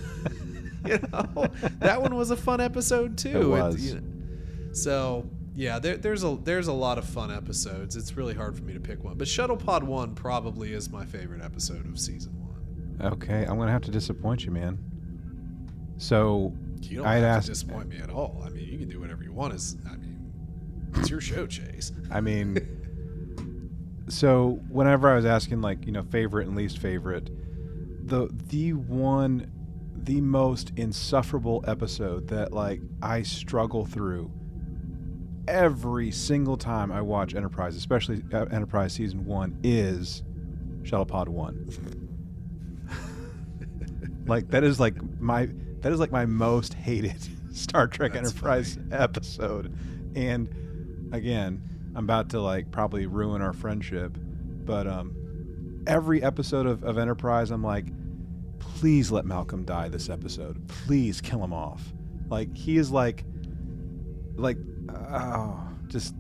you 0.86 1.00
know, 1.12 1.48
that 1.80 2.02
one 2.02 2.16
was 2.16 2.32
a 2.32 2.38
fun 2.38 2.62
episode 2.62 3.18
too. 3.18 3.42
It 3.42 3.48
was. 3.48 3.86
you 3.86 3.96
know, 3.96 4.02
so 4.74 5.28
yeah, 5.56 5.80
there, 5.80 5.98
there's 5.98 6.24
a 6.24 6.38
there's 6.44 6.68
a 6.68 6.74
lot 6.74 7.00
of 7.00 7.06
fun 7.06 7.32
episodes. 7.32 7.96
It's 7.96 8.16
really 8.16 8.36
hard 8.36 8.56
for 8.56 8.64
me 8.64 8.74
to 8.74 8.80
pick 8.80 9.04
one, 9.04 9.18
but 9.18 9.28
Shuttlepod 9.28 9.82
One 9.82 10.14
probably 10.14 10.74
is 10.74 10.90
my 10.90 11.04
favorite 11.04 11.44
episode 11.44 11.86
of 11.90 12.00
season 12.00 12.34
one. 12.40 13.14
Okay, 13.14 13.44
I'm 13.44 13.58
gonna 13.58 13.72
have 13.72 13.82
to 13.84 13.92
disappoint 13.92 14.46
you, 14.46 14.52
man. 14.52 14.78
So 15.98 16.54
You 16.82 16.98
don't 16.98 17.08
I'd 17.08 17.16
have 17.16 17.24
ask- 17.24 17.46
to 17.46 17.52
disappoint 17.52 17.90
me 17.90 17.98
at 17.98 18.10
all. 18.10 18.42
I 18.46 18.50
mean, 18.50 18.68
you 18.68 18.78
can 18.78 18.90
do 18.90 19.00
whatever 19.00 19.24
you 19.24 19.34
want. 19.34 19.54
Is 19.54 19.78
I 19.90 19.96
mean, 19.98 20.32
it's 20.96 21.10
your 21.10 21.22
show, 21.22 21.46
Chase. 21.48 21.92
I 22.12 22.22
mean, 22.22 22.58
so 24.08 24.60
whenever 24.70 25.10
I 25.10 25.16
was 25.16 25.26
asking 25.26 25.62
like 25.62 25.86
you 25.86 25.92
know 25.92 26.04
favorite 26.04 26.48
and 26.48 26.56
least 26.56 26.80
favorite, 26.80 27.30
the 28.08 28.30
the 28.48 28.74
one, 28.74 29.52
the 29.96 30.22
most 30.22 30.72
insufferable 30.78 31.64
episode 31.68 32.28
that 32.30 32.54
like 32.54 32.82
I 33.02 33.22
struggle 33.24 33.86
through 33.86 34.32
every 35.48 36.12
single 36.12 36.58
time 36.58 36.92
I 36.92 37.02
watch 37.02 37.34
Enterprise, 37.36 37.76
especially 37.76 38.24
uh, 38.34 38.46
Enterprise 38.52 38.94
season 38.94 39.26
one, 39.26 39.58
is 39.64 40.24
Shuttlepod 40.84 41.28
one. 41.30 41.66
like 44.28 44.50
that 44.50 44.64
is 44.64 44.80
like 44.80 44.96
my 45.20 45.50
that 45.82 45.92
is 45.92 46.00
like 46.00 46.12
my 46.12 46.26
most 46.26 46.74
hated 46.74 47.18
Star 47.56 47.88
Trek 47.88 48.14
That's 48.14 48.30
Enterprise 48.30 48.78
episode. 48.92 49.74
And 50.16 51.10
again, 51.14 51.62
I'm 51.96 52.04
about 52.04 52.30
to 52.32 52.42
like 52.42 52.72
probably 52.72 53.06
ruin 53.06 53.42
our 53.42 53.54
friendship, 53.54 54.18
but 54.66 54.88
um 54.88 55.16
every 55.88 56.22
episode 56.22 56.66
of, 56.66 56.84
of 56.84 56.98
Enterprise 56.98 57.50
I'm 57.50 57.64
like, 57.64 57.86
please 58.60 59.12
let 59.12 59.26
Malcolm 59.26 59.64
die 59.64 59.90
this 59.90 60.10
episode. 60.10 60.68
Please 60.68 61.22
kill 61.22 61.44
him 61.44 61.54
off. 61.54 61.94
Like 62.30 62.56
he 62.56 62.78
is 62.78 62.92
like 62.92 63.24
like 64.36 64.58
oh 64.90 65.60
just 65.88 66.14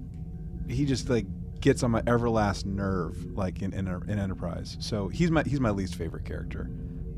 he 0.68 0.86
just 0.86 1.10
like 1.10 1.26
gets 1.60 1.84
on 1.84 1.91
my 1.91 2.01
everlast 2.03 2.66
nerve 2.66 3.18
like 3.38 3.62
in 3.62 3.74
in, 3.74 3.88
in 3.88 4.20
Enterprise. 4.20 4.78
So 4.80 5.08
he's 5.08 5.32
my 5.32 5.43
he's 5.45 5.60
my 5.60 5.72
least 5.72 5.95
favorite 5.95 6.26
character. 6.26 6.70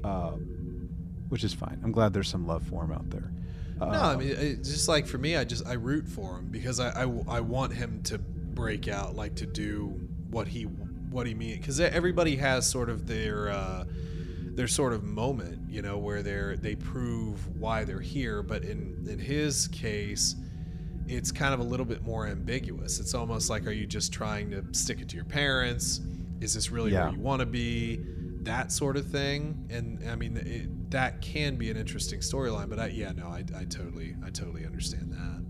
Um 0.04 0.59
which 1.30 1.44
is 1.44 1.54
fine. 1.54 1.80
I'm 1.84 1.92
glad 1.92 2.14
there's 2.14 2.28
some 2.30 2.46
love 2.48 2.64
for 2.64 2.84
him 2.84 2.92
out 2.92 3.10
there. 3.10 3.32
No, 3.80 3.86
I 3.88 4.14
Um, 4.14 4.20
mean, 4.20 4.30
it, 4.30 4.64
just 4.64 4.88
like 4.90 5.08
for 5.08 5.18
me, 5.18 5.38
I 5.38 5.46
just 5.46 5.66
I 5.66 5.74
root 5.74 6.08
for 6.08 6.38
him 6.38 6.48
because 6.52 6.80
I, 6.80 6.90
I, 7.04 7.04
I 7.28 7.40
want 7.40 7.74
him 7.74 8.02
to 8.04 8.18
break 8.20 8.88
out, 8.88 9.16
like 9.16 9.36
to 9.36 9.46
do 9.46 9.88
what 10.32 10.48
he 10.48 10.64
what 10.64 11.26
he 11.26 11.34
means. 11.34 11.60
Because 11.60 11.80
everybody 11.80 12.36
has 12.36 12.68
sort 12.68 12.90
of 12.90 13.08
their 13.08 13.50
uh, 13.50 13.86
their 14.56 14.68
sort 14.68 14.92
of 14.92 15.04
moment, 15.06 15.70
you 15.70 15.82
know, 15.82 15.98
where 15.98 16.22
they're 16.22 16.58
they 16.58 16.76
prove 16.76 17.48
why 17.58 17.86
they're 17.86 18.02
here. 18.02 18.44
But 18.44 18.64
in 18.64 19.06
in 19.10 19.18
his 19.18 19.70
case, 19.70 20.36
it's 21.08 21.32
kind 21.32 21.54
of 21.54 21.62
a 21.62 21.64
little 21.64 21.86
bit 21.86 22.04
more 22.04 22.28
ambiguous. 22.28 23.00
It's 23.00 23.14
almost 23.14 23.50
like, 23.50 23.66
are 23.66 23.72
you 23.72 23.88
just 23.88 24.12
trying 24.12 24.52
to 24.52 24.64
stick 24.74 25.00
it 25.00 25.08
to 25.10 25.16
your 25.16 25.26
parents? 25.26 26.02
Is 26.42 26.54
this 26.54 26.70
really 26.70 26.92
Yeah. 26.92 27.06
where 27.06 27.14
you 27.14 27.20
want 27.22 27.40
to 27.40 27.46
be? 27.46 28.02
That 28.44 28.72
sort 28.72 28.98
of 28.98 29.06
thing. 29.08 29.68
And 29.70 30.08
I 30.10 30.16
mean, 30.16 30.38
it, 30.38 30.92
that 30.92 31.22
can 31.22 31.56
be 31.58 31.70
an 31.70 31.78
interesting 31.78 32.20
storyline. 32.20 32.70
But 32.70 32.80
I, 32.80 32.88
yeah, 32.88 33.12
no, 33.12 33.28
I, 33.28 33.44
I 33.56 33.66
totally, 33.66 34.16
I 34.26 34.30
totally 34.30 34.66
understand 34.66 35.12
that. 35.14 35.46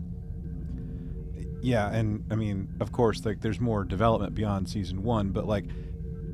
yeah 1.61 1.91
and 1.91 2.23
i 2.31 2.35
mean 2.35 2.69
of 2.79 2.91
course 2.91 3.25
like 3.25 3.41
there's 3.41 3.59
more 3.59 3.83
development 3.83 4.33
beyond 4.33 4.69
season 4.69 5.03
one 5.03 5.29
but 5.29 5.45
like 5.45 5.65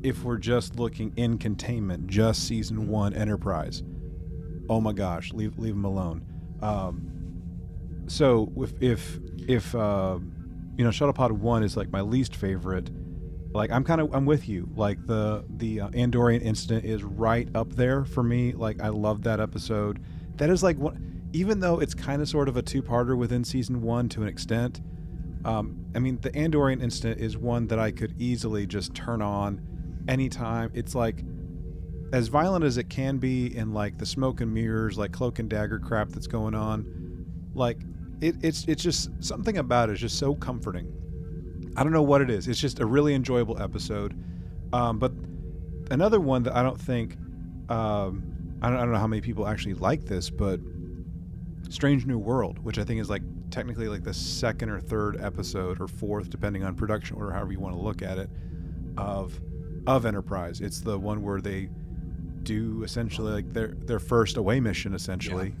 if 0.02 0.22
we're 0.22 0.36
just 0.38 0.76
looking 0.76 1.12
in 1.16 1.36
containment 1.36 2.06
just 2.06 2.46
season 2.46 2.86
one 2.86 3.12
enterprise 3.12 3.82
oh 4.68 4.80
my 4.80 4.92
gosh 4.92 5.32
leave 5.32 5.58
leave 5.58 5.74
them 5.74 5.84
alone 5.84 6.24
um, 6.62 7.10
so 8.06 8.52
if 8.56 8.72
if 8.80 9.18
if 9.48 9.74
uh, 9.74 10.18
you 10.76 10.84
know 10.84 10.90
shuttlepod 10.90 11.32
one 11.32 11.62
is 11.62 11.76
like 11.76 11.90
my 11.90 12.00
least 12.00 12.36
favorite 12.36 12.88
like 13.56 13.70
i'm 13.70 13.84
kind 13.84 14.00
of 14.00 14.14
i'm 14.14 14.26
with 14.26 14.48
you 14.48 14.68
like 14.76 15.04
the 15.06 15.44
the 15.56 15.80
uh, 15.80 15.88
andorian 15.90 16.42
incident 16.42 16.84
is 16.84 17.02
right 17.02 17.48
up 17.54 17.72
there 17.74 18.04
for 18.04 18.22
me 18.22 18.52
like 18.52 18.80
i 18.80 18.88
love 18.88 19.22
that 19.22 19.40
episode 19.40 20.00
that 20.36 20.50
is 20.50 20.62
like 20.62 20.78
one 20.78 21.02
even 21.32 21.60
though 21.60 21.80
it's 21.80 21.94
kind 21.94 22.22
of 22.22 22.28
sort 22.28 22.48
of 22.48 22.56
a 22.56 22.62
two-parter 22.62 23.16
within 23.16 23.42
season 23.44 23.82
one 23.82 24.08
to 24.08 24.22
an 24.22 24.28
extent 24.28 24.80
um, 25.46 25.86
I 25.94 26.00
mean, 26.00 26.18
the 26.22 26.30
Andorian 26.30 26.82
incident 26.82 27.20
is 27.20 27.38
one 27.38 27.68
that 27.68 27.78
I 27.78 27.92
could 27.92 28.20
easily 28.20 28.66
just 28.66 28.94
turn 28.94 29.22
on 29.22 29.60
anytime. 30.08 30.72
It's 30.74 30.92
like 30.92 31.22
as 32.12 32.26
violent 32.26 32.64
as 32.64 32.78
it 32.78 32.90
can 32.90 33.18
be 33.18 33.56
in 33.56 33.72
like 33.72 33.96
the 33.96 34.06
smoke 34.06 34.40
and 34.40 34.52
mirrors, 34.52 34.98
like 34.98 35.12
cloak 35.12 35.38
and 35.38 35.48
dagger 35.48 35.78
crap 35.78 36.08
that's 36.08 36.26
going 36.26 36.56
on. 36.56 37.24
Like 37.54 37.78
it, 38.20 38.34
it's 38.42 38.64
it's 38.66 38.82
just 38.82 39.10
something 39.20 39.58
about 39.58 39.88
it 39.88 39.92
is 39.92 40.00
just 40.00 40.18
so 40.18 40.34
comforting. 40.34 40.92
I 41.76 41.82
don't 41.82 41.92
know 41.92 42.02
what 42.02 42.20
it 42.22 42.30
is. 42.30 42.48
It's 42.48 42.60
just 42.60 42.80
a 42.80 42.86
really 42.86 43.14
enjoyable 43.14 43.60
episode. 43.60 44.18
Um, 44.72 44.98
but 44.98 45.12
another 45.90 46.20
one 46.20 46.42
that 46.44 46.56
I 46.56 46.62
don't 46.62 46.80
think, 46.80 47.16
um, 47.68 48.56
I, 48.62 48.68
don't, 48.68 48.78
I 48.78 48.80
don't 48.80 48.92
know 48.92 48.98
how 48.98 49.06
many 49.06 49.20
people 49.20 49.46
actually 49.46 49.74
like 49.74 50.04
this, 50.04 50.30
but 50.30 50.60
Strange 51.68 52.06
New 52.06 52.18
World, 52.18 52.58
which 52.60 52.78
I 52.78 52.84
think 52.84 53.00
is 53.00 53.10
like 53.10 53.22
technically 53.50 53.88
like 53.88 54.04
the 54.04 54.14
second 54.14 54.70
or 54.70 54.80
third 54.80 55.20
episode 55.20 55.80
or 55.80 55.88
fourth, 55.88 56.30
depending 56.30 56.64
on 56.64 56.74
production 56.74 57.16
order, 57.16 57.32
however 57.32 57.52
you 57.52 57.60
want 57.60 57.74
to 57.74 57.80
look 57.80 58.02
at 58.02 58.18
it, 58.18 58.30
of 58.96 59.40
of 59.86 60.04
Enterprise. 60.04 60.60
It's 60.60 60.80
the 60.80 60.98
one 60.98 61.22
where 61.22 61.40
they 61.40 61.68
do 62.42 62.82
essentially 62.84 63.32
like 63.32 63.52
their 63.52 63.68
their 63.68 63.98
first 63.98 64.36
away 64.36 64.60
mission 64.60 64.94
essentially, 64.94 65.54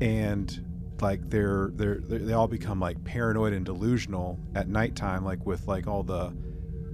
and 0.00 0.64
like 1.02 1.28
they're, 1.28 1.70
they're 1.74 2.00
they're 2.00 2.36
all 2.36 2.48
become 2.48 2.80
like 2.80 3.02
paranoid 3.04 3.52
and 3.52 3.64
delusional 3.64 4.38
at 4.54 4.68
nighttime, 4.68 5.24
like 5.24 5.44
with 5.46 5.66
like 5.66 5.86
all 5.86 6.02
the 6.02 6.32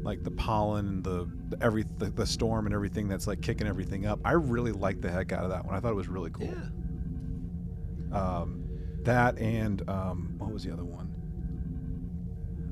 like 0.03 0.23
the 0.23 0.31
pollen 0.31 0.87
and 0.87 1.05
the, 1.05 1.29
the 1.49 1.63
every 1.63 1.85
the, 1.99 2.11
the 2.11 2.27
storm 2.27 2.67
and 2.67 2.75
everything 2.75 3.09
that's 3.09 3.27
like 3.27 3.41
kicking 3.41 3.67
everything 3.67 4.07
up. 4.07 4.21
I 4.25 4.33
really 4.33 4.73
liked 4.73 5.03
the 5.03 5.11
heck 5.11 5.33
out 5.33 5.45
of 5.45 5.51
that 5.51 5.65
one. 5.65 5.75
I 5.75 5.81
thought 5.81 5.93
it 5.93 5.97
was 5.97 6.09
really 6.09 6.31
cool. 6.31 6.55
Yeah. 8.13 8.19
Um, 8.19 8.65
that 9.03 9.39
and 9.39 9.89
um, 9.89 10.35
what 10.39 10.53
was 10.53 10.65
the 10.65 10.73
other 10.73 10.85
one? 10.85 11.13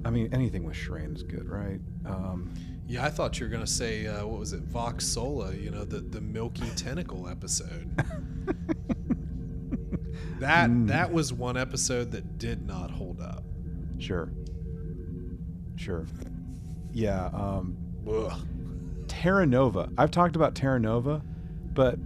I 0.04 0.10
mean, 0.10 0.28
anything 0.32 0.64
with 0.64 0.76
Shran 0.76 1.14
is 1.16 1.22
good, 1.22 1.48
right? 1.48 1.80
Um, 2.06 2.52
Yeah, 2.86 3.04
I 3.04 3.10
thought 3.10 3.38
you 3.38 3.46
were 3.46 3.52
gonna 3.52 3.66
say 3.66 4.06
uh, 4.06 4.26
what 4.26 4.38
was 4.38 4.52
it, 4.52 4.62
Vox 4.62 5.06
Sola? 5.06 5.54
You 5.54 5.70
know, 5.70 5.84
the 5.84 6.00
the 6.00 6.20
Milky 6.20 6.68
Tentacle 6.76 7.28
episode. 7.28 7.90
that 10.42 10.70
Mm. 10.70 10.88
that 10.88 11.12
was 11.12 11.32
one 11.32 11.56
episode 11.56 12.12
that 12.12 12.38
did 12.38 12.66
not 12.66 12.90
hold 12.90 13.20
up. 13.20 13.42
sure, 13.98 14.30
sure, 15.76 16.06
yeah. 16.92 17.26
Um, 17.32 17.76
Ugh. 18.08 18.32
Terra 19.08 19.46
Nova. 19.46 19.88
I've 19.98 20.10
talked 20.10 20.36
about 20.36 20.54
Terra 20.54 20.78
Nova, 20.80 21.22
but 21.74 21.98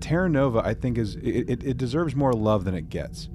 Terra 0.00 0.28
Nova, 0.28 0.60
I 0.64 0.74
think, 0.74 0.98
is 0.98 1.16
it, 1.16 1.48
it, 1.50 1.64
it 1.64 1.76
deserves 1.76 2.14
more 2.16 2.32
love 2.32 2.64
than 2.64 2.74
it 2.74 2.88
gets. 2.88 3.28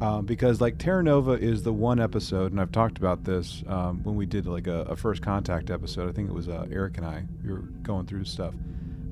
Um, 0.00 0.26
because 0.26 0.60
like 0.60 0.78
Terra 0.78 1.02
Nova 1.02 1.32
is 1.32 1.62
the 1.62 1.72
one 1.72 2.00
episode, 2.00 2.50
and 2.50 2.60
I've 2.60 2.72
talked 2.72 2.98
about 2.98 3.22
this 3.24 3.62
um, 3.68 4.02
when 4.02 4.16
we 4.16 4.26
did 4.26 4.46
like 4.46 4.66
a, 4.66 4.80
a 4.82 4.96
first 4.96 5.22
contact 5.22 5.70
episode. 5.70 6.08
I 6.08 6.12
think 6.12 6.28
it 6.28 6.34
was 6.34 6.48
uh, 6.48 6.66
Eric 6.72 6.96
and 6.96 7.06
I. 7.06 7.24
We 7.44 7.52
were 7.52 7.60
going 7.82 8.06
through 8.06 8.24
stuff, 8.24 8.52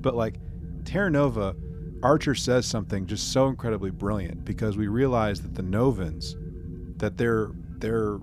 but 0.01 0.17
like 0.17 0.35
Terra 0.85 1.09
Nova, 1.11 1.55
Archer 2.03 2.35
says 2.35 2.67
something 2.67 3.07
just 3.07 3.33
so 3.33 3.49
incredibly 3.49 3.91
brilliant 3.91 4.45
because 4.45 4.77
we 4.77 4.89
realize 4.89 5.43
that 5.43 5.55
the 5.55 5.63
Novans, 5.63 6.35
that 6.99 7.17
they're 7.17 7.51
they're 7.79 8.19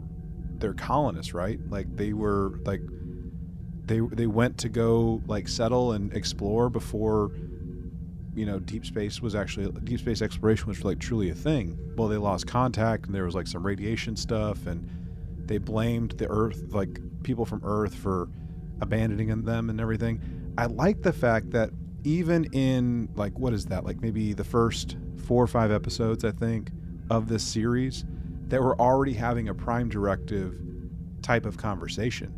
they're 0.57 0.73
colonists, 0.73 1.33
right? 1.33 1.59
Like 1.69 1.95
they 1.95 2.13
were 2.13 2.59
like 2.65 2.81
they 3.85 3.99
they 3.99 4.27
went 4.27 4.57
to 4.59 4.69
go 4.69 5.21
like 5.27 5.47
settle 5.47 5.93
and 5.93 6.13
explore 6.13 6.69
before 6.69 7.31
you 8.35 8.45
know 8.45 8.59
deep 8.59 8.85
space 8.85 9.21
was 9.21 9.33
actually 9.33 9.71
deep 9.83 9.99
space 9.99 10.21
exploration 10.21 10.67
was 10.67 10.83
like 10.83 10.99
truly 10.99 11.31
a 11.31 11.33
thing 11.33 11.75
well 11.95 12.07
they 12.07 12.17
lost 12.17 12.45
contact 12.45 13.07
and 13.07 13.15
there 13.15 13.23
was 13.23 13.33
like 13.33 13.47
some 13.47 13.65
radiation 13.65 14.15
stuff 14.15 14.67
and 14.67 14.87
they 15.47 15.57
blamed 15.57 16.11
the 16.19 16.29
earth 16.29 16.61
like 16.69 16.99
people 17.23 17.45
from 17.45 17.61
earth 17.63 17.95
for 17.95 18.29
abandoning 18.81 19.41
them 19.41 19.71
and 19.71 19.81
everything 19.81 20.21
i 20.57 20.65
like 20.67 21.01
the 21.01 21.11
fact 21.11 21.49
that 21.49 21.71
even 22.03 22.45
in 22.53 23.09
like 23.15 23.37
what 23.37 23.53
is 23.53 23.65
that 23.65 23.83
like 23.83 24.01
maybe 24.01 24.33
the 24.33 24.43
first 24.43 24.97
four 25.25 25.43
or 25.43 25.47
five 25.47 25.71
episodes 25.71 26.23
i 26.23 26.31
think 26.31 26.71
of 27.09 27.27
this 27.27 27.43
series 27.43 28.05
that 28.47 28.61
we're 28.61 28.77
already 28.77 29.13
having 29.13 29.49
a 29.49 29.53
prime 29.53 29.89
directive 29.89 30.55
type 31.21 31.45
of 31.45 31.57
conversation 31.57 32.33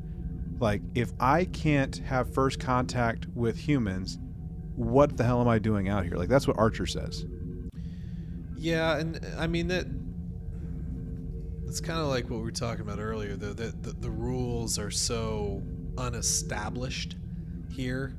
like 0.60 0.82
if 0.96 1.12
i 1.20 1.46
can't 1.46 1.98
have 1.98 2.34
first 2.34 2.60
contact 2.60 3.28
with 3.36 3.58
humans 3.58 4.18
what 4.76 5.18
the 5.18 5.24
hell 5.24 5.42
am 5.42 5.48
i 5.48 5.60
doing 5.60 5.90
out 5.90 6.04
here 6.06 6.16
like 6.16 6.30
that's 6.30 6.48
what 6.48 6.58
archer 6.58 6.86
says 6.86 7.26
Yeah, 8.60 8.98
and 8.98 9.26
I 9.38 9.48
mean 9.48 9.70
that. 9.70 9.88
It's 11.66 11.80
kind 11.80 12.00
of 12.00 12.08
like 12.08 12.30
what 12.30 12.38
we 12.38 12.44
were 12.44 12.52
talking 12.52 12.82
about 12.82 13.00
earlier, 13.00 13.36
though. 13.38 13.54
That 13.54 13.84
the, 13.84 13.94
the 13.94 14.10
rules 14.10 14.78
are 14.78 14.92
so 14.92 15.64
unestablished 15.98 17.16
here. 17.72 18.18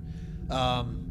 Um, 0.49 1.10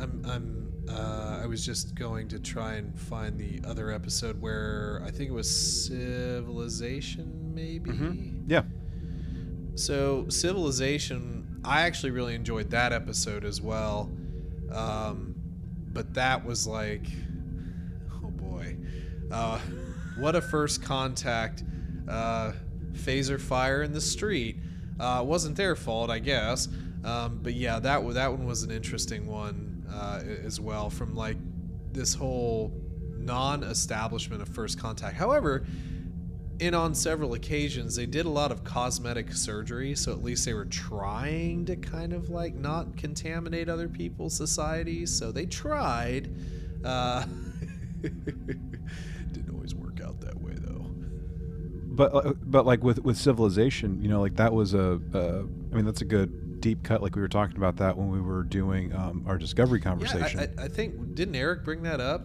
I'm, 0.00 0.24
I'm, 0.26 0.72
uh, 0.88 1.40
I 1.42 1.46
was 1.46 1.64
just 1.64 1.94
going 1.94 2.28
to 2.28 2.38
try 2.38 2.74
and 2.74 2.98
find 2.98 3.38
the 3.38 3.60
other 3.68 3.90
episode 3.90 4.40
where 4.40 5.02
I 5.04 5.10
think 5.10 5.30
it 5.30 5.34
was 5.34 5.86
Civilization, 5.86 7.54
maybe. 7.54 7.90
yeah 8.46 8.62
So 9.74 10.26
Civilization, 10.28 11.60
I 11.64 11.82
actually 11.82 12.10
really 12.10 12.34
enjoyed 12.34 12.70
that 12.70 12.92
episode 12.92 13.44
as 13.44 13.60
well. 13.60 14.10
Um, 14.72 15.34
but 15.92 16.14
that 16.14 16.44
was 16.44 16.66
like, 16.66 17.06
oh 18.22 18.30
boy, 18.30 18.76
uh, 19.30 19.58
what 20.18 20.34
a 20.36 20.40
first 20.40 20.82
contact 20.82 21.64
uh, 22.08 22.52
phaser 22.92 23.40
fire 23.40 23.82
in 23.82 23.92
the 23.92 24.00
street. 24.00 24.56
Uh, 24.98 25.22
wasn't 25.26 25.56
their 25.56 25.76
fault, 25.76 26.10
I 26.10 26.18
guess. 26.18 26.68
Um, 27.04 27.40
but 27.42 27.54
yeah, 27.54 27.78
that 27.80 28.06
that 28.14 28.30
one 28.30 28.46
was 28.46 28.62
an 28.62 28.70
interesting 28.70 29.26
one 29.26 29.69
uh, 29.92 30.22
as 30.44 30.60
well. 30.60 30.90
From 30.90 31.14
like 31.14 31.36
this 31.92 32.14
whole 32.14 32.72
non-establishment 33.16 34.42
of 34.42 34.48
first 34.48 34.78
contact. 34.78 35.16
However, 35.16 35.64
and 36.60 36.74
on 36.74 36.94
several 36.94 37.34
occasions 37.34 37.96
they 37.96 38.06
did 38.06 38.26
a 38.26 38.28
lot 38.30 38.52
of 38.52 38.62
cosmetic 38.64 39.32
surgery 39.32 39.94
so 39.94 40.12
at 40.12 40.22
least 40.22 40.44
they 40.44 40.52
were 40.52 40.66
trying 40.66 41.64
to 41.64 41.74
kind 41.74 42.12
of 42.12 42.28
like 42.28 42.54
not 42.54 42.96
contaminate 42.96 43.68
other 43.68 43.88
people's 43.88 44.36
societies 44.36 45.10
so 45.10 45.32
they 45.32 45.46
tried 45.46 46.30
uh, 46.84 47.24
didn't 48.02 49.50
always 49.52 49.74
work 49.74 50.00
out 50.04 50.20
that 50.20 50.38
way 50.40 50.52
though 50.56 50.84
but 51.94 52.14
uh, 52.14 52.34
but 52.42 52.66
like 52.66 52.84
with 52.84 53.02
with 53.02 53.16
civilization 53.16 54.00
you 54.02 54.08
know 54.08 54.20
like 54.20 54.36
that 54.36 54.52
was 54.52 54.74
a 54.74 55.00
uh, 55.14 55.42
i 55.72 55.74
mean 55.74 55.84
that's 55.84 56.02
a 56.02 56.06
good 56.06 56.49
deep 56.60 56.82
cut 56.82 57.02
like 57.02 57.14
we 57.16 57.22
were 57.22 57.28
talking 57.28 57.56
about 57.56 57.76
that 57.76 57.96
when 57.96 58.10
we 58.10 58.20
were 58.20 58.42
doing 58.44 58.94
um, 58.94 59.24
our 59.26 59.38
discovery 59.38 59.80
conversation 59.80 60.40
yeah 60.40 60.46
I, 60.58 60.62
I, 60.62 60.64
I 60.66 60.68
think 60.68 61.14
didn't 61.14 61.34
eric 61.34 61.64
bring 61.64 61.82
that 61.82 62.00
up? 62.00 62.22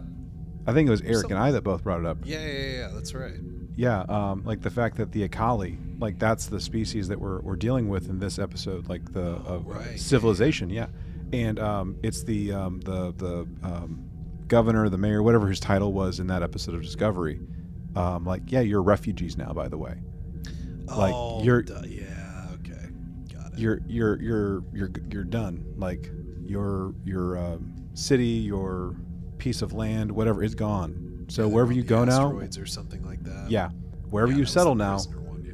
I, 0.66 0.72
think 0.72 0.88
it 0.88 0.90
was 0.90 1.00
eric 1.02 1.22
some- 1.22 1.32
and 1.32 1.40
i 1.40 1.50
that 1.50 1.62
both 1.62 1.82
brought 1.84 2.00
it 2.00 2.06
up. 2.06 2.18
Yeah 2.24 2.44
yeah 2.44 2.70
yeah 2.78 2.90
that's 2.94 3.14
right. 3.14 3.34
Yeah 3.76 4.00
um, 4.08 4.42
like 4.44 4.62
the 4.62 4.70
fact 4.70 4.96
that 4.96 5.12
the 5.12 5.28
akaali 5.28 5.78
like 6.00 6.18
that's 6.18 6.46
the 6.46 6.60
species 6.60 7.08
that 7.08 7.20
we're, 7.20 7.40
we're 7.40 7.56
dealing 7.56 7.88
with 7.88 8.08
in 8.08 8.18
this 8.18 8.38
episode 8.38 8.88
like 8.88 9.12
the 9.12 9.36
uh, 9.36 9.60
right. 9.64 9.98
civilization 10.00 10.70
yeah. 10.70 10.86
And 11.32 11.58
um, 11.58 11.96
it's 12.02 12.22
the 12.22 12.52
um, 12.52 12.80
the 12.80 13.12
the 13.16 13.46
um, 13.62 14.08
governor 14.46 14.88
the 14.88 14.96
mayor 14.98 15.22
whatever 15.22 15.48
his 15.48 15.58
title 15.60 15.92
was 15.92 16.20
in 16.20 16.28
that 16.28 16.42
episode 16.42 16.74
of 16.74 16.82
discovery 16.82 17.40
um, 17.96 18.24
like 18.24 18.42
yeah 18.46 18.60
you're 18.60 18.82
refugees 18.82 19.36
now 19.36 19.52
by 19.52 19.68
the 19.68 19.76
way. 19.76 19.96
Like, 20.86 21.14
oh, 21.14 21.42
you're- 21.42 21.64
yeah. 21.66 21.76
okay 21.76 21.84
got 21.84 21.84
it 21.84 22.15
you're 23.56 23.80
you're 23.86 24.20
you're 24.20 24.62
you're 24.72 24.90
you're 25.10 25.24
done. 25.24 25.64
Like 25.76 26.10
your 26.44 26.94
your 27.04 27.36
um, 27.38 27.74
city, 27.94 28.24
your 28.24 28.94
piece 29.38 29.62
of 29.62 29.72
land, 29.72 30.10
whatever 30.12 30.42
is 30.42 30.54
gone. 30.54 31.24
So 31.28 31.46
Yeah, 31.46 31.54
wherever 31.54 31.72
you 31.72 31.82
go 31.82 32.04
now, 32.04 32.26
asteroids 32.26 32.58
or 32.58 32.66
something 32.66 33.04
like 33.04 33.22
that 33.24 33.50
yeah, 33.50 33.70
wherever 34.10 34.30
Yeah, 34.32 34.38
you 34.38 34.44
settle 34.46 34.74
now, 34.76 34.98
one, 34.98 35.44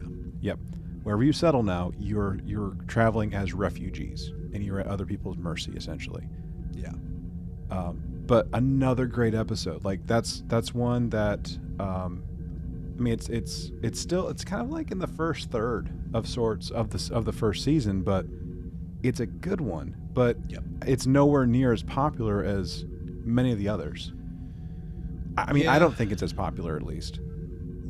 yeah. 0.42 0.50
yep, 0.50 0.59
wherever 1.03 1.22
you 1.24 1.32
settle 1.32 1.62
now, 1.62 1.92
you're 1.98 2.38
you're 2.44 2.76
traveling 2.88 3.34
as 3.34 3.55
refugees, 3.55 4.32
and 4.53 4.62
you're 4.62 4.78
at 4.80 4.86
other 4.86 5.07
people's 5.07 5.38
mercy 5.38 5.72
essentially. 5.76 6.28
yeah 6.74 6.92
Um, 7.70 8.03
but 8.26 8.48
another 8.53 9.07
great 9.07 9.34
episode. 9.34 9.84
Like 9.84 10.07
that's 10.07 10.42
that's 10.46 10.74
one 10.74 11.09
that 11.11 11.57
um, 11.80 12.22
I 12.97 13.01
mean 13.01 13.14
it's 13.14 13.28
it's 13.28 13.70
it's 13.82 13.99
still 14.01 14.28
it's 14.28 14.45
kind 14.45 14.62
of 14.62 14.70
like 14.70 14.90
in 14.90 14.99
the 14.99 15.07
first 15.07 15.51
third 15.51 15.90
of 16.14 16.28
sorts 16.28 16.70
of 16.70 16.90
this 16.90 17.11
of 17.11 17.24
the 17.24 17.32
first 17.32 17.64
season, 17.64 18.03
but 18.03 18.26
it's 19.03 19.20
a 19.20 19.26
good 19.26 19.61
one. 19.61 19.97
But 20.14 20.36
Yep. 20.49 20.62
it's 20.86 21.07
nowhere 21.07 21.47
near 21.47 21.72
as 21.72 21.82
popular 21.82 22.45
as 22.45 22.84
many 23.24 23.51
of 23.53 23.59
the 23.59 23.68
others. 23.68 24.12
I 25.36 25.53
mean, 25.55 25.66
I 25.68 25.78
don't 25.78 25.97
think 25.97 26.12
it's 26.12 26.22
as 26.22 26.32
popular 26.32 26.76
at 26.76 26.82
least. 26.82 27.18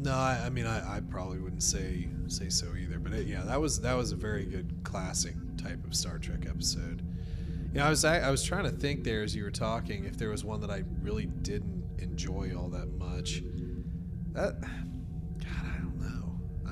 No, 0.04 0.12
I, 0.12 0.42
I 0.46 0.50
mean, 0.50 0.66
I, 0.66 0.96
I 0.96 1.00
probably 1.00 1.38
wouldn't 1.38 1.62
say 1.62 2.08
say 2.28 2.48
so 2.48 2.74
either. 2.76 2.98
But 2.98 3.12
it, 3.12 3.26
yeah, 3.26 3.42
that 3.42 3.60
was 3.60 3.80
that 3.80 3.94
was 3.94 4.12
a 4.12 4.16
very 4.16 4.44
good 4.44 4.72
classic 4.84 5.34
type 5.56 5.84
of 5.84 5.94
Star 5.94 6.18
Trek 6.18 6.46
episode. 6.48 7.02
Yeah, 7.74 7.86
I 7.86 7.90
was 7.90 8.04
I, 8.04 8.18
I 8.20 8.30
was 8.30 8.42
trying 8.44 8.64
to 8.64 8.70
think 8.70 9.02
there 9.02 9.22
as 9.22 9.34
you 9.34 9.42
were 9.44 9.50
talking 9.50 10.04
if 10.04 10.16
there 10.16 10.30
was 10.30 10.44
one 10.44 10.60
that 10.60 10.70
I 10.70 10.84
really 11.02 11.26
didn't 11.26 11.82
enjoy 11.98 12.52
all 12.56 12.68
that 12.68 12.86
much. 12.98 13.42
That 14.32 14.54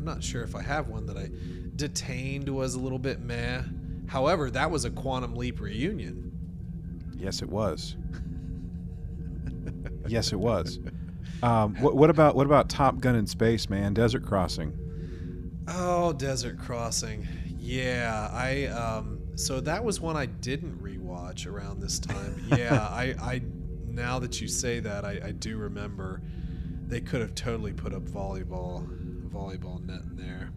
I'm 0.00 0.06
not 0.06 0.24
sure 0.24 0.42
if 0.42 0.56
I 0.56 0.62
have 0.62 0.88
one 0.88 1.04
that 1.06 1.18
I 1.18 1.28
detained 1.76 2.48
was 2.48 2.74
a 2.74 2.78
little 2.78 2.98
bit 2.98 3.20
meh. 3.20 3.60
However, 4.06 4.50
that 4.50 4.70
was 4.70 4.86
a 4.86 4.90
Quantum 4.90 5.34
Leap 5.34 5.60
reunion. 5.60 6.32
Yes, 7.18 7.42
it 7.42 7.50
was. 7.50 7.96
yes, 10.08 10.32
it 10.32 10.40
was. 10.40 10.78
Um, 11.42 11.74
what, 11.82 11.96
what 11.96 12.08
about 12.08 12.34
what 12.34 12.46
about 12.46 12.70
Top 12.70 12.98
Gun 13.00 13.14
in 13.14 13.26
space, 13.26 13.68
man? 13.68 13.92
Desert 13.92 14.24
Crossing. 14.24 14.72
Oh, 15.68 16.14
Desert 16.14 16.58
Crossing. 16.58 17.28
Yeah, 17.58 18.30
I 18.32 18.68
um 18.68 19.20
so 19.34 19.60
that 19.60 19.84
was 19.84 20.00
one 20.00 20.16
I 20.16 20.24
didn't 20.24 20.82
rewatch 20.82 21.46
around 21.46 21.80
this 21.80 21.98
time. 21.98 22.42
Yeah, 22.56 22.88
I 22.90 23.14
I 23.20 23.42
now 23.86 24.18
that 24.20 24.40
you 24.40 24.48
say 24.48 24.80
that, 24.80 25.04
I, 25.04 25.20
I 25.22 25.32
do 25.32 25.58
remember 25.58 26.22
they 26.86 27.02
could 27.02 27.20
have 27.20 27.34
totally 27.34 27.74
put 27.74 27.92
up 27.92 28.04
volleyball 28.04 28.99
volleyball 29.30 29.84
net 29.84 30.02
in 30.02 30.16
there. 30.16 30.50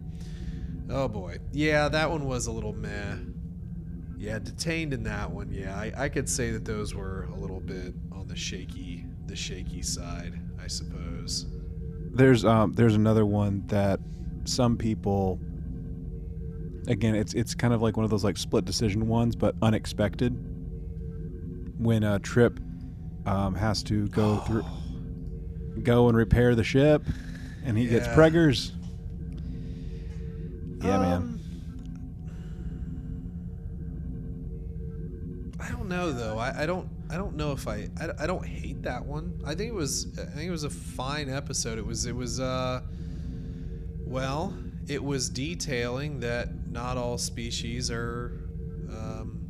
Oh 0.90 1.08
boy. 1.08 1.38
Yeah, 1.52 1.88
that 1.88 2.10
one 2.10 2.26
was 2.26 2.46
a 2.46 2.52
little 2.52 2.74
meh. 2.74 3.16
Yeah, 4.16 4.38
detained 4.38 4.92
in 4.92 5.02
that 5.04 5.30
one. 5.30 5.50
Yeah, 5.52 5.76
I, 5.76 5.92
I 5.96 6.08
could 6.08 6.28
say 6.28 6.50
that 6.50 6.64
those 6.64 6.94
were 6.94 7.28
a 7.34 7.38
little 7.38 7.60
bit 7.60 7.94
on 8.12 8.28
the 8.28 8.36
shaky 8.36 9.06
the 9.26 9.36
shaky 9.36 9.82
side, 9.82 10.38
I 10.62 10.66
suppose. 10.66 11.46
There's 12.12 12.44
um 12.44 12.72
there's 12.74 12.94
another 12.94 13.26
one 13.26 13.64
that 13.68 14.00
some 14.44 14.76
people 14.76 15.40
again 16.86 17.14
it's 17.14 17.34
it's 17.34 17.54
kind 17.54 17.72
of 17.72 17.82
like 17.82 17.96
one 17.96 18.04
of 18.04 18.10
those 18.10 18.24
like 18.24 18.36
split 18.36 18.64
decision 18.64 19.08
ones 19.08 19.34
but 19.34 19.54
unexpected 19.62 20.36
when 21.78 22.04
a 22.04 22.18
trip 22.18 22.60
um, 23.26 23.54
has 23.54 23.82
to 23.82 24.06
go 24.08 24.36
through 24.38 24.64
go 25.82 26.08
and 26.08 26.16
repair 26.16 26.54
the 26.54 26.62
ship 26.62 27.02
and 27.64 27.76
he 27.78 27.86
gets 27.86 28.06
Yeah. 28.06 28.14
preggers 28.14 28.72
yeah 30.82 30.98
man 30.98 31.12
Um, 31.12 31.30
I 35.60 35.68
don't 35.70 35.88
know 35.88 36.12
though. 36.12 36.38
I, 36.38 36.62
I 36.64 36.66
don't. 36.66 36.88
I 37.08 37.16
don't 37.16 37.36
know 37.36 37.52
if 37.52 37.66
I, 37.68 37.88
I. 38.00 38.10
I 38.20 38.26
don't 38.26 38.44
hate 38.44 38.82
that 38.82 39.04
one. 39.04 39.40
I 39.46 39.54
think 39.54 39.70
it 39.70 39.74
was. 39.74 40.06
I 40.18 40.24
think 40.24 40.48
it 40.48 40.50
was 40.50 40.64
a 40.64 40.70
fine 40.70 41.30
episode. 41.30 41.78
It 41.78 41.86
was. 41.86 42.04
It 42.06 42.14
was. 42.14 42.38
Uh. 42.40 42.82
Well, 44.04 44.54
it 44.88 45.02
was 45.02 45.30
detailing 45.30 46.20
that 46.20 46.70
not 46.70 46.98
all 46.98 47.16
species 47.18 47.90
are. 47.90 48.40
Um, 48.90 49.48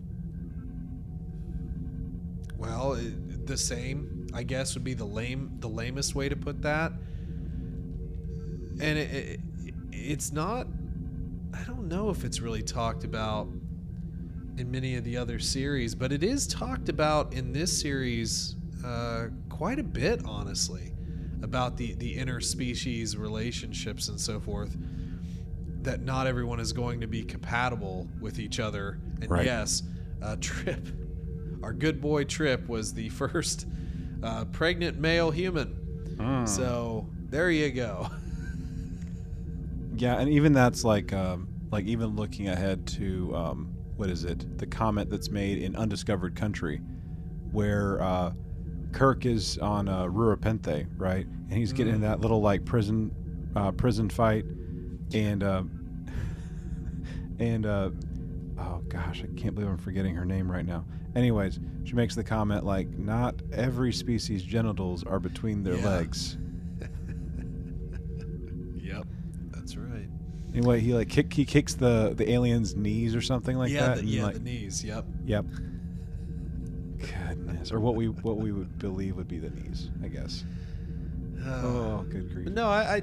well, 2.57 2.93
it, 2.95 3.47
the 3.47 3.57
same. 3.57 4.27
I 4.33 4.43
guess 4.45 4.75
would 4.75 4.85
be 4.85 4.95
the 4.95 5.05
lame. 5.07 5.57
The 5.59 5.69
lamest 5.69 6.15
way 6.15 6.29
to 6.29 6.37
put 6.37 6.63
that. 6.63 6.93
And 8.81 8.99
it, 8.99 9.11
it, 9.11 9.41
it's 9.93 10.33
not 10.33 10.67
I 11.55 11.63
don't 11.65 11.89
know 11.89 12.11
if 12.11 12.25
it's 12.25 12.41
really 12.41 12.63
talked 12.63 13.05
about 13.05 13.49
in 14.57 14.71
many 14.71 14.97
of 14.97 15.05
the 15.05 15.17
other 15.17 15.39
series, 15.39 15.95
but 15.95 16.13
it 16.13 16.23
is 16.23 16.47
talked 16.47 16.89
about 16.89 17.33
in 17.33 17.53
this 17.53 17.77
series 17.81 18.57
uh, 18.85 19.27
quite 19.49 19.79
a 19.79 19.83
bit, 19.85 20.23
honestly, 20.25 20.93
about 21.43 21.77
the 21.77 21.95
the 21.95 22.17
interspecies 22.17 23.17
relationships 23.19 24.09
and 24.09 24.21
so 24.21 24.41
forth. 24.41 24.77
That 25.83 26.01
not 26.01 26.27
everyone 26.27 26.61
is 26.61 26.73
going 26.73 27.01
to 27.03 27.07
be 27.07 27.23
compatible 27.25 28.09
with 28.21 28.39
each 28.39 28.59
other, 28.59 28.99
and 29.21 29.31
Right. 29.31 29.45
yes, 29.45 29.83
uh, 30.23 30.37
Trip, 30.41 30.87
our 31.63 31.73
good 31.73 32.01
boy 32.01 32.25
Trip, 32.25 32.67
was 32.69 32.95
the 32.95 33.11
first 33.11 33.67
uh, 34.23 34.47
pregnant 34.47 34.99
male 34.99 35.31
human. 35.31 36.17
Mm. 36.17 36.49
So 36.49 37.07
there 37.29 37.51
you 37.51 37.71
go. 37.71 38.09
Yeah, 39.97 40.19
and 40.19 40.29
even 40.31 40.53
that's 40.53 40.85
like, 40.85 41.13
um, 41.13 41.49
like 41.71 41.85
even 41.87 42.17
looking 42.17 42.49
ahead 42.49 42.87
to 42.89 43.35
um, 43.35 43.75
what 43.97 44.11
is 44.11 44.25
it? 44.25 44.59
The 44.59 44.67
comment 44.67 45.11
that's 45.11 45.31
made 45.31 45.59
in 45.63 45.77
Undiscovered 45.77 46.35
Country, 46.37 46.79
where 47.53 48.01
uh, 48.03 48.33
Kirk 48.93 49.25
is 49.27 49.59
on 49.59 49.89
uh, 49.89 50.05
Rura 50.05 50.37
Penthe, 50.37 50.87
right, 50.97 51.27
and 51.27 51.53
he's 51.53 51.73
getting 51.73 51.95
in 51.95 52.01
that 52.03 52.21
little 52.21 52.41
like 52.41 52.65
prison, 52.65 53.13
uh, 53.57 53.71
prison 53.73 54.09
fight, 54.11 54.45
and 55.13 55.43
uh, 55.43 55.63
and 57.39 57.67
uh, 57.67 57.91
oh 58.59 58.83
gosh, 58.89 59.23
I 59.23 59.29
can't 59.41 59.55
believe 59.55 59.71
I'm 59.71 59.79
forgetting 59.79 60.15
her 60.17 60.25
name 60.25 60.51
right 60.51 60.67
now. 60.67 60.85
Anyways, 61.15 61.61
she 61.85 61.93
makes 61.95 62.17
the 62.17 62.25
comment 62.25 62.65
like, 62.65 62.89
not 62.99 63.37
every 63.53 63.93
species' 63.93 64.43
genitals 64.43 65.05
are 65.05 65.21
between 65.21 65.63
their 65.63 65.77
Yeah. 65.77 65.89
legs. 65.89 66.37
Yep, 68.83 69.07
that's 69.65 69.77
right. 69.77 70.09
Anyway, 70.55 70.81
he 70.81 70.93
like 70.93 71.09
kick 71.09 71.33
he 71.33 71.45
kicks 71.47 71.75
the 71.75 72.13
the 72.15 72.31
alien's 72.31 72.77
knees 72.77 73.15
or 73.15 73.23
something 73.23 73.57
like 73.57 73.71
yeah, 73.73 73.95
that. 73.95 73.99
the, 73.99 74.05
yeah, 74.05 74.25
like- 74.25 74.35
the 74.35 74.41
knees. 74.41 74.85
Yep. 74.85 75.05
Yep. 75.25 75.47
Goodness, 76.99 77.73
or 77.73 77.81
what 77.81 77.95
we 77.95 78.09
what 78.09 78.37
we 78.37 78.53
would 78.53 78.79
believe 78.79 79.17
would 79.17 79.29
be 79.29 79.39
the 79.39 79.51
knees, 79.51 79.91
I 80.03 80.09
guess. 80.09 80.45
Oh, 81.47 82.07
good 82.09 82.33
grief. 82.33 82.49
no, 82.49 82.69
I, 82.69 82.97
I, 82.97 83.03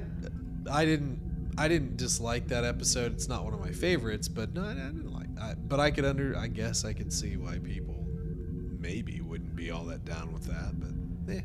I 0.80 0.84
didn't, 0.84 1.20
I 1.56 1.68
didn't 1.68 1.96
dislike 1.96 2.48
that 2.48 2.64
episode. 2.64 3.12
It's 3.12 3.28
not 3.28 3.44
one 3.44 3.54
of 3.54 3.60
my 3.60 3.70
favorites, 3.70 4.26
but 4.26 4.52
no, 4.52 4.64
I, 4.64 4.70
I 4.72 4.74
didn't 4.74 5.12
like. 5.12 5.28
I, 5.40 5.54
but 5.54 5.78
I 5.78 5.92
could 5.92 6.04
under, 6.04 6.36
I 6.36 6.48
guess 6.48 6.84
I 6.84 6.92
could 6.92 7.12
see 7.12 7.36
why 7.36 7.58
people 7.58 8.04
maybe 8.80 9.20
wouldn't 9.20 9.54
be 9.54 9.70
all 9.70 9.84
that 9.84 10.04
down 10.04 10.32
with 10.32 10.42
that. 10.46 10.72
But 10.80 11.32
eh. 11.36 11.42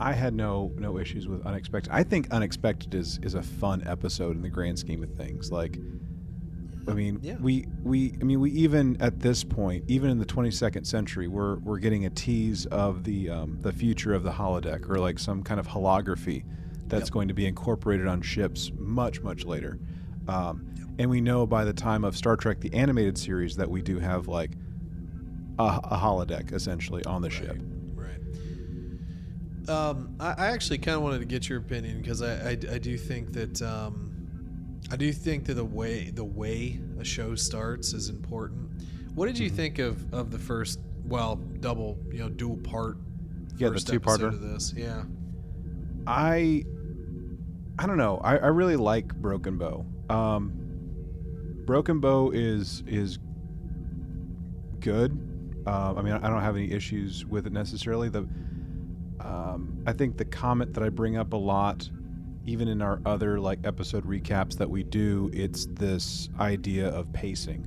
I 0.00 0.12
had 0.12 0.34
no 0.34 0.72
no 0.76 0.98
issues 0.98 1.28
with 1.28 1.44
unexpected. 1.46 1.92
I 1.92 2.02
think 2.02 2.30
unexpected 2.30 2.94
is 2.94 3.18
is 3.22 3.34
a 3.34 3.42
fun 3.42 3.82
episode 3.86 4.36
in 4.36 4.42
the 4.42 4.48
grand 4.48 4.78
scheme 4.78 5.02
of 5.02 5.10
things. 5.14 5.52
Like, 5.52 5.78
I 6.88 6.92
mean, 6.94 7.20
Yeah. 7.22 7.36
we 7.40 7.66
we 7.82 8.14
I 8.20 8.24
mean 8.24 8.40
we 8.40 8.50
even 8.52 8.96
at 9.00 9.20
this 9.20 9.44
point, 9.44 9.84
even 9.88 10.10
in 10.10 10.18
the 10.18 10.26
22nd 10.26 10.86
century, 10.86 11.28
we're 11.28 11.56
we're 11.58 11.78
getting 11.78 12.04
a 12.06 12.10
tease 12.10 12.66
of 12.66 13.04
the 13.04 13.30
um, 13.30 13.58
the 13.60 13.72
future 13.72 14.12
of 14.14 14.22
the 14.24 14.32
holodeck 14.32 14.88
or 14.90 14.98
like 14.98 15.18
some 15.18 15.42
kind 15.42 15.60
of 15.60 15.68
holography 15.68 16.44
that's 16.86 17.06
Yep. 17.08 17.12
going 17.12 17.28
to 17.28 17.34
be 17.34 17.46
incorporated 17.46 18.06
on 18.06 18.20
ships 18.20 18.70
much 18.76 19.22
much 19.22 19.44
later. 19.44 19.78
Um, 20.28 20.66
And 20.98 21.10
we 21.10 21.20
know 21.20 21.46
by 21.46 21.64
the 21.64 21.72
time 21.72 22.04
of 22.04 22.16
Star 22.16 22.36
Trek 22.36 22.60
the 22.60 22.72
animated 22.74 23.16
series 23.18 23.56
that 23.56 23.68
we 23.70 23.80
do 23.82 23.98
have 24.00 24.28
like 24.28 24.50
a, 25.58 25.80
a 25.84 25.96
holodeck 25.98 26.52
essentially 26.52 27.04
on 27.04 27.22
the 27.22 27.30
ship. 27.30 27.56
Um, 29.68 30.14
I, 30.20 30.32
I 30.36 30.46
actually 30.48 30.78
kind 30.78 30.96
of 30.96 31.02
wanted 31.02 31.20
to 31.20 31.24
get 31.24 31.48
your 31.48 31.58
opinion 31.58 31.98
because 32.00 32.20
I, 32.22 32.50
I, 32.50 32.50
I 32.50 32.78
do 32.78 32.98
think 32.98 33.32
that 33.32 33.62
um, 33.62 34.80
I 34.90 34.96
do 34.96 35.12
think 35.12 35.46
that 35.46 35.54
the 35.54 35.64
way 35.64 36.10
the 36.10 36.24
way 36.24 36.80
a 37.00 37.04
show 37.04 37.34
starts 37.34 37.92
is 37.94 38.08
important. 38.08 38.70
What 39.14 39.26
did 39.26 39.38
you 39.38 39.46
Mm-hmm. 39.46 39.56
think 39.56 39.78
of, 39.78 40.12
of 40.12 40.30
the 40.30 40.38
first 40.38 40.80
well 41.06 41.36
double 41.60 41.98
you 42.10 42.18
know 42.18 42.28
dual 42.28 42.56
part 42.58 42.96
Yeah, 43.56 43.70
the 43.70 43.80
two-parter. 43.80 44.28
of 44.28 44.40
this? 44.40 44.72
Yeah. 44.76 45.04
I 46.06 46.64
I 47.78 47.86
don't 47.86 47.96
know. 47.98 48.18
I, 48.18 48.36
I 48.36 48.46
really 48.48 48.76
like 48.76 49.14
Broken 49.14 49.56
Bow. 49.58 49.86
Um, 50.10 50.52
Broken 51.64 52.00
Bow 52.00 52.30
is 52.32 52.82
is 52.86 53.18
good. 54.80 55.12
Um, 55.66 55.96
I 55.98 56.02
mean, 56.02 56.12
I 56.12 56.28
don't 56.28 56.42
have 56.42 56.56
any 56.56 56.70
issues 56.70 57.24
with 57.24 57.46
it 57.46 57.52
necessarily. 57.52 58.08
The 58.10 58.28
um, 59.24 59.82
I 59.86 59.92
think 59.92 60.16
the 60.16 60.24
comment 60.24 60.74
that 60.74 60.82
I 60.82 60.90
bring 60.90 61.16
up 61.16 61.32
a 61.32 61.36
lot, 61.36 61.88
even 62.44 62.68
in 62.68 62.82
our 62.82 63.00
other 63.06 63.40
like 63.40 63.60
episode 63.64 64.04
recaps 64.04 64.56
that 64.58 64.68
we 64.68 64.82
do, 64.82 65.30
it's 65.32 65.66
this 65.70 66.28
idea 66.38 66.88
of 66.88 67.10
pacing, 67.12 67.66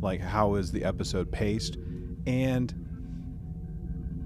like 0.00 0.20
how 0.20 0.54
is 0.54 0.72
the 0.72 0.82
episode 0.84 1.30
paced, 1.30 1.76
and 2.26 2.74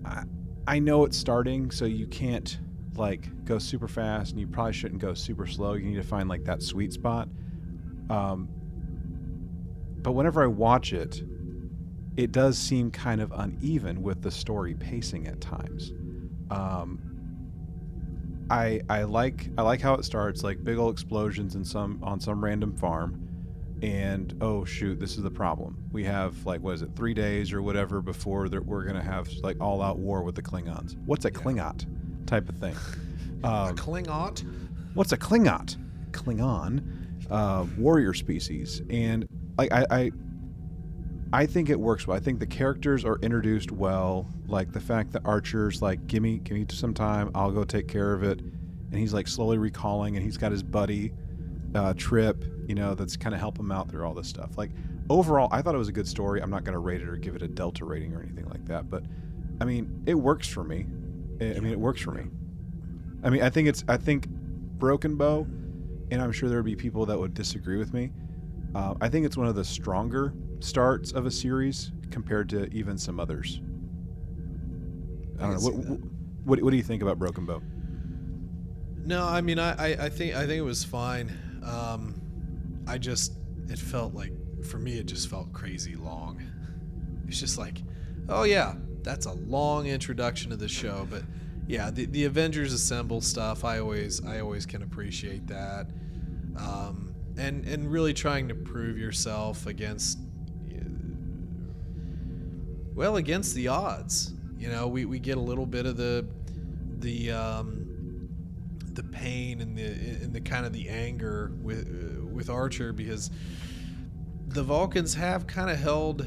I, 0.05 0.23
I 0.67 0.79
know 0.79 1.05
it's 1.05 1.17
starting, 1.17 1.71
so 1.71 1.85
you 1.85 2.07
can't 2.07 2.59
like 2.97 3.45
go 3.45 3.59
super 3.59 3.89
fast, 3.89 4.33
and 4.33 4.41
you 4.41 4.47
probably 4.47 4.73
shouldn't 4.73 5.01
go 5.01 5.15
super 5.15 5.47
slow. 5.47 5.75
You 5.75 5.87
need 5.87 5.97
to 5.97 6.03
find 6.03 6.29
like 6.29 6.45
that 6.45 6.63
sweet 6.63 6.93
spot. 6.93 7.29
Um, 8.09 8.49
but 10.03 10.13
whenever 10.13 10.43
I 10.43 10.47
watch 10.47 10.93
it, 10.93 11.23
it 12.17 12.33
does 12.33 12.57
seem 12.57 12.91
kind 12.91 13.21
of 13.21 13.33
uneven 13.33 14.03
with 14.03 14.23
the 14.23 14.31
story 14.31 14.75
pacing 14.75 15.27
at 15.27 15.41
times. 15.41 15.93
Um, 16.51 17.01
I 18.51 18.81
I 18.89 19.03
like 19.03 19.51
I 19.59 19.63
like 19.63 19.81
how 19.81 19.95
it 19.95 20.05
starts, 20.05 20.43
like 20.43 20.63
big 20.65 20.79
old 20.79 20.93
explosions 20.95 21.55
in 21.55 21.65
some 21.65 21.99
on 22.03 22.19
some 22.19 22.43
random 22.43 22.75
farm, 22.75 23.29
and 23.83 24.35
oh 24.41 24.65
shoot, 24.65 24.99
this 24.99 25.17
is 25.17 25.23
the 25.23 25.31
problem. 25.31 25.85
We 25.93 26.05
have 26.05 26.47
like 26.47 26.63
what 26.63 26.75
is 26.75 26.83
it, 26.83 26.91
three 26.97 27.13
days 27.15 27.53
or 27.53 27.61
whatever 27.61 28.01
before 28.01 28.49
that 28.49 28.65
we're 28.65 28.85
gonna 28.85 29.03
have 29.03 29.29
like 29.43 29.61
all 29.61 29.83
out 29.83 29.99
war 29.99 30.23
with 30.23 30.35
the 30.35 30.43
Klingons. 30.43 30.97
What's 31.05 31.25
a 31.27 31.29
Yeah. 31.29 31.39
Klingot 31.41 31.87
type 32.27 32.49
of 32.49 32.57
thing? 32.57 32.75
a 33.45 33.47
Um, 33.47 33.77
Klingot. 33.77 34.45
what's 34.95 35.13
a 35.13 35.17
Klingot? 35.19 35.77
Klingon, 36.11 36.83
uh, 37.31 37.67
warrior 37.77 38.15
species, 38.15 38.81
and 38.89 39.29
like 39.59 39.71
I, 39.73 39.87
I, 39.91 40.11
I 41.33 41.47
think 41.47 41.69
it 41.69 41.79
works 41.79 42.07
well. 42.07 42.17
I 42.17 42.21
think 42.21 42.39
the 42.39 42.47
characters 42.47 43.05
are 43.05 43.19
introduced 43.23 43.71
well. 43.71 44.27
Like 44.47 44.73
the 44.73 44.81
fact 44.81 45.13
that 45.13 45.23
Archer's 45.25 45.83
like, 45.83 46.07
"Give 46.07 46.23
me, 46.23 46.39
give 46.39 46.57
me 46.57 46.67
some 46.71 46.95
time. 46.95 47.31
I'll 47.35 47.51
go 47.51 47.65
take 47.65 47.87
care 47.89 48.15
of 48.15 48.23
it," 48.23 48.41
and 48.41 48.95
he's 48.95 49.13
like 49.13 49.29
slowly 49.29 49.59
recalling, 49.59 50.17
and 50.17 50.25
he's 50.25 50.39
got 50.39 50.53
his 50.53 50.63
buddy, 50.63 51.13
uh, 51.75 51.93
Trip, 51.97 52.45
you 52.67 52.75
know, 52.75 52.95
that's 52.95 53.17
kind 53.17 53.35
of 53.35 53.41
help 53.41 53.59
him 53.59 53.71
out 53.71 53.91
through 53.91 54.07
all 54.07 54.15
this 54.15 54.29
stuff. 54.29 54.57
Like 54.57 54.71
overall, 55.11 55.49
I 55.53 55.61
thought 55.61 55.75
it 55.75 55.79
was 55.79 55.89
a 55.89 55.93
good 55.93 56.09
story. 56.09 56.41
I'm 56.41 56.51
not 56.51 56.65
going 56.65 56.75
to 56.75 56.79
rate 56.79 57.03
it 57.03 57.09
or 57.09 57.17
give 57.17 57.37
it 57.37 57.43
a 57.43 57.49
Delta 57.49 57.85
rating 57.85 58.15
or 58.15 58.23
anything 58.23 58.49
like 58.49 58.65
that, 58.67 58.89
but 58.89 59.05
I 59.61 59.65
mean, 59.65 60.03
it 60.07 60.15
works 60.15 60.49
for 60.49 60.65
me. 60.65 60.87
I 61.41 61.57
I 61.57 61.61
mean, 61.61 61.73
it 61.73 61.81
works 61.81 62.01
for 62.01 62.13
me. 62.13 62.25
I 63.23 63.31
mean, 63.31 63.43
I 63.43 63.51
think 63.51 63.69
it's 63.69 63.85
I 63.89 63.97
think 63.97 64.29
Broken 64.29 65.17
Bow 65.17 65.47
and 66.11 66.23
I'm 66.23 66.33
sure 66.33 66.49
there 66.49 66.59
would 66.59 66.65
be 66.65 66.77
people 66.77 67.07
that 67.07 67.19
would 67.19 67.35
disagree 67.35 67.77
with 67.77 67.93
me. 67.93 68.11
Uh, 68.75 68.95
I 69.01 69.09
think 69.09 69.27
it's 69.27 69.37
one 69.37 69.47
of 69.47 69.55
the 69.55 69.65
stronger 69.65 70.33
starts 70.61 71.13
of 71.13 71.27
a 71.27 71.31
series 71.31 71.93
compared 72.11 72.49
to 72.51 72.67
even 72.73 72.99
some 72.99 73.21
others. 73.21 73.61
I 75.39 75.43
don't 75.43 75.53
know. 75.53 75.71
What, 75.71 76.01
what, 76.45 76.63
what 76.63 76.71
do 76.71 76.77
you 76.77 76.83
think 76.83 77.03
about 77.03 77.19
Broken 77.19 77.47
Bow? 77.47 77.63
No, 79.05 79.25
I 79.25 79.41
mean, 79.41 79.59
I, 79.59 79.73
I, 79.73 80.05
I 80.07 80.09
think 80.09 80.35
I 80.35 80.41
think 80.41 80.59
it 80.59 80.63
was 80.63 80.85
fine. 80.85 81.33
Um, 81.65 82.21
I 82.87 82.99
just 82.99 83.33
it 83.69 83.79
felt 83.79 84.15
like 84.15 84.33
for 84.65 84.79
me 84.79 84.99
it 84.99 85.07
just 85.07 85.29
felt 85.29 85.53
crazy 85.53 85.95
long. 85.95 86.43
It's 87.27 87.39
just 87.39 87.59
like, 87.59 87.83
oh 88.29 88.43
yeah, 88.45 88.75
that's 89.03 89.27
a 89.27 89.33
long 89.33 89.87
introduction 89.87 90.51
to 90.51 90.57
the 90.57 90.69
show, 90.69 91.07
but 91.11 91.23
yeah, 91.67 91.91
the, 91.91 92.07
the 92.07 92.25
Avengers 92.25 92.73
Assemble 92.73 93.21
stuff, 93.21 93.65
I 93.65 93.79
always 93.79 94.25
I 94.25 94.41
always 94.41 94.67
can 94.67 94.83
appreciate 94.83 95.47
that. 95.47 95.87
Um, 96.57 97.15
and 97.37 97.65
and 97.67 97.91
really 97.91 98.15
trying 98.15 98.49
to 98.49 98.55
prove 98.55 98.99
yourself 98.99 99.67
against 99.67 100.19
well 102.99 103.17
against 103.17 103.55
the 103.55 103.69
odds. 103.69 104.33
You 104.59 104.69
know, 104.69 104.89
we, 104.89 105.05
we 105.05 105.21
get 105.21 105.39
a 105.39 105.41
little 105.41 105.67
bit 105.67 105.87
of 105.87 105.97
the 105.97 106.27
the 106.99 107.31
um, 107.31 108.29
the 108.93 109.05
pain 109.05 109.61
and 109.61 109.79
the 109.79 109.85
and 109.85 110.35
the 110.35 110.41
kind 110.41 110.67
of 110.67 110.73
the 110.73 110.89
anger 110.89 111.53
with 111.63 111.87
uh, 111.87 112.27
with 112.27 112.51
Archer 112.51 112.93
because 112.93 113.31
the 114.49 114.65
Vulcans 114.65 115.15
have 115.15 115.47
kind 115.47 115.71
of 115.71 115.79
held 115.79 116.27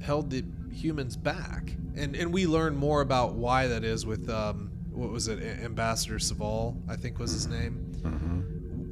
held 0.00 0.30
the 0.30 0.44
humans 0.72 1.16
back, 1.16 1.74
and 1.96 2.14
and 2.14 2.32
we 2.32 2.46
learn 2.46 2.76
more 2.76 3.00
about 3.00 3.34
why 3.34 3.66
that 3.66 3.82
is 3.82 4.06
with 4.06 4.30
um, 4.30 4.70
what 4.92 5.10
was 5.10 5.26
it, 5.26 5.42
Ambassador 5.42 6.18
Soval, 6.18 6.80
I 6.88 6.94
think 6.94 7.18
was 7.18 7.32
his 7.32 7.48
name. 7.48 7.90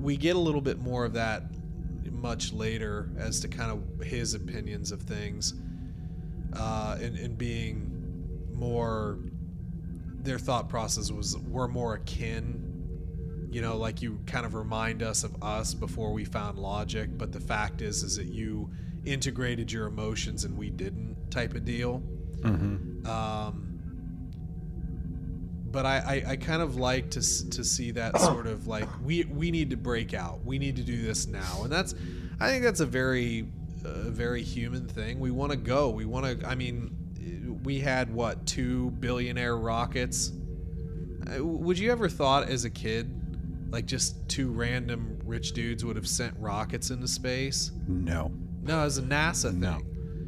We 0.01 0.17
get 0.17 0.35
a 0.35 0.41
little 0.41 0.61
bit 0.61 0.81
more 0.81 1.05
of 1.05 1.13
that 1.13 1.45
much 2.11 2.53
later 2.53 3.11
as 3.17 3.39
to 3.41 3.49
kind 3.49 3.71
of 3.71 4.05
his 4.05 4.35
opinions 4.35 4.91
of 4.91 5.03
things, 5.03 5.55
uh, 6.57 6.99
and 7.01 7.17
and 7.17 7.39
being 7.39 7.91
more 8.53 9.19
their 10.21 10.39
thought 10.39 10.69
process 10.69 11.11
was 11.11 11.37
we're 11.37 11.69
more 11.69 11.95
akin. 11.95 12.69
You 13.51 13.61
know 13.61 13.77
like 13.77 14.01
you 14.01 14.19
kind 14.27 14.47
of 14.47 14.55
remind 14.55 15.03
us 15.03 15.25
of 15.25 15.43
us 15.43 15.75
before 15.75 16.13
we 16.13 16.25
found 16.25 16.59
logic 16.59 17.19
but 17.19 17.33
the 17.33 17.41
fact 17.41 17.83
is 17.83 18.03
is 18.03 18.17
that 18.17 18.29
you 18.29 18.71
integrated 19.05 19.71
your 19.71 19.87
emotions 19.87 20.45
and 20.45 20.57
we 20.57 20.71
didn't 20.71 21.31
type 21.31 21.55
of 21.55 21.65
deal. 21.65 22.03
Mm-hmm. 22.41 23.07
um, 23.07 23.73
but 25.73 25.87
I, 25.87 26.23
I, 26.27 26.31
I 26.33 26.37
kind 26.37 26.61
of 26.61 26.77
like 26.77 27.11
to, 27.13 27.51
to 27.51 27.65
see 27.65 27.93
that 27.93 28.21
sort 28.21 28.47
of 28.47 28.67
like 28.67 28.89
we 29.03 29.25
we 29.25 29.51
need 29.51 29.71
to 29.71 29.77
break 29.77 30.13
out. 30.13 30.45
We 30.45 30.59
need 30.59 30.77
to 30.77 30.83
do 30.83 31.01
this 31.01 31.27
now. 31.27 31.63
And 31.63 31.73
that's 31.73 31.95
I 32.39 32.49
think 32.49 32.63
that's 32.63 32.81
a 32.81 32.87
very 32.87 33.49
uh, 33.85 34.11
very 34.11 34.43
human 34.43 34.87
thing 34.87 35.19
we 35.21 35.31
want 35.31 35.51
to 35.53 35.59
go 35.59 35.91
we 35.91 36.05
want 36.05 36.41
to 36.41 36.47
I 36.49 36.55
mean 36.55 36.97
we 37.65 37.79
had 37.81 38.13
what 38.13 38.47
two 38.47 38.91
billionaire 38.93 39.57
rockets 39.57 40.33
Uh, 41.37 41.45
would 41.45 41.79
you 41.79 41.91
ever 41.93 42.09
thought 42.09 42.49
as 42.49 42.65
a 42.65 42.71
kid 42.71 43.11
like 43.71 43.87
just 43.87 44.29
two 44.29 44.51
random 44.51 45.19
rich 45.25 45.53
dudes 45.53 45.85
would 45.85 45.97
have 45.97 46.09
sent 46.09 46.35
rockets 46.39 46.91
into 46.91 47.09
space 47.09 47.71
No. 47.89 48.31
no 48.63 48.85
was 48.85 48.99
a 48.99 49.03
NASA 49.03 49.51
thing 49.51 49.61
No. 49.61 49.81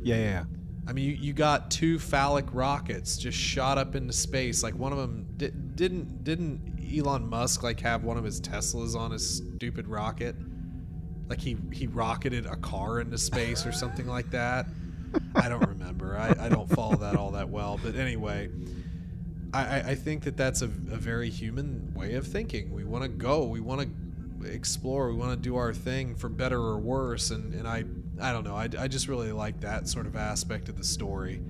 Yeah, 0.03 0.17
yeah, 0.17 0.23
yeah. 0.23 0.45
I 0.87 0.93
mean, 0.93 1.07
you, 1.09 1.15
you 1.15 1.33
got 1.33 1.71
two 1.71 1.99
phallic 1.99 2.45
rockets 2.53 3.17
just 3.17 3.39
shot 3.39 3.79
up 3.79 3.95
into 3.95 4.13
space. 4.13 4.63
Like 4.63 4.75
one 4.75 4.93
of 4.93 4.99
them 4.99 5.27
di- 5.39 5.51
didn't 5.77 6.25
didn't 6.25 6.79
Elon 6.95 7.27
Musk 7.27 7.63
like 7.63 7.81
have 7.81 8.05
one 8.05 8.19
of 8.19 8.25
his 8.25 8.39
Teslas 8.39 8.95
on 8.95 9.11
his 9.13 9.39
stupid 9.57 9.89
rocket? 9.89 10.37
Like 11.29 11.41
he 11.41 11.57
he 11.73 11.87
rocketed 11.87 12.47
a 12.47 12.57
car 12.57 13.01
into 13.01 13.19
space 13.19 13.67
or 13.67 13.73
something 13.73 14.07
like 14.07 14.31
that. 14.31 14.67
I 15.35 15.49
don't 15.49 15.67
remember. 15.67 16.17
I, 16.19 16.47
I 16.47 16.49
don't 16.49 16.69
follow 16.69 16.97
that 16.97 17.17
all 17.17 17.31
that 17.33 17.49
well. 17.49 17.79
But 17.83 17.95
anyway, 17.95 18.51
I, 19.53 19.81
I, 19.81 19.95
think 19.95 20.25
that 20.25 20.37
that's 20.37 20.63
a, 20.63 20.65
a 20.65 20.97
very 20.97 21.31
human 21.31 21.93
way 21.95 22.15
of 22.15 22.27
thinking. 22.27 22.73
We 22.73 22.83
want 22.83 23.05
to 23.05 23.09
go. 23.09 23.45
We 23.45 23.61
want 23.61 23.89
to 24.43 24.51
explore. 24.51 25.09
We 25.09 25.15
want 25.17 25.31
to 25.31 25.37
do 25.37 25.57
our 25.57 25.73
thing 25.73 26.17
for 26.17 26.29
better 26.29 26.61
or 26.61 26.79
worse. 26.79 27.31
And, 27.31 27.55
and 27.55 27.69
I 27.69 27.85
I 28.21 28.33
don't 28.33 28.45
know. 28.45 28.57
I, 28.57 28.69
I 28.79 28.89
just 28.89 29.09
really 29.09 29.33
like 29.33 29.61
that 29.61 29.89
sort 29.89 30.07
of 30.07 30.17
aspect 30.17 30.69
of 30.69 30.77
the 30.77 30.85
story. 30.85 31.41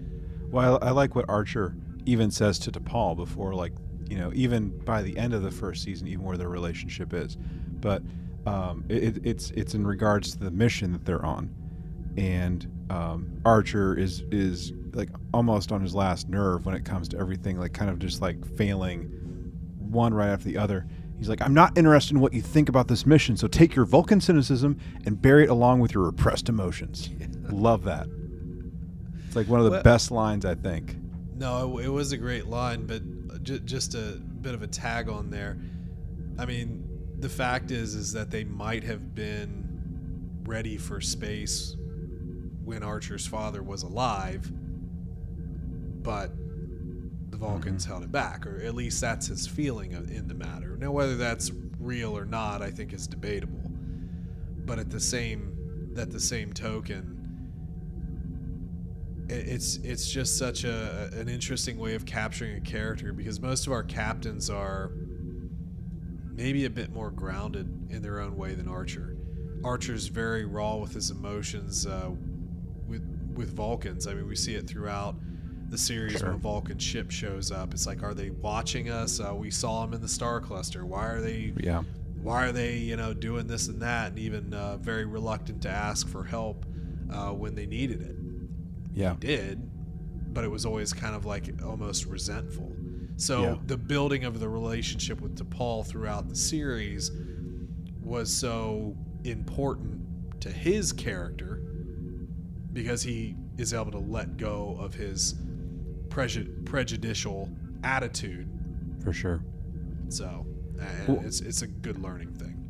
Well, 0.51 0.79
I 0.81 0.91
like 0.91 1.15
what 1.15 1.27
Archer 1.29 1.75
even 2.07 2.31
says 2.31 2.59
to 2.61 2.71
T'Pol 2.71 3.17
before, 3.17 3.55
like, 3.55 3.73
you 4.09 4.19
know, 4.19 4.31
even 4.35 4.71
by 4.85 5.03
the 5.03 5.17
end 5.19 5.35
of 5.35 5.43
the 5.43 5.51
first 5.51 5.83
season, 5.83 6.07
even 6.09 6.25
where 6.25 6.37
their 6.37 6.49
relationship 6.49 7.13
is. 7.13 7.37
But 7.81 8.03
um, 8.47 8.85
it, 8.89 9.03
it- 9.17 9.27
it's 9.27 9.51
it's 9.53 9.75
in 9.75 9.87
regards 9.87 10.33
to 10.33 10.39
the 10.39 10.51
mission 10.51 10.93
that 10.93 11.05
they're 11.05 11.25
on, 11.25 11.55
and 12.17 12.67
um, 12.91 13.41
Archer 13.45 13.97
is 13.99 14.23
is 14.31 14.73
like 14.93 15.09
almost 15.33 15.73
on 15.73 15.81
his 15.81 15.95
last 15.95 16.29
nerve 16.29 16.67
when 16.67 16.75
it 16.75 16.85
comes 16.85 17.09
to 17.09 17.19
everything, 17.19 17.59
like 17.59 17.73
kind 17.73 17.91
of 17.91 17.99
just 17.99 18.21
like 18.23 18.45
failing 18.57 19.03
one 19.79 20.13
right 20.15 20.29
after 20.29 20.45
the 20.45 20.57
other. 20.59 20.87
He's 21.19 21.29
like, 21.29 21.41
I'm 21.41 21.55
not 21.55 21.79
interested 21.79 22.15
in 22.15 22.21
what 22.21 22.33
you 22.33 22.43
think 22.43 22.69
about 22.69 22.89
this 22.89 23.07
mission, 23.07 23.37
so 23.37 23.47
take 23.47 23.75
your 23.75 23.85
Vulcan 23.85 24.21
cynicism 24.21 24.79
and 25.07 25.21
bury 25.21 25.45
it 25.45 25.51
along 25.51 25.81
with 25.81 25.95
your 25.95 26.05
repressed 26.05 26.49
emotions. 26.49 27.09
Love 27.51 27.85
that. 27.85 28.09
It's 29.27 29.37
like 29.37 29.49
one 29.49 29.61
of 29.61 29.65
the 29.65 29.71
Well- 29.73 29.83
best 29.83 30.11
lines, 30.11 30.45
I 30.45 30.55
think. 30.55 30.97
No, 31.37 31.79
it, 31.79 31.87
it 31.87 31.89
was 31.89 32.13
a 32.13 32.17
great 32.17 32.47
line, 32.47 32.87
but 32.87 33.03
just 33.65 33.95
a 33.95 34.21
bit 34.41 34.55
of 34.55 34.63
a 34.63 34.67
tag 34.67 35.09
on 35.09 35.31
there. 35.31 35.57
I 36.39 36.47
mean, 36.47 36.84
the 37.19 37.29
fact 37.29 37.71
is, 37.71 37.95
is 37.95 38.13
that 38.13 38.31
they 38.31 38.45
might 38.45 38.85
have 38.85 39.15
been 39.15 39.65
ready 40.45 40.77
for 40.77 41.01
space 41.01 41.77
when 42.65 42.83
Archer's 42.83 43.27
father 43.27 43.63
was 43.63 43.83
alive, 43.83 44.51
but 46.03 46.31
the 47.31 47.37
Vulcans 47.37 47.83
mm-hmm. 47.83 47.93
held 47.93 48.05
it 48.05 48.13
back, 48.13 48.47
or 48.47 48.61
at 48.61 48.75
least 48.75 49.01
that's 49.01 49.27
his 49.27 49.47
feeling 49.47 49.93
in 49.93 50.29
the 50.29 50.35
matter. 50.35 50.77
Now, 50.77 50.91
whether 50.93 51.17
that's 51.17 51.51
real 51.79 52.17
or 52.17 52.25
not, 52.25 52.63
I 52.63 52.71
think 52.71 52.93
is 52.93 53.07
debatable. 53.07 53.71
But 54.67 54.79
at 54.79 54.91
the 54.91 55.01
same, 55.01 55.95
at 55.97 56.11
the 56.11 56.21
same 56.21 56.53
token, 56.53 57.15
it- 59.29 59.49
it's 59.49 59.77
it's 59.77 60.11
just 60.11 60.39
such 60.39 60.65
a 60.65 61.11
an 61.13 61.29
interesting 61.29 61.79
way 61.79 61.95
of 61.95 62.07
capturing 62.07 62.57
a 62.57 62.61
character 62.61 63.13
because 63.13 63.41
most 63.41 63.67
of 63.67 63.73
our 63.73 63.83
captains 63.83 64.49
are 64.49 64.93
maybe 66.35 66.65
a 66.65 66.71
bit 66.71 66.93
more 66.93 67.11
grounded 67.11 67.67
in 67.91 68.03
their 68.03 68.21
own 68.21 68.37
way 68.37 68.55
than 68.55 68.69
Archer. 68.69 69.17
Archer's 69.65 70.09
very 70.09 70.45
raw 70.45 70.77
with 70.77 70.93
his 70.93 71.11
emotions 71.11 71.87
uh, 71.87 72.11
with 72.87 73.03
with 73.35 73.55
Vulcans. 73.57 74.07
I 74.07 74.15
mean, 74.15 74.29
we 74.29 74.37
see 74.37 74.55
it 74.55 74.67
throughout 74.69 75.17
the 75.71 75.79
series 75.79 76.19
Sure. 76.19 76.29
when 76.29 76.35
a 76.37 76.39
Vulcan 76.39 76.79
ship 76.79 77.11
shows 77.11 77.51
up. 77.51 77.73
It's 77.73 77.87
like, 77.87 78.03
are 78.03 78.15
they 78.15 78.31
watching 78.31 78.91
us? 78.91 79.19
Uh, 79.19 79.35
we 79.35 79.51
saw 79.51 79.81
them 79.85 79.95
in 79.95 80.01
the 80.03 80.09
star 80.09 80.41
cluster. 80.41 80.85
Why 80.85 81.07
are 81.07 81.21
they? 81.21 81.53
Yeah. 81.59 81.83
why 82.23 82.47
are 82.47 82.53
they 82.53 82.77
you 82.77 82.97
know 82.97 83.13
doing 83.15 83.47
this 83.47 83.69
and 83.69 83.81
that 83.83 84.09
and 84.11 84.19
even 84.19 84.53
uh, 84.55 84.77
very 84.79 85.05
reluctant 85.05 85.63
to 85.63 85.69
ask 85.69 86.09
for 86.09 86.25
help 86.25 86.65
uh, 87.13 87.31
when 87.33 87.55
they 87.55 87.67
needed 87.67 88.01
it 88.03 88.17
Yeah. 88.95 89.15
did 89.21 89.61
but 90.33 90.43
it 90.43 90.49
was 90.51 90.65
always 90.67 90.93
kind 90.95 91.15
of 91.15 91.25
like 91.27 91.45
almost 91.65 92.07
resentful 92.07 92.74
so 93.17 93.43
Yeah. 93.43 93.57
the 93.67 93.77
building 93.77 94.25
of 94.25 94.41
the 94.41 94.49
relationship 94.49 95.21
with 95.21 95.37
T'Pol 95.37 95.87
throughout 95.87 96.29
the 96.29 96.35
series 96.37 97.11
was 98.03 98.33
so 98.33 98.97
important 99.25 100.01
to 100.41 100.51
his 100.51 100.93
character 100.93 101.63
because 102.73 103.03
he 103.03 103.37
is 103.57 103.73
able 103.73 103.93
to 103.93 103.99
let 103.99 104.37
go 104.37 104.77
of 104.81 104.95
his 104.95 105.35
preju- 106.09 106.65
prejudicial 106.67 107.49
attitude 107.83 108.49
For 109.03 109.13
sure. 109.13 109.43
so 110.09 110.47
Well- 111.07 111.23
it's 111.25 111.41
it's 111.41 111.63
a 111.63 111.67
good 111.69 111.99
learning 112.03 112.33
thing 112.35 112.61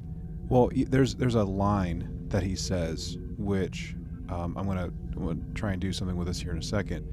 Well, 0.48 0.70
there's 0.74 1.14
there's 1.14 1.36
a 1.36 1.44
line 1.44 2.08
that 2.28 2.42
he 2.42 2.54
says, 2.54 3.16
which 3.38 3.96
um, 4.28 4.56
I'm 4.58 4.66
gonna, 4.66 4.90
I'm 5.16 5.24
gonna 5.24 5.40
try 5.54 5.72
and 5.72 5.80
do 5.80 5.92
something 5.92 6.16
with 6.16 6.26
this 6.26 6.40
here 6.40 6.52
in 6.52 6.58
a 6.58 6.62
second, 6.62 7.06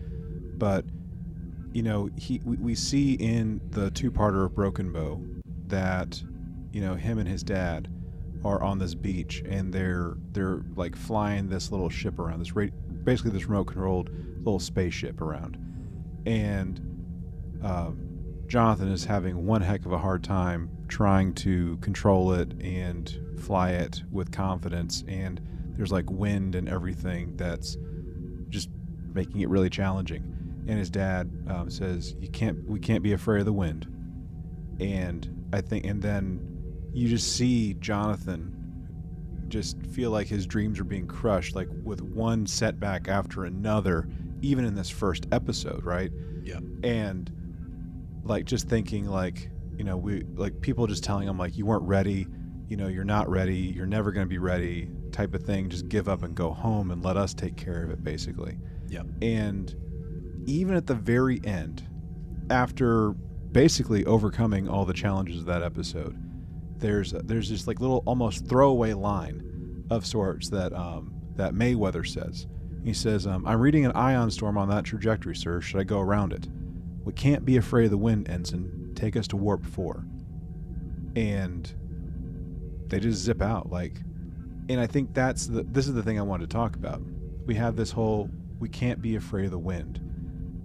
but 0.58 0.86
you 1.74 1.84
know, 1.84 2.10
he 2.18 2.42
we, 2.44 2.58
we 2.58 2.76
see 2.76 3.14
in 3.14 3.62
the 3.70 3.92
two-parter 3.92 4.46
of 4.46 4.56
Broken 4.56 4.92
Bow 4.92 5.22
that 5.68 6.22
you 6.72 6.82
know 6.82 6.96
him 6.96 7.18
and 7.18 7.28
his 7.28 7.44
dad 7.44 7.90
are 8.44 8.62
on 8.62 8.80
this 8.80 8.96
beach 8.96 9.44
and 9.48 9.74
they're 9.74 10.16
they're 10.32 10.64
like 10.76 10.96
flying 10.96 11.48
this 11.48 11.72
little 11.72 11.90
ship 11.90 12.18
around 12.18 12.40
this 12.40 12.56
ra- 12.56 12.66
basically 13.04 13.32
this 13.32 13.46
remote-controlled 13.46 14.10
little 14.38 14.60
spaceship 14.60 15.22
around, 15.22 15.58
and 16.26 16.82
uh, 17.64 17.92
Jonathan 18.48 18.90
is 18.92 19.06
having 19.06 19.46
one 19.46 19.62
heck 19.62 19.86
of 19.86 19.94
a 19.94 19.98
hard 19.98 20.24
time 20.24 20.70
trying 20.90 21.34
to 21.34 21.78
control 21.78 22.34
it 22.34 22.52
and 22.62 23.18
fly 23.40 23.72
it 23.72 24.04
with 24.12 24.30
confidence. 24.32 25.06
And 25.08 25.40
there's 25.78 25.92
like 25.92 26.12
wind 26.12 26.56
and 26.56 26.68
everything 26.68 27.38
that's 27.38 27.78
just 28.50 28.70
making 29.14 29.40
it 29.40 29.50
really 29.50 29.70
challenging. 29.70 30.41
And 30.72 30.80
his 30.80 30.90
dad 30.90 31.30
um, 31.50 31.70
says, 31.70 32.16
"You 32.22 32.30
can't. 32.30 32.66
We 32.66 32.80
can't 32.80 33.04
be 33.04 33.12
afraid 33.12 33.40
of 33.40 33.46
the 33.46 33.52
wind." 33.52 33.88
And 34.80 35.50
I 35.52 35.60
think, 35.60 35.86
and 35.86 36.02
then 36.02 36.40
you 36.94 37.10
just 37.10 37.36
see 37.36 37.74
Jonathan 37.74 38.56
just 39.50 39.86
feel 39.88 40.12
like 40.12 40.28
his 40.28 40.48
dreams 40.48 40.80
are 40.80 40.86
being 40.86 41.08
crushed, 41.08 41.58
like 41.58 41.68
with 41.84 42.00
one 42.02 42.48
setback 42.48 43.10
after 43.10 43.44
another, 43.44 44.08
even 44.42 44.64
in 44.64 44.74
this 44.74 44.90
first 44.90 45.28
episode, 45.34 45.84
right? 45.84 46.10
Yeah. 46.42 46.60
And 46.84 47.30
like 48.24 48.46
just 48.46 48.70
thinking 48.70 49.08
like, 49.08 49.50
you 49.78 49.84
know, 49.84 49.98
we 49.98 50.24
like 50.36 50.62
people 50.62 50.88
just 50.88 51.04
telling 51.04 51.28
him 51.28 51.38
like 51.38 51.58
you 51.58 51.66
weren't 51.66 51.84
ready, 51.84 52.28
you 52.70 52.78
know, 52.78 52.88
you're 52.88 53.04
not 53.04 53.30
ready, 53.30 53.58
you're 53.58 53.86
never 53.86 54.14
going 54.14 54.26
to 54.26 54.30
be 54.30 54.38
ready, 54.38 54.90
type 55.12 55.34
of 55.34 55.44
thing. 55.44 55.68
Just 55.68 55.90
give 55.90 56.08
up 56.08 56.24
and 56.24 56.34
go 56.34 56.52
home 56.52 56.92
and 56.92 57.04
let 57.04 57.18
us 57.18 57.34
take 57.34 57.58
care 57.58 57.84
of 57.84 57.90
it, 57.90 58.06
basically. 58.06 58.58
Yep. 58.88 59.06
And 59.22 59.76
even 60.46 60.76
at 60.76 60.88
the 60.88 60.96
very 60.96 61.42
end, 61.44 61.84
after 62.50 63.12
basically 63.52 64.06
overcoming 64.06 64.68
all 64.68 64.86
the 64.86 64.94
challenges 64.94 65.40
of 65.40 65.46
that 65.46 65.64
episode, 65.64 66.18
there's 66.78 67.12
there's 67.12 67.50
this 67.50 67.68
like 67.68 67.80
little 67.80 68.04
almost 68.06 68.48
throwaway 68.48 68.94
line 68.94 69.86
of 69.90 70.06
sorts 70.06 70.50
that 70.50 70.74
um, 70.74 71.14
that 71.36 71.54
Mayweather 71.54 72.08
says. 72.08 72.48
He 72.84 72.94
says, 72.94 73.28
um, 73.28 73.46
"I'm 73.46 73.62
reading 73.62 73.86
an 73.86 73.92
ion 73.92 74.32
storm 74.32 74.58
on 74.58 74.70
that 74.70 74.84
trajectory, 74.84 75.36
sir. 75.36 75.62
Should 75.62 75.80
I 75.80 75.84
go 75.84 76.00
around 76.00 76.34
it? 76.34 76.48
We 77.04 77.14
can't 77.14 77.46
be 77.46 77.58
afraid 77.58 77.86
of 77.86 77.92
the 77.92 77.98
wind, 77.98 78.30
ensign. 78.30 78.92
Take 78.96 79.16
us 79.16 79.28
to 79.30 79.38
warp 79.38 79.66
four. 79.66 80.06
And 81.16 81.72
they 82.88 83.00
just 83.00 83.22
zip 83.22 83.42
out 83.42 83.72
like, 83.72 84.02
and 84.70 84.80
I 84.80 84.88
think 84.88 85.14
that's 85.14 85.48
the 85.48 85.64
this 85.64 85.88
is 85.88 85.94
the 85.94 86.04
thing 86.04 86.20
I 86.20 86.24
wanted 86.24 86.50
to 86.50 86.54
talk 86.56 86.76
about. 86.76 87.02
We 87.46 87.56
have 87.56 87.76
this 87.76 87.92
whole 87.92 88.30
we 88.60 88.70
can't 88.70 89.02
be 89.02 89.16
afraid 89.16 89.46
of 89.46 89.52
the 89.52 89.60
wind. 89.60 90.00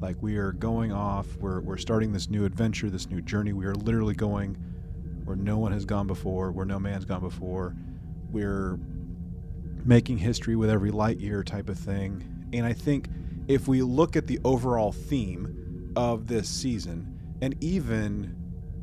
Like 0.00 0.16
we 0.20 0.36
are 0.36 0.52
going 0.52 0.92
off, 0.92 1.26
we're 1.36 1.60
we're 1.60 1.78
starting 1.78 2.12
this 2.12 2.28
new 2.28 2.44
adventure, 2.44 2.90
this 2.90 3.08
new 3.08 3.22
journey. 3.22 3.52
We 3.52 3.66
are 3.66 3.74
literally 3.74 4.14
going 4.14 4.56
where 5.24 5.36
no 5.36 5.58
one 5.58 5.72
has 5.72 5.84
gone 5.84 6.06
before, 6.06 6.52
where 6.52 6.66
no 6.66 6.78
man's 6.78 7.04
gone 7.04 7.20
before. 7.20 7.74
We're 8.30 8.78
making 9.84 10.18
history 10.18 10.56
with 10.56 10.70
every 10.70 10.90
light 10.90 11.18
year 11.18 11.42
type 11.42 11.68
of 11.68 11.78
thing. 11.78 12.48
And 12.52 12.66
I 12.66 12.72
think 12.72 13.08
if 13.48 13.68
we 13.68 13.82
look 13.82 14.16
at 14.16 14.26
the 14.26 14.38
overall 14.44 14.92
theme 14.92 15.92
of 15.96 16.26
this 16.26 16.48
season 16.48 17.18
and 17.40 17.56
even 17.62 18.36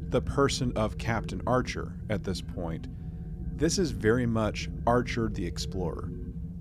the 0.10 0.22
person 0.22 0.72
of 0.76 0.98
Captain 0.98 1.42
Archer 1.46 1.94
at 2.10 2.24
this 2.24 2.42
point, 2.42 2.88
this 3.56 3.78
is 3.78 3.92
very 3.92 4.26
much 4.26 4.70
Archer 4.88 5.30
the 5.30 5.46
Explorer 5.46 6.10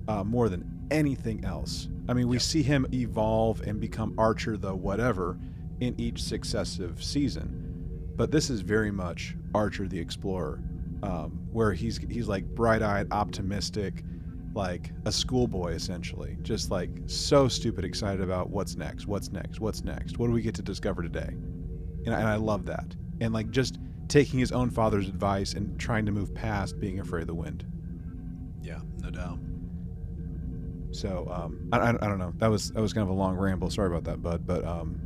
uh, 0.09 0.25
more 0.25 0.49
than 0.49 0.87
anything 0.91 1.45
else. 1.45 1.89
I 2.09 2.15
mean, 2.15 2.29
we 2.29 2.37
Yep. 2.37 2.43
see 2.43 2.63
him 2.63 2.87
evolve 2.93 3.61
and 3.63 3.81
become 3.81 4.15
Archer 4.19 4.57
the 4.57 4.75
whatever 4.75 5.39
in 5.81 5.95
each 5.99 6.23
successive 6.23 7.03
season, 7.03 7.85
but 8.17 8.31
this 8.31 8.51
is 8.51 8.61
very 8.61 8.91
much 8.91 9.37
Archer 9.55 9.87
the 9.89 9.99
Explorer, 9.99 10.61
um, 11.03 11.39
where 11.53 11.73
he's 11.73 11.99
he's 11.99 12.29
like 12.29 12.45
bright-eyed, 12.55 13.09
optimistic, 13.13 14.05
like 14.55 14.93
a 15.07 15.13
schoolboy 15.13 15.73
essentially, 15.73 16.37
just 16.43 16.71
like 16.71 16.91
so 17.07 17.49
stupid 17.49 17.85
excited 17.85 18.21
about 18.21 18.51
what's 18.51 18.77
next, 18.77 19.07
what's 19.07 19.33
next, 19.33 19.61
what's 19.61 19.83
next, 19.83 20.19
what 20.19 20.27
do 20.27 20.33
we 20.33 20.43
get 20.43 20.55
to 20.57 20.63
discover 20.63 21.03
today, 21.03 21.29
and 21.31 22.09
and 22.09 22.29
I 22.29 22.37
love 22.37 22.67
that, 22.67 22.95
and 23.21 23.33
like 23.33 23.51
just 23.51 23.79
taking 24.09 24.39
his 24.39 24.53
own 24.53 24.69
father's 24.71 25.09
advice 25.09 25.55
and 25.55 25.79
trying 25.81 26.05
to 26.07 26.13
move 26.13 26.35
past 26.35 26.79
being 26.79 27.01
afraid 27.01 27.23
of 27.23 27.27
the 27.29 27.35
wind. 27.35 27.65
Yeah, 28.61 28.81
no 29.01 29.11
doubt. 29.11 29.39
So 30.93 31.29
um, 31.35 31.69
I, 31.73 31.79
I, 31.79 31.89
I 31.91 32.09
don't 32.09 32.19
know. 32.19 32.33
That 32.39 32.51
was 32.51 32.71
that 32.73 32.81
was 32.81 32.93
kind 32.93 33.03
of 33.03 33.09
a 33.11 33.19
long 33.19 33.37
ramble. 33.37 33.71
Sorry 33.71 33.89
about 33.89 34.05
that, 34.05 34.23
bud. 34.23 34.47
But 34.47 34.65
um, 34.65 35.01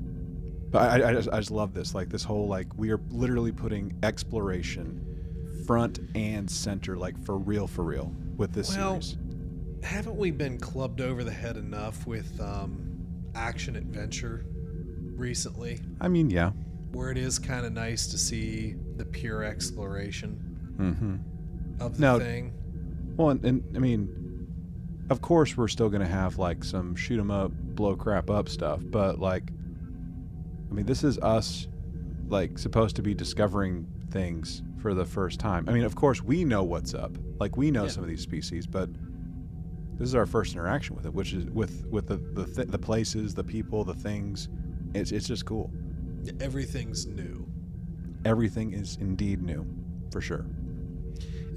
but 0.71 0.83
I, 1.03 1.11
I 1.11 1.13
just 1.15 1.29
I 1.33 1.39
just 1.39 1.51
love 1.51 1.73
this. 1.75 1.95
Like 1.95 2.09
this 2.11 2.25
whole 2.25 2.49
like 2.49 2.67
we 2.77 2.91
are 2.91 3.01
literally 3.11 3.53
putting 3.53 3.97
exploration 4.03 5.03
front 5.67 6.01
and 6.15 6.51
center, 6.51 6.97
like 6.97 7.17
for 7.25 7.39
real, 7.39 7.67
for 7.67 7.83
real, 7.85 8.13
with 8.37 8.53
this 8.53 8.77
Well, 8.77 9.01
series. 9.01 9.17
Haven't 9.83 10.17
we 10.17 10.31
been 10.33 10.59
clubbed 10.59 11.01
over 11.01 11.23
the 11.23 11.31
head 11.33 11.57
enough 11.57 12.07
with 12.07 12.41
um, 12.41 12.89
action 13.35 13.77
adventure 13.77 14.45
recently? 15.15 15.81
I 16.01 16.09
mean, 16.09 16.31
yeah. 16.31 16.51
Where 16.93 17.11
it 17.11 17.19
is 17.19 17.39
kind 17.39 17.65
of 17.67 17.73
nice 17.73 18.07
to 18.09 18.19
see 18.19 18.75
the 18.97 19.05
pure 19.05 19.45
exploration 19.45 20.43
Mm-hmm. 20.79 21.17
of 21.81 21.97
the 21.97 22.01
No. 22.01 22.19
thing. 22.19 22.53
Well, 23.17 23.31
and, 23.31 23.45
and 23.45 23.65
I 23.75 23.79
mean, 23.81 24.26
of 25.11 25.21
course, 25.21 25.57
we're 25.57 25.69
still 25.69 25.89
gonna 25.89 26.07
have 26.07 26.39
like 26.39 26.65
some 26.65 26.95
shoot 26.95 27.19
'em 27.21 27.31
up, 27.31 27.53
blow 27.53 27.97
crap 27.97 28.31
up 28.31 28.49
stuff, 28.49 28.83
but 28.91 29.19
like, 29.19 29.53
I 30.71 30.75
mean, 30.75 30.87
this 30.87 31.05
is 31.05 31.19
us, 31.19 31.69
like, 32.29 32.59
supposed 32.59 32.97
to 32.97 33.03
be 33.03 33.15
discovering 33.15 33.87
things 34.11 34.63
for 34.79 34.95
the 34.95 35.05
first 35.05 35.39
time. 35.41 35.69
I 35.69 35.73
mean, 35.73 35.85
of 35.85 35.95
course, 35.95 36.23
we 36.23 36.45
know 36.45 36.65
what's 36.65 36.93
up, 36.95 37.17
like 37.39 37.57
we 37.57 37.71
know 37.71 37.85
Yeah. 37.85 37.91
some 37.91 38.03
of 38.03 38.09
these 38.09 38.21
species, 38.23 38.67
but 38.67 38.91
this 39.99 40.09
is 40.09 40.15
our 40.15 40.27
first 40.27 40.55
interaction 40.55 40.95
with 40.97 41.07
it, 41.07 41.15
which 41.15 41.33
is 41.33 41.45
with 41.47 41.87
with 41.87 42.07
the 42.09 42.17
the, 42.35 42.45
th- 42.45 42.69
the 42.69 42.79
places, 42.79 43.35
the 43.35 43.45
people, 43.45 43.85
the 43.85 43.95
things. 43.95 44.49
It's 44.95 45.13
it's 45.13 45.27
just 45.27 45.45
cool. 45.47 45.71
Everything's 46.41 47.07
new. 47.07 47.47
Everything 48.25 48.73
is 48.73 48.97
indeed 49.01 49.41
new, 49.43 49.65
for 50.11 50.21
sure. 50.21 50.47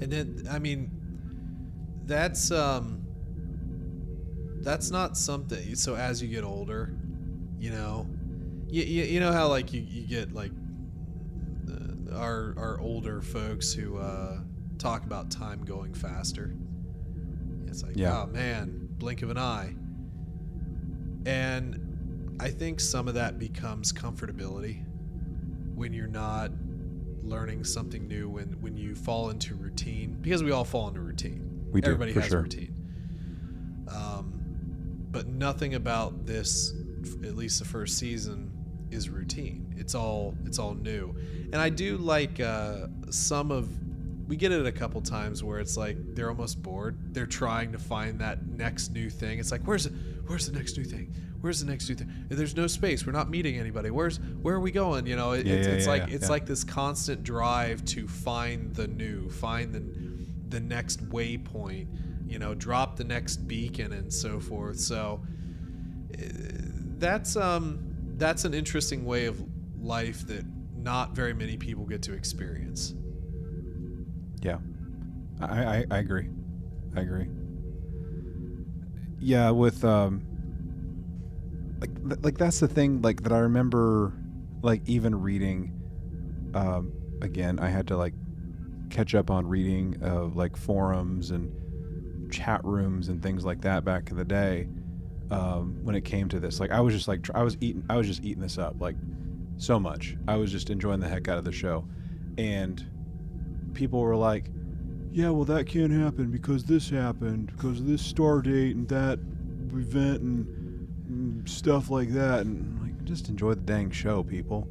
And 0.00 0.10
then 0.10 0.46
I 0.50 0.58
mean 0.58 0.90
that's 2.06 2.50
um 2.50 3.02
that's 4.62 4.90
not 4.90 5.16
something 5.16 5.74
so 5.74 5.94
as 5.96 6.22
you 6.22 6.28
get 6.28 6.44
older, 6.44 6.94
you 7.58 7.70
know, 7.70 8.06
you, 8.68 8.82
you, 8.84 9.04
you 9.04 9.20
know 9.20 9.32
how 9.32 9.48
like 9.48 9.72
you, 9.72 9.80
you 9.80 10.06
get 10.06 10.32
like 10.32 10.52
uh, 11.70 12.14
our 12.16 12.54
our 12.56 12.78
older 12.80 13.20
folks 13.22 13.72
who 13.72 13.98
uh 13.98 14.38
talk 14.78 15.04
about 15.04 15.30
time 15.30 15.62
going 15.64 15.92
faster. 15.94 16.54
It's 17.66 17.82
like, 17.82 17.96
Yeah. 17.96 18.22
oh 18.22 18.26
man, 18.26 18.88
blink 18.98 19.22
of 19.22 19.30
an 19.30 19.38
eye. 19.38 19.74
And 21.26 22.36
I 22.40 22.48
think 22.48 22.80
some 22.80 23.08
of 23.08 23.14
that 23.14 23.38
becomes 23.38 23.92
comfortability 23.92 24.84
when 25.74 25.92
you're 25.92 26.06
not 26.06 26.50
learning 27.22 27.62
something 27.64 28.08
new 28.08 28.28
when 28.28 28.48
when 28.60 28.76
you 28.76 28.94
fall 28.94 29.30
into 29.30 29.54
routine 29.54 30.16
because 30.20 30.42
we 30.42 30.50
all 30.50 30.64
fall 30.64 30.88
into 30.88 31.00
routine. 31.00 31.66
We 31.70 31.80
do, 31.80 31.88
Everybody 31.90 32.12
for 32.12 32.20
has 32.20 32.30
sure. 32.30 32.38
a 32.40 32.42
routine. 32.42 32.74
But 35.10 35.26
nothing 35.26 35.74
about 35.74 36.26
this, 36.26 36.72
at 37.24 37.36
least 37.36 37.58
the 37.58 37.64
first 37.64 37.98
season, 37.98 38.50
is 38.90 39.08
routine. 39.08 39.74
It's 39.76 39.94
all 39.94 40.34
it's 40.44 40.58
all 40.58 40.74
new, 40.74 41.14
and 41.52 41.56
I 41.56 41.68
do 41.68 41.96
like 41.96 42.40
uh, 42.40 42.86
some 43.10 43.50
of. 43.50 43.68
We 44.28 44.36
get 44.36 44.52
it 44.52 44.64
a 44.64 44.70
couple 44.70 45.00
times 45.00 45.42
where 45.42 45.58
it's 45.58 45.76
like 45.76 45.96
they're 46.14 46.28
almost 46.28 46.62
bored. 46.62 46.96
They're 47.12 47.26
trying 47.26 47.72
to 47.72 47.78
find 47.78 48.20
that 48.20 48.46
next 48.46 48.92
new 48.92 49.10
thing. 49.10 49.40
It's 49.40 49.50
like 49.50 49.62
where's 49.64 49.84
the, 49.84 49.90
where's 50.26 50.46
the 50.48 50.56
next 50.56 50.78
new 50.78 50.84
thing? 50.84 51.12
Where's 51.40 51.60
the 51.60 51.70
next 51.70 51.88
new 51.88 51.96
thing? 51.96 52.26
There's 52.28 52.54
no 52.54 52.66
space. 52.66 53.04
We're 53.06 53.12
not 53.12 53.28
meeting 53.30 53.58
anybody. 53.58 53.90
Where's 53.90 54.18
where 54.42 54.54
are 54.54 54.60
we 54.60 54.70
going? 54.70 55.06
You 55.06 55.16
know, 55.16 55.32
it, 55.32 55.46
Yeah, 55.46 55.54
it's, 55.54 55.66
yeah, 55.66 55.74
it's 55.74 55.86
yeah, 55.86 55.92
like 55.92 56.08
it's 56.10 56.30
like 56.30 56.46
this 56.46 56.62
constant 56.62 57.24
drive 57.24 57.84
to 57.86 58.06
find 58.06 58.72
the 58.74 58.86
new, 58.86 59.28
find 59.30 59.72
the 59.72 59.82
the 60.48 60.60
next 60.60 61.08
waypoint, 61.10 61.86
you 62.30 62.38
know, 62.38 62.54
drop 62.54 62.96
the 62.96 63.04
next 63.04 63.48
beacon 63.48 63.92
and 63.92 64.12
so 64.12 64.38
forth. 64.38 64.78
So 64.78 65.20
uh, 66.14 66.22
that's 66.98 67.36
um 67.36 67.80
that's 68.16 68.44
an 68.44 68.54
interesting 68.54 69.04
way 69.04 69.26
of 69.26 69.42
life 69.80 70.26
that 70.28 70.44
not 70.76 71.14
very 71.14 71.34
many 71.34 71.56
people 71.56 71.84
get 71.84 72.02
to 72.02 72.12
experience. 72.12 72.94
Yeah, 74.42 74.58
I, 75.40 75.64
I, 75.64 75.84
I 75.90 75.98
agree. 75.98 76.28
I 76.96 77.00
agree. 77.00 77.28
Yeah, 79.18 79.50
with 79.50 79.84
um, 79.84 80.22
like 81.80 81.90
like 82.22 82.38
that's 82.38 82.60
the 82.60 82.68
thing. 82.68 83.02
Like 83.02 83.22
that 83.24 83.32
I 83.32 83.38
remember, 83.38 84.14
like 84.62 84.82
even 84.86 85.20
reading. 85.20 85.76
Um, 86.54 86.92
again, 87.22 87.58
I 87.58 87.68
had 87.68 87.88
to 87.88 87.96
like 87.96 88.14
catch 88.88 89.14
up 89.14 89.30
on 89.30 89.46
reading 89.46 90.02
of 90.02 90.36
like 90.36 90.56
forums 90.56 91.30
and 91.30 91.52
chat 92.30 92.64
rooms 92.64 93.08
and 93.08 93.22
things 93.22 93.44
like 93.44 93.60
that 93.62 93.84
back 93.84 94.10
in 94.10 94.16
the 94.16 94.24
day. 94.24 94.68
Um, 95.30 95.78
when 95.84 95.94
it 95.94 96.04
came 96.04 96.28
to 96.30 96.40
this, 96.40 96.58
like 96.58 96.72
I 96.72 96.80
was 96.80 96.92
just 96.92 97.06
like 97.06 97.28
I 97.34 97.44
was 97.44 97.56
eating, 97.60 97.84
I 97.88 97.96
was 97.96 98.06
just 98.06 98.24
eating 98.24 98.42
this 98.42 98.58
up 98.58 98.80
like 98.80 98.96
so 99.58 99.78
much. 99.78 100.16
I 100.26 100.36
was 100.36 100.50
just 100.50 100.70
enjoying 100.70 100.98
the 100.98 101.08
heck 101.08 101.28
out 101.28 101.38
of 101.38 101.44
the 101.44 101.52
show, 101.52 101.84
and 102.36 102.84
people 103.74 104.00
were 104.00 104.16
like, 104.16 104.50
"Yeah, 105.12 105.30
well, 105.30 105.44
that 105.44 105.66
can't 105.66 105.92
happen 105.92 106.32
because 106.32 106.64
this 106.64 106.90
happened 106.90 107.52
because 107.54 107.78
of 107.78 107.86
this 107.86 108.02
star 108.02 108.42
date 108.42 108.74
and 108.74 108.88
that 108.88 109.20
event 109.72 110.20
and, 110.22 111.48
stuff 111.48 111.90
like 111.90 112.10
that." 112.10 112.40
And 112.40 112.80
like, 112.80 113.04
just 113.04 113.28
enjoy 113.28 113.54
the 113.54 113.60
dang 113.60 113.90
show, 113.90 114.24
people. 114.24 114.66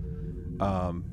Um, 0.59 1.05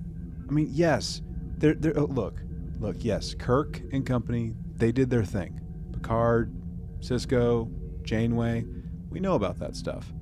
I 0.49 0.53
mean, 0.53 0.69
yes, 0.73 1.23
they're, 1.59 1.75
they're 1.75 1.99
oh, 1.99 2.05
look, 2.05 2.43
look, 2.81 2.97
yes, 3.01 3.35
Kirk 3.35 3.81
and 3.93 4.05
company, 4.05 4.55
they 4.77 4.93
did 4.93 5.11
their 5.11 5.25
thing. 5.25 5.61
Picard, 6.01 6.55
Sisko, 7.01 7.71
Janeway, 8.03 8.65
we 9.11 9.21
know 9.21 9.35
about 9.35 9.59
that 9.59 9.77
stuff. 9.77 10.13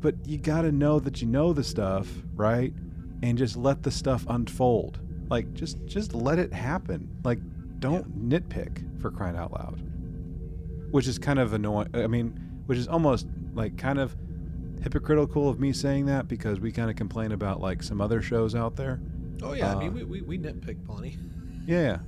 But 0.00 0.14
you 0.26 0.38
got 0.38 0.62
to 0.62 0.72
know 0.72 1.00
that 1.00 1.20
you 1.20 1.26
know 1.26 1.52
the 1.52 1.64
stuff, 1.64 2.08
right? 2.34 2.72
And 3.22 3.38
just 3.38 3.56
let 3.56 3.82
the 3.82 3.90
stuff 3.90 4.24
unfold. 4.28 5.00
Like 5.28 5.52
just 5.54 5.84
just 5.86 6.14
let 6.14 6.38
it 6.38 6.52
happen. 6.52 7.08
Like 7.24 7.38
don't 7.80 8.28
nitpick 8.28 9.00
for 9.00 9.10
crying 9.10 9.36
out 9.36 9.52
loud. 9.52 9.82
Which 10.92 11.08
is 11.08 11.18
kind 11.18 11.38
of 11.38 11.52
annoying. 11.52 11.88
I 11.94 12.06
mean, 12.06 12.38
which 12.66 12.78
is 12.78 12.86
almost 12.86 13.26
like 13.54 13.76
kind 13.76 13.98
of 13.98 14.16
hypocritical 14.82 15.48
of 15.48 15.58
me 15.58 15.72
saying 15.72 16.06
that 16.06 16.28
because 16.28 16.60
we 16.60 16.70
kind 16.70 16.90
of 16.90 16.96
complain 16.96 17.32
about 17.32 17.60
like 17.60 17.82
some 17.82 18.00
other 18.00 18.22
shows 18.22 18.54
out 18.54 18.76
there. 18.76 19.00
Oh 19.42 19.54
yeah, 19.54 19.74
I 19.74 19.78
mean 19.78 19.88
Uh, 19.88 19.92
we, 19.92 20.04
we, 20.04 20.20
we 20.22 20.38
nitpick 20.38 20.84
plenty. 20.86 21.18
Yeah. 21.66 21.98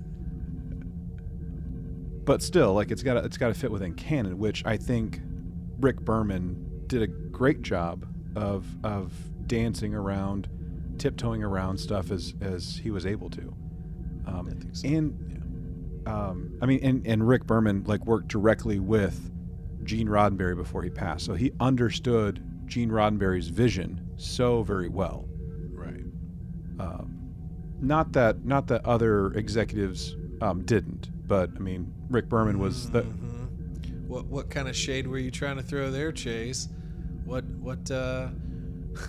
But 2.28 2.42
still, 2.42 2.74
like 2.74 2.90
it's 2.90 3.02
got 3.02 3.14
to 3.14 3.20
it's 3.20 3.38
got 3.38 3.48
to 3.48 3.54
fit 3.54 3.70
within 3.70 3.94
canon, 3.94 4.36
which 4.36 4.62
I 4.66 4.76
think 4.76 5.18
Rick 5.80 6.02
Berman 6.02 6.82
did 6.86 7.00
a 7.00 7.06
great 7.06 7.62
job 7.62 8.06
of 8.36 8.66
of 8.84 9.14
dancing 9.46 9.94
around, 9.94 10.46
tiptoeing 10.98 11.42
around 11.42 11.78
stuff 11.78 12.10
as 12.10 12.34
as 12.42 12.76
he 12.76 12.90
was 12.90 13.06
able 13.06 13.30
to. 13.30 13.56
Um, 14.26 14.50
I 14.50 14.74
so. 14.74 14.88
And 14.88 16.04
um, 16.06 16.58
I 16.60 16.66
mean, 16.66 16.80
and 16.82 17.06
and 17.06 17.26
Rick 17.26 17.46
Berman 17.46 17.84
like 17.86 18.04
worked 18.04 18.28
directly 18.28 18.78
with 18.78 19.32
Gene 19.84 20.08
Roddenberry 20.08 20.54
before 20.54 20.82
he 20.82 20.90
passed, 20.90 21.24
so 21.24 21.32
he 21.32 21.52
understood 21.60 22.44
Gene 22.66 22.90
Roddenberry's 22.90 23.48
vision 23.48 24.06
so 24.18 24.62
very 24.62 24.90
well. 24.90 25.26
Right. 25.72 26.04
Um, 26.78 27.32
not 27.80 28.12
that 28.12 28.44
not 28.44 28.66
that 28.66 28.84
other 28.84 29.28
executives 29.32 30.14
um, 30.42 30.66
didn't, 30.66 31.08
but 31.28 31.50
I 31.54 31.58
mean 31.60 31.92
Rick 32.08 32.28
Berman 32.28 32.58
was 32.58 32.90
the 32.90 33.02
Mhm. 33.02 34.08
What 34.08 34.26
what 34.26 34.50
kind 34.50 34.68
of 34.68 34.74
shade 34.74 35.06
were 35.06 35.18
you 35.18 35.30
trying 35.30 35.56
to 35.56 35.62
throw 35.62 35.90
there, 35.90 36.12
Chase? 36.12 36.68
What 37.24 37.44
what 37.44 37.90
uh 37.90 38.28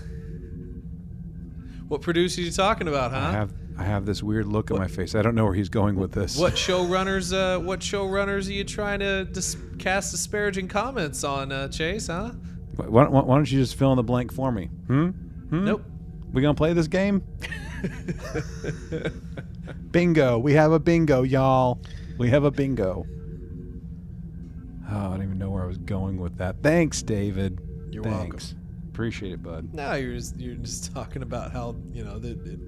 What 1.87 2.01
producer 2.01 2.41
you 2.41 2.51
talking 2.51 2.87
about, 2.87 3.11
huh? 3.11 3.17
I 3.17 3.31
have 3.31 3.53
I 3.77 3.83
have 3.83 4.05
this 4.05 4.21
weird 4.21 4.45
look 4.45 4.71
on 4.71 4.77
my 4.77 4.87
face. 4.87 5.15
I 5.15 5.21
don't 5.21 5.35
know 5.35 5.45
where 5.45 5.53
he's 5.53 5.69
going 5.69 5.95
with 5.95 6.11
this. 6.11 6.37
What 6.37 6.53
showrunners? 6.55 7.33
Uh, 7.33 7.61
what 7.61 7.79
showrunners 7.79 8.49
are 8.49 8.53
you 8.53 8.65
trying 8.65 8.99
to 8.99 9.23
dis- 9.23 9.55
cast 9.79 10.11
disparaging 10.11 10.67
comments 10.67 11.23
on, 11.23 11.53
uh, 11.53 11.69
Chase? 11.69 12.07
Huh? 12.07 12.31
Why, 12.75 13.07
why, 13.07 13.21
why 13.21 13.35
don't 13.35 13.49
you 13.49 13.59
just 13.59 13.75
fill 13.75 13.93
in 13.93 13.95
the 13.95 14.03
blank 14.03 14.33
for 14.33 14.51
me? 14.51 14.65
Hmm. 14.87 15.07
hmm? 15.07 15.65
Nope. 15.65 15.83
We 16.33 16.41
gonna 16.41 16.53
play 16.55 16.73
this 16.73 16.87
game? 16.87 17.23
bingo. 19.91 20.37
We 20.37 20.53
have 20.53 20.73
a 20.73 20.79
bingo, 20.79 21.23
y'all. 21.23 21.79
We 22.19 22.29
have 22.31 22.43
a 22.43 22.51
bingo. 22.51 23.05
Oh, 24.91 24.97
I 24.97 25.09
don't 25.11 25.23
even 25.23 25.39
know 25.39 25.49
where 25.49 25.63
I 25.63 25.67
was 25.67 25.77
going 25.77 26.19
with 26.19 26.37
that. 26.37 26.57
Thanks, 26.61 27.01
David. 27.01 27.61
You're 27.91 28.03
Thanks. 28.03 28.55
Appreciate 28.89 29.31
it, 29.31 29.41
bud. 29.41 29.73
No, 29.73 29.93
you're 29.93 30.15
just 30.15 30.37
you're 30.37 30.55
just 30.55 30.93
talking 30.93 31.21
about 31.21 31.53
how 31.53 31.77
you 31.93 32.03
know 32.03 32.19
that 32.19 32.45
it 32.45 32.59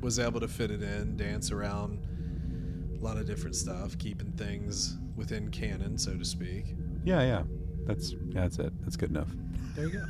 was 0.00 0.18
able 0.18 0.40
to 0.40 0.48
fit 0.48 0.72
it 0.72 0.82
in, 0.82 1.16
dance 1.16 1.52
around 1.52 2.04
a 2.98 3.04
lot 3.04 3.16
of 3.16 3.24
different 3.24 3.54
stuff, 3.54 3.96
keeping 3.98 4.32
things 4.32 4.98
within 5.14 5.48
canon, 5.50 5.96
so 5.96 6.16
to 6.16 6.24
speak. 6.24 6.74
Yeah, 7.04 7.22
yeah. 7.22 7.42
That's 7.86 8.12
yeah, 8.30 8.40
that's 8.42 8.58
it. 8.58 8.72
That's 8.80 8.96
good 8.96 9.10
enough. 9.10 9.28
There 9.76 9.86
you 9.86 9.92
go. 9.92 10.04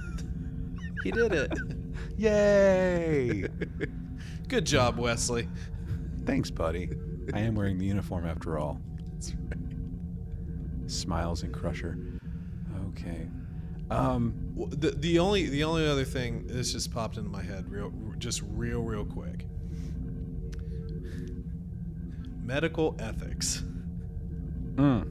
he 1.04 1.10
did 1.10 1.32
it. 1.34 1.52
Yay! 2.16 3.48
Good 4.48 4.64
job, 4.64 4.98
Wesley. 4.98 5.46
Thanks, 6.24 6.50
buddy. 6.50 6.90
I 7.34 7.40
am 7.40 7.54
wearing 7.54 7.78
the 7.78 7.86
uniform 7.86 8.26
after 8.26 8.58
all. 8.58 8.80
That's 9.12 9.32
right. 9.34 10.90
Smiles 10.90 11.42
and 11.42 11.52
Crusher. 11.54 11.98
Okay. 12.88 13.28
Um, 13.90 14.34
The, 14.70 14.90
the 14.92 15.18
only 15.18 15.48
the 15.48 15.64
only 15.64 15.86
other 15.86 16.04
thing 16.04 16.46
this 16.46 16.72
just 16.72 16.92
popped 16.92 17.16
into 17.16 17.30
my 17.30 17.42
head 17.42 17.68
real 17.70 17.92
just 18.18 18.42
real 18.48 18.82
real 18.82 19.04
quick. 19.04 19.46
Medical 22.42 22.96
ethics. 22.98 23.62
mm, 24.74 25.08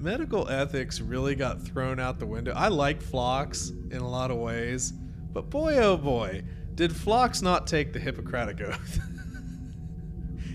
Medical 0.00 0.48
ethics 0.48 1.00
really 1.00 1.34
got 1.34 1.62
thrown 1.62 2.00
out 2.00 2.18
the 2.18 2.26
window. 2.26 2.52
I 2.54 2.68
like 2.68 3.00
Phlox 3.02 3.70
in 3.90 3.98
a 3.98 4.08
lot 4.08 4.30
of 4.30 4.38
ways, 4.38 4.92
but 5.32 5.50
boy 5.50 5.76
oh 5.78 5.96
boy, 5.96 6.42
did 6.74 6.94
Phlox 6.94 7.42
not 7.42 7.66
take 7.66 7.92
the 7.92 7.98
Hippocratic 8.00 8.60
Oath. 8.60 8.98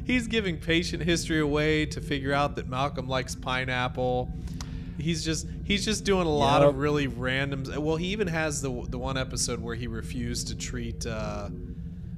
He's 0.05 0.27
giving 0.27 0.57
patient 0.57 1.03
history 1.03 1.39
away 1.39 1.85
to 1.87 2.01
figure 2.01 2.33
out 2.33 2.55
that 2.55 2.67
Malcolm 2.67 3.07
likes 3.07 3.35
pineapple. 3.35 4.31
He's 4.99 5.23
just 5.23 5.47
he's 5.63 5.85
just 5.85 6.03
doing 6.03 6.27
a 6.27 6.31
lot 6.31 6.61
of 6.61 6.77
really 6.77 7.07
random. 7.07 7.63
Well, 7.81 7.95
he 7.95 8.07
even 8.07 8.27
has 8.27 8.61
the 8.61 8.69
the 8.89 8.97
one 8.97 9.17
episode 9.17 9.59
where 9.61 9.75
he 9.75 9.87
refused 9.87 10.49
to 10.49 10.55
treat 10.55 11.05
uh, 11.05 11.49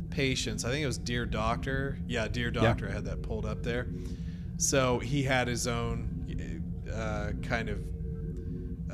patients. 0.09 0.65
I 0.65 0.71
think 0.71 0.83
it 0.83 0.87
was 0.87 0.97
Dear 0.97 1.25
Doctor. 1.25 1.99
Yeah, 2.07 2.27
Dear 2.27 2.51
Doctor. 2.51 2.89
I 2.89 2.91
had 2.91 3.05
that 3.05 3.21
pulled 3.21 3.45
up 3.45 3.63
there. 3.63 3.87
So 4.57 4.99
he 4.99 5.23
had 5.23 5.47
his 5.47 5.67
own 5.67 6.63
uh, 6.91 7.31
kind 7.41 7.69
of 7.69 7.79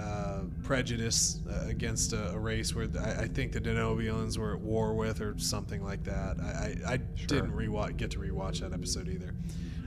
uh, 0.01 0.41
prejudice 0.63 1.39
uh, 1.49 1.65
against 1.67 2.13
a, 2.13 2.31
a 2.31 2.39
race 2.39 2.73
where 2.73 2.87
I, 2.99 3.23
I 3.23 3.27
think 3.27 3.51
the 3.51 3.61
Denobulans 3.61 4.37
were 4.37 4.53
at 4.55 4.59
war 4.61 4.93
with, 4.95 5.21
or 5.21 5.37
something 5.37 5.83
like 5.83 6.03
that. 6.05 6.37
I, 6.39 6.75
I, 6.85 6.93
I 6.93 6.99
Sure. 7.15 7.27
didn't 7.27 7.51
rewatch, 7.51 7.97
get 7.97 8.11
to 8.11 8.19
rewatch 8.19 8.59
that 8.61 8.73
episode 8.73 9.07
either. 9.09 9.33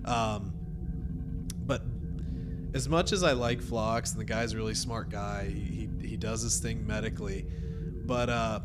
Um, 0.05 0.53
but 1.67 1.83
as 2.75 2.89
much 2.89 3.13
as 3.13 3.23
I 3.23 3.33
like 3.33 3.61
Phlox, 3.63 4.13
and 4.13 4.21
the 4.21 4.25
guy's 4.25 4.53
a 4.53 4.57
really 4.57 4.75
smart 4.75 5.09
guy, 5.11 5.47
he, 5.49 5.89
he, 6.01 6.09
he 6.09 6.17
does 6.17 6.43
his 6.43 6.59
thing 6.61 6.87
medically, 6.87 7.47
but 8.07 8.29
uh, 8.29 8.61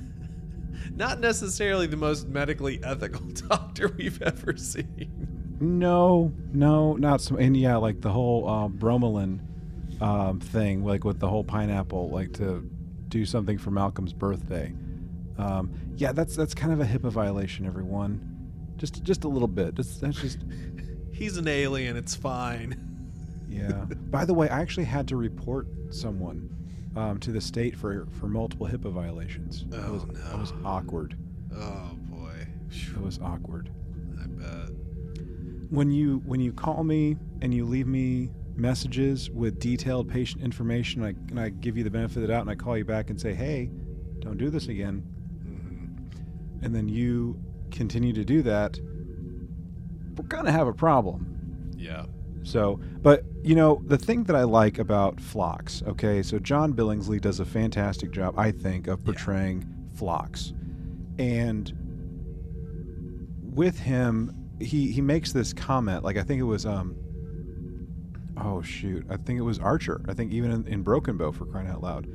not 0.94 1.20
necessarily 1.20 1.86
the 1.86 1.96
most 1.96 2.28
medically 2.28 2.80
ethical 2.84 3.26
doctor 3.48 3.88
we've 3.96 4.20
ever 4.22 4.56
seen. 4.56 5.56
no, 5.60 6.32
no, 6.52 6.94
not 6.96 7.20
so. 7.20 7.36
And 7.36 7.56
yeah, 7.56 7.76
like 7.76 8.00
the 8.00 8.10
whole 8.10 8.48
uh, 8.48 8.68
bromelain 8.68 9.40
um, 10.00 10.40
thing, 10.40 10.84
like 10.84 11.04
with 11.04 11.18
the 11.20 11.28
whole 11.28 11.44
pineapple, 11.44 12.10
like 12.10 12.32
to 12.34 12.68
do 13.08 13.24
something 13.26 13.58
for 13.58 13.70
Malcolm's 13.70 14.12
birthday. 14.12 14.72
Um, 15.38 15.72
yeah, 15.96 16.12
that's 16.12 16.36
that's 16.36 16.54
kind 16.54 16.72
of 16.72 16.80
a 16.80 16.84
HIPAA 16.84 17.10
violation, 17.10 17.66
everyone. 17.66 18.36
Just 18.76 19.02
just 19.02 19.24
a 19.24 19.28
little 19.28 19.48
bit. 19.48 19.74
Just, 19.74 20.00
that's 20.00 20.20
just 20.20 20.38
He's 21.12 21.36
an 21.36 21.48
alien. 21.48 21.96
It's 21.96 22.14
fine. 22.14 22.86
Yeah. 23.52 23.72
By 24.12 24.24
the 24.24 24.32
way, 24.32 24.48
I 24.48 24.60
actually 24.60 24.84
had 24.84 25.08
to 25.08 25.16
report 25.16 25.66
someone 25.90 26.48
um, 26.94 27.18
to 27.18 27.32
the 27.32 27.40
state 27.40 27.76
for 27.76 28.06
for 28.20 28.28
multiple 28.28 28.68
HIPAA 28.68 28.92
violations. 28.92 29.64
It 29.72 29.74
Oh, 29.84 29.92
was, 29.94 30.02
It 30.04 30.38
was 30.38 30.52
awkward. 30.64 31.16
Oh 31.52 31.90
boy. 32.04 32.46
It 32.70 33.00
was 33.02 33.18
awkward. 33.18 33.68
I 34.22 34.26
bet. 34.28 34.70
When 35.70 35.90
you 35.90 36.22
when 36.26 36.38
you 36.38 36.52
call 36.52 36.84
me 36.84 37.16
and 37.42 37.52
you 37.52 37.64
leave 37.64 37.88
me 37.88 38.30
messages 38.56 39.30
with 39.30 39.58
detailed 39.58 40.08
patient 40.08 40.42
information, 40.42 41.02
I, 41.04 41.08
and 41.30 41.38
I 41.40 41.48
give 41.50 41.76
you 41.76 41.84
the 41.84 41.90
benefit 41.90 42.16
of 42.16 42.22
the 42.22 42.28
doubt, 42.28 42.42
and 42.42 42.50
I 42.50 42.54
call 42.54 42.76
you 42.76 42.84
back 42.84 43.10
and 43.10 43.20
say, 43.20 43.34
"Hey, 43.34 43.70
don't 44.20 44.36
do 44.38 44.50
this 44.50 44.68
again," 44.68 44.98
hmm 45.42 46.64
and 46.64 46.74
then 46.74 46.88
you 46.88 47.38
continue 47.70 48.12
to 48.12 48.24
do 48.24 48.42
that, 48.42 48.78
we're 50.16 50.24
gonna 50.28 50.52
have 50.52 50.66
a 50.66 50.72
problem. 50.74 51.70
Yeah. 51.76 52.06
So, 52.42 52.80
but 53.02 53.24
you 53.42 53.54
know, 53.54 53.82
the 53.86 53.96
thing 53.98 54.24
that 54.24 54.36
I 54.36 54.42
like 54.44 54.78
about 54.78 55.20
Phlox, 55.20 55.82
okay, 55.86 56.22
so 56.22 56.38
John 56.38 56.72
Billingsley 56.74 57.20
does 57.20 57.40
a 57.40 57.44
fantastic 57.44 58.10
job, 58.10 58.34
I 58.38 58.50
think, 58.50 58.86
of 58.86 59.00
Yeah. 59.00 59.04
portraying 59.06 59.66
Phlox. 59.94 60.52
And 61.18 61.72
with 63.54 63.78
him, 63.78 64.34
he 64.58 64.90
he 64.92 65.00
makes 65.00 65.32
this 65.32 65.52
comment, 65.52 66.04
like 66.04 66.16
I 66.16 66.22
think 66.22 66.40
it 66.40 66.44
was 66.44 66.66
um 66.66 66.96
oh 68.36 68.62
shoot, 68.62 69.04
I 69.10 69.16
think 69.16 69.38
it 69.38 69.42
was 69.42 69.58
Archer. 69.58 70.02
I 70.08 70.14
think 70.14 70.32
even 70.32 70.50
in, 70.50 70.66
in 70.66 70.82
Broken 70.82 71.16
Bow 71.16 71.32
for 71.32 71.46
crying 71.46 71.68
out 71.68 71.82
loud, 71.82 72.06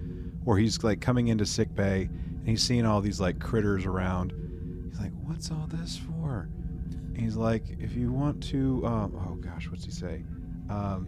where 0.44 0.58
he's 0.58 0.84
like 0.84 1.02
coming 1.02 1.28
into 1.28 1.46
sick 1.46 1.74
bay 1.76 2.10
and 2.12 2.48
he's 2.48 2.64
seeing 2.64 2.86
all 2.86 3.02
these 3.02 3.20
like 3.20 3.40
critters 3.40 3.86
around. 3.86 4.34
He's 4.90 5.00
like, 5.00 5.12
"What's 5.24 5.52
all 5.52 5.68
this 5.68 5.98
for?" 5.98 6.50
And 6.92 7.18
he's 7.18 7.36
like, 7.36 7.64
"If 7.80 7.96
you 7.96 8.12
want 8.12 8.44
to, 8.46 8.86
um, 8.86 9.16
oh 9.28 9.36
gosh, 9.36 9.70
what's 9.70 9.86
he 9.86 9.92
say? 9.92 10.24
Um, 10.70 11.08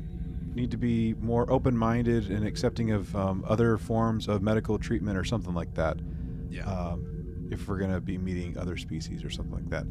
need 0.53 0.71
to 0.71 0.77
be 0.77 1.13
more 1.15 1.49
open-minded 1.51 2.31
and 2.31 2.45
accepting 2.45 2.91
of 2.91 3.15
um, 3.15 3.45
other 3.47 3.77
forms 3.77 4.27
of 4.27 4.41
medical 4.41 4.79
treatment 4.79 5.17
or 5.17 5.23
something 5.23 5.53
like 5.53 5.73
that. 5.75 5.97
Yeah. 6.49 6.65
Um, 6.65 7.47
if 7.51 7.67
we're 7.67 7.77
gonna 7.77 8.01
be 8.01 8.17
meeting 8.17 8.57
other 8.57 8.77
species 8.77 9.23
or 9.23 9.29
something 9.29 9.53
like 9.53 9.69
that." 9.69 9.85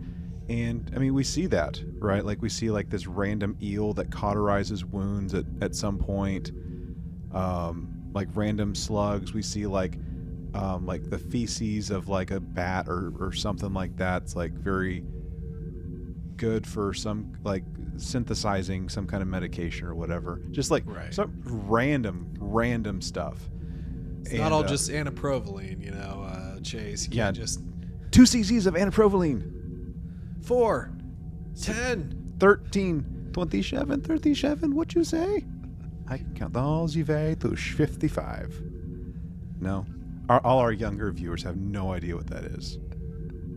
And 0.49 0.91
I 0.95 0.99
mean, 0.99 1.13
we 1.15 1.25
see 1.25 1.47
that, 1.47 1.83
right? 1.99 2.25
Like 2.25 2.41
we 2.41 2.49
see 2.49 2.71
like 2.71 2.89
this 2.89 3.07
random 3.07 3.57
eel 3.63 3.93
that 3.95 4.11
cauterizes 4.11 4.85
wounds 4.85 5.35
at, 5.35 5.45
at 5.61 5.75
some 5.75 5.99
point. 5.99 6.53
Um, 7.33 7.93
like 8.15 8.29
random 8.35 8.75
slugs. 8.75 9.35
We 9.35 9.43
see 9.43 9.67
like 9.67 9.99
um, 10.55 10.87
like 10.87 11.11
the 11.11 11.19
feces 11.19 11.91
of 11.91 12.09
like 12.09 12.31
a 12.31 12.41
bat 12.41 12.87
or, 12.89 13.13
or 13.21 13.33
something 13.33 13.75
like 13.75 13.97
that. 13.97 14.23
It's 14.23 14.37
like 14.37 14.53
very 14.53 15.05
good 16.37 16.67
for 16.67 16.95
some 16.95 17.33
like 17.45 17.65
synthesizing 17.97 18.89
some 18.89 19.07
kind 19.07 19.23
of 19.23 19.29
medication 19.29 19.87
or 19.87 19.95
whatever. 19.95 20.41
Just 20.51 20.71
like 20.71 20.85
Right. 20.87 21.13
some 21.13 21.41
random 21.45 22.33
random 22.39 23.01
stuff. 23.03 23.39
it's 24.21 24.31
And, 24.31 24.39
not 24.41 24.53
all 24.53 24.63
uh, 24.65 24.69
just 24.69 24.91
inaprovaline, 24.91 25.83
you 25.85 25.91
know, 25.91 26.27
uh, 26.29 26.61
Chase. 26.61 27.09
You 27.11 27.17
yeah. 27.19 27.33
just 27.33 27.61
Two 28.13 28.23
cc's 28.23 28.67
of 28.67 28.75
inaprovaline. 28.75 29.53
Four. 30.47 30.93
Ten. 31.61 32.35
13, 32.39 33.31
27, 33.33 34.01
37, 34.01 34.75
what 34.75 34.95
you 34.95 35.03
say? 35.03 35.45
I 36.09 36.19
can 36.19 36.35
count 36.35 36.53
those 36.53 36.95
you 36.95 37.05
way 37.05 37.35
to 37.41 37.57
55. 37.57 38.63
No. 39.61 39.85
Our, 40.29 40.41
all 40.45 40.59
our 40.61 40.71
younger 40.71 41.11
viewers 41.11 41.43
have 41.43 41.57
no 41.57 41.93
idea 41.93 42.15
what 42.15 42.29
that 42.29 42.45
is. 42.45 42.79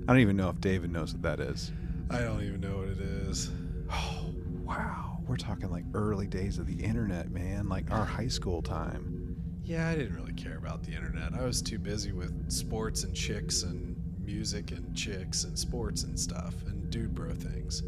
I 0.07 0.13
don't 0.13 0.19
even 0.19 0.35
know 0.35 0.49
if 0.49 0.59
David 0.61 0.91
knows 0.91 1.13
what 1.13 1.21
that 1.21 1.39
is. 1.39 1.71
I 2.09 2.19
don't 2.19 2.41
even 2.41 2.59
know 2.59 2.77
what 2.77 2.87
it 2.87 3.01
is. 3.01 3.51
Oh, 3.91 4.33
wow. 4.63 5.19
We're 5.27 5.37
talking 5.37 5.69
like 5.69 5.85
early 5.93 6.25
days 6.25 6.57
of 6.57 6.65
the 6.65 6.83
internet, 6.83 7.29
man. 7.29 7.69
Like 7.69 7.91
our 7.91 8.05
high 8.05 8.29
school 8.29 8.63
time. 8.63 9.35
Yeah, 9.63 9.87
I 9.87 9.95
didn't 9.95 10.15
really 10.15 10.33
care 10.33 10.57
about 10.57 10.83
the 10.83 10.93
internet. 10.93 11.33
I 11.35 11.43
was 11.43 11.61
too 11.61 11.77
busy 11.77 12.13
with 12.13 12.51
sports 12.51 13.03
and 13.03 13.15
chicks 13.15 13.61
and 13.61 13.95
music 14.25 14.71
and 14.71 14.95
chicks 14.95 15.43
and 15.43 15.57
sports 15.57 16.03
and 16.03 16.19
stuff 16.19 16.55
and 16.65 16.78
dude 16.89 17.13
bro 17.13 17.33
things. 17.33 17.83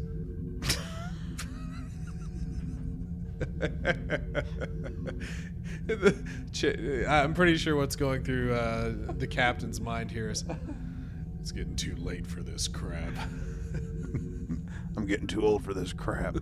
I'm 7.08 7.34
pretty 7.34 7.56
sure 7.56 7.76
what's 7.76 7.96
going 7.96 8.22
through 8.24 8.54
uh, 8.54 8.92
the 9.18 9.26
captain's 9.26 9.80
mind 9.80 10.10
here 10.10 10.30
is 10.30 10.44
it's 11.40 11.50
getting 11.52 11.74
too 11.74 11.96
late 11.96 12.26
for 12.26 12.42
this 12.42 12.68
crap. 12.68 13.12
I'm 14.96 15.06
getting 15.06 15.26
too 15.26 15.44
old 15.44 15.64
for 15.64 15.74
this 15.74 15.92
crap. 15.92 16.36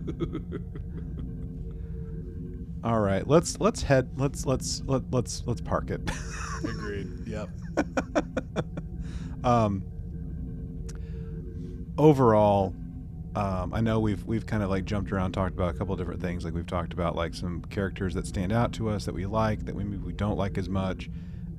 All 2.83 2.99
right, 2.99 3.27
let's 3.27 3.59
let's 3.59 3.83
head 3.83 4.09
let's 4.17 4.45
let's 4.45 4.81
let, 4.85 5.03
let's 5.11 5.43
let's 5.45 5.61
park 5.61 5.91
it. 5.91 6.01
Agreed. 6.63 7.07
Yep. 7.27 7.49
um, 9.43 9.83
overall, 12.01 12.73
um, 13.35 13.73
I 13.73 13.79
know 13.79 13.99
we've 13.99 14.25
we've 14.25 14.45
kind 14.45 14.63
of 14.63 14.69
like 14.69 14.85
jumped 14.85 15.11
around, 15.11 15.31
talked 15.33 15.53
about 15.53 15.73
a 15.73 15.77
couple 15.77 15.95
different 15.95 16.19
things. 16.19 16.43
Like 16.43 16.53
we've 16.53 16.65
talked 16.65 16.93
about 16.93 17.15
like 17.15 17.33
some 17.33 17.61
characters 17.69 18.13
that 18.15 18.25
stand 18.25 18.51
out 18.51 18.73
to 18.73 18.89
us 18.89 19.05
that 19.05 19.13
we 19.13 19.25
like, 19.25 19.65
that 19.65 19.75
we 19.75 19.83
maybe 19.83 20.03
we 20.03 20.13
don't 20.13 20.37
like 20.37 20.57
as 20.57 20.67
much, 20.67 21.09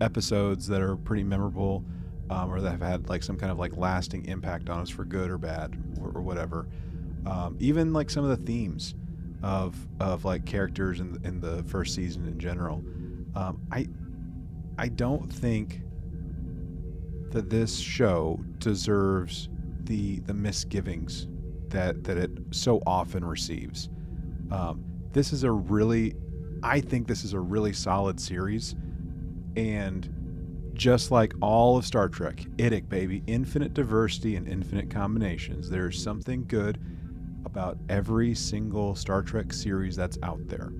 episodes 0.01 0.66
that 0.66 0.82
are 0.82 0.97
pretty 0.97 1.23
memorable, 1.23 1.85
um, 2.28 2.52
or 2.52 2.60
that 2.60 2.73
have 2.73 2.82
had 2.82 3.09
like 3.09 3.23
some 3.23 3.39
kind 3.39 3.52
of 3.52 3.59
like 3.59 3.77
lasting 3.77 4.27
impact 4.27 4.69
on 4.69 4.81
us 4.81 4.90
for 4.90 5.05
good 5.05 5.31
or 5.31 5.39
bad 5.39 5.78
or, 6.01 6.10
or 6.10 6.23
whatever. 6.23 6.66
Um, 7.24 7.56
even 7.60 7.93
like 7.93 8.10
some 8.10 8.24
of 8.24 8.31
the 8.36 8.44
themes 8.44 8.97
of 9.44 9.77
of 10.01 10.24
like 10.24 10.44
characters 10.44 10.98
in 10.98 11.20
in 11.24 11.40
the 11.40 11.62
first 11.64 11.94
season 11.94 12.27
in 12.27 12.39
general. 12.39 12.82
Um, 13.36 13.60
I 13.70 13.86
I 14.77 14.89
don't 14.89 15.32
think 15.32 15.82
that 17.31 17.48
this 17.48 17.78
show 17.78 18.40
deserves 18.59 19.48
the 19.87 20.21
the 20.21 20.35
misgivings 20.35 21.27
that 21.69 22.05
that 22.05 22.17
it 22.17 22.31
so 22.51 22.83
often 22.87 23.25
receives. 23.25 23.89
Um, 24.51 24.85
this 25.13 25.33
is 25.33 25.45
a 25.45 25.51
really, 25.51 26.15
I 26.63 26.81
think 26.81 27.07
this 27.07 27.25
is 27.25 27.33
a 27.33 27.41
really 27.41 27.73
solid 27.73 28.21
series, 28.21 28.75
and 29.57 30.09
just 30.75 31.11
like 31.11 31.35
all 31.41 31.77
of 31.77 31.85
Star 31.85 32.09
Trek, 32.09 32.37
IDIC 32.57 32.89
baby, 32.89 33.23
infinite 33.27 33.75
diversity 33.75 34.37
and 34.37 34.49
infinite 34.49 34.91
combinations. 34.91 35.69
There's 35.69 36.03
something 36.03 36.45
good 36.47 36.79
about 37.45 37.79
every 37.89 38.35
single 38.35 38.95
Star 38.95 39.23
Trek 39.23 39.53
series 39.53 39.97
that's 39.97 40.19
out 40.23 40.47
there, 40.49 40.73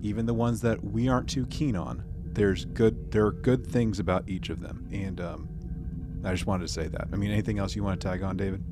even 0.00 0.26
the 0.26 0.34
ones 0.34 0.60
that 0.62 0.82
we 0.82 1.08
aren't 1.08 1.28
too 1.28 1.46
keen 1.46 1.76
on. 1.76 2.04
There's 2.24 2.64
good. 2.64 3.10
There 3.12 3.26
are 3.26 3.32
good 3.32 3.66
things 3.66 3.98
about 3.98 4.28
each 4.28 4.48
of 4.48 4.60
them, 4.60 4.88
and 4.90 5.20
um, 5.20 5.48
I 6.24 6.32
just 6.32 6.46
wanted 6.46 6.66
to 6.66 6.72
say 6.72 6.88
that. 6.88 7.08
I 7.12 7.16
mean, 7.16 7.30
anything 7.30 7.58
else 7.58 7.74
you 7.74 7.82
want 7.82 8.00
to 8.00 8.08
tag 8.08 8.22
on, 8.22 8.36
David? 8.36 8.62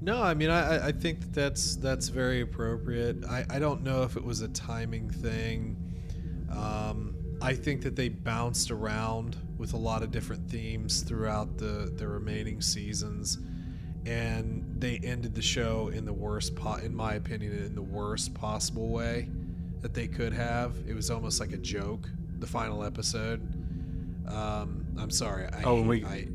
No, 0.00 0.20
I 0.20 0.34
mean, 0.34 0.50
I, 0.50 0.88
I 0.88 0.92
think 0.92 1.20
that 1.20 1.32
that's 1.32 1.76
that's 1.76 2.08
very 2.08 2.40
appropriate. 2.40 3.24
I, 3.24 3.44
I 3.48 3.58
don't 3.60 3.84
know 3.84 4.02
if 4.02 4.16
it 4.16 4.24
was 4.24 4.40
a 4.40 4.48
timing 4.48 5.08
thing. 5.08 5.76
Um, 6.50 7.14
I 7.40 7.54
think 7.54 7.82
that 7.82 7.94
they 7.94 8.08
bounced 8.08 8.72
around 8.72 9.36
with 9.58 9.74
a 9.74 9.76
lot 9.76 10.02
of 10.02 10.10
different 10.10 10.50
themes 10.50 11.02
throughout 11.02 11.56
the 11.56 11.92
the 11.96 12.08
remaining 12.08 12.60
seasons, 12.60 13.38
and 14.04 14.64
they 14.76 14.98
ended 15.04 15.36
the 15.36 15.42
show 15.42 15.88
in 15.94 16.04
the 16.04 16.12
worst, 16.12 16.56
po- 16.56 16.76
in 16.82 16.92
my 16.92 17.14
opinion, 17.14 17.52
in 17.52 17.76
the 17.76 17.82
worst 17.82 18.34
possible 18.34 18.88
way 18.88 19.28
that 19.82 19.94
they 19.94 20.08
could 20.08 20.32
have. 20.32 20.74
It 20.88 20.94
was 20.94 21.10
almost 21.10 21.38
like 21.38 21.52
a 21.52 21.58
joke. 21.58 22.08
The 22.40 22.46
final 22.48 22.82
episode. 22.82 23.40
Um, 24.26 24.81
I'm 24.98 25.10
sorry. 25.10 25.46
I, 25.52 25.62
Oh, 25.64 25.76
when 25.76 25.86
we- 25.88 26.04
I, 26.04 26.28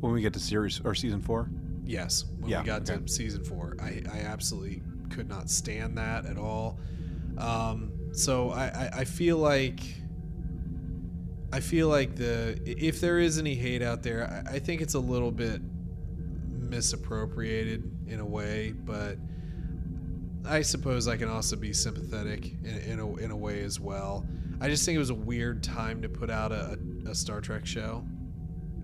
When 0.00 0.12
we 0.12 0.20
get 0.22 0.32
to 0.34 0.40
series 0.40 0.80
or 0.84 0.94
season 0.94 1.20
four? 1.20 1.50
Yes, 1.84 2.24
when 2.38 2.50
Yeah, 2.50 2.60
we 2.60 2.66
got 2.66 2.88
okay. 2.88 3.02
to 3.04 3.08
season 3.12 3.44
four, 3.44 3.76
I, 3.80 4.02
I 4.12 4.20
absolutely 4.20 4.82
could 5.10 5.28
not 5.28 5.50
stand 5.50 5.96
that 5.98 6.26
at 6.26 6.36
all. 6.38 6.78
Um, 7.38 7.92
so 8.12 8.50
I, 8.50 8.66
I, 8.66 8.90
I 9.00 9.04
feel 9.04 9.38
like 9.38 9.80
I 11.52 11.60
feel 11.60 11.88
like 11.88 12.14
the 12.16 12.60
if 12.66 13.00
there 13.00 13.18
is 13.18 13.38
any 13.38 13.54
hate 13.54 13.80
out 13.82 14.02
there, 14.02 14.44
I, 14.46 14.56
I 14.56 14.58
think 14.58 14.82
it's 14.82 14.94
a 14.94 14.98
little 15.00 15.32
bit 15.32 15.62
misappropriated 16.68 17.90
in 18.06 18.20
a 18.20 18.26
way, 18.26 18.72
but 18.72 19.16
I 20.46 20.62
suppose 20.62 21.08
I 21.08 21.16
can 21.16 21.28
also 21.28 21.56
be 21.56 21.72
sympathetic 21.72 22.52
in, 22.64 22.76
in, 22.92 23.00
a, 23.00 23.16
in 23.16 23.30
a 23.30 23.36
way 23.36 23.62
as 23.62 23.80
well. 23.80 24.26
I 24.60 24.68
just 24.68 24.84
think 24.84 24.96
it 24.96 25.00
was 25.00 25.10
a 25.10 25.14
weird 25.14 25.62
time 25.62 26.02
to 26.02 26.08
put 26.08 26.30
out 26.30 26.52
a, 26.52 26.78
a 27.06 27.14
Star 27.14 27.40
Trek 27.40 27.64
show. 27.64 28.04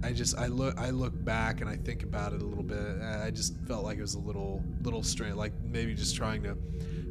I 0.05 0.13
just 0.13 0.37
I 0.39 0.47
look 0.47 0.79
I 0.79 0.91
look 0.91 1.13
back 1.25 1.61
and 1.63 1.71
I 1.71 1.77
think 1.77 2.03
about 2.03 2.33
it 2.33 2.43
a 2.43 2.45
little 2.45 2.63
bit. 2.63 3.01
I 3.01 3.31
just 3.31 3.57
felt 3.67 3.85
like 3.85 3.99
it 3.99 4.03
was 4.03 4.15
a 4.15 4.19
little 4.19 4.63
little 4.83 5.03
strange, 5.03 5.35
like 5.35 5.53
maybe 5.63 5.95
just 5.95 6.15
trying 6.15 6.43
to 6.43 6.57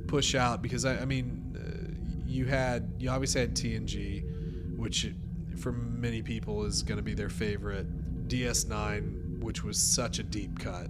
push 0.07 0.35
out 0.35 0.61
because 0.61 0.85
I, 0.85 0.98
I 0.99 1.06
mean, 1.06 1.57
uh, 1.57 2.23
you 2.26 2.45
had 2.45 2.94
you 2.99 3.10
obviously 3.10 3.41
had 3.41 3.56
TNG, 3.56 4.77
which 4.77 5.11
for 5.57 5.72
many 5.72 6.22
people 6.22 6.65
is 6.65 6.84
going 6.84 6.98
to 6.98 7.03
be 7.03 7.14
their 7.14 7.30
favorite. 7.30 7.88
DS9, 8.27 9.40
which 9.40 9.64
was 9.64 9.77
such 9.77 10.19
a 10.19 10.23
deep 10.23 10.60
cut 10.60 10.88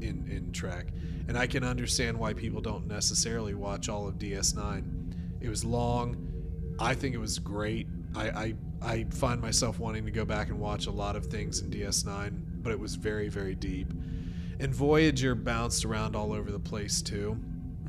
in 0.00 0.28
in 0.28 0.52
Trek, 0.52 0.88
and 1.28 1.38
I 1.38 1.46
can 1.46 1.62
understand 1.62 2.18
why 2.18 2.34
people 2.34 2.60
don't 2.60 2.86
necessarily 2.86 3.54
watch 3.54 3.88
all 3.88 4.08
of 4.08 4.16
DS9. 4.16 5.40
It 5.40 5.48
was 5.48 5.64
long. 5.64 6.33
I 6.78 6.94
think 6.94 7.14
it 7.14 7.18
was 7.18 7.38
great. 7.38 7.86
I, 8.14 8.28
I 8.30 8.54
I 8.82 9.04
find 9.04 9.40
myself 9.40 9.78
wanting 9.78 10.04
to 10.04 10.10
go 10.10 10.24
back 10.24 10.48
and 10.48 10.58
watch 10.60 10.86
a 10.86 10.90
lot 10.90 11.16
of 11.16 11.26
things 11.26 11.60
in 11.60 11.70
DS9, 11.70 12.32
but 12.62 12.70
it 12.72 12.78
was 12.78 12.94
very 12.96 13.28
very 13.28 13.54
deep. 13.54 13.92
And 14.60 14.74
Voyager 14.74 15.34
bounced 15.34 15.84
around 15.84 16.14
all 16.14 16.32
over 16.32 16.50
the 16.50 16.58
place 16.60 17.02
too 17.02 17.38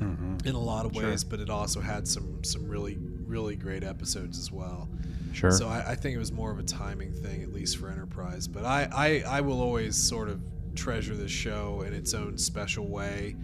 Mm-hmm. 0.00 0.46
in 0.46 0.54
a 0.54 0.60
lot 0.60 0.84
of 0.84 0.92
Sure. 0.94 1.04
ways, 1.08 1.24
but 1.24 1.40
it 1.40 1.48
also 1.48 1.80
had 1.80 2.06
some 2.06 2.44
some 2.44 2.68
really 2.68 2.98
really 3.26 3.56
great 3.56 3.82
episodes 3.82 4.38
as 4.38 4.52
well. 4.52 4.88
Sure. 5.32 5.50
So 5.50 5.68
I, 5.68 5.92
I 5.92 5.94
think 5.94 6.14
it 6.14 6.18
was 6.18 6.32
more 6.32 6.50
of 6.50 6.58
a 6.58 6.62
timing 6.62 7.12
thing, 7.14 7.42
at 7.42 7.52
least 7.52 7.78
for 7.78 7.88
Enterprise. 7.90 8.46
But 8.46 8.64
I, 8.64 8.88
I, 8.92 9.38
I 9.38 9.40
will 9.40 9.60
always 9.60 9.96
sort 9.96 10.28
of 10.28 10.40
treasure 10.74 11.14
this 11.14 11.30
show 11.32 11.82
in 11.86 11.92
its 11.92 12.14
own 12.14 12.38
special 12.38 12.86
way 12.88 13.34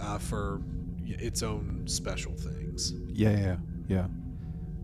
uh, 0.00 0.18
for 0.18 0.62
its 1.06 1.42
own 1.42 1.82
special 1.86 2.32
things. 2.34 2.94
Yeah, 3.12 3.36
yeah, 3.36 3.56
yeah. 3.88 4.06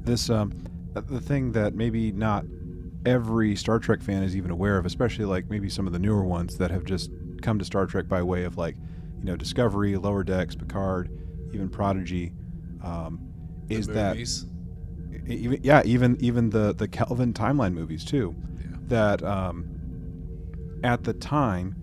This 0.05 0.31
um, 0.31 0.53
the 0.95 1.21
thing 1.21 1.53
that 1.53 1.75
maybe 1.75 2.13
not 2.13 2.45
every 3.07 3.57
Star 3.57 3.79
Trek 3.79 4.03
fan 4.03 4.23
is 4.23 4.37
even 4.37 4.51
aware 4.51 4.79
of, 4.79 4.87
especially 4.87 5.25
like 5.25 5.49
maybe 5.49 5.69
some 5.69 5.87
of 5.87 5.93
the 5.93 5.99
newer 5.99 6.25
ones 6.25 6.59
that 6.59 6.71
have 6.71 6.85
just 6.85 7.11
come 7.41 7.59
to 7.59 7.65
Star 7.65 7.87
Trek 7.87 8.09
by 8.09 8.23
way 8.23 8.45
of 8.45 8.57
like, 8.57 8.77
you 9.19 9.25
know, 9.25 9.37
Discovery, 9.37 9.97
Lower 9.97 10.23
Decks, 10.23 10.55
Picard, 10.55 11.11
even 11.53 11.69
Prodigy, 11.69 12.33
um, 12.83 13.21
is 13.69 13.87
that 13.89 14.17
even 15.27 15.61
yeah, 15.63 15.83
even 15.85 16.17
even 16.21 16.51
the 16.51 16.75
the 16.75 16.89
Kelvin 16.89 17.33
timeline 17.33 17.75
movies 17.75 18.05
too. 18.05 18.35
Yeah. 18.59 18.77
That 18.89 19.23
um, 19.23 19.69
at 20.83 21.05
the 21.05 21.13
time 21.13 21.77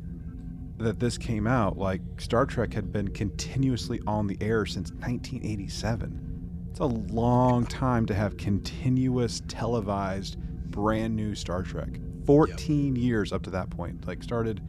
that 0.77 0.99
this 0.99 1.17
came 1.17 1.47
out, 1.47 1.77
like 1.77 2.01
Star 2.17 2.45
Trek 2.45 2.73
had 2.73 2.91
been 2.91 3.09
continuously 3.09 4.01
on 4.07 4.27
the 4.27 4.37
air 4.41 4.65
since 4.65 4.91
1987. 4.91 6.28
It's 6.69 6.79
a 6.79 6.85
long 6.85 7.65
time 7.65 8.05
to 8.05 8.13
have 8.13 8.37
continuous 8.37 9.41
televised 9.47 10.37
brand 10.71 11.15
new 11.15 11.35
Star 11.35 11.63
Trek. 11.63 11.99
14 12.25 12.95
years 12.95 13.33
up 13.33 13.41
to 13.43 13.49
that 13.49 13.69
point. 13.69 14.05
Like 14.07 14.21
started, 14.21 14.61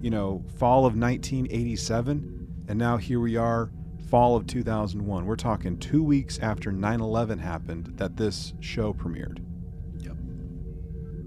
you 0.00 0.10
know, 0.10 0.44
fall 0.56 0.86
of 0.86 0.96
1987 0.96 2.64
and 2.68 2.78
now 2.78 2.96
here 2.96 3.20
we 3.20 3.36
are 3.36 3.70
fall 4.08 4.36
of 4.36 4.46
2001. 4.46 5.26
We're 5.26 5.36
talking 5.36 5.78
2 5.78 6.02
weeks 6.02 6.38
after 6.38 6.70
9/11 6.72 7.40
happened 7.40 7.92
that 7.96 8.16
this 8.16 8.54
show 8.60 8.92
premiered. 8.92 9.40
Yep. 9.98 10.16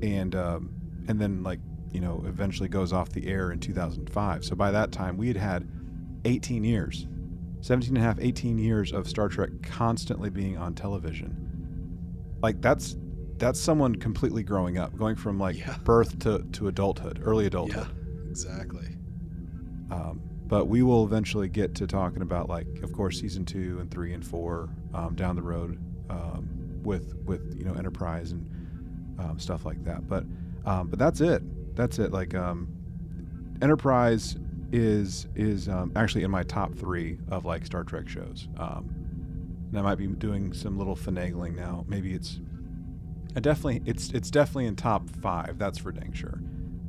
And 0.02 0.36
um 0.36 0.70
and 1.08 1.20
then 1.20 1.44
like, 1.44 1.60
you 1.92 2.00
know, 2.00 2.24
eventually 2.26 2.70
goes 2.70 2.94
off 2.94 3.10
the 3.10 3.28
air 3.28 3.52
in 3.52 3.60
2005. 3.60 4.46
So 4.46 4.56
by 4.56 4.72
that 4.72 4.92
time 4.92 5.18
we 5.18 5.28
had 5.28 5.38
had 5.38 5.70
18 6.26 6.64
years 6.64 7.08
17 7.62 7.96
and 7.96 7.98
a 7.98 8.02
half 8.02 8.18
18 8.20 8.58
years 8.58 8.92
of 8.94 9.08
star 9.08 9.28
trek 9.30 9.50
constantly 9.64 10.30
being 10.30 10.58
on 10.58 10.74
television 10.74 11.36
like 12.42 12.62
that's 12.62 12.96
that's 13.38 13.60
someone 13.60 13.96
completely 13.96 14.44
growing 14.44 14.78
up 14.78 14.96
going 14.98 15.16
from 15.16 15.38
like 15.40 15.58
Yeah. 15.58 15.78
birth 15.84 16.20
to, 16.20 16.40
to 16.54 16.68
adulthood 16.68 17.22
early 17.24 17.46
adulthood 17.46 17.88
Yeah. 17.88 18.30
exactly. 18.30 18.96
Um, 19.92 20.22
but 20.46 20.68
we 20.68 20.84
will 20.84 21.04
eventually 21.06 21.48
get 21.50 21.74
to 21.76 21.88
talking 21.88 22.22
about 22.22 22.48
like, 22.50 22.68
of 22.84 22.92
course, 22.94 23.20
season 23.20 23.46
two 23.46 23.78
and 23.80 23.90
three 23.92 24.14
and 24.14 24.26
four 24.26 24.70
um, 24.94 25.16
down 25.16 25.36
the 25.36 25.42
road 25.42 25.80
um, 26.10 26.48
with 26.84 27.16
with 27.26 27.56
you 27.58 27.64
know 27.66 27.74
Enterprise 27.74 28.32
and 28.32 28.50
um, 29.20 29.40
stuff 29.40 29.66
like 29.66 29.84
that. 29.84 30.08
But 30.08 30.26
um, 30.66 30.88
but 30.90 30.98
that's 31.00 31.22
it. 31.22 31.42
That's 31.76 31.98
it. 32.00 32.12
Like 32.12 32.34
um, 32.36 32.68
Enterprise 33.62 34.38
is 34.72 35.28
is 35.36 35.68
um, 35.68 35.92
actually 35.96 36.24
in 36.24 36.32
my 36.32 36.44
top 36.44 36.76
three 36.76 37.20
of 37.30 37.46
like 37.46 37.66
Star 37.66 37.84
Trek 37.84 38.08
shows. 38.08 38.48
Um, 38.58 38.94
and 39.70 39.78
I 39.78 39.82
might 39.82 39.96
be 39.96 40.08
doing 40.08 40.54
some 40.54 40.78
little 40.78 40.96
finagling 40.96 41.56
now. 41.56 41.86
Maybe 41.88 42.14
it's 42.14 42.40
I 43.36 43.40
definitely 43.40 43.82
it's 43.86 44.10
it's 44.12 44.32
definitely 44.32 44.66
in 44.66 44.76
top 44.76 45.10
five. 45.10 45.58
That's 45.58 45.78
for 45.78 45.92
dang 45.92 46.14
sure. 46.14 46.42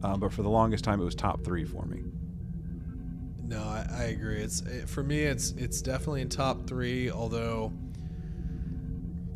Um, 0.02 0.18
but 0.20 0.32
for 0.32 0.42
the 0.42 0.48
longest 0.48 0.84
time, 0.84 1.00
it 1.00 1.04
was 1.04 1.14
top 1.14 1.44
three 1.44 1.64
for 1.64 1.84
me. 1.84 2.02
No, 3.42 3.58
I, 3.58 3.86
I 3.90 4.02
agree. 4.04 4.40
It's 4.40 4.62
it, 4.62 4.88
for 4.88 5.02
me. 5.02 5.20
It's 5.20 5.50
it's 5.52 5.82
definitely 5.82 6.22
in 6.22 6.28
top 6.28 6.66
three. 6.66 7.10
Although, 7.10 7.72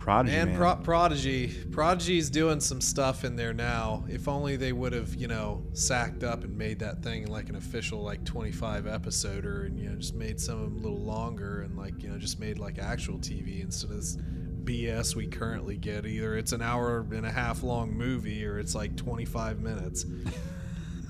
Prodigy, 0.04 0.36
man, 0.36 0.48
man. 0.48 0.56
Pro- 0.58 0.76
Prodigy, 0.76 1.48
Prodigy's 1.70 2.28
doing 2.28 2.60
some 2.60 2.82
stuff 2.82 3.24
in 3.24 3.36
there 3.36 3.54
now. 3.54 4.04
If 4.06 4.28
only 4.28 4.56
they 4.56 4.70
would 4.70 4.92
have, 4.92 5.14
you 5.14 5.28
know, 5.28 5.64
sacked 5.72 6.22
up 6.22 6.44
and 6.44 6.54
made 6.58 6.80
that 6.80 7.02
thing 7.02 7.26
like 7.28 7.48
an 7.48 7.56
official 7.56 8.02
like 8.02 8.22
25 8.26 8.84
episoder, 8.84 9.64
and 9.64 9.78
you 9.78 9.88
know, 9.88 9.96
just 9.96 10.14
made 10.14 10.38
some 10.38 10.60
of 10.60 10.64
them 10.64 10.76
a 10.76 10.80
little 10.82 11.02
longer, 11.02 11.62
and 11.62 11.78
like 11.78 12.02
you 12.02 12.10
know, 12.10 12.18
just 12.18 12.38
made 12.38 12.58
like 12.58 12.78
actual 12.78 13.18
TV 13.18 13.62
instead 13.62 13.92
of 13.92 13.96
this 13.96 14.18
BS 14.64 15.16
we 15.16 15.26
currently 15.26 15.78
get. 15.78 16.04
Either 16.04 16.36
it's 16.36 16.52
an 16.52 16.60
hour 16.60 17.06
and 17.10 17.24
a 17.24 17.32
half 17.32 17.62
long 17.62 17.90
movie, 17.90 18.44
or 18.44 18.58
it's 18.58 18.74
like 18.74 18.94
25 18.96 19.60
minutes. 19.60 20.04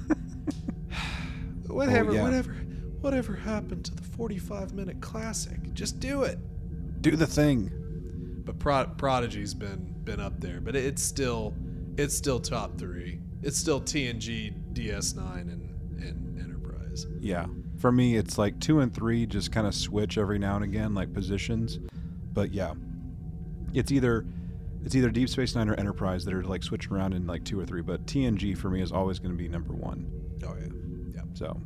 Oh, 1.69 1.75
whatever, 1.75 2.13
yeah. 2.13 2.23
whatever, 2.23 2.53
whatever 3.01 3.35
happened 3.35 3.87
to 3.87 3.95
the 3.95 4.03
45 4.03 4.75
minute 4.75 5.01
classic? 5.01 5.73
Just 5.73 5.99
do 5.99 6.23
it. 6.23 6.39
Do 7.01 7.17
the 7.17 7.27
thing. 7.27 7.84
But 8.45 8.59
Pro- 8.59 8.87
Prodigy's 8.87 9.55
been 9.55 9.95
been 10.05 10.21
up 10.21 10.41
there, 10.41 10.61
but 10.61 10.77
it's 10.77 11.03
still 11.03 11.55
it's 11.97 12.15
still 12.17 12.41
top 12.41 12.79
three. 12.79 13.21
It's 13.43 13.57
still 13.57 13.81
TNG, 13.81 14.53
DS9, 14.75 15.41
and 15.41 15.71
and 16.03 16.39
Enterprise. 16.41 17.07
Yeah. 17.21 17.47
For 17.79 17.91
me, 17.93 18.17
it's 18.17 18.39
like 18.39 18.59
two 18.61 18.81
and 18.81 18.93
three 18.95 19.27
just 19.27 19.51
kind 19.53 19.67
of 19.67 19.75
switch 19.75 20.17
every 20.19 20.39
now 20.39 20.57
and 20.57 20.65
again, 20.65 20.95
like 20.95 21.13
positions. 21.13 21.79
But 22.33 22.53
yeah, 22.53 22.75
it's 23.73 23.91
either 23.93 24.27
it's 24.85 24.95
either 24.95 25.11
Deep 25.11 25.29
Space 25.31 25.55
Nine 25.55 25.69
or 25.69 25.75
Enterprise 25.75 26.25
that 26.27 26.35
are 26.35 26.45
like 26.45 26.63
switching 26.63 26.93
around 26.93 27.15
in 27.15 27.27
like 27.27 27.45
two 27.45 27.59
or 27.59 27.65
three. 27.67 27.81
But 27.83 28.05
TNG 28.07 28.57
for 28.57 28.69
me 28.71 28.83
is 28.83 28.93
always 28.93 29.19
going 29.19 29.33
to 29.33 29.39
be 29.39 29.49
number 29.49 29.73
one. 29.73 30.11
Oh 30.47 30.55
yeah, 30.61 30.69
yeah. 31.15 31.23
So, 31.35 31.61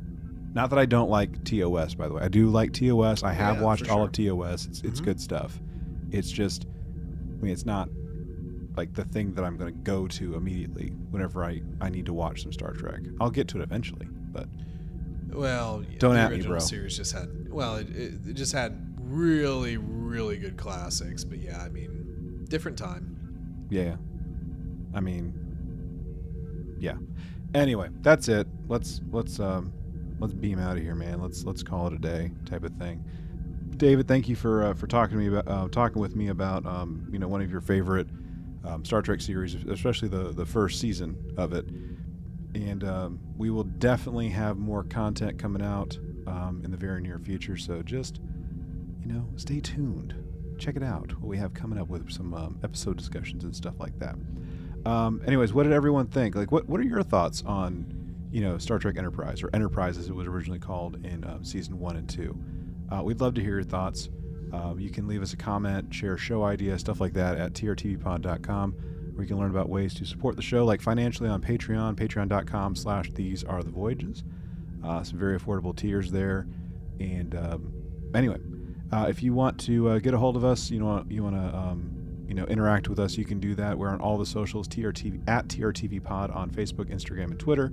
not 0.53 0.69
that 0.69 0.79
I 0.79 0.85
don't 0.85 1.09
like 1.09 1.43
TOS, 1.43 1.93
by 1.95 2.07
the 2.07 2.13
way. 2.15 2.23
I 2.23 2.27
do 2.29 2.47
like 2.47 2.71
TOS. 2.73 3.23
I 3.23 3.33
have 3.33 3.57
Yeah, 3.57 3.63
watched 3.63 3.85
for 3.87 3.91
all 3.91 4.03
of 4.03 4.11
TOS. 4.13 4.65
It's, 4.67 4.81
it's 4.81 5.01
Mhm. 5.01 5.05
good 5.05 5.21
stuff. 5.21 5.59
It's 6.11 6.31
just, 6.31 6.65
I 6.65 7.43
mean, 7.43 7.51
it's 7.53 7.65
not 7.65 7.89
like 8.77 8.93
the 8.93 9.03
thing 9.05 9.33
that 9.33 9.43
I'm 9.43 9.57
going 9.57 9.73
to 9.73 9.79
go 9.81 10.07
to 10.07 10.35
immediately 10.35 10.89
whenever 11.11 11.43
I, 11.43 11.61
I 11.81 11.89
need 11.89 12.05
to 12.05 12.13
watch 12.13 12.43
some 12.43 12.53
Star 12.53 12.71
Trek. 12.73 13.01
I'll 13.19 13.29
get 13.31 13.47
to 13.49 13.59
it 13.59 13.63
eventually, 13.63 14.07
but 14.31 14.47
Well, 15.31 15.83
Don't 15.97 16.13
the 16.15 16.19
at 16.21 16.29
me, 16.31 16.37
original 16.37 16.57
bro. 16.57 16.59
series 16.59 16.95
just 16.97 17.11
had 17.13 17.49
well, 17.51 17.75
it, 17.77 17.89
it, 17.89 18.13
it 18.27 18.33
just 18.33 18.53
had 18.53 18.77
really 18.99 19.77
really 19.77 20.37
good 20.37 20.55
classics. 20.57 21.23
But 21.23 21.39
yeah, 21.39 21.59
I 21.61 21.69
mean, 21.69 22.45
different 22.49 22.77
time. 22.77 23.67
yeah. 23.69 23.95
I 24.93 25.01
mean, 25.01 25.33
yeah. 26.79 26.95
Anyway, 27.53 27.89
that's 28.01 28.27
it. 28.27 28.47
Let's 28.67 29.01
let's 29.11 29.39
um 29.39 29.71
let's 30.19 30.33
beam 30.33 30.59
out 30.59 30.77
of 30.77 30.83
here, 30.83 30.95
man. 30.95 31.21
Let's 31.21 31.43
let's 31.43 31.61
call 31.63 31.87
it 31.87 31.93
a 31.93 31.97
day, 31.99 32.31
type 32.45 32.63
of 32.63 32.71
thing. 32.77 33.03
David, 33.79 34.09
thank 34.09 34.27
you 34.27 34.35
for 34.35 34.65
uh, 34.65 34.73
for 34.73 34.87
talking 34.87 35.17
to 35.17 35.23
me 35.23 35.27
about 35.27 35.47
uh, 35.47 35.69
talking 35.69 36.01
with 36.01 36.13
me 36.13 36.27
about 36.27 36.65
um, 36.65 37.07
you 37.13 37.17
know 37.17 37.29
one 37.29 37.41
of 37.41 37.49
your 37.49 37.61
favorite 37.61 38.07
um, 38.65 38.83
Star 38.83 39.01
Trek 39.01 39.21
series, 39.21 39.55
especially 39.55 40.09
the 40.09 40.33
the 40.33 40.45
first 40.45 40.81
season 40.81 41.33
of 41.37 41.53
it. 41.53 41.65
And 42.55 42.83
um, 42.83 43.19
we 43.37 43.49
will 43.49 43.63
definitely 43.63 44.27
have 44.29 44.57
more 44.57 44.83
content 44.83 45.39
coming 45.39 45.61
out 45.61 45.97
um, 46.27 46.61
in 46.65 46.71
the 46.71 46.77
very 46.77 46.99
near 46.99 47.19
future. 47.19 47.55
So 47.55 47.81
just 47.81 48.19
you 49.01 49.13
know, 49.13 49.25
stay 49.37 49.61
tuned. 49.61 50.13
Check 50.57 50.75
it 50.75 50.83
out. 50.83 51.13
What 51.13 51.29
we 51.29 51.37
have 51.37 51.53
coming 51.53 51.79
up 51.79 51.87
with 51.87 52.11
some 52.11 52.33
um, 52.33 52.59
episode 52.61 52.97
discussions 52.97 53.45
and 53.45 53.55
stuff 53.55 53.79
like 53.79 53.97
that. 53.99 54.15
Um, 54.85 55.21
anyways, 55.25 55.53
what 55.53 55.63
did 55.63 55.71
everyone 55.71 56.07
think? 56.07 56.35
Like, 56.35 56.51
what 56.51 56.67
what 56.67 56.81
are 56.81 56.85
your 56.85 57.01
thoughts 57.01 57.43
on 57.45 58.27
you 58.29 58.41
know 58.41 58.57
Star 58.57 58.77
Trek 58.77 58.97
Enterprise 58.97 59.41
or 59.41 59.49
Enterprise 59.53 59.97
as 59.97 60.09
it 60.09 60.15
was 60.15 60.27
originally 60.27 60.59
called 60.59 61.05
in 61.05 61.25
season 61.45 61.79
one 61.79 61.95
and 61.95 62.09
two? 62.09 62.37
Uh, 62.91 63.03
we'd 63.03 63.21
love 63.21 63.33
to 63.35 63.41
hear 63.41 63.55
your 63.55 63.63
thoughts. 63.63 64.09
Um, 64.51 64.79
you 64.79 64.89
can 64.89 65.07
leave 65.07 65.21
us 65.21 65.33
a 65.33 65.37
comment, 65.37 65.93
share 65.93 66.17
show 66.17 66.43
ideas, 66.43 66.81
stuff 66.81 66.99
like 66.99 67.13
that 67.13 67.37
at 67.37 67.53
trtvpod.com, 67.53 68.71
where 68.71 69.23
you 69.23 69.27
can 69.27 69.37
learn 69.37 69.51
about 69.51 69.69
ways 69.69 69.93
to 69.95 70.05
support 70.05 70.35
the 70.35 70.41
show, 70.41 70.65
like 70.65 70.81
financially 70.81 71.29
on 71.29 71.41
Patreon, 71.41 71.95
patreon.com 71.95 72.75
slash 72.75 73.11
these 73.11 73.43
are 73.43 73.61
the 73.61 73.69
voyages. 73.69 74.23
Uh, 74.83 75.03
some 75.03 75.19
very 75.19 75.37
affordable 75.37 75.75
tiers 75.75 76.11
there. 76.11 76.47
And 76.99 77.35
um, 77.35 77.73
anyway, 78.15 78.37
uh, 78.91 79.05
if 79.07 79.21
you 79.21 79.33
want 79.33 79.59
to 79.61 79.89
uh, 79.89 79.99
get 79.99 80.13
a 80.13 80.17
hold 80.17 80.35
of 80.35 80.43
us, 80.43 80.71
you 80.71 80.79
know, 80.79 81.05
you 81.09 81.23
want 81.23 81.35
to, 81.35 81.57
um, 81.57 81.95
you 82.27 82.33
know, 82.33 82.45
interact 82.45 82.89
with 82.89 82.99
us, 82.99 83.17
you 83.17 83.25
can 83.25 83.39
do 83.39 83.55
that. 83.55 83.77
We're 83.77 83.89
on 83.89 84.01
all 84.01 84.17
the 84.17 84.25
socials, 84.25 84.67
TRTV 84.67 85.27
at 85.27 85.47
TRTV 85.47 86.03
Pod 86.03 86.31
on 86.31 86.49
Facebook, 86.49 86.85
Instagram, 86.85 87.25
and 87.25 87.39
Twitter. 87.39 87.71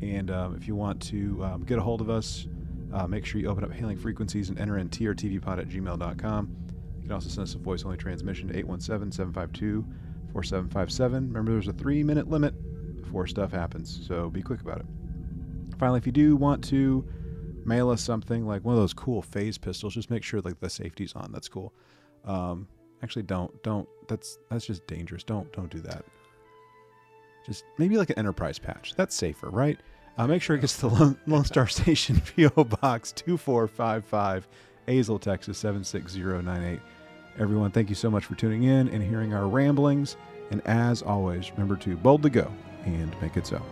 And 0.00 0.30
um, 0.30 0.56
if 0.56 0.66
you 0.66 0.74
want 0.74 1.00
to 1.02 1.42
um, 1.44 1.64
get 1.64 1.78
a 1.78 1.80
hold 1.80 2.00
of 2.00 2.10
us, 2.10 2.46
uh, 2.92 3.06
make 3.06 3.24
sure 3.24 3.40
you 3.40 3.48
open 3.48 3.64
up 3.64 3.72
hailing 3.72 3.96
frequencies 3.96 4.48
and 4.48 4.58
enter 4.58 4.78
in 4.78 4.88
trtvpod 4.88 5.58
at 5.58 5.68
gmail.com. 5.68 6.56
You 6.96 7.02
can 7.02 7.12
also 7.12 7.28
send 7.28 7.46
us 7.46 7.54
a 7.54 7.58
voice 7.58 7.84
only 7.84 7.96
transmission 7.96 8.48
to 8.48 8.56
817 8.56 9.12
752 9.12 9.84
4757. 10.32 11.28
Remember, 11.28 11.52
there's 11.52 11.68
a 11.68 11.72
three 11.72 12.02
minute 12.02 12.28
limit 12.28 12.54
before 13.02 13.26
stuff 13.26 13.50
happens, 13.52 14.06
so 14.06 14.30
be 14.30 14.42
quick 14.42 14.60
about 14.60 14.80
it. 14.80 14.86
Finally, 15.78 15.98
if 15.98 16.06
you 16.06 16.12
do 16.12 16.36
want 16.36 16.62
to 16.64 17.04
mail 17.64 17.90
us 17.90 18.00
something 18.00 18.46
like 18.46 18.64
one 18.64 18.74
of 18.74 18.80
those 18.80 18.94
cool 18.94 19.22
phase 19.22 19.58
pistols, 19.58 19.94
just 19.94 20.10
make 20.10 20.22
sure 20.22 20.40
like 20.40 20.60
the 20.60 20.70
safety's 20.70 21.12
on. 21.14 21.30
That's 21.32 21.48
cool. 21.48 21.72
Um, 22.24 22.68
actually, 23.02 23.24
don't 23.24 23.62
don't. 23.62 23.88
That's 24.08 24.38
that's 24.50 24.66
just 24.66 24.86
dangerous. 24.86 25.24
Don't 25.24 25.52
don't 25.52 25.70
do 25.70 25.80
that. 25.80 26.04
Just 27.44 27.64
maybe 27.78 27.96
like 27.96 28.10
an 28.10 28.18
enterprise 28.18 28.58
patch. 28.58 28.94
That's 28.96 29.14
safer, 29.14 29.50
right? 29.50 29.78
Uh, 30.18 30.26
make 30.26 30.42
sure 30.42 30.56
it 30.56 30.60
gets 30.60 30.76
to 30.76 30.88
the 30.88 30.94
Lone, 30.94 31.18
Lone 31.26 31.44
Star 31.44 31.66
Station 31.66 32.20
PO 32.36 32.64
Box 32.64 33.12
two 33.12 33.36
four 33.36 33.66
five 33.66 34.04
five, 34.04 34.46
Azle, 34.88 35.20
Texas 35.20 35.58
seven 35.58 35.84
six 35.84 36.12
zero 36.12 36.40
nine 36.40 36.62
eight. 36.62 36.80
Everyone, 37.38 37.70
thank 37.70 37.88
you 37.88 37.94
so 37.94 38.10
much 38.10 38.24
for 38.26 38.34
tuning 38.34 38.64
in 38.64 38.88
and 38.88 39.02
hearing 39.02 39.32
our 39.32 39.48
ramblings. 39.48 40.16
And 40.50 40.60
as 40.66 41.00
always, 41.02 41.50
remember 41.52 41.76
to 41.76 41.96
boldly 41.96 42.30
go 42.30 42.52
and 42.84 43.14
make 43.22 43.38
it 43.38 43.46
so. 43.46 43.62